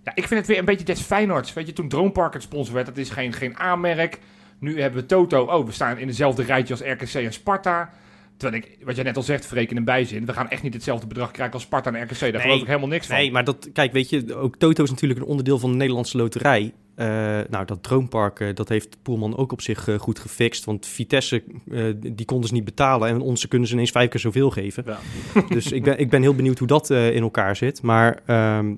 ja, 0.07 0.15
ik 0.15 0.27
vind 0.27 0.39
het 0.39 0.49
weer 0.49 0.57
een 0.57 0.65
beetje 0.65 0.85
des 0.85 1.01
Feyenoords. 1.01 1.53
Weet 1.53 1.67
je, 1.67 1.73
toen 1.73 1.87
Drone 1.87 2.11
Park 2.11 2.33
het 2.33 2.41
sponsor 2.43 2.73
werd, 2.73 2.85
dat 2.85 2.97
is 2.97 3.09
geen, 3.09 3.33
geen 3.33 3.57
aanmerk. 3.57 4.19
Nu 4.59 4.81
hebben 4.81 5.01
we 5.01 5.05
Toto. 5.05 5.43
Oh, 5.43 5.65
we 5.65 5.71
staan 5.71 5.97
in 5.97 6.07
dezelfde 6.07 6.43
rijtje 6.43 6.73
als 6.73 6.83
RKC 6.83 7.13
en 7.13 7.33
Sparta. 7.33 7.89
Terwijl 8.37 8.63
ik, 8.63 8.77
wat 8.85 8.95
jij 8.95 9.03
net 9.03 9.15
al 9.15 9.23
zegt, 9.23 9.45
Freken 9.45 9.77
en 9.77 9.83
bijzin. 9.83 10.25
We 10.25 10.33
gaan 10.33 10.49
echt 10.49 10.63
niet 10.63 10.73
hetzelfde 10.73 11.07
bedrag 11.07 11.31
krijgen 11.31 11.53
als 11.53 11.63
Sparta 11.63 11.93
en 11.93 12.03
RKC. 12.03 12.19
Daar 12.19 12.31
Nee. 12.31 12.41
geloof 12.41 12.61
ik 12.61 12.67
helemaal 12.67 12.87
niks 12.87 13.07
van. 13.07 13.15
Nee, 13.15 13.31
maar 13.31 13.43
dat, 13.43 13.69
kijk, 13.73 13.91
weet 13.91 14.09
je, 14.09 14.35
ook 14.35 14.55
Toto 14.57 14.83
is 14.83 14.89
natuurlijk 14.89 15.19
een 15.19 15.25
onderdeel 15.25 15.59
van 15.59 15.71
de 15.71 15.77
Nederlandse 15.77 16.17
loterij. 16.17 16.73
Eh, 16.95 17.07
nou, 17.49 17.65
dat 17.65 17.83
Droompark, 17.83 18.39
eh, 18.39 18.47
dat 18.55 18.69
heeft 18.69 18.97
Poelman 19.01 19.37
ook 19.37 19.51
op 19.51 19.61
zich 19.61 19.87
eh, 19.87 19.95
goed 19.99 20.19
gefixt. 20.19 20.65
Want 20.65 20.85
Vitesse, 20.85 21.43
die 21.97 22.25
konden 22.25 22.47
ze 22.47 22.53
niet 22.53 22.65
betalen. 22.65 23.09
En 23.09 23.21
onze 23.21 23.47
kunnen 23.47 23.67
ze 23.67 23.73
ineens 23.73 23.91
vijf 23.91 24.09
keer 24.09 24.19
zoveel 24.19 24.49
geven. 24.49 24.83
Ja. 24.85 24.99
Dus 25.49 25.71
ik 25.71 25.83
ben, 25.83 25.99
ik 25.99 26.09
ben 26.09 26.21
heel 26.21 26.35
benieuwd 26.35 26.59
hoe 26.59 26.67
dat 26.67 26.89
in 26.89 27.21
elkaar 27.21 27.55
zit. 27.55 27.81
Maar, 27.81 28.19
ehm, 28.25 28.73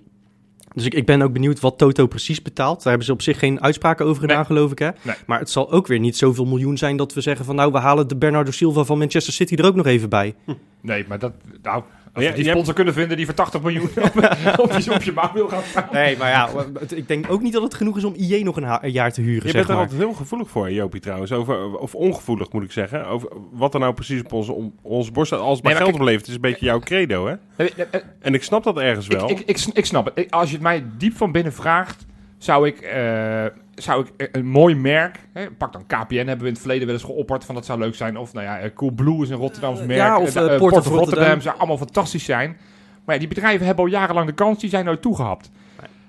dus 0.73 0.85
ik, 0.85 0.93
ik 0.93 1.05
ben 1.05 1.21
ook 1.21 1.33
benieuwd 1.33 1.59
wat 1.59 1.77
Toto 1.77 2.07
precies 2.07 2.41
betaalt. 2.41 2.77
Daar 2.77 2.87
hebben 2.87 3.05
ze 3.05 3.11
op 3.11 3.21
zich 3.21 3.39
geen 3.39 3.61
uitspraken 3.61 4.05
over 4.05 4.21
gedaan, 4.21 4.37
Nee. 4.37 4.45
geloof 4.45 4.71
ik, 4.71 4.79
hè? 4.79 4.89
Nee. 5.01 5.15
Maar 5.25 5.39
het 5.39 5.49
zal 5.49 5.71
ook 5.71 5.87
weer 5.87 5.99
niet 5.99 6.17
zoveel 6.17 6.45
miljoen 6.45 6.77
zijn 6.77 6.97
dat 6.97 7.13
we 7.13 7.21
zeggen 7.21 7.45
van... 7.45 7.55
nou, 7.55 7.71
we 7.71 7.77
halen 7.77 8.07
de 8.07 8.15
Bernardo 8.15 8.51
Silva 8.51 8.83
van 8.83 8.97
Manchester 8.97 9.33
City 9.33 9.55
er 9.55 9.65
ook 9.65 9.75
nog 9.75 9.85
even 9.85 10.09
bij. 10.09 10.35
Nee, 10.81 11.05
maar 11.07 11.19
dat... 11.19 11.33
Nou, 11.61 11.83
als 12.13 12.23
Ja, 12.23 12.29
we 12.29 12.35
die 12.35 12.45
je 12.45 12.51
sponsor 12.51 12.73
kunnen 12.73 12.93
vinden 12.93 13.17
die 13.17 13.25
voor 13.25 13.35
80 13.35 13.61
miljoen 13.61 13.89
op, 13.95 14.15
op, 14.65 14.71
je, 14.79 14.93
op 14.93 15.01
je 15.03 15.11
mouw 15.11 15.33
wil 15.33 15.47
gaan 15.47 15.63
staan. 15.63 15.87
Nee, 15.91 16.17
maar 16.17 16.29
ja, 16.29 16.49
ik 16.95 17.07
denk 17.07 17.31
ook 17.31 17.41
niet 17.41 17.53
dat 17.53 17.63
het 17.63 17.73
genoeg 17.73 17.97
is 17.97 18.03
om 18.03 18.13
IE 18.17 18.43
nog 18.43 18.55
een, 18.61 18.91
jaar 18.91 19.11
te 19.11 19.21
huren, 19.21 19.35
Je 19.35 19.41
zeg 19.51 19.53
bent 19.53 19.69
er 19.69 19.75
altijd 19.75 19.99
heel 19.99 20.13
gevoelig 20.13 20.49
voor, 20.49 20.71
Jopie, 20.71 20.99
trouwens. 21.01 21.31
Over, 21.31 21.77
of 21.77 21.95
ongevoelig, 21.95 22.51
moet 22.51 22.63
ik 22.63 22.71
zeggen. 22.71 23.07
Over 23.07 23.29
wat 23.51 23.73
er 23.73 23.79
nou 23.79 23.93
precies 23.93 24.19
op 24.23 24.33
onze, 24.33 24.51
om, 24.53 24.73
onze 24.81 25.11
borst 25.11 25.31
staat. 25.31 25.41
Als 25.43 25.53
het 25.53 25.61
bij 25.61 25.71
Nee, 25.71 25.81
maar 25.81 25.89
geld 25.91 26.01
oplevert, 26.01 26.27
is 26.27 26.33
een 26.35 26.41
beetje 26.41 26.65
jouw 26.65 26.79
credo, 26.79 27.27
hè? 27.27 27.33
Nee, 27.57 27.71
nee, 27.77 27.85
nee, 27.91 28.01
En 28.19 28.33
ik 28.33 28.43
snap 28.43 28.63
dat 28.63 28.77
ergens 28.77 29.07
wel. 29.07 29.29
Ik, 29.29 29.39
ik, 29.39 29.47
ik, 29.49 29.57
sn- 29.57 29.71
ik 29.73 29.85
snap 29.85 30.11
het. 30.15 30.31
Als 30.31 30.47
je 30.47 30.53
het 30.53 30.63
mij 30.63 30.83
diep 30.97 31.17
van 31.17 31.31
binnen 31.31 31.53
vraagt, 31.53 32.05
zou 32.37 32.67
ik, 32.67 32.79
eh, 32.79 33.45
zou 33.81 34.05
ik 34.05 34.11
eh, 34.17 34.27
een 34.31 34.45
mooi 34.45 34.75
merk, 34.75 35.19
hè, 35.33 35.51
pak 35.51 35.73
dan 35.73 35.85
KPN, 35.85 36.15
hebben 36.15 36.39
we 36.39 36.45
in 36.45 36.51
het 36.51 36.59
verleden 36.59 36.85
wel 36.85 36.95
eens 36.95 37.05
geopperd 37.05 37.45
van 37.45 37.55
dat 37.55 37.65
zou 37.65 37.79
leuk 37.79 37.95
zijn. 37.95 38.17
Of 38.17 38.33
nou 38.33 38.45
ja, 38.45 38.59
eh, 38.59 38.69
Cool 38.73 38.91
Blue 38.91 39.21
is 39.21 39.29
een 39.29 39.37
Rotterdamse 39.37 39.85
merk. 39.85 39.99
ja, 39.99 40.19
of, 40.19 40.35
eh, 40.35 40.45
Port 40.45 40.57
Port 40.57 40.73
of 40.73 40.85
Rotterdam. 40.85 40.97
Rotterdam. 40.97 41.41
zou 41.41 41.57
allemaal 41.57 41.77
fantastisch 41.77 42.25
zijn. 42.25 42.57
Maar 43.05 43.15
ja, 43.15 43.19
die 43.19 43.29
bedrijven 43.29 43.65
hebben 43.65 43.85
al 43.85 43.91
jarenlang 43.91 44.27
de 44.27 44.33
kans, 44.33 44.59
die 44.59 44.69
zijn 44.69 44.85
nooit 44.85 45.01
toegehapt. 45.01 45.49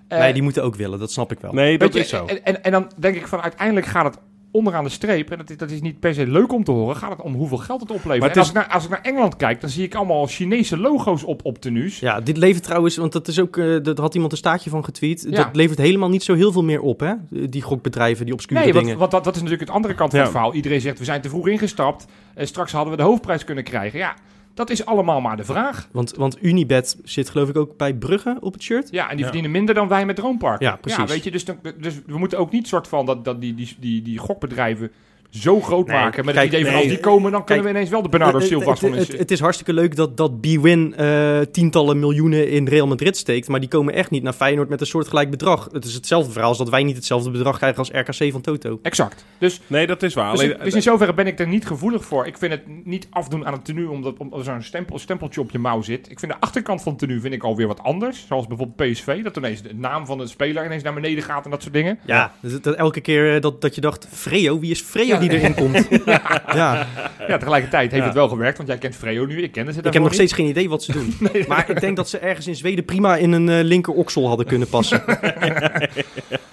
Eh, 0.08 0.18
nee, 0.18 0.32
die 0.32 0.42
moeten 0.42 0.62
ook 0.62 0.74
willen, 0.74 0.98
dat 0.98 1.12
snap 1.12 1.32
ik 1.32 1.40
wel. 1.40 1.52
nee, 1.52 1.78
dat 1.78 1.92
je, 1.92 2.00
is 2.00 2.08
zo. 2.08 2.24
En, 2.26 2.44
en, 2.44 2.62
en 2.62 2.72
dan 2.72 2.90
denk 2.96 3.16
ik 3.16 3.26
van 3.26 3.40
uiteindelijk 3.40 3.86
gaat 3.86 4.04
het 4.04 4.18
onderaan 4.52 4.84
de 4.84 4.90
streep, 4.90 5.30
en 5.30 5.38
dat 5.38 5.50
is, 5.50 5.56
dat 5.56 5.70
is 5.70 5.80
niet 5.80 6.00
per 6.00 6.14
se 6.14 6.26
leuk 6.26 6.52
om 6.52 6.64
te 6.64 6.70
horen, 6.70 6.96
gaat 6.96 7.10
het 7.10 7.20
om 7.20 7.34
hoeveel 7.34 7.56
geld 7.56 7.80
het 7.80 7.90
oplevert. 7.90 8.18
Maar 8.20 8.28
het 8.28 8.36
en 8.36 8.42
als, 8.42 8.48
is- 8.50 8.54
ik 8.56 8.60
naar, 8.60 8.74
als 8.74 8.84
ik 8.84 8.90
naar 8.90 9.00
Engeland 9.02 9.36
kijk, 9.36 9.60
dan 9.60 9.70
zie 9.70 9.84
ik 9.84 9.94
allemaal 9.94 10.26
Chinese 10.26 10.76
logo's 10.78 11.24
op, 11.24 11.44
op 11.44 11.58
tenues. 11.58 11.98
Ja, 12.00 12.20
dit 12.20 12.36
levert 12.36 12.64
trouwens, 12.64 12.96
want 12.96 13.12
dat 13.12 13.28
is 13.28 13.40
ook, 13.40 13.56
eh 13.56 13.76
dat 13.82 13.98
had 13.98 14.14
iemand 14.14 14.32
een 14.32 14.38
staartje 14.38 14.70
van 14.70 14.84
getweet. 14.84 15.26
Ja. 15.30 15.36
Dat 15.36 15.56
levert 15.56 15.78
helemaal 15.78 16.08
niet 16.08 16.22
zo 16.22 16.34
heel 16.34 16.52
veel 16.52 16.64
meer 16.64 16.80
op, 16.80 17.00
hè? 17.00 17.12
Die 17.48 17.62
gokbedrijven, 17.62 18.24
die 18.24 18.34
obscure 18.34 18.60
Nee, 18.60 18.72
want, 18.72 18.84
dingen. 18.84 18.98
want 18.98 19.10
dat, 19.10 19.24
dat 19.24 19.34
is 19.34 19.42
natuurlijk 19.42 19.68
het 19.68 19.76
andere 19.76 19.94
kant 19.94 20.10
van 20.10 20.18
Ja. 20.18 20.24
het 20.24 20.34
verhaal. 20.34 20.54
Iedereen 20.54 20.80
zegt, 20.80 20.98
we 20.98 21.04
zijn 21.04 21.20
te 21.20 21.28
vroeg 21.28 21.48
ingestapt. 21.48 22.06
En 22.34 22.46
straks 22.46 22.72
hadden 22.72 22.90
we 22.90 22.96
de 22.98 23.02
hoofdprijs 23.04 23.44
kunnen 23.44 23.64
krijgen. 23.64 23.98
Ja, 23.98 24.14
dat 24.60 24.70
is 24.70 24.84
allemaal 24.86 25.20
maar 25.20 25.36
de 25.36 25.44
vraag. 25.44 25.88
Want, 25.92 26.14
want 26.16 26.42
Unibet 26.44 26.96
zit 27.04 27.30
geloof 27.30 27.48
ik 27.48 27.56
ook 27.56 27.76
bij 27.76 27.94
Brugge 27.94 28.36
op 28.40 28.52
het 28.52 28.62
shirt. 28.62 28.88
Ja, 28.90 29.02
en 29.02 29.08
die 29.08 29.18
Ja. 29.18 29.24
verdienen 29.24 29.50
minder 29.50 29.74
dan 29.74 29.88
wij 29.88 30.06
met 30.06 30.16
Droompark. 30.16 30.60
Ja, 30.60 30.76
precies. 30.76 31.04
weet 31.04 31.24
je, 31.24 31.30
dus, 31.30 31.44
dan- 31.44 31.58
dus 31.78 31.94
we 32.06 32.18
moeten 32.18 32.38
ook 32.38 32.50
niet 32.52 32.68
soort 32.68 32.88
van 32.88 33.06
dat, 33.06 33.24
dat 33.24 33.40
die, 33.40 33.54
die, 33.54 33.76
die, 33.78 34.02
die 34.02 34.18
gokbedrijven 34.18 34.90
zo 35.30 35.60
groot 35.60 35.86
Nee, 35.86 35.96
maken. 35.96 36.24
Met 36.24 36.34
kijk, 36.34 36.50
het 36.50 36.54
idee 36.60 36.64
van 36.64 36.74
nee, 36.74 36.82
als 36.88 36.92
die 36.92 37.02
komen, 37.02 37.32
dan 37.32 37.44
kunnen 37.44 37.64
kijk, 37.64 37.74
we 37.74 37.78
ineens 37.78 37.90
wel 37.90 38.02
de 38.02 38.08
Bernardo 38.08 38.40
Silva's 38.40 38.80
het, 38.80 38.90
van 38.90 38.98
het, 38.98 39.18
het 39.18 39.30
is 39.30 39.40
hartstikke 39.40 39.72
leuk 39.72 39.96
dat, 39.96 40.16
dat 40.16 40.40
B-Win 40.40 40.94
eh, 40.96 41.38
tientallen 41.40 41.98
miljoenen 41.98 42.48
in 42.50 42.68
Real 42.68 42.86
Madrid 42.86 43.16
steekt. 43.16 43.48
Maar 43.48 43.60
die 43.60 43.68
komen 43.68 43.94
echt 43.94 44.10
niet 44.10 44.22
naar 44.22 44.32
Feyenoord 44.32 44.68
met 44.68 44.80
een 44.80 44.86
soortgelijk 44.86 45.30
bedrag. 45.30 45.68
Het 45.72 45.84
is 45.84 45.94
hetzelfde 45.94 46.30
verhaal 46.32 46.48
als 46.48 46.58
dat 46.58 46.68
wij 46.68 46.82
niet 46.82 46.96
hetzelfde 46.96 47.30
bedrag 47.30 47.56
krijgen 47.56 47.78
als 47.78 47.90
RKC 47.90 48.32
van 48.32 48.40
Toto. 48.40 48.78
Exact. 48.82 49.24
Dus, 49.38 49.60
Nee, 49.66 49.86
dat 49.86 50.02
is 50.02 50.14
waar. 50.14 50.30
dus, 50.30 50.40
Alleen, 50.40 50.58
in- 50.58 50.64
dus 50.64 50.74
in 50.74 50.82
zoverre 50.82 51.14
ben 51.14 51.26
ik 51.26 51.38
er 51.38 51.48
niet 51.48 51.66
gevoelig 51.66 52.04
voor. 52.04 52.26
Ik 52.26 52.38
vind 52.38 52.52
het 52.52 52.62
niet 52.84 53.06
afdoen 53.10 53.46
aan 53.46 53.52
het 53.52 53.64
tenue 53.64 53.90
omdat 53.90 54.14
om, 54.18 54.32
er 54.36 54.44
zo'n 54.44 54.62
stempel, 54.62 54.98
stempeltje 54.98 55.40
op 55.40 55.50
je 55.50 55.58
mouw 55.58 55.82
zit. 55.82 56.10
Ik 56.10 56.18
vind 56.18 56.32
de 56.32 56.40
achterkant 56.40 56.82
van 56.82 56.92
het 56.92 57.00
tenue 57.00 57.20
vind 57.20 57.34
ik 57.34 57.42
alweer 57.42 57.66
wat 57.66 57.82
anders. 57.82 58.24
Zoals 58.28 58.46
bijvoorbeeld 58.46 58.92
PSV, 58.92 59.22
dat 59.22 59.36
ineens 59.36 59.62
de 59.62 59.74
naam 59.74 60.06
van 60.06 60.18
de 60.18 60.26
speler 60.26 60.64
ineens 60.64 60.82
naar 60.82 60.94
beneden 60.94 61.22
gaat 61.24 61.44
en 61.44 61.50
dat 61.50 61.62
soort 61.62 61.74
dingen. 61.74 61.98
Ja, 62.06 62.32
dus 62.40 62.60
dat 62.60 62.74
elke 62.74 63.00
keer 63.00 63.34
eh, 63.34 63.40
dat, 63.40 63.60
dat 63.60 63.74
je 63.74 63.80
dacht, 63.80 64.08
Freo, 64.10 64.58
wie 64.60 64.70
is 64.70 64.80
Freo 64.80 65.04
Ja. 65.06 65.18
Die 65.20 65.30
erin 65.30 65.54
komt? 65.54 65.88
ja. 66.60 66.86
Ja, 67.28 67.36
tegelijkertijd 67.38 67.90
heeft 67.90 68.02
Ja. 68.02 68.08
het 68.08 68.14
wel 68.18 68.28
gewerkt, 68.28 68.56
want 68.56 68.68
jij 68.68 68.78
kent 68.78 68.96
Freo 68.96 69.24
nu, 69.26 69.42
ik 69.42 69.52
kende 69.52 69.72
ze 69.72 69.78
Ik 69.78 69.84
heb 69.84 69.94
nog 69.94 70.02
niet. 70.04 70.14
steeds 70.14 70.32
geen 70.32 70.46
idee 70.46 70.68
wat 70.68 70.82
ze 70.82 70.92
doen. 70.92 71.14
Maar 71.48 71.70
ik 71.70 71.80
denk 71.80 71.96
dat 71.96 72.08
ze 72.08 72.18
ergens 72.18 72.46
in 72.46 72.56
Zweden 72.56 72.84
prima 72.84 73.16
in 73.16 73.32
een 73.32 73.48
eh, 73.48 73.64
linker 73.64 73.92
oksel 73.92 74.28
hadden 74.28 74.46
kunnen 74.46 74.68
passen. 74.68 75.02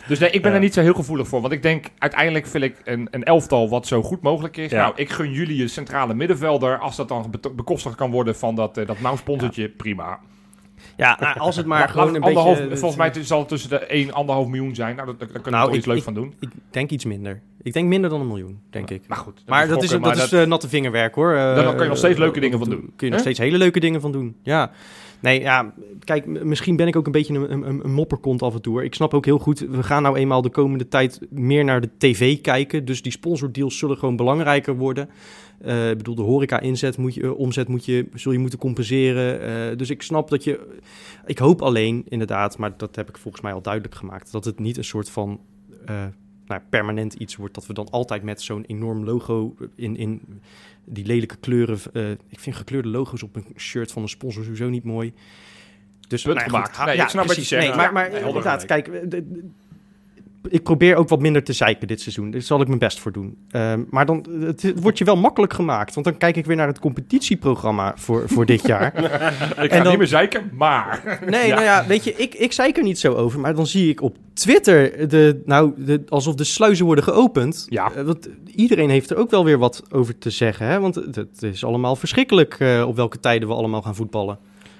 Dus 0.07 0.20
nee, 0.20 0.30
ik 0.30 0.41
ben 0.41 0.49
Ja. 0.51 0.57
er 0.57 0.63
niet 0.63 0.74
zo 0.74 0.82
heel 0.82 0.93
gevoelig 0.93 1.28
voor. 1.28 1.41
Want 1.41 1.53
ik 1.53 1.61
denk, 1.61 1.86
uiteindelijk 1.97 2.45
wil 2.47 2.61
ik 2.61 2.76
een, 2.84 3.07
een 3.11 3.24
elftal 3.24 3.70
wat 3.70 3.88
zo 3.88 4.03
goed 4.03 4.22
mogelijk 4.22 4.57
is. 4.57 4.72
Ja. 4.72 4.82
Nou, 4.82 4.93
ik 4.95 5.09
gun 5.09 5.32
jullie 5.32 5.61
een 5.61 5.70
centrale 5.70 6.13
middenvelder. 6.13 6.78
Als 6.80 6.95
dat 6.95 7.07
dan 7.07 7.34
be- 7.41 7.49
bekostigd 7.49 7.95
kan 7.95 8.11
worden 8.11 8.36
van 8.36 8.55
dat, 8.55 8.78
uh, 8.78 8.88
dat 8.88 8.99
mouwsponsortje, 8.99 9.70
prima. 9.70 10.20
Ja, 10.97 11.17
nou, 11.19 11.39
als 11.39 11.55
het 11.55 11.65
maar 11.65 11.89
gewoon 11.89 12.15
een 12.15 12.21
beetje... 12.21 12.51
eh, 12.69 12.77
Volgens 12.77 12.95
mij 12.95 13.23
zal 13.23 13.39
het 13.39 13.47
tussen 13.47 13.69
de 13.69 13.77
1 13.77 14.07
1,5 14.07 14.13
miljoen 14.49 14.75
zijn. 14.75 14.95
Nou, 14.95 15.07
daar, 15.07 15.27
kunnen 15.27 15.41
Nou, 15.43 15.51
we 15.51 15.59
toch 15.59 15.69
ik- 15.69 15.75
iets 15.75 15.85
leuks 15.85 15.99
ik- 15.99 16.05
van 16.05 16.13
doen. 16.13 16.33
Ik 16.39 16.49
denk 16.69 16.89
iets 16.91 17.05
minder. 17.05 17.41
Ik 17.61 17.73
denk 17.73 17.87
minder 17.87 18.09
dan 18.09 18.21
een 18.21 18.27
miljoen, 18.27 18.59
denk 18.69 18.89
ik. 18.89 19.01
Maar 19.07 19.17
goed. 19.17 19.43
Maar 19.45 19.67
dat 19.67 19.83
is, 19.83 19.89
dat 19.89 20.17
is 20.17 20.31
eh, 20.31 20.43
natte 20.45 20.69
vingerwerk 20.69 21.15
hoor. 21.15 21.33
Eh, 21.33 21.55
Dan 21.55 21.65
kan 21.75 21.83
je 21.83 21.89
nog 21.89 21.97
steeds 21.97 22.17
leuke 22.19 22.35
eh, 22.35 22.41
dingen 22.41 22.59
van 22.59 22.69
doen. 22.69 22.91
Kun 22.95 23.07
je 23.07 23.11
nog 23.11 23.21
steeds 23.21 23.39
hele 23.39 23.57
leuke 23.57 23.79
dingen 23.79 24.01
van 24.01 24.11
doen. 24.11 24.35
Ja. 24.41 24.71
Nee, 25.19 25.39
ja, 25.41 25.73
kijk, 26.03 26.25
misschien 26.43 26.75
ben 26.75 26.87
ik 26.87 26.95
ook 26.95 27.05
een 27.05 27.11
beetje 27.11 27.33
een, 27.33 27.51
een, 27.51 27.79
een 27.85 27.91
mopperkont 27.93 28.41
af 28.41 28.53
en 28.53 28.61
toe. 28.61 28.83
Ik 28.83 28.93
snap 28.95 29.13
ook 29.13 29.25
heel 29.25 29.37
goed, 29.39 29.59
we 29.59 29.83
gaan 29.83 30.01
nou 30.03 30.17
eenmaal 30.17 30.41
de 30.41 30.49
komende 30.49 30.87
tijd 30.87 31.19
meer 31.29 31.63
naar 31.63 31.81
de 31.81 31.89
tv 31.97 32.41
kijken. 32.41 32.85
Dus 32.85 33.01
die 33.01 33.11
sponsordeals 33.11 33.77
zullen 33.77 33.97
gewoon 33.97 34.15
belangrijker 34.15 34.75
worden. 34.75 35.09
Eh, 35.61 35.89
ik 35.89 35.97
bedoel, 35.97 36.15
de 36.15 36.21
horeca-inzet 36.21 36.97
moet 36.97 37.13
je, 37.13 37.21
eh, 37.21 37.39
omzet 37.39 37.67
moet 37.67 37.85
je, 37.85 38.07
zul 38.13 38.31
je 38.31 38.39
moeten 38.39 38.59
compenseren. 38.59 39.41
Eh, 39.41 39.77
dus 39.77 39.89
ik 39.89 40.01
snap 40.01 40.29
dat 40.29 40.43
je... 40.43 40.79
Ik 41.25 41.37
hoop 41.37 41.61
alleen, 41.61 42.03
inderdaad, 42.09 42.57
maar 42.57 42.77
dat 42.77 42.95
heb 42.95 43.09
ik 43.09 43.17
volgens 43.17 43.43
mij 43.43 43.53
al 43.53 43.61
duidelijk 43.61 43.95
gemaakt... 43.95 44.31
dat 44.31 44.45
het 44.45 44.59
niet 44.59 44.77
een 44.77 44.83
soort 44.83 45.09
van... 45.09 45.39
nou, 46.45 46.61
permanent 46.69 47.13
iets 47.13 47.35
wordt 47.35 47.53
dat 47.53 47.65
we 47.65 47.73
dan 47.73 47.89
altijd 47.89 48.23
met 48.23 48.41
zo'n 48.41 48.63
enorm 48.67 49.03
logo 49.03 49.55
in, 49.75 49.95
in 49.95 50.41
die 50.85 51.05
lelijke 51.05 51.37
kleuren. 51.37 51.79
ik 52.29 52.39
vind 52.39 52.55
gekleurde 52.55 52.89
logo's 52.89 53.23
op 53.23 53.35
een 53.35 53.45
shirt 53.55 53.91
van 53.91 54.01
een 54.01 54.09
sponsor 54.09 54.43
sowieso 54.43 54.69
niet 54.69 54.83
mooi. 54.83 55.13
Dus 56.07 56.23
Punt 56.23 56.35
nou 56.35 56.49
gemaakt. 56.49 56.75
goed, 56.75 56.85
Nee, 56.85 56.95
ja, 56.95 57.03
ik 57.03 57.09
snap 57.09 57.25
wat 57.25 57.35
je 57.35 57.41
precies. 57.41 57.59
zegt. 57.59 57.67
Nee, 57.67 57.75
maar, 57.75 57.93
maar 57.93 58.11
inderdaad, 58.11 58.65
kijk, 58.65 58.89
ik 60.49 60.63
probeer 60.63 60.95
ook 60.95 61.09
wat 61.09 61.19
minder 61.21 61.43
te 61.43 61.53
zeiken 61.53 61.88
dit 61.88 62.01
seizoen. 62.01 62.31
Daar 62.31 62.41
zal 62.41 62.61
ik 62.61 62.67
mijn 62.67 62.79
best 62.79 62.99
voor 62.99 63.11
doen. 63.11 63.38
Ehm, 63.49 63.81
maar 63.89 64.05
dan 64.05 64.25
het, 64.39 64.61
het 64.61 64.81
wordt 64.81 64.97
je 64.97 65.03
wel 65.05 65.17
makkelijk 65.17 65.53
gemaakt. 65.53 65.93
Want 65.93 66.05
dan 66.05 66.17
kijk 66.17 66.35
ik 66.35 66.45
weer 66.45 66.55
naar 66.55 66.67
het 66.67 66.79
competitieprogramma 66.79 67.93
voor, 67.95 68.23
voor 68.29 68.45
dit 68.45 68.67
jaar. 68.67 68.93
Ik 69.63 69.71
ga 69.71 69.77
dan- 69.77 69.88
niet 69.88 69.97
meer 69.97 70.07
zeiken, 70.07 70.49
maar... 70.53 71.19
Nee, 71.25 71.47
Ja. 71.47 71.53
nou 71.53 71.65
ja, 71.65 71.85
weet 71.88 72.03
je, 72.03 72.13
ik, 72.13 72.33
ik 72.35 72.51
zei 72.51 72.71
er 72.71 72.83
niet 72.83 72.99
zo 72.99 73.13
over. 73.13 73.39
Maar 73.39 73.55
dan 73.55 73.67
zie 73.67 73.89
ik 73.89 74.01
op 74.01 74.17
Twitter 74.33 75.09
de, 75.09 75.41
nou, 75.45 75.71
de, 75.77 76.01
alsof 76.09 76.35
de 76.35 76.43
sluizen 76.43 76.85
worden 76.85 77.03
geopend. 77.03 77.65
Ja. 77.69 77.91
Eh, 77.95 78.03
want 78.03 78.29
iedereen 78.55 78.89
heeft 78.89 79.09
er 79.09 79.17
ook 79.17 79.29
wel 79.31 79.45
weer 79.45 79.57
wat 79.57 79.83
over 79.91 80.17
te 80.17 80.29
zeggen. 80.29 80.65
Hè? 80.67 80.79
Want 80.79 80.95
het, 80.95 81.15
het 81.15 81.43
is 81.43 81.63
allemaal 81.63 81.95
verschrikkelijk 81.95 82.55
eh, 82.59 82.83
op 82.88 82.95
welke 82.95 83.19
tijden 83.19 83.47
we 83.47 83.53
allemaal 83.53 83.81
gaan 83.81 83.95
voetballen. 83.95 84.38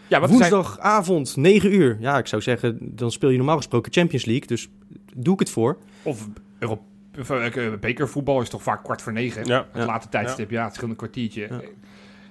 Ja, 0.08 0.20
want 0.20 0.32
er 0.32 0.38
zijn- 0.38 0.51
Woensdagavond, 0.51 1.36
9 1.36 1.74
uur. 1.74 1.97
Ja, 1.99 2.18
ik 2.18 2.28
zou 2.28 2.41
zeggen, 2.41 2.78
dan 2.82 3.12
speel 3.12 3.30
je 3.30 3.38
normaal 3.38 3.58
gesproken 3.58 3.91
Champions 3.93 4.26
League. 4.26 4.47
Dus 4.47 4.70
doe 5.16 5.34
ik 5.34 5.39
het 5.39 5.49
voor. 5.49 5.78
Of 6.03 6.28
Euro- 6.60 6.82
of, 7.20 7.30
eh, 7.30 7.74
bekervoetbal 7.80 8.41
is 8.41 8.49
toch 8.49 8.64
vaak 8.64 8.84
kwart 8.84 9.01
voor 9.01 9.14
negen. 9.14 9.45
Ja. 9.45 9.68
Het 9.72 9.86
late 9.86 10.10
tijdstip, 10.10 10.49
ja, 10.51 10.64
het 10.66 10.76
scheelt 10.76 10.89
een 10.91 10.95
kwartiertje. 10.97 11.41
Ja. 11.49 11.60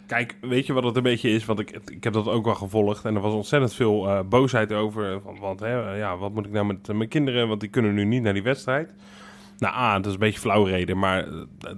Kijk, 0.07 0.37
weet 0.41 0.67
je 0.67 0.73
wat 0.73 0.85
het 0.85 0.97
een 0.97 1.03
beetje 1.03 1.31
is? 1.31 1.45
Want 1.45 1.59
ik, 1.61 1.71
ik 1.87 2.05
heb 2.05 2.13
dat 2.13 2.29
ook 2.29 2.45
wel 2.45 2.55
gevolgd. 2.55 3.05
En 3.05 3.15
er 3.15 3.21
was 3.21 3.33
ontzettend 3.35 3.75
veel 3.75 4.09
eh, 4.09 4.21
boosheid 4.29 4.73
over. 4.73 5.21
Van, 5.21 5.39
want 5.41 5.61
hè, 5.61 5.97
ja, 5.97 6.17
wat 6.17 6.33
moet 6.35 6.47
ik 6.47 6.53
nou 6.53 6.67
met 6.67 6.89
eh, 6.89 6.95
mijn 6.97 7.09
kinderen? 7.09 7.49
Want 7.49 7.61
die 7.61 7.69
kunnen 7.69 7.95
nu 7.95 8.05
niet 8.05 8.23
naar 8.23 8.33
die 8.33 8.43
wedstrijd. 8.43 8.91
Nou, 9.59 9.75
A, 9.75 9.97
dat 9.97 10.07
is 10.07 10.13
een 10.13 10.19
beetje 10.19 10.41
flauw 10.41 10.65
reden. 10.65 10.99
Maar 10.99 11.25
eh, 11.27 11.33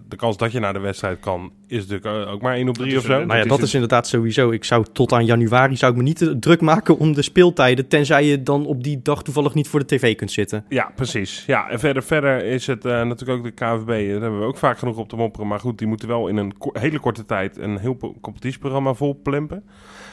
de 0.09 0.16
kans 0.16 0.37
dat 0.37 0.53
je 0.53 0.61
naar 0.61 0.72
de 0.72 0.79
wedstrijd 0.79 1.20
kan, 1.20 1.53
is 1.66 1.87
natuurlijk 1.87 2.26
eh, 2.26 2.33
ook 2.33 2.43
maar 2.43 2.55
1 2.55 2.68
op 2.68 2.74
3 2.74 2.89
Dat 2.93 2.99
of 3.01 3.05
zo. 3.07 3.12
Nou 3.12 3.26
ja, 3.39 3.43
is 3.43 3.49
dat 3.49 3.62
is 3.62 3.74
inderdaad 3.74 4.07
sowieso. 4.07 4.51
Ik 4.51 4.64
zou 4.64 4.85
tot 4.93 5.12
aan 5.12 5.24
januari 5.24 5.76
zou 5.76 5.93
ik 5.93 5.97
me 5.99 6.03
niet 6.05 6.35
druk 6.41 6.61
maken 6.61 6.99
om 6.99 7.12
de 7.12 7.22
speeltijden. 7.22 7.89
Tenzij 7.89 8.24
je 8.24 8.43
dan 8.43 8.66
op 8.66 8.83
die 8.85 9.01
dag 9.03 9.22
toevallig 9.22 9.55
niet 9.55 9.68
voor 9.68 9.81
de 9.81 9.87
tv 9.97 10.16
kunt 10.16 10.33
zitten. 10.33 10.64
Ja, 10.68 10.93
precies. 10.97 11.45
Ja, 11.47 11.68
en 11.70 11.79
verder, 11.79 12.03
verder 12.03 12.45
is 12.45 12.66
het 12.66 12.85
eh, 12.85 13.03
natuurlijk 13.03 13.39
ook 13.39 13.45
de 13.45 13.51
KVB. 13.64 13.87
Daar 14.11 14.20
hebben 14.20 14.39
we 14.41 14.47
ook 14.47 14.59
vaak 14.59 14.79
genoeg 14.79 14.97
op 14.97 15.09
te 15.09 15.16
mopperen. 15.16 15.47
Maar 15.49 15.61
goed, 15.61 15.79
die 15.79 15.87
moeten 15.87 16.09
wel 16.09 16.29
in 16.29 16.37
een 16.37 16.59
ko- 16.59 16.70
hele 16.79 16.99
korte 16.99 17.24
tijd 17.24 17.59
een 17.59 17.79
heel 17.79 17.97
competitieprogramma 18.20 18.95
vol 18.95 19.20
plempen. 19.22 19.64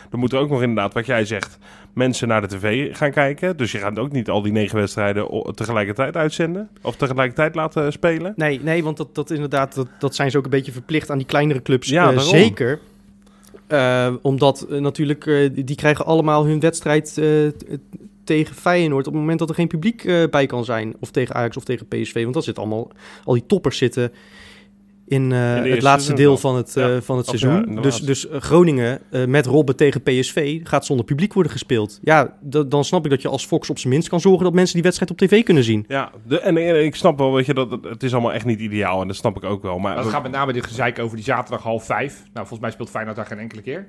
Dan 0.10 0.20
moeten 0.20 0.40
ook 0.40 0.50
nog 0.50 0.62
inderdaad, 0.62 0.94
wat 0.94 1.06
jij 1.06 1.26
zegt, 1.26 1.58
mensen 1.94 2.28
naar 2.28 2.42
de 2.42 2.48
tv 2.48 2.96
gaan 2.98 3.12
kijken. 3.12 3.58
Dus 3.58 3.72
je 3.72 3.78
gaat 3.78 4.00
ook 4.00 4.12
niet 4.12 4.30
al 4.30 4.42
die 4.42 4.52
negen 4.52 4.78
wedstrijden 4.78 5.54
tegelijkertijd 5.56 6.16
uitzenden. 6.18 6.70
Of 6.82 6.96
tegelijkertijd 6.96 7.56
laten 7.56 7.92
spelen. 7.92 8.34
Nee, 8.36 8.60
nee 8.64 8.84
want 8.84 8.98
dat, 8.98 9.16
dat 9.16 9.32
inderdaad, 9.32 9.76
dat, 9.76 9.88
dat 10.00 10.16
zijn 10.16 10.32
ze 10.32 10.38
ook 10.38 10.44
een 10.44 10.50
beetje 10.50 10.72
verplicht 10.72 11.10
aan 11.12 11.18
die 11.18 11.28
kleinere 11.28 11.62
clubs. 11.62 11.90
Ja, 11.90 12.12
Eh, 12.12 12.20
zeker. 12.20 12.80
Eh, 13.68 14.14
omdat 14.22 14.62
eh, 14.70 14.80
natuurlijk, 14.80 15.26
eh, 15.28 15.50
die- 15.66 15.76
krijgen 15.76 16.06
allemaal 16.06 16.46
hun 16.46 16.60
wedstrijd 16.60 17.18
eh, 17.18 17.28
tegen 18.24 18.56
Feyenoord 18.56 19.08
op 19.08 19.12
het 19.14 19.22
moment 19.22 19.40
dat 19.40 19.50
er 19.50 19.56
geen 19.56 19.68
publiek 19.68 20.04
eh, 20.04 20.24
bij 20.30 20.46
kan 20.46 20.66
zijn. 20.66 20.94
Of 21.00 21.12
tegen 21.12 21.36
Ajax 21.36 21.58
of 21.58 21.64
tegen 21.64 21.88
PSV. 21.88 22.22
Want 22.22 22.34
dat 22.34 22.44
zit 22.44 22.58
allemaal, 22.58 22.88
al 23.24 23.34
die 23.34 23.46
toppers 23.48 23.78
zitten 23.78 24.12
in, 25.08 25.32
eh, 25.32 25.40
het 25.56 25.64
laatste 25.82 25.84
seizoen 25.84 26.16
deel 26.16 26.38
van 26.38 26.56
het, 26.56 26.74
Ja. 26.74 26.96
eh, 26.96 27.02
van 27.02 27.18
het 27.18 27.32
ja, 27.32 27.38
seizoen. 27.38 27.82
dus, 27.82 28.00
dus 28.02 28.28
eh, 28.28 28.40
Groningen 28.42 29.00
eh, 29.12 29.26
met 29.26 29.46
Robben 29.46 29.76
tegen 29.76 30.02
PSV 30.04 30.60
gaat 30.64 30.86
zonder 30.86 31.06
publiek 31.06 31.34
worden 31.34 31.52
gespeeld. 31.52 32.00
Ja, 32.04 32.38
dan 32.68 32.84
snap 32.86 33.04
ik 33.06 33.10
dat 33.10 33.22
je 33.22 33.28
als 33.28 33.46
Fox 33.46 33.70
op 33.70 33.80
zijn 33.80 33.94
minst 33.94 34.10
kan 34.10 34.20
zorgen 34.20 34.44
dat 34.44 34.54
mensen 34.54 34.74
die 34.74 34.84
wedstrijd 34.84 35.12
op 35.12 35.18
tv 35.18 35.44
kunnen 35.44 35.64
zien. 35.64 35.86
Ja, 35.88 36.12
de, 36.28 36.40
en, 36.40 36.58
en 36.58 36.86
ik 36.86 36.96
snap 36.96 37.18
wel, 37.18 37.34
weet 37.34 37.46
je, 37.46 37.54
dat 37.54 37.72
het, 37.72 37.84
het 37.84 38.04
is 38.04 38.14
allemaal 38.14 38.34
echt 38.34 38.46
niet 38.46 38.60
ideaal. 38.60 39.02
En 39.02 39.08
dat 39.08 39.16
snap 39.16 39.36
ik 39.38 39.44
ook 39.44 39.62
wel. 39.62 39.80
Maar 39.80 39.98
het 39.98 40.08
gaat 40.08 40.24
met 40.24 40.32
name 40.32 40.54
dit 40.54 40.66
gezeik 40.68 41.00
over 41.00 41.16
die 41.16 41.26
zaterdag 41.26 41.64
half 41.64 41.86
vijf. 41.86 42.14
Nou, 42.18 42.30
volgens 42.34 42.60
mij 42.60 42.72
speelt 42.72 42.90
Feyenoord 42.90 43.16
daar 43.16 43.26
geen 43.26 43.40
enkele 43.40 43.62
keer. 43.62 43.88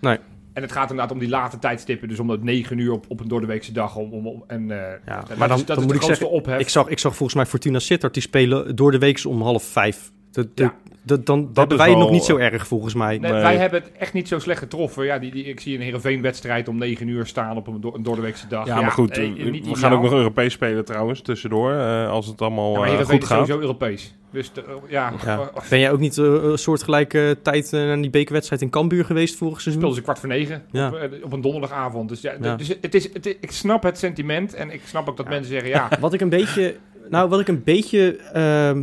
Nee. 0.00 0.18
En 0.52 0.62
het 0.62 0.72
gaat 0.72 0.90
inderdaad 0.90 1.12
om 1.12 1.18
die 1.18 1.28
late 1.28 1.58
tijdstippen. 1.58 2.08
Dus 2.08 2.18
om 2.18 2.26
dat 2.28 2.42
negen 2.42 2.78
uur 2.78 2.92
op, 2.92 3.04
op 3.08 3.20
een 3.20 3.28
doordeweekse 3.28 3.72
dag. 3.72 3.96
Om, 3.96 4.12
om, 4.12 4.26
om- 4.26 4.44
en, 4.46 4.70
eh, 4.70 5.16
dat 5.28 5.36
maar 5.38 5.48
dan- 5.48 5.56
is, 5.58 5.64
dat 5.64 5.76
dan 5.76 5.84
is 5.84 5.92
moet 5.92 5.94
ik 5.94 6.02
zeggen, 6.02 6.30
ophef. 6.30 6.60
Ik 6.60 6.68
zag, 6.68 6.88
ik 6.88 6.98
zag 6.98 7.12
volgens 7.16 7.34
mij 7.38 7.46
Fortuna 7.46 7.78
Sittard, 7.78 8.12
die 8.14 8.22
spelen 8.22 8.76
door 8.76 8.90
de 8.90 8.98
week 8.98 9.24
om 9.26 9.42
half 9.42 9.62
vijf. 9.64 10.12
Dat, 10.36 10.46
dat, 10.56 10.66
Ja. 10.66 10.74
dat, 11.02 11.26
dan 11.26 11.38
hebben 11.54 11.76
is 11.78 11.82
wij 11.84 11.90
wel- 11.92 11.98
nog 11.98 12.10
niet 12.10 12.22
zo 12.24 12.36
erg, 12.36 12.66
volgens 12.66 12.94
mij. 12.94 13.18
Nee, 13.18 13.32
Nee. 13.32 13.42
Wij 13.42 13.56
hebben 13.56 13.82
het 13.82 13.92
echt 13.98 14.12
niet 14.12 14.28
zo 14.28 14.38
slecht 14.38 14.58
getroffen. 14.58 15.04
Ja, 15.04 15.18
die, 15.18 15.30
die, 15.30 15.44
ik 15.44 15.60
zie 15.60 15.74
een 15.76 15.80
Heerenveen-wedstrijd 15.82 16.68
om 16.68 16.78
9 16.78 17.08
uur 17.08 17.26
staan 17.26 17.56
op 17.56 17.66
een, 17.66 17.80
door, 17.80 17.94
een 17.94 18.02
doordeweekse 18.02 18.46
dag. 18.48 18.66
Ja, 18.66 18.80
maar 18.80 18.90
goed, 18.90 19.10
eh, 19.10 19.24
eh, 19.24 19.34
we 19.34 19.50
ideaal. 19.50 19.74
gaan 19.74 19.92
ook 19.92 20.02
nog 20.02 20.12
Europees 20.12 20.52
spelen 20.52 20.84
trouwens, 20.84 21.20
tussendoor. 21.20 21.72
eh, 21.72 22.08
als 22.10 22.26
het 22.26 22.40
allemaal 22.42 22.72
Ja, 22.72 22.78
maar 22.78 22.88
eh, 22.88 23.04
goed 23.06 23.22
is 23.22 23.28
gaat. 23.28 23.38
sowieso 23.38 23.60
Europees. 23.60 24.14
Dus 24.30 24.52
de- 24.52 24.60
eh, 24.60 24.68
ja, 24.88 25.12
Ja. 25.24 25.38
eh, 25.54 25.68
Ben 25.70 25.78
jij 25.78 25.92
ook 25.92 25.98
niet 26.00 26.18
eh, 26.18 26.24
een 26.24 26.58
soortgelijke 26.58 27.36
tijd 27.42 27.72
eh, 27.72 27.80
naar 27.80 28.00
die 28.00 28.10
bekerwedstrijd 28.10 28.62
in 28.62 28.70
Cambuur 28.70 29.04
geweest 29.04 29.36
vorig 29.36 29.60
seizoen? 29.60 29.72
speelden 29.74 29.96
ze 29.96 30.02
kwart 30.02 30.18
voor 30.18 30.28
negen 30.28 30.62
Ja. 30.72 30.88
op, 30.88 30.94
eh, 30.94 31.24
op 31.24 31.32
een 31.32 31.40
donderdagavond. 31.40 32.08
Dus, 32.08 32.20
ja, 32.20 32.56
dus 32.56 32.68
het 32.80 32.94
is, 32.94 33.12
het 33.12 33.26
is- 33.26 33.36
ik 33.40 33.50
snap 33.50 33.82
het 33.82 33.98
sentiment 33.98 34.54
en 34.54 34.70
ik 34.70 34.80
snap 34.84 35.08
ook 35.08 35.16
dat 35.16 35.26
Ja. 35.26 35.32
mensen 35.32 35.52
zeggen... 35.52 35.70
ja, 35.70 35.88
Wat 36.00 36.12
ik 36.14 36.20
een 36.20 36.28
beetje, 36.28 36.76
nou, 37.10 37.28
wat 37.28 37.40
ik 37.40 37.48
een 37.48 37.62
beetje 37.64 38.16
ehm, 38.32 38.82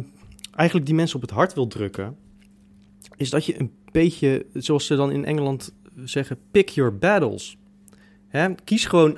eigenlijk 0.56 0.88
die 0.88 0.96
mensen 0.96 1.16
op 1.16 1.22
het 1.22 1.32
hart 1.32 1.54
wil 1.54 1.68
drukken, 1.68 2.16
is 3.16 3.30
dat 3.30 3.46
je 3.46 3.60
een 3.60 3.72
beetje, 3.92 4.46
zoals 4.54 4.86
ze 4.86 4.96
dan 4.96 5.12
in 5.12 5.26
Engeland 5.26 5.74
zeggen, 6.04 6.38
pick 6.52 6.70
your 6.70 6.98
battles. 6.98 7.58
Hè? 8.28 8.54
Kies 8.64 8.86
gewoon 8.86 9.18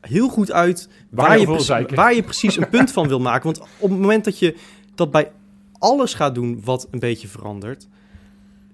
heel 0.00 0.28
goed 0.28 0.52
uit 0.52 0.88
Waar 1.10 1.28
waar, 1.28 1.38
je 1.38 1.94
waar 1.94 2.14
je 2.14 2.22
precies 2.22 2.56
een 2.56 2.68
punt 2.68 2.92
van 2.92 3.08
wil 3.08 3.20
maken. 3.20 3.44
Want 3.44 3.60
op 3.60 3.90
het 3.90 3.98
moment 3.98 4.24
dat 4.24 4.38
je 4.38 4.56
dat 4.94 5.10
bij 5.10 5.30
alles 5.78 6.14
gaat 6.14 6.34
doen 6.34 6.60
wat 6.64 6.88
een 6.90 6.98
beetje 6.98 7.28
verandert, 7.28 7.88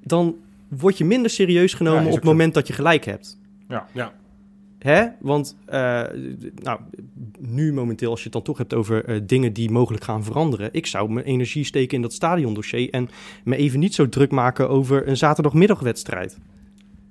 dan 0.02 0.36
word 0.68 0.98
je 0.98 1.04
minder 1.04 1.30
serieus 1.30 1.74
genomen 1.74 2.06
op 2.06 2.14
het 2.14 2.24
moment 2.24 2.54
dat 2.54 2.66
je 2.66 2.72
gelijk 2.72 3.04
hebt. 3.04 3.38
ja. 3.68 3.86
Ja. 3.92 4.12
Hè? 4.82 5.06
Want 5.20 5.56
eh, 5.66 6.02
nou, 6.54 6.80
nu 7.38 7.72
momenteel, 7.72 8.10
als 8.10 8.18
je 8.18 8.24
het 8.24 8.32
dan 8.32 8.42
toch 8.42 8.58
hebt 8.58 8.74
over 8.74 9.04
eh, 9.04 9.20
dingen 9.22 9.52
die 9.52 9.70
mogelijk 9.70 10.04
gaan 10.04 10.24
veranderen. 10.24 10.68
Ik 10.72 10.86
zou 10.86 11.10
mijn 11.12 11.26
energie 11.26 11.64
steken 11.64 11.96
in 11.96 12.02
dat 12.02 12.12
stadiondossier 12.12 12.90
en 12.90 13.08
me 13.44 13.56
even 13.56 13.78
niet 13.80 13.94
zo 13.94 14.08
druk 14.08 14.30
maken 14.30 14.68
over 14.68 15.08
een 15.08 15.16
zaterdagmiddagwedstrijd. 15.16 16.38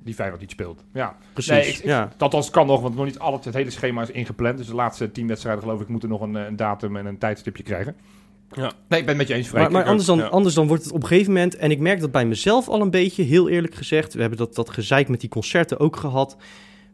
die 0.04 0.14
Feyenoord 0.14 0.42
niet 0.42 0.52
speelt. 0.52 0.84
Ja. 0.94 1.16
Precies. 1.34 1.52
Nee, 1.52 1.68
ik- 1.68 1.78
ik- 1.78 1.84
ja. 1.84 2.12
Althans, 2.18 2.46
het 2.46 2.54
kan 2.56 2.68
nog, 2.68 2.82
want 2.82 2.96
nog 2.96 3.06
niet 3.06 3.20
al 3.20 3.34
het, 3.34 3.46
het 3.46 3.54
hele 3.54 3.70
schema 3.70 4.02
is 4.02 4.12
ingepland. 4.12 4.58
Dus 4.58 4.68
de 4.68 4.76
laatste 4.76 5.12
tien 5.12 5.28
wedstrijden, 5.28 5.64
geloof 5.64 5.82
ik, 5.82 5.88
moeten 5.88 6.10
nog 6.10 6.22
een, 6.22 6.36
eh, 6.36 6.46
een 6.46 6.56
datum 6.56 6.96
en 6.96 7.06
een 7.06 7.18
tijdstipje 7.18 7.64
krijgen. 7.64 7.96
Nee, 8.56 8.66
ik 8.68 8.88
ben 8.88 9.08
het 9.08 9.18
met 9.18 9.28
je 9.28 9.34
eens, 9.34 9.48
Freek. 9.48 9.62
Maar, 9.62 9.72
maar 9.72 9.84
anders, 9.84 10.06
dan, 10.08 10.18
ja. 10.18 10.26
anders 10.26 10.56
dan 10.56 10.68
wordt 10.68 10.84
het 10.84 10.94
op 10.94 11.02
een 11.02 11.08
gegeven 11.08 11.34
moment... 11.34 11.56
en 11.56 11.72
ik 11.72 11.80
merk 11.80 12.00
dat 12.00 12.12
bij 12.12 12.26
mezelf 12.26 12.68
al 12.70 12.82
een 12.82 12.90
beetje, 12.90 13.24
heel 13.24 13.50
eerlijk 13.50 13.76
gezegd... 13.76 14.14
we 14.14 14.20
hebben 14.22 14.38
dat, 14.38 14.56
dat 14.56 14.70
gezeik 14.70 15.08
met 15.08 15.20
die 15.20 15.30
concerten 15.30 15.80
ook 15.80 15.96
gehad... 15.96 16.38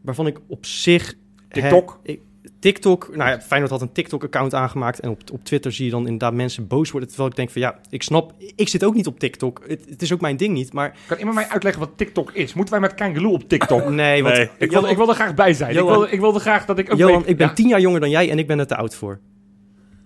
waarvan 0.08 0.26
ik 0.26 0.40
op 0.46 0.66
zich... 0.66 1.14
TikTok? 1.48 2.00
ik- 2.02 2.20
TikTok, 2.60 3.16
nou 3.16 3.30
ja, 3.30 3.40
Feyenoord 3.40 3.72
had 3.72 3.80
een 3.82 3.92
TikTok-account 3.92 4.54
aangemaakt... 4.54 5.00
en 5.00 5.10
op, 5.10 5.20
op 5.32 5.44
Twitter 5.44 5.72
zie 5.72 5.84
je 5.84 5.90
dan 5.90 6.02
inderdaad 6.04 6.32
mensen 6.32 6.66
boos 6.66 6.90
worden... 6.90 7.08
terwijl 7.08 7.30
ik 7.30 7.36
denk 7.36 7.50
van 7.50 7.60
ja, 7.60 7.78
ik 7.90 8.02
snap, 8.02 8.32
ik 8.56 8.68
zit 8.68 8.84
ook 8.84 8.94
niet 8.94 9.06
op 9.06 9.18
TikTok. 9.18 9.62
Het, 9.66 9.84
het 9.88 10.02
is 10.02 10.12
ook 10.12 10.20
mijn 10.20 10.36
ding 10.36 10.54
niet, 10.54 10.72
maar 10.72 10.96
Kan 11.06 11.18
iemand 11.18 11.36
mij 11.36 11.48
uitleggen 11.48 11.80
wat 11.82 11.90
TikTok 11.96 12.32
is? 12.32 12.54
Moeten 12.54 12.74
wij 12.74 12.82
met 12.82 12.94
Kangaloo 12.94 13.32
op 13.32 13.48
TikTok? 13.48 13.88
nee, 14.04 14.22
want... 14.22 14.34
Nee. 14.34 14.48
Ik 14.58 14.70
wil, 14.70 14.86
ik 14.86 14.96
wil 14.96 15.08
er 15.08 15.14
graag 15.14 15.34
bij 15.34 15.52
zijn. 15.52 15.74
Johan- 15.74 15.92
ik, 15.92 15.98
wil, 15.98 16.12
ik 16.12 16.20
wilde 16.20 16.38
graag 16.38 16.64
dat 16.64 16.78
ik 16.78 16.92
ook 16.92 16.98
Johan, 16.98 17.26
ik 17.26 17.36
ben 17.36 17.46
Ja. 17.46 17.52
tien 17.52 17.68
jaar 17.68 17.80
jonger 17.80 18.00
dan 18.00 18.10
jij 18.10 18.30
en 18.30 18.38
ik 18.38 18.46
ben 18.46 18.58
er 18.58 18.66
te 18.66 18.76
oud 18.76 18.94
voor. 18.94 19.20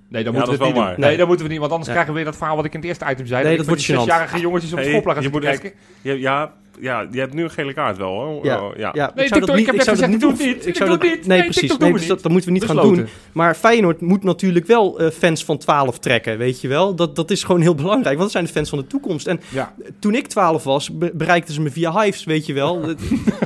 Nee, 0.09 0.25
dan 0.25 0.33
Ja, 0.33 0.39
moeten 0.39 0.59
we 0.59 0.65
dat 0.65 0.75
niet 0.75 0.87
doen. 0.97 1.01
Nee, 1.05 1.17
dat 1.17 1.27
moeten 1.27 1.47
we 1.47 1.51
niet, 1.53 1.61
want 1.61 1.71
anders 1.73 1.89
Ja. 1.89 1.93
krijgen 1.95 2.13
we 2.15 2.19
weer 2.21 2.31
dat 2.31 2.39
verhaal 2.39 2.57
wat 2.57 2.65
ik 2.65 2.73
in 2.75 2.79
het 2.81 2.89
eerste 2.89 3.05
item 3.11 3.27
zei. 3.27 3.43
Nee, 3.45 3.51
dat 3.57 3.67
van 3.67 3.75
wordt 3.75 3.83
zesjarige 3.83 4.41
jongetjes 4.41 4.73
op 4.73 4.79
Hey, 4.79 4.89
schoolplein 4.89 5.17
gaan 5.17 5.25
je 5.27 5.31
moet 5.33 5.43
kijken. 5.43 5.73
Ja, 6.03 6.13
ja, 6.13 6.55
ja, 6.81 7.07
je 7.11 7.19
hebt 7.19 7.35
nu 7.35 7.43
een 7.43 7.51
gele 7.51 7.73
kaart 7.75 7.97
wel, 7.97 8.09
hoor. 8.09 8.45
Ja, 8.45 8.61
Oh, 8.63 8.77
ja. 8.77 8.91
ja. 8.95 9.13
Nee, 9.15 9.25
ik 9.25 9.31
zou 9.35 9.41
TikTok, 9.41 9.47
dat 9.47 9.57
niet, 9.57 9.59
ik 9.59 9.67
heb 9.67 9.75
ik 9.75 9.83
zou 9.83 9.97
net 9.97 10.11
dat 10.11 10.11
gezegd, 10.11 10.13
niet 10.13 10.23
ik 10.23 10.29
doe 10.29 10.37
doen. 10.39 10.47
het 10.49 10.57
niet. 10.57 10.67
Ik 10.67 10.77
zou 10.77 10.89
doe 10.91 10.99
dat 10.99 11.09
het 11.09 11.19
niet. 11.19 11.27
Nee, 11.29 11.39
Nee, 11.39 11.47
precies. 11.47 11.61
TikTok 11.71 11.81
Nee, 11.89 11.93
dus 11.99 12.07
dat, 12.07 12.29
moeten 12.29 12.49
we 12.53 12.55
niet 12.59 12.65
gaan 12.65 12.77
doen. 12.77 13.07
Maar 13.33 13.55
Feyenoord 13.55 14.01
moet 14.01 14.23
natuurlijk 14.23 14.67
wel 14.67 14.99
eh, 14.99 15.11
fans 15.11 15.45
van 15.45 15.59
12 15.59 15.99
trekken, 15.99 16.39
weet 16.39 16.61
je 16.61 16.69
wel. 16.69 16.95
Dat, 16.95 17.17
dat 17.17 17.31
is 17.31 17.45
gewoon 17.45 17.61
heel 17.61 17.75
belangrijk, 17.75 18.19
want 18.19 18.21
dat 18.21 18.31
zijn 18.31 18.45
de 18.45 18.51
fans 18.51 18.69
van 18.69 18.79
de 18.79 18.87
toekomst. 18.87 19.27
En 19.27 19.41
Ja. 19.49 19.75
toen 19.99 20.15
ik 20.15 20.27
12 20.27 20.65
was, 20.65 20.97
be- 20.99 21.11
bereikten 21.15 21.55
ze 21.55 21.61
me 21.61 21.71
via 21.71 22.01
Hives, 22.03 22.25
weet 22.25 22.47
je 22.47 22.53
wel. 22.53 22.81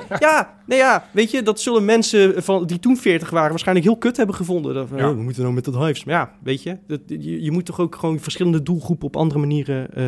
Ja, 0.19 0.55
nee 0.67 0.79
ja, 0.79 1.09
weet 1.11 1.31
je, 1.31 1.43
dat 1.43 1.61
zullen 1.61 1.85
mensen 1.85 2.43
van, 2.43 2.67
die 2.67 2.79
toen 2.79 2.97
40 2.97 3.31
waren 3.31 3.51
waarschijnlijk 3.51 3.87
heel 3.87 3.97
kut 3.97 4.17
hebben 4.17 4.35
gevonden. 4.35 4.75
Dat, 4.75 4.89
Ja. 4.97 5.09
oh, 5.09 5.17
we 5.17 5.23
moeten 5.23 5.43
nou 5.43 5.55
met 5.55 5.65
dat 5.65 5.75
Hives. 5.75 6.05
Maar 6.05 6.15
ja, 6.15 6.33
weet 6.43 6.63
je, 6.63 6.79
dat, 6.87 7.01
je, 7.07 7.43
je 7.43 7.51
moet 7.51 7.65
toch 7.65 7.81
ook 7.81 7.95
gewoon 7.95 8.19
verschillende 8.21 8.63
doelgroepen 8.63 9.07
op 9.07 9.17
andere 9.17 9.41
manieren 9.41 9.95
eh, 9.95 10.05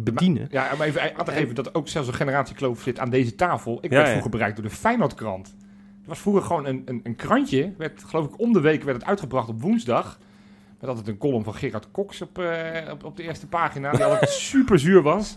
bedienen. 0.00 0.48
Ja, 0.50 0.68
om 0.74 0.82
even 0.82 1.16
aan 1.16 1.24
te 1.24 1.32
geven 1.32 1.54
dat 1.54 1.66
er 1.66 1.74
ook 1.74 1.88
zelfs 1.88 2.08
een 2.08 2.14
generatiekloof 2.14 2.82
zit 2.82 2.98
aan 2.98 3.10
deze 3.10 3.34
tafel. 3.34 3.78
Ik 3.80 3.90
Ja, 3.90 3.96
werd 3.96 4.02
ja. 4.04 4.10
vroeger 4.10 4.30
bereikt 4.30 4.56
door 4.56 4.64
de 4.64 4.74
Feyenoordkrant. 4.74 5.54
Er 6.02 6.08
was 6.08 6.18
vroeger 6.18 6.42
gewoon 6.42 6.66
een, 6.66 6.82
een, 6.84 7.00
een 7.02 7.16
krantje. 7.16 7.72
Werd, 7.78 8.04
geloof 8.06 8.26
ik, 8.26 8.40
om 8.40 8.52
de 8.52 8.60
week 8.60 8.82
werd 8.82 8.96
het 8.96 9.06
uitgebracht 9.06 9.48
op 9.48 9.60
woensdag. 9.62 10.18
Met 10.80 10.88
altijd 10.88 11.08
een 11.08 11.18
column 11.18 11.44
van 11.44 11.54
Gerard 11.54 11.90
Cox 11.90 12.22
op, 12.22 12.38
eh, 12.38 12.92
op, 12.92 13.04
op 13.04 13.16
de 13.16 13.22
eerste 13.22 13.46
pagina. 13.46 13.90
Die 13.90 14.04
altijd 14.04 14.30
super 14.52 14.78
zuur 14.78 15.02
was. 15.02 15.36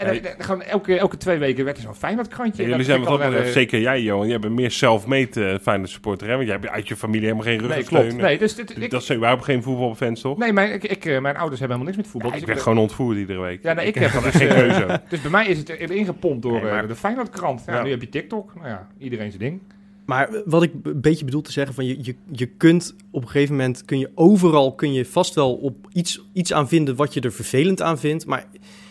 En 0.00 0.06
Hey. 0.06 0.20
dan- 0.20 0.32
dan 0.36 0.44
gewoon 0.46 0.62
elke, 0.62 0.98
elke 0.98 1.16
twee 1.16 1.38
weken 1.38 1.64
werd 1.64 1.76
er 1.76 1.82
zo'n 1.82 1.94
Feyenoordkrantje. 1.94 2.56
En 2.58 2.64
En 2.64 2.70
jullie 2.70 2.84
zijn 2.86 3.02
wat 3.02 3.18
dat 3.20 3.32
eh, 3.34 3.44
zeker 3.44 3.80
jij, 3.80 4.02
Johan. 4.02 4.28
Jij 4.28 4.38
bent 4.38 4.54
meer 4.54 4.70
self-made 4.70 5.40
uh, 5.40 5.54
fijne 5.62 5.86
supporter, 5.86 6.26
hè? 6.28 6.34
Want 6.34 6.46
jij 6.46 6.56
hebt 6.60 6.68
uit 6.68 6.88
je 6.88 6.96
familie 6.96 7.20
helemaal 7.24 7.44
geen 7.44 7.56
Nee, 7.58 7.66
ruggensteun. 7.66 8.06
klopt. 8.08 8.22
Nee, 8.22 8.38
dus 8.38 8.54
dit, 8.54 8.82
ik, 8.82 8.90
Dat 8.90 9.04
zijn 9.04 9.18
überhaupt 9.18 9.44
geen 9.44 9.62
voetbalfans, 9.62 10.20
toch? 10.20 10.38
nee 10.38 10.52
mijn, 10.52 10.72
ik, 10.72 10.84
ik, 10.84 11.04
eh, 11.04 11.20
mijn 11.20 11.36
ouders 11.36 11.60
hebben 11.60 11.78
helemaal 11.78 11.84
niks 11.84 11.96
met 11.96 12.06
voetbal. 12.06 12.28
Ja, 12.30 12.34
dus 12.36 12.42
ik 12.42 12.48
werd 12.52 12.62
gewoon 12.62 12.78
ontvoerd 12.78 13.16
iedere 13.18 13.40
week. 13.40 13.62
Ja, 13.62 13.72
nee, 13.72 13.86
ik 13.86 13.94
ik 13.96 14.02
heb 14.02 14.22
dus, 14.22 14.34
geen 14.34 14.48
eh, 14.48 14.54
keuze. 14.54 15.00
Dus 15.08 15.20
bij 15.20 15.30
mij 15.30 15.46
is 15.46 15.58
het 15.58 15.68
erin 15.68 16.04
gepompt 16.04 16.42
door, 16.42 16.52
Nee, 16.52 16.62
maar- 16.62 16.82
eh, 16.82 16.88
de 16.88 16.94
Feyenoordkrant. 16.96 17.62
Ja, 17.66 17.74
Ja. 17.74 17.82
Nu 17.82 17.90
heb 17.90 18.00
je 18.00 18.08
TikTok. 18.08 18.54
Nou 18.54 18.68
ja, 18.68 18.88
iedereen 18.98 19.30
zijn 19.30 19.42
ding. 19.42 19.60
Maar 20.04 20.28
wat 20.44 20.62
ik 20.62 20.70
een 20.82 21.00
beetje 21.00 21.24
bedoel 21.24 21.42
te 21.42 21.52
zeggen, 21.52 21.74
van 21.74 21.86
je, 21.86 21.98
je, 22.02 22.14
je 22.32 22.46
kunt 22.46 22.94
op 23.10 23.22
een 23.22 23.28
gegeven 23.28 23.54
moment, 23.56 23.84
kun 23.84 23.98
je 23.98 24.10
overal, 24.14 24.74
kun 24.74 24.92
je 24.92 25.04
vast 25.04 25.34
wel 25.34 25.54
op 25.54 25.76
iets, 25.92 26.20
iets 26.32 26.52
aan 26.52 26.68
vinden 26.68 26.96
wat 26.96 27.14
je 27.14 27.20
er 27.20 27.32
vervelend 27.32 27.82
aan 27.82 27.98
vindt. 27.98 28.26
Maar, 28.26 28.44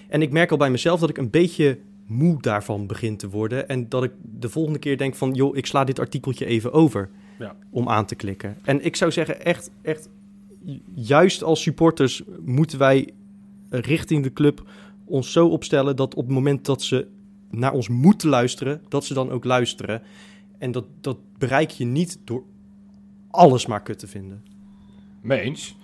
en 0.09 0.21
ik 0.21 0.31
merk 0.31 0.51
al 0.51 0.57
bij 0.57 0.71
mezelf 0.71 0.99
dat 0.99 1.09
ik 1.09 1.17
een 1.17 1.29
beetje 1.29 1.79
moe 2.05 2.41
daarvan 2.41 2.87
begin 2.87 3.17
te 3.17 3.29
worden. 3.29 3.67
En 3.69 3.89
dat 3.89 4.03
ik 4.03 4.11
de 4.21 4.49
volgende 4.49 4.79
keer 4.79 4.97
denk 4.97 5.15
van, 5.15 5.33
joh, 5.33 5.57
ik 5.57 5.65
sla 5.65 5.83
dit 5.83 5.99
artikeltje 5.99 6.45
even 6.45 6.73
over 6.73 7.09
Ja. 7.39 7.55
om 7.69 7.89
aan 7.89 8.05
te 8.05 8.15
klikken. 8.15 8.57
En 8.63 8.85
ik 8.85 8.95
zou 8.95 9.11
zeggen, 9.11 9.45
echt, 9.45 9.71
echt, 9.81 10.09
juist 10.93 11.43
als 11.43 11.61
supporters 11.61 12.23
moeten 12.45 12.79
wij 12.79 13.13
richting 13.69 14.23
de 14.23 14.33
club 14.33 14.63
ons 15.05 15.31
zo 15.31 15.47
opstellen 15.47 15.95
dat 15.95 16.15
op 16.15 16.25
het 16.25 16.33
moment 16.33 16.65
dat 16.65 16.81
ze 16.81 17.07
naar 17.51 17.73
ons 17.73 17.87
moeten 17.89 18.29
luisteren, 18.29 18.81
dat 18.87 19.05
ze 19.05 19.13
dan 19.13 19.29
ook 19.31 19.43
luisteren. 19.43 20.01
En 20.57 20.71
dat, 20.71 20.85
dat 21.01 21.17
bereik 21.37 21.69
je 21.69 21.85
niet 21.85 22.19
door 22.23 22.43
alles 23.31 23.65
maar 23.65 23.81
kut 23.81 23.99
te 23.99 24.07
vinden. 24.07 24.43
Mee 25.21 25.39
eens. 25.39 25.75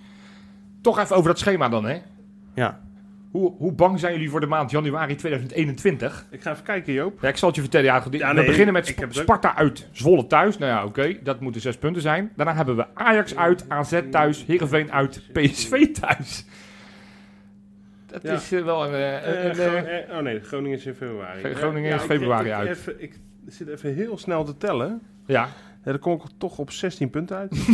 Toch 0.80 0.98
even 0.98 1.16
over 1.16 1.28
dat 1.28 1.38
schema 1.38 1.68
dan, 1.68 1.84
hè? 1.84 1.98
Ja. 2.54 2.80
Hoe, 3.36 3.52
hoe 3.58 3.72
bang 3.72 4.00
zijn 4.00 4.12
jullie 4.12 4.30
voor 4.30 4.40
de 4.40 4.46
maand 4.46 4.70
januari 4.70 5.14
2021? 5.14 6.26
Ik 6.30 6.42
ga 6.42 6.50
even 6.50 6.64
kijken, 6.64 6.92
Joop. 6.92 7.18
Ja, 7.22 7.28
ik 7.28 7.36
zal 7.36 7.46
het 7.48 7.56
je 7.56 7.62
vertellen. 7.62 7.86
Ja, 7.86 8.02
Ja, 8.10 8.28
we 8.28 8.34
nee, 8.34 8.46
beginnen 8.46 8.72
met 8.74 8.86
Sp-. 8.86 9.04
Sparta 9.08 9.56
uit, 9.56 9.88
Zwolle 9.92 10.26
thuis. 10.26 10.58
Nou 10.58 10.72
ja, 10.72 10.84
oké, 10.84 11.16
dat 11.22 11.40
moeten 11.40 11.60
zes 11.60 11.76
punten 11.76 12.02
zijn. 12.02 12.32
Daarna 12.36 12.54
hebben 12.54 12.76
we 12.76 12.86
Ajax 12.94 13.36
uit, 13.36 13.64
AZ 13.68 14.00
thuis, 14.10 14.44
Heerenveen 14.46 14.92
uit, 14.92 15.22
PSV 15.32 15.86
thuis. 16.00 16.44
Dat 18.06 18.22
Ja. 18.22 18.32
is 18.32 18.52
eh, 18.52 18.64
wel 18.64 18.84
een... 18.86 18.92
eh, 18.94 19.48
Eh, 19.50 20.06
een, 20.08 20.16
oh 20.16 20.22
nee, 20.22 20.40
Groningen 20.40 20.78
is 20.78 20.86
in 20.86 20.94
februari. 20.94 21.40
Gro- 21.40 21.54
Groningen 21.54 21.94
is 21.94 22.02
februari 22.02 22.48
ik- 22.48 22.54
uit. 22.54 22.68
Even, 22.68 23.02
ik 23.02 23.18
zit 23.46 23.68
even 23.68 23.94
heel 23.94 24.18
snel 24.18 24.44
te 24.44 24.56
tellen. 24.56 25.00
ja, 25.26 25.48
Ja, 25.86 25.92
dan 25.92 26.00
kom 26.00 26.12
ik 26.14 26.20
toch 26.38 26.58
op 26.58 26.70
16 26.70 27.10
punten 27.10 27.36
uit. 27.36 27.50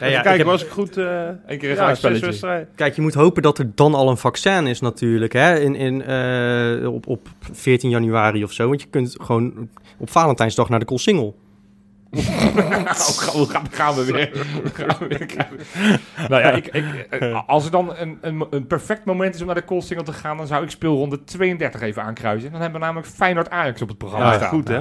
Ja, 0.00 0.06
ja, 0.06 0.22
heb- 0.36 0.46
was 0.46 0.62
ik 0.64 0.68
goed... 0.70 0.96
eh 0.96 1.26
Eén 1.46 1.58
keer 1.58 1.70
een 1.70 1.76
ja. 1.76 2.66
Kijk, 2.74 2.94
je 2.96 3.02
moet 3.02 3.14
hopen 3.14 3.42
dat 3.42 3.58
er 3.58 3.70
dan 3.74 3.94
al 3.94 4.10
een 4.10 4.16
vaccin 4.16 4.66
is 4.66 4.80
natuurlijk, 4.80 5.32
hè? 5.32 5.58
In, 5.58 5.74
in, 5.74 6.02
eh, 6.02 6.92
op, 6.92 7.06
op 7.06 7.28
14 7.52 7.90
januari 7.90 8.44
of 8.44 8.52
zo. 8.52 8.68
Want 8.68 8.80
je 8.82 8.88
kunt 8.90 9.16
gewoon 9.20 9.68
op 9.98 10.10
Valentijnsdag 10.10 10.68
naar 10.68 10.78
de 10.78 10.84
Koolsingel. 10.84 11.36
Nou, 12.10 13.46
gaan, 13.70 13.94
we 13.94 14.04
weer. 14.12 14.30
Gaan 14.72 14.96
we 14.98 15.06
weer 15.06 15.26
kijken. 15.26 15.58
nou 16.28 16.42
ja, 16.42 16.50
ik, 16.50 16.66
ik, 16.66 17.08
als 17.46 17.64
er 17.64 17.70
dan 17.70 17.96
een, 17.96 18.18
een, 18.20 18.46
een 18.50 18.66
perfect 18.66 19.04
moment 19.04 19.34
is 19.34 19.40
om 19.40 19.46
naar 19.46 19.54
de 19.54 19.62
Koolsingel 19.62 20.04
te 20.04 20.12
gaan, 20.12 20.36
dan 20.36 20.46
zou 20.46 20.64
ik 20.64 20.70
speelronde 20.70 21.24
32 21.24 21.80
even 21.80 22.02
aankruisen. 22.02 22.50
Dan 22.52 22.60
hebben 22.60 22.80
we 22.80 22.86
namelijk 22.86 23.12
Feyenoord 23.12 23.50
Ajax 23.50 23.82
op 23.82 23.88
het 23.88 23.98
programma 23.98 24.30
Ja, 24.30 24.36
staan. 24.36 24.48
goed 24.48 24.68
hè? 24.68 24.80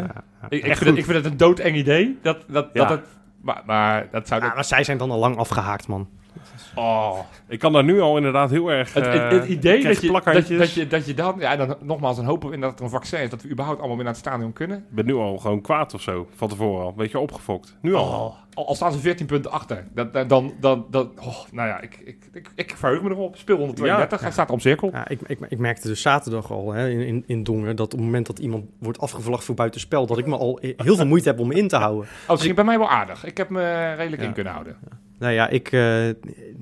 Ik, 0.49 0.63
ik, 0.63 0.77
vind 0.77 0.79
het, 0.89 0.97
ik 0.97 1.05
vind 1.05 1.17
het 1.17 1.25
een 1.25 1.37
doodeng 1.37 1.75
idee. 1.75 2.17
Dat, 2.21 2.43
dat, 2.47 2.69
Ja. 2.73 2.79
dat 2.85 2.89
het, 2.89 3.05
maar, 3.41 3.61
maar 3.65 4.07
dat 4.11 4.27
zou... 4.27 4.43
Ja, 4.43 4.51
maar 4.55 4.65
zij 4.65 4.83
zijn 4.83 4.97
dan 4.97 5.11
al 5.11 5.19
lang 5.19 5.37
afgehaakt, 5.37 5.87
man. 5.87 6.09
Oh. 6.75 7.19
Ik 7.47 7.59
kan 7.59 7.73
daar 7.73 7.83
nu 7.83 8.01
al 8.01 8.17
inderdaad 8.17 8.49
heel 8.49 8.71
erg... 8.71 8.93
het, 8.93 9.05
het, 9.05 9.15
eh, 9.15 9.29
het 9.29 9.47
idee 9.47 9.83
dat 9.83 10.01
je, 10.01 10.11
dat, 10.11 10.23
dat, 10.57 10.73
je, 10.73 10.87
dat 10.87 11.05
je 11.05 11.13
dan... 11.13 11.35
Ja, 11.39 11.55
dan 11.55 11.75
nogmaals, 11.81 12.15
dan 12.15 12.25
hopen 12.25 12.47
we 12.49 12.53
inderdaad 12.53 12.77
dat 12.79 12.87
er 12.87 12.93
een 12.93 12.99
vaccin 13.01 13.21
is. 13.23 13.29
Dat 13.29 13.41
we 13.41 13.49
überhaupt 13.49 13.79
allemaal 13.79 13.95
weer 13.97 14.05
naar 14.05 14.15
het 14.15 14.25
stadion 14.25 14.53
kunnen. 14.53 14.77
Ik 14.77 14.95
ben 14.95 15.05
nu 15.05 15.13
al 15.15 15.37
gewoon 15.37 15.61
kwaad 15.61 15.93
of 15.93 16.01
zo, 16.01 16.27
van 16.35 16.47
tevoren 16.49 16.85
al. 16.85 16.93
Weet 16.97 17.11
je, 17.11 17.19
opgefokt. 17.19 17.77
Nu 17.81 17.93
al. 17.93 18.05
Oh, 18.05 18.35
al, 18.53 18.67
al 18.67 18.75
staan 18.75 18.91
ze 18.91 18.99
14 18.99 19.25
punten 19.25 19.51
achter. 19.51 19.87
Dat, 19.93 20.13
dan, 20.13 20.53
dan, 20.59 20.85
dan, 20.89 21.11
oh, 21.19 21.35
nou 21.51 21.67
ja, 21.67 21.81
ik, 21.81 21.99
ik, 22.05 22.17
ik, 22.33 22.51
ik 22.55 22.73
verheug 22.77 23.01
me 23.01 23.09
erop. 23.09 23.35
Speel 23.37 23.57
132, 23.57 24.17
Ja. 24.17 24.23
hij 24.23 24.33
staat 24.33 24.47
er 24.47 24.53
om 24.53 24.59
cirkel. 24.59 24.89
Ja, 24.91 25.07
ik, 25.07 25.19
ik, 25.27 25.39
ik 25.49 25.57
merkte 25.57 25.87
dus 25.87 26.01
zaterdag 26.01 26.51
al 26.51 26.71
hè, 26.71 26.89
in, 26.89 26.99
in, 26.99 27.23
in 27.27 27.43
Dongen 27.43 27.75
dat 27.75 27.85
op 27.85 27.91
het 27.91 28.01
moment 28.01 28.27
dat 28.27 28.39
iemand 28.39 28.65
wordt 28.79 28.99
afgevlacht 28.99 29.43
voor 29.43 29.55
buitenspel, 29.55 30.05
dat 30.05 30.17
ik 30.17 30.25
me 30.25 30.37
al 30.37 30.59
heel 30.61 30.95
veel 30.95 31.05
moeite 31.05 31.29
heb 31.29 31.39
om 31.39 31.47
me 31.47 31.53
in 31.53 31.67
te 31.67 31.75
houden. 31.75 32.03
Oh, 32.23 32.29
het 32.29 32.41
ging 32.41 32.55
bij 32.55 32.63
mij 32.63 32.77
wel 32.77 32.89
aardig. 32.89 33.25
Ik 33.25 33.37
heb 33.37 33.49
me 33.49 33.93
redelijk 33.93 34.21
Ja. 34.21 34.27
in 34.27 34.33
kunnen 34.33 34.53
houden. 34.53 34.77
Nou 35.19 35.33
ja, 35.33 35.49
ik, 35.49 35.71
eh, 35.71 36.05
ja, 36.07 36.13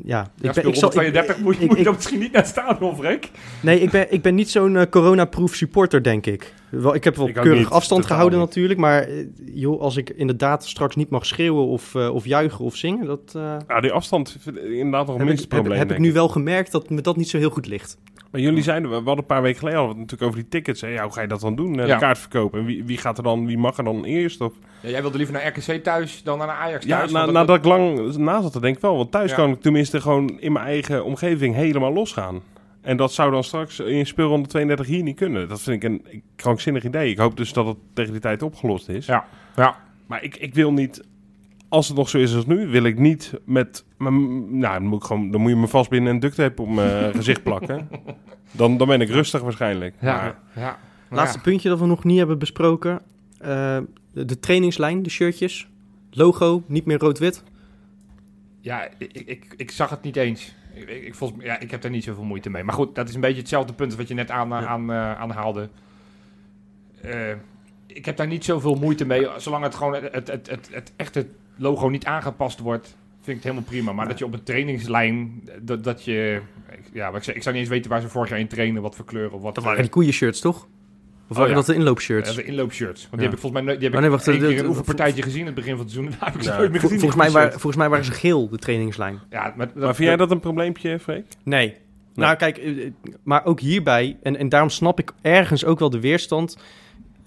Ja, 0.03 0.28
ik 0.41 0.51
speel 0.51 0.70
ik 0.70 0.76
zal- 0.76 0.89
32 0.89 1.38
moet, 1.39 1.55
je- 1.55 1.62
ik- 1.62 1.68
moet 1.68 1.74
je 1.74 1.78
ik- 1.80 1.86
dan 1.86 1.95
misschien 1.95 2.20
niet 2.20 2.32
naar 2.32 2.41
het 2.41 2.51
stadion, 2.51 2.95
Freek. 2.95 3.32
Nee, 3.62 3.80
ik 3.80 3.89
ben, 3.91 4.14
ik 4.14 4.22
ben 4.22 4.36
niet 4.36 4.49
zo'n 4.49 4.78
eh, 4.78 4.86
coronaproof 4.89 5.53
supporter, 5.55 6.03
denk 6.03 6.26
ik. 6.26 6.53
Wel, 6.70 6.95
ik 6.95 7.03
heb 7.03 7.16
wel 7.16 7.32
keurig 7.32 7.58
niet, 7.58 7.68
afstand 7.70 8.05
gehouden 8.05 8.39
niet. 8.39 8.47
natuurlijk, 8.47 8.80
maar 8.80 9.01
eh, 9.03 9.26
joh, 9.53 9.82
als 9.82 9.97
ik 9.97 10.10
inderdaad 10.10 10.66
straks 10.66 10.95
niet 10.95 11.10
mag 11.10 11.26
schreeuwen 11.26 11.66
of, 11.66 11.95
of 11.95 12.26
juichen 12.26 12.66
of 12.66 12.76
zingen, 12.76 13.05
dat 13.05 13.32
Ja, 13.68 13.82
die 13.82 13.91
afstand 13.91 14.38
inderdaad 14.45 15.08
nog 15.08 15.20
een 15.20 15.26
minste 15.26 15.45
ik, 15.45 15.51
heb, 15.51 15.60
probleem. 15.62 15.78
heb 15.80 15.91
ik 15.91 15.99
nu 15.99 16.14
wel 16.14 16.28
gemerkt 16.28 16.72
dat 16.72 16.89
me 16.89 17.01
dat 17.01 17.18
niet 17.18 17.30
zo 17.30 17.38
heel 17.38 17.49
goed 17.49 17.68
ligt. 17.68 17.97
Maar 18.32 18.42
jullie 18.42 18.64
zeiden, 18.64 18.90
we 18.90 18.96
we 18.98 19.04
hadden 19.04 19.18
een 19.18 19.26
paar 19.26 19.42
weken 19.42 19.60
geleden 19.60 19.80
al 19.80 19.88
natuurlijk 19.88 20.22
over 20.22 20.36
die 20.36 20.48
tickets. 20.48 20.82
Hè? 20.82 20.88
Ja, 20.88 21.04
hoe 21.04 21.14
ga 21.14 21.22
je 21.22 21.28
dat 21.28 21.40
dan 21.42 21.56
doen? 21.56 21.80
Eh, 21.80 21.88
Ja. 21.88 21.94
De 21.94 22.00
kaart 22.00 22.18
verkopen. 22.18 22.60
En 22.60 22.66
wie, 22.66 22.84
wie 22.84 22.98
gaat 22.98 23.18
er 23.18 23.24
dan, 23.24 23.46
wie 23.46 23.58
mag 23.58 23.78
er 23.78 23.84
dan 23.84 24.04
eerst? 24.04 24.42
Of... 24.42 24.54
Ja, 24.82 24.90
jij 24.90 25.02
wilde 25.02 25.18
liever 25.18 25.36
naar 25.36 25.48
RKC 25.48 25.84
thuis 25.84 26.24
dan 26.24 26.38
naar 26.38 26.48
Ajax 26.50 26.86
Ja, 26.86 26.98
thuis. 26.98 27.12
na, 27.12 27.20
want 27.22 27.32
nadat 27.32 27.58
ik 27.58 27.66
lang 27.66 28.16
na 28.18 28.42
zat, 28.42 28.62
denk 28.62 28.76
ik 28.76 28.82
wel. 28.82 28.98
Want 28.98 29.12
thuis 29.12 29.30
Ja. 29.30 29.36
kan 29.36 29.52
ik 29.52 29.62
tenminste 29.62 30.02
gewoon 30.02 30.40
in 30.40 30.52
mijn 30.52 30.66
eigen 30.66 31.04
omgeving 31.06 31.56
helemaal 31.56 31.94
losgaan. 31.94 32.42
En 32.82 32.98
dat 32.98 33.14
zou 33.14 33.32
dan 33.32 33.44
straks 33.44 33.80
in 33.80 34.06
speelronde 34.06 34.48
32 34.48 34.88
hier 34.88 35.04
niet 35.04 35.16
kunnen. 35.16 35.48
Dat 35.50 35.62
vind 35.62 35.84
ik 35.84 35.90
een 35.90 36.24
krankzinnig 36.36 36.84
idee. 36.84 37.10
Ik 37.12 37.18
hoop 37.18 37.38
dus 37.38 37.54
dat 37.54 37.66
het 37.66 37.78
tegen 37.94 38.12
die 38.12 38.22
tijd 38.22 38.42
opgelost 38.42 38.90
is. 38.90 39.06
Ja. 39.06 39.26
Ja. 39.56 39.76
Maar 40.08 40.24
ik, 40.24 40.36
ik 40.36 40.54
wil 40.54 40.74
niet, 40.74 41.04
als 41.70 41.88
het 41.88 41.97
nog 41.97 42.09
zo 42.09 42.18
is 42.18 42.36
als 42.36 42.45
nu, 42.45 42.68
wil 42.68 42.84
ik 42.84 42.97
niet 42.99 43.34
met... 43.45 43.86
mijn- 43.97 44.59
Nou, 44.59 44.74
dan 44.80 44.88
moet, 44.88 44.99
ik 45.01 45.05
gewoon, 45.07 45.32
dan 45.32 45.41
moet 45.41 45.49
je 45.49 45.55
me 45.57 45.68
vastbinden 45.68 46.13
en 46.13 46.20
duct 46.20 46.36
tape 46.36 46.61
op 46.61 46.70
mijn 46.70 47.13
gezicht 47.20 47.43
plakken. 47.43 47.89
Dan, 48.51 48.78
dan 48.78 48.88
ben 48.88 49.01
ik 49.01 49.09
rustig 49.09 49.41
waarschijnlijk. 49.41 49.95
Ja. 49.99 50.13
Maar, 50.15 50.39
ja. 50.55 50.80
Laatste 51.09 51.41
puntje 51.41 51.70
dat 51.70 51.80
we 51.80 51.86
nog 51.86 52.03
niet 52.03 52.18
hebben 52.18 52.39
besproken. 52.39 53.01
eh, 53.39 53.78
de, 54.13 54.26
de 54.26 54.39
trainingslijn, 54.39 55.03
de 55.03 55.09
shirtjes. 55.09 55.68
Logo, 56.11 56.63
niet 56.68 56.86
meer 56.86 56.97
rood-wit. 56.97 57.43
Ja, 58.61 58.88
ik, 58.97 59.13
ik, 59.13 59.53
ik 59.57 59.72
zag 59.72 59.89
het 59.89 60.01
niet 60.01 60.15
eens. 60.15 60.55
Ik, 60.74 60.89
ik, 60.89 61.15
volgens, 61.15 61.43
ja, 61.43 61.59
ik 61.59 61.72
heb 61.72 61.82
daar 61.82 61.91
niet 61.91 62.03
zoveel 62.03 62.24
moeite 62.24 62.49
mee. 62.49 62.63
Maar 62.63 62.74
goed, 62.74 62.95
dat 62.95 63.09
is 63.09 63.15
een 63.15 63.22
beetje 63.22 63.39
hetzelfde 63.39 63.74
punt 63.74 63.95
wat 63.95 64.07
je 64.07 64.13
net 64.13 64.32
aan, 64.32 64.49
Ja. 64.49 64.65
aan, 64.65 64.91
eh, 64.91 65.20
aanhaalde. 65.20 65.70
Eh, 67.01 67.32
ik 67.88 68.05
heb 68.05 68.18
daar 68.18 68.28
niet 68.28 68.45
zoveel 68.45 68.76
moeite 68.76 69.05
mee. 69.05 69.28
Zolang 69.38 69.63
het 69.63 69.76
gewoon 69.76 69.93
het, 69.93 70.13
het, 70.13 70.28
het, 70.28 70.49
het, 70.49 70.70
het 70.72 70.93
echte 70.95 71.28
logo 71.58 71.89
niet 71.89 72.05
aangepast 72.05 72.60
wordt. 72.60 72.88
vind 72.88 73.38
ik 73.38 73.43
het 73.43 73.43
helemaal 73.43 73.64
prima. 73.64 73.91
Maar 73.93 74.08
dat 74.08 74.18
je 74.18 74.26
op 74.26 74.34
een 74.34 74.43
trainingslijn, 74.43 75.43
dat, 75.62 75.84
dat 75.84 76.03
je... 76.05 76.41
ik- 76.72 76.80
Ja, 76.93 77.08
wat 77.08 77.18
ik, 77.18 77.24
zeg, 77.24 77.36
ik 77.36 77.41
zou 77.43 77.55
niet 77.55 77.64
eens 77.64 77.74
weten 77.74 77.89
waar 77.91 78.01
ze 78.01 78.08
vorig 78.10 78.30
jaar 78.30 78.39
in 78.39 78.47
trainen, 78.47 78.82
wat 78.82 78.95
voor 78.95 79.05
kleuren 79.05 79.32
of 79.34 79.41
wat. 79.41 79.55
Dat 79.55 79.64
waren 79.64 79.82
die 79.82 79.91
koeien-shirts, 79.91 80.39
toch? 80.39 80.68
Of 81.30 81.36
waren 81.36 81.51
ja. 81.51 81.55
dat 81.58 81.66
de 81.66 81.74
inloopshirts? 81.76 82.30
Ja, 82.30 82.36
de 82.36 82.43
inloopshirts. 82.43 83.01
Want 83.01 83.12
die 83.12 83.22
Ja. 83.22 83.26
heb 83.28 83.34
ik 83.34 83.39
volgens 83.39 83.51
mij 83.53 83.62
nooit- 83.62 83.80
die 83.80 83.88
heb 83.89 83.93
Oh, 83.97 84.03
nee, 84.03 84.10
ik 84.18 84.26
wacht, 84.26 84.39
de- 84.41 84.47
keer 84.47 84.60
een 84.60 84.70
oefenpartijtje 84.70 85.22
gezien 85.24 85.39
in 85.39 85.45
het 85.45 85.55
begin 85.55 85.76
van 85.76 85.80
het 85.86 85.91
seizoen. 85.93 86.14
Daar 86.20 86.26
heb 86.30 86.36
ik 86.36 86.43
ze 86.43 86.49
Ja. 86.49 86.58
nooit 86.58 86.72
meer 86.72 86.80
gezien. 86.80 86.99
volgens, 86.99 87.22
mij 87.22 87.32
waren, 87.32 87.51
volgens 87.51 87.76
mij 87.76 87.89
waren 87.89 88.05
ze 88.05 88.12
geel, 88.12 88.49
de 88.49 88.58
trainingslijn. 88.58 89.20
Ja, 89.30 89.53
maar, 89.58 89.70
Maar 89.76 89.95
vind 89.95 90.08
jij 90.08 90.18
dat 90.18 90.32
een 90.32 90.39
probleempje, 90.39 90.99
Freek? 90.99 91.26
Nee. 91.43 91.76
Nou, 92.14 92.36
kijk, 92.36 92.58
eh, 92.58 92.86
eh, 92.86 92.91
maar 93.24 93.45
ook 93.45 93.60
hierbij, 93.60 94.18
en, 94.24 94.38
en 94.38 94.49
daarom 94.49 94.70
snap 94.70 94.99
ik 94.99 95.12
ergens 95.22 95.66
ook 95.66 95.80
wel 95.80 95.89
de 95.89 95.99
weerstand. 95.99 96.58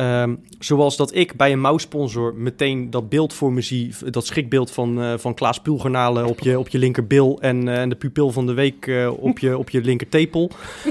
Ehm, 0.00 0.34
zoals 0.58 0.96
dat 0.96 1.14
ik 1.14 1.36
bij 1.36 1.52
een 1.52 1.60
mouwsponsor 1.60 2.34
meteen 2.34 2.90
dat 2.90 3.08
beeld 3.08 3.32
voor 3.32 3.52
me 3.52 3.60
zie, 3.60 3.94
dat 4.10 4.26
schrikbeeld 4.26 4.70
van, 4.70 5.02
eh, 5.02 5.12
van 5.16 5.34
Klaas 5.34 5.60
Pulgernalen 5.60 6.26
op 6.26 6.40
je, 6.40 6.58
op 6.58 6.68
je 6.68 6.78
linkerbil 6.78 7.38
en, 7.40 7.68
eh, 7.68 7.80
en 7.80 7.88
de 7.88 7.94
pupil 7.94 8.30
van 8.30 8.46
de 8.46 8.52
week 8.52 8.86
eh, 8.86 9.10
op, 9.22 9.38
je, 9.38 9.58
op 9.58 9.70
je 9.70 9.80
linkertepel. 9.80 10.50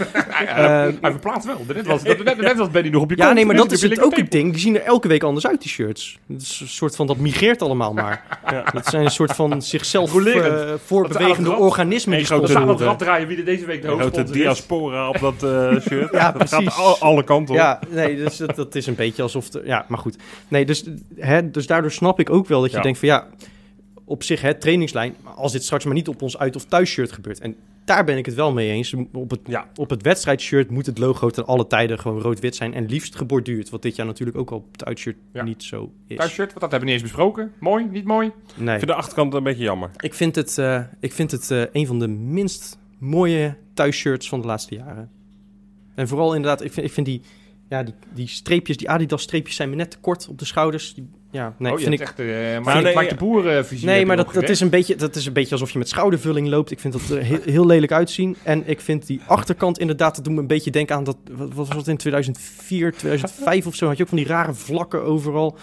Hij 1.02 1.12
verplaatst 1.12 1.46
wel. 1.46 1.62
Net 1.68 1.86
was, 1.86 2.04
net, 2.04 2.24
net, 2.24 2.38
net 2.38 2.58
was 2.58 2.70
Benny 2.70 2.90
nog 2.90 3.02
op 3.02 3.10
je 3.10 3.18
Ja, 3.18 3.24
kont, 3.24 3.36
nee, 3.36 3.46
maar 3.46 3.56
dat 3.56 3.72
is 3.72 3.82
het 3.82 3.92
ook 3.92 3.98
een 3.98 4.02
linkertepel. 4.02 4.40
ding. 4.40 4.52
Die 4.52 4.62
zien 4.62 4.76
er 4.76 4.82
elke 4.82 5.08
week 5.08 5.24
anders 5.24 5.48
uit, 5.48 5.62
die 5.62 5.72
shirts. 5.72 6.20
Het 6.28 6.42
is 6.42 6.60
een 6.60 6.68
soort 6.68 6.96
van, 6.96 7.08
dat 7.08 7.18
migreert 7.18 7.62
allemaal 7.62 7.94
maar. 7.94 8.40
Ja. 8.52 8.64
Dat 8.74 8.86
zijn 8.86 9.06
een 9.06 9.12
soort 9.12 9.32
van 9.36 9.62
zichzelf 9.62 10.16
eh, 10.16 10.24
Dat 10.24 10.44
aan 10.44 10.80
voorbewegende 10.86 11.50
het 11.50 11.60
organismen. 11.60 12.18
Die 12.18 12.26
grote 12.26 12.60
het 12.60 12.80
rad 12.82 13.00
draaien 13.00 13.28
wie 13.28 13.38
er 13.38 13.46
deze 13.46 13.66
week 13.66 13.82
de 13.82 13.88
Een 13.88 14.00
grote 14.00 14.20
hoofdsponsor 14.20 14.36
is. 14.36 14.42
diaspora 14.42 15.10
op 15.10 15.20
dat 15.20 15.44
eh, 15.44 15.82
shirt. 15.88 16.12
Ja, 16.12 16.32
dat 16.32 16.50
gaat 16.50 16.64
precies. 16.64 17.02
alle 17.02 17.24
kanten 17.24 17.54
op. 17.56 17.60
Ja, 17.60 17.80
nee, 17.90 18.16
dus 18.16 18.38
dat, 18.38 18.56
dat 18.56 18.76
is 18.76 18.88
een 18.88 18.96
beetje 19.06 19.22
alsof... 19.22 19.50
De, 19.50 19.62
ja, 19.66 19.86
maar 19.88 19.98
goed. 20.00 20.16
Nee, 20.48 20.66
dus, 20.66 20.84
hè, 21.16 21.52
dus 21.52 21.68
daardoor 21.68 21.92
snap 21.92 22.20
ik 22.20 22.30
ook 22.30 22.48
wel 22.48 22.62
dat 22.62 22.70
je 22.72 22.78
Ja. 22.78 22.84
denkt 22.84 23.00
van 23.00 23.08
ja... 23.08 23.28
Op 24.06 24.24
zich, 24.24 24.42
hè, 24.42 24.54
trainingslijn, 24.54 25.16
als 25.36 25.52
dit 25.52 25.64
straks 25.64 25.86
maar 25.86 25.94
niet 25.94 26.08
op 26.08 26.22
ons 26.22 26.38
uit- 26.38 26.56
of 26.56 26.66
thuisshirt 26.66 27.12
gebeurt. 27.12 27.40
En 27.40 27.56
daar 27.86 28.04
ben 28.04 28.18
ik 28.18 28.26
het 28.26 28.36
wel 28.36 28.54
mee 28.54 28.70
eens. 28.70 28.94
Op 29.12 29.30
het, 29.30 29.40
Ja. 29.46 29.68
op 29.76 29.90
het 29.90 30.02
wedstrijdshirt 30.02 30.70
moet 30.70 30.86
het 30.86 30.98
logo 30.98 31.30
ten 31.30 31.46
alle 31.46 31.68
tijden 31.68 32.00
gewoon 32.00 32.22
rood-wit 32.22 32.56
zijn. 32.56 32.74
En 32.74 32.86
liefst 32.86 33.16
geborduurd. 33.16 33.70
Wat 33.70 33.82
dit 33.82 33.96
jaar 33.96 34.06
natuurlijk 34.06 34.38
ook 34.38 34.52
al 34.52 34.58
op 34.58 34.72
het 34.72 34.86
uitshirt 34.86 35.18
Ja. 35.34 35.44
niet 35.44 35.64
zo 35.64 35.92
is. 36.08 36.18
Thuisshirt, 36.18 36.48
want 36.50 36.60
dat 36.60 36.72
hebben 36.72 36.80
we 36.80 36.86
niet 36.86 36.94
eens 36.94 37.04
besproken. 37.04 37.52
Mooi, 37.60 37.86
niet 37.92 38.06
mooi. 38.06 38.32
Nee. 38.56 38.74
Ik 38.74 38.80
vind 38.80 38.92
de 38.92 38.98
achterkant 38.98 39.34
een 39.34 39.44
beetje 39.44 39.64
jammer. 39.64 39.90
Ik 39.98 40.14
vind 40.14 40.36
het, 40.36 40.58
eh, 40.58 40.82
ik 41.00 41.14
vind 41.14 41.32
het 41.32 41.52
eh, 41.52 41.64
een 41.72 41.88
van 41.88 42.00
de 42.00 42.08
minst 42.08 42.78
mooie 42.98 43.56
thuisshirts 43.74 44.30
van 44.30 44.42
de 44.42 44.48
laatste 44.48 44.76
jaren. 44.76 45.10
En 45.96 46.08
vooral 46.08 46.36
inderdaad, 46.36 46.62
ik 46.64 46.72
vind, 46.74 46.86
ik 46.88 46.92
vind 46.94 47.06
die, 47.06 47.22
ja, 47.70 47.84
die, 47.84 47.94
die 48.14 48.28
streepjes, 48.28 48.78
die 48.78 48.90
Adidas-streepjes 48.90 49.56
zijn 49.56 49.70
me 49.70 49.76
net 49.76 49.92
te 49.92 49.98
kort 49.98 50.28
op 50.30 50.40
de 50.40 50.46
schouders. 50.46 50.94
Die, 50.94 51.10
ja, 51.32 51.56
nee, 51.58 51.72
oh, 51.72 51.78
je 51.78 51.84
vind 51.84 51.96
ik, 52.00 52.08
echt 52.08 52.20
uh, 52.20 52.60
Maar 52.60 52.82
nee, 52.82 52.94
de 52.94 53.58
eh, 53.58 53.64
visie. 53.64 53.86
nee 53.86 54.06
maar 54.06 54.16
dat, 54.16 54.34
dat, 54.34 54.50
is 54.50 54.60
een 54.60 54.70
beetje, 54.70 54.96
dat 54.96 55.16
is 55.16 55.26
een 55.26 55.34
beetje 55.34 55.52
alsof 55.52 55.72
je 55.72 55.78
met 55.78 55.90
schoudervulling 55.90 56.48
loopt. 56.48 56.72
Ik 56.72 56.80
vind 56.80 56.94
dat 56.94 57.10
er 57.10 57.24
heel, 57.24 57.40
heel 57.46 57.66
lelijk 57.66 57.92
uitzien. 57.92 58.36
En 58.44 58.64
ik 58.68 58.82
vind 58.82 59.08
die 59.08 59.22
achterkant 59.28 59.80
inderdaad, 59.80 60.16
dat 60.16 60.24
doet 60.24 60.34
me 60.34 60.40
een 60.40 60.48
beetje 60.48 60.72
denken 60.72 60.96
aan 60.96 61.04
dat, 61.04 61.18
wat 61.32 61.54
wat 61.54 61.68
was 61.68 61.76
dat 61.76 61.88
in 61.88 61.98
2004, 61.98 62.92
2005 62.92 63.68
of 63.68 63.76
zo, 63.76 63.88
had 63.88 63.98
je 63.98 64.04
ook 64.04 64.10
van 64.10 64.18
die 64.18 64.28
rare 64.28 64.54
vlakken 64.54 65.04
overal. 65.04 65.58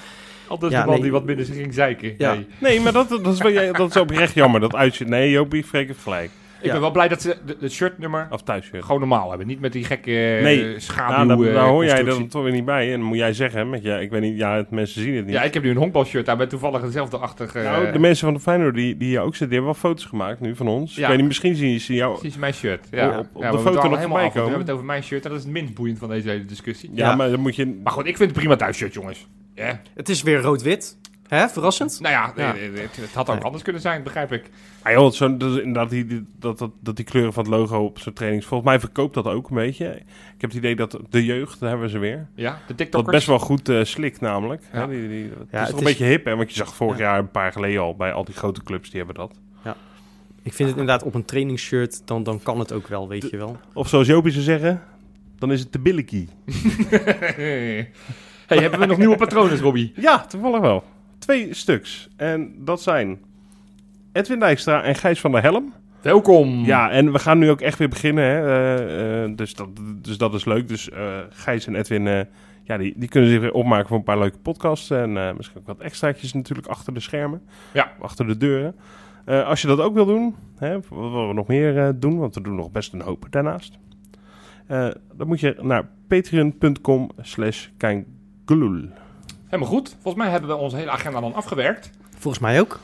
Altijd 0.48 0.72
Ja, 0.72 0.78
de 0.80 0.84
man 0.84 0.94
nee. 0.94 1.02
die 1.02 1.12
wat 1.12 1.24
minder 1.24 1.44
ging 1.46 1.74
zeiken. 1.74 2.14
Ja. 2.18 2.34
Nee. 2.34 2.46
Nee, 2.58 2.80
maar 2.80 2.92
dat, 2.92 3.08
dat, 3.08 3.26
is, 3.26 3.38
wel- 3.38 3.52
jij- 3.52 3.72
dat 3.72 3.90
is 3.90 3.96
oprecht 3.96 4.34
jammer. 4.34 4.60
Dat 4.60 4.74
uitziet. 4.74 5.08
Nee, 5.08 5.30
Jopie, 5.30 5.64
Freek 5.64 5.86
heeft 5.86 6.02
gelijk. 6.02 6.30
Ik 6.60 6.64
Ja. 6.66 6.72
ben 6.72 6.80
wel 6.80 6.90
blij 6.90 7.08
dat 7.08 7.22
ze 7.22 7.36
het 7.60 7.72
shirtnummer 7.72 8.26
Of 8.30 8.42
thuisshirt. 8.42 8.84
gewoon 8.84 9.00
normaal 9.00 9.28
hebben. 9.28 9.46
Niet 9.46 9.60
met 9.60 9.72
die 9.72 9.84
gekke 9.84 10.10
Nee. 10.10 10.42
nee. 10.42 10.64
Nou, 10.64 10.80
schaduw 10.80 11.26
daar, 11.36 11.46
eh, 11.48 11.54
daar 11.54 11.66
hoor 11.68 11.84
jij 11.84 12.02
dan 12.02 12.28
toch 12.28 12.42
weer 12.42 12.52
niet 12.52 12.64
bij. 12.64 12.92
En 12.92 12.98
dan 12.98 13.08
moet 13.08 13.16
jij 13.16 13.32
zeggen, 13.32 13.70
met 13.70 13.82
je, 13.82 14.00
ik 14.00 14.10
weet 14.10 14.20
niet, 14.20 14.36
ja, 14.36 14.56
het, 14.56 14.70
mensen 14.70 15.02
zien 15.02 15.16
het 15.16 15.24
niet. 15.24 15.34
Ja, 15.34 15.42
ik 15.42 15.54
heb 15.54 15.62
nu 15.62 15.70
een 15.70 15.76
honkbalshirt 15.76 16.28
aan 16.28 16.38
met 16.38 16.50
toevallig 16.50 16.80
dezelfde 16.80 17.16
achtige... 17.18 17.58
nou, 17.58 17.92
de 17.92 17.98
mensen 17.98 18.24
van 18.24 18.34
de 18.34 18.40
Feyenoord 18.40 18.74
die, 18.74 18.96
die 18.96 19.08
hier 19.08 19.20
ook 19.20 19.36
zitten, 19.36 19.48
die 19.48 19.56
hebben 19.58 19.80
wel 19.82 19.90
foto's 19.90 20.04
gemaakt 20.08 20.40
nu 20.40 20.56
van 20.56 20.68
ons. 20.68 20.94
Ja. 20.94 21.02
Ik 21.02 21.08
weet 21.08 21.16
niet, 21.16 21.26
misschien 21.26 21.54
zien 21.54 21.80
ze 21.80 21.94
jou... 21.94 22.18
Precies 22.18 22.36
mijn 22.38 22.54
shirt. 22.54 22.86
Ja. 22.90 23.18
Op- 23.18 23.26
op 23.32 23.42
ja, 23.42 23.50
de 23.50 23.58
foto 23.58 23.70
nog 23.70 23.82
helemaal 23.82 24.00
voorbij 24.00 24.08
af, 24.08 24.22
want 24.22 24.32
We 24.34 24.40
komen. 24.40 24.48
hebben 24.48 24.66
het 24.66 24.74
over 24.74 24.84
mijn 24.86 25.02
shirt 25.02 25.24
en 25.24 25.30
dat 25.30 25.38
is 25.38 25.44
het 25.44 25.52
minst 25.54 25.74
boeiend 25.74 25.98
van 25.98 26.08
deze 26.08 26.28
hele 26.28 26.44
discussie. 26.44 26.90
Ja, 26.94 27.08
Ja. 27.08 27.16
maar 27.16 27.30
dan 27.30 27.40
moet 27.40 27.56
je... 27.56 27.80
Maar 27.84 27.92
goed, 27.92 28.06
ik 28.06 28.16
vind 28.16 28.30
het 28.30 28.38
prima 28.38 28.56
thuisshirt, 28.56 28.94
jongens. 28.94 29.26
Ja. 29.54 29.80
Het 29.94 30.08
is 30.08 30.22
weer 30.22 30.40
rood-wit. 30.40 30.96
Hè, 31.28 31.48
verrassend. 31.48 32.00
Nou 32.00 32.14
ja, 32.14 32.32
Ja. 32.36 32.54
eh, 32.54 32.66
eh, 32.66 32.80
het, 32.80 32.96
het 32.96 33.14
had 33.14 33.28
ook 33.28 33.34
Nee. 33.34 33.44
anders 33.44 33.62
kunnen 33.62 33.82
zijn, 33.82 34.02
begrijp 34.02 34.32
ik. 34.32 34.50
Ah 34.82 34.92
joh, 34.92 35.12
zo, 35.12 35.36
dat, 35.36 35.58
inderdaad 35.58 35.90
die, 35.90 36.06
die- 36.06 36.26
dat, 36.38 36.58
dat, 36.58 36.70
dat 36.80 36.96
die 36.96 37.04
kleuren 37.04 37.32
van 37.32 37.42
het 37.44 37.52
logo 37.52 37.84
op 37.84 37.98
zo'n 37.98 38.12
trainings... 38.12 38.46
Volgens 38.46 38.70
mij 38.70 38.80
verkoopt 38.80 39.14
dat 39.14 39.26
ook 39.26 39.48
een 39.50 39.56
beetje. 39.56 39.86
Ik 39.96 40.40
heb 40.40 40.50
het 40.50 40.54
idee 40.54 40.76
dat 40.76 40.98
de 41.10 41.24
jeugd, 41.24 41.60
daar 41.60 41.68
hebben 41.68 41.86
we 41.86 41.92
ze 41.92 41.98
weer. 41.98 42.26
Ja, 42.34 42.52
de 42.52 42.58
Dat 42.66 42.76
TikTokkers. 42.76 43.16
best 43.16 43.26
wel 43.26 43.38
goed 43.38 43.68
eh, 43.68 43.84
slikt 43.84 44.20
namelijk. 44.20 44.62
Ja. 44.72 44.78
Hè, 44.80 44.88
die, 44.88 45.08
die, 45.08 45.22
het 45.22 45.32
Ja, 45.50 45.60
is 45.60 45.60
het 45.60 45.60
toch 45.70 45.70
een 45.70 45.76
is- 45.76 45.82
beetje 45.92 46.04
hip, 46.04 46.24
hè? 46.24 46.36
Want 46.36 46.48
je 46.48 46.56
zag 46.56 46.74
vorig 46.74 46.98
Ja. 46.98 47.04
jaar 47.04 47.18
een 47.18 47.30
paar 47.30 47.52
geleden 47.52 47.80
al 47.82 47.96
bij 47.96 48.12
al 48.12 48.24
die 48.24 48.34
grote 48.34 48.62
clubs, 48.62 48.90
die 48.90 48.98
hebben 48.98 49.16
dat. 49.16 49.34
Ik 50.42 50.52
vind 50.54 50.68
het 50.68 50.78
inderdaad 50.78 51.02
op 51.06 51.14
een 51.14 51.24
trainingsshirt, 51.24 52.02
dan, 52.04 52.22
dan 52.22 52.40
kan 52.42 52.58
het 52.58 52.72
ook 52.72 52.86
wel, 52.88 53.08
weet 53.08 53.30
je 53.30 53.36
wel. 53.36 53.56
Of 53.72 53.88
zoals 53.88 54.06
Jopie 54.06 54.32
zou 54.32 54.44
zeggen, 54.44 54.82
dan 55.38 55.52
is 55.52 55.60
het 55.60 55.72
de 55.72 55.78
billikie. 55.78 56.28
hey, 58.46 58.58
hebben 58.58 58.80
we 58.80 58.86
nog 58.86 58.98
nieuwe 58.98 59.16
patronen, 59.16 59.58
Robbie? 59.58 59.92
Ja, 59.96 60.24
toevallig 60.26 60.60
wel. 60.60 60.84
Twee 61.26 61.54
stuks. 61.54 62.08
En 62.16 62.54
dat 62.58 62.82
zijn 62.82 63.20
Edwin 64.12 64.38
Dijkstra 64.38 64.82
en 64.82 64.94
Gijs 64.94 65.20
van 65.20 65.32
der 65.32 65.42
Helm. 65.42 65.72
Welkom. 66.00 66.64
Ja, 66.64 66.90
en 66.90 67.12
we 67.12 67.18
gaan 67.18 67.38
nu 67.38 67.50
ook 67.50 67.60
echt 67.60 67.78
weer 67.78 67.88
beginnen. 67.88 68.24
Hè? 68.24 68.44
eh, 68.44 69.24
eh, 69.24 69.36
dus, 69.36 69.54
dat, 69.54 69.68
dus 70.02 70.18
dat 70.18 70.34
is 70.34 70.44
leuk. 70.44 70.68
Dus 70.68 70.90
eh, 70.90 71.18
Gijs 71.30 71.66
en 71.66 71.74
Edwin, 71.74 72.26
ja, 72.62 72.76
die, 72.76 72.94
die 72.96 73.08
kunnen 73.08 73.30
zich 73.30 73.40
weer 73.40 73.52
opmaken 73.52 73.88
voor 73.88 73.96
een 73.96 74.02
paar 74.02 74.18
leuke 74.18 74.38
podcasts. 74.38 74.90
En 74.90 75.36
misschien 75.36 75.60
ook 75.60 75.66
wat 75.66 75.80
extraatjes 75.80 76.32
natuurlijk 76.32 76.68
achter 76.68 76.94
de 76.94 77.00
schermen. 77.00 77.42
Ja. 77.72 77.92
Achter 78.00 78.26
de 78.26 78.36
deuren. 78.36 78.74
Als 79.26 79.60
je 79.60 79.66
dat 79.66 79.80
ook 79.80 79.94
wil 79.94 80.06
doen, 80.06 80.34
hè, 80.58 80.72
wat 80.72 81.12
wat 81.12 81.26
we 81.26 81.34
nog 81.34 81.46
meer 81.46 82.00
doen, 82.00 82.18
want 82.18 82.34
we 82.34 82.40
doen 82.40 82.54
nog 82.54 82.70
best 82.70 82.92
een 82.92 83.02
hoop 83.02 83.26
daarnaast. 83.30 83.78
dan 85.14 85.26
moet 85.26 85.40
je 85.40 85.56
naar 85.60 85.88
patreon.com 86.08 87.10
slash. 87.20 87.68
Helemaal 89.46 89.68
goed. 89.72 89.88
Volgens 89.88 90.14
mij 90.22 90.30
hebben 90.30 90.50
we 90.50 90.56
onze 90.56 90.76
hele 90.76 90.90
agenda 90.90 91.20
dan 91.20 91.34
afgewerkt. 91.34 91.90
Volgens 92.18 92.42
mij 92.42 92.60
ook. 92.60 92.80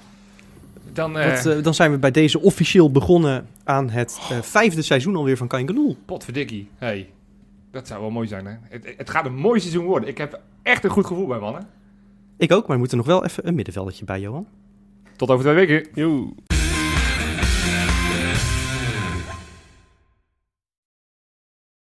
Dan, 0.93 1.19
eh 1.19 1.35
Dat, 1.35 1.47
eh, 1.57 1.63
dan 1.63 1.75
zijn 1.75 1.91
we 1.91 1.99
bij 1.99 2.11
deze 2.11 2.41
officieel 2.41 2.91
begonnen 2.91 3.47
aan 3.65 3.91
het 3.91 4.19
eh, 4.31 4.39
vijfde 4.41 4.83
seizoen 4.83 5.17
alweer 5.17 5.37
van 5.37 5.49
Kaingeloel. 5.49 5.97
potverdikkie. 6.05 6.69
Hey, 6.79 7.09
dat 7.71 7.87
zou 7.87 8.01
wel 8.01 8.11
mooi 8.11 8.29
zijn, 8.29 8.47
hè? 8.47 8.53
Het, 8.69 8.95
het 8.97 9.11
gaat 9.11 9.27
een 9.27 9.35
mooi 9.35 9.61
seizoen 9.61 9.85
worden. 9.85 10.09
Ik 10.09 10.19
heb 10.19 10.41
echt 10.63 10.85
een 10.85 10.91
goed 10.91 11.07
gevoel 11.07 11.27
bij, 11.27 11.39
mannen. 11.39 11.67
Ik 12.37 12.53
ook, 12.53 12.63
maar 12.63 12.73
we 12.73 12.79
moeten 12.79 12.97
nog 12.97 13.07
wel 13.07 13.25
even 13.25 13.47
een 13.49 13.55
middenveldetje 13.55 14.05
bij, 14.05 14.21
Johan. 14.21 14.47
Tot 15.17 15.31
over 15.31 15.45
twee 15.45 15.67
weken. 15.67 15.89
Joe. 15.95 16.33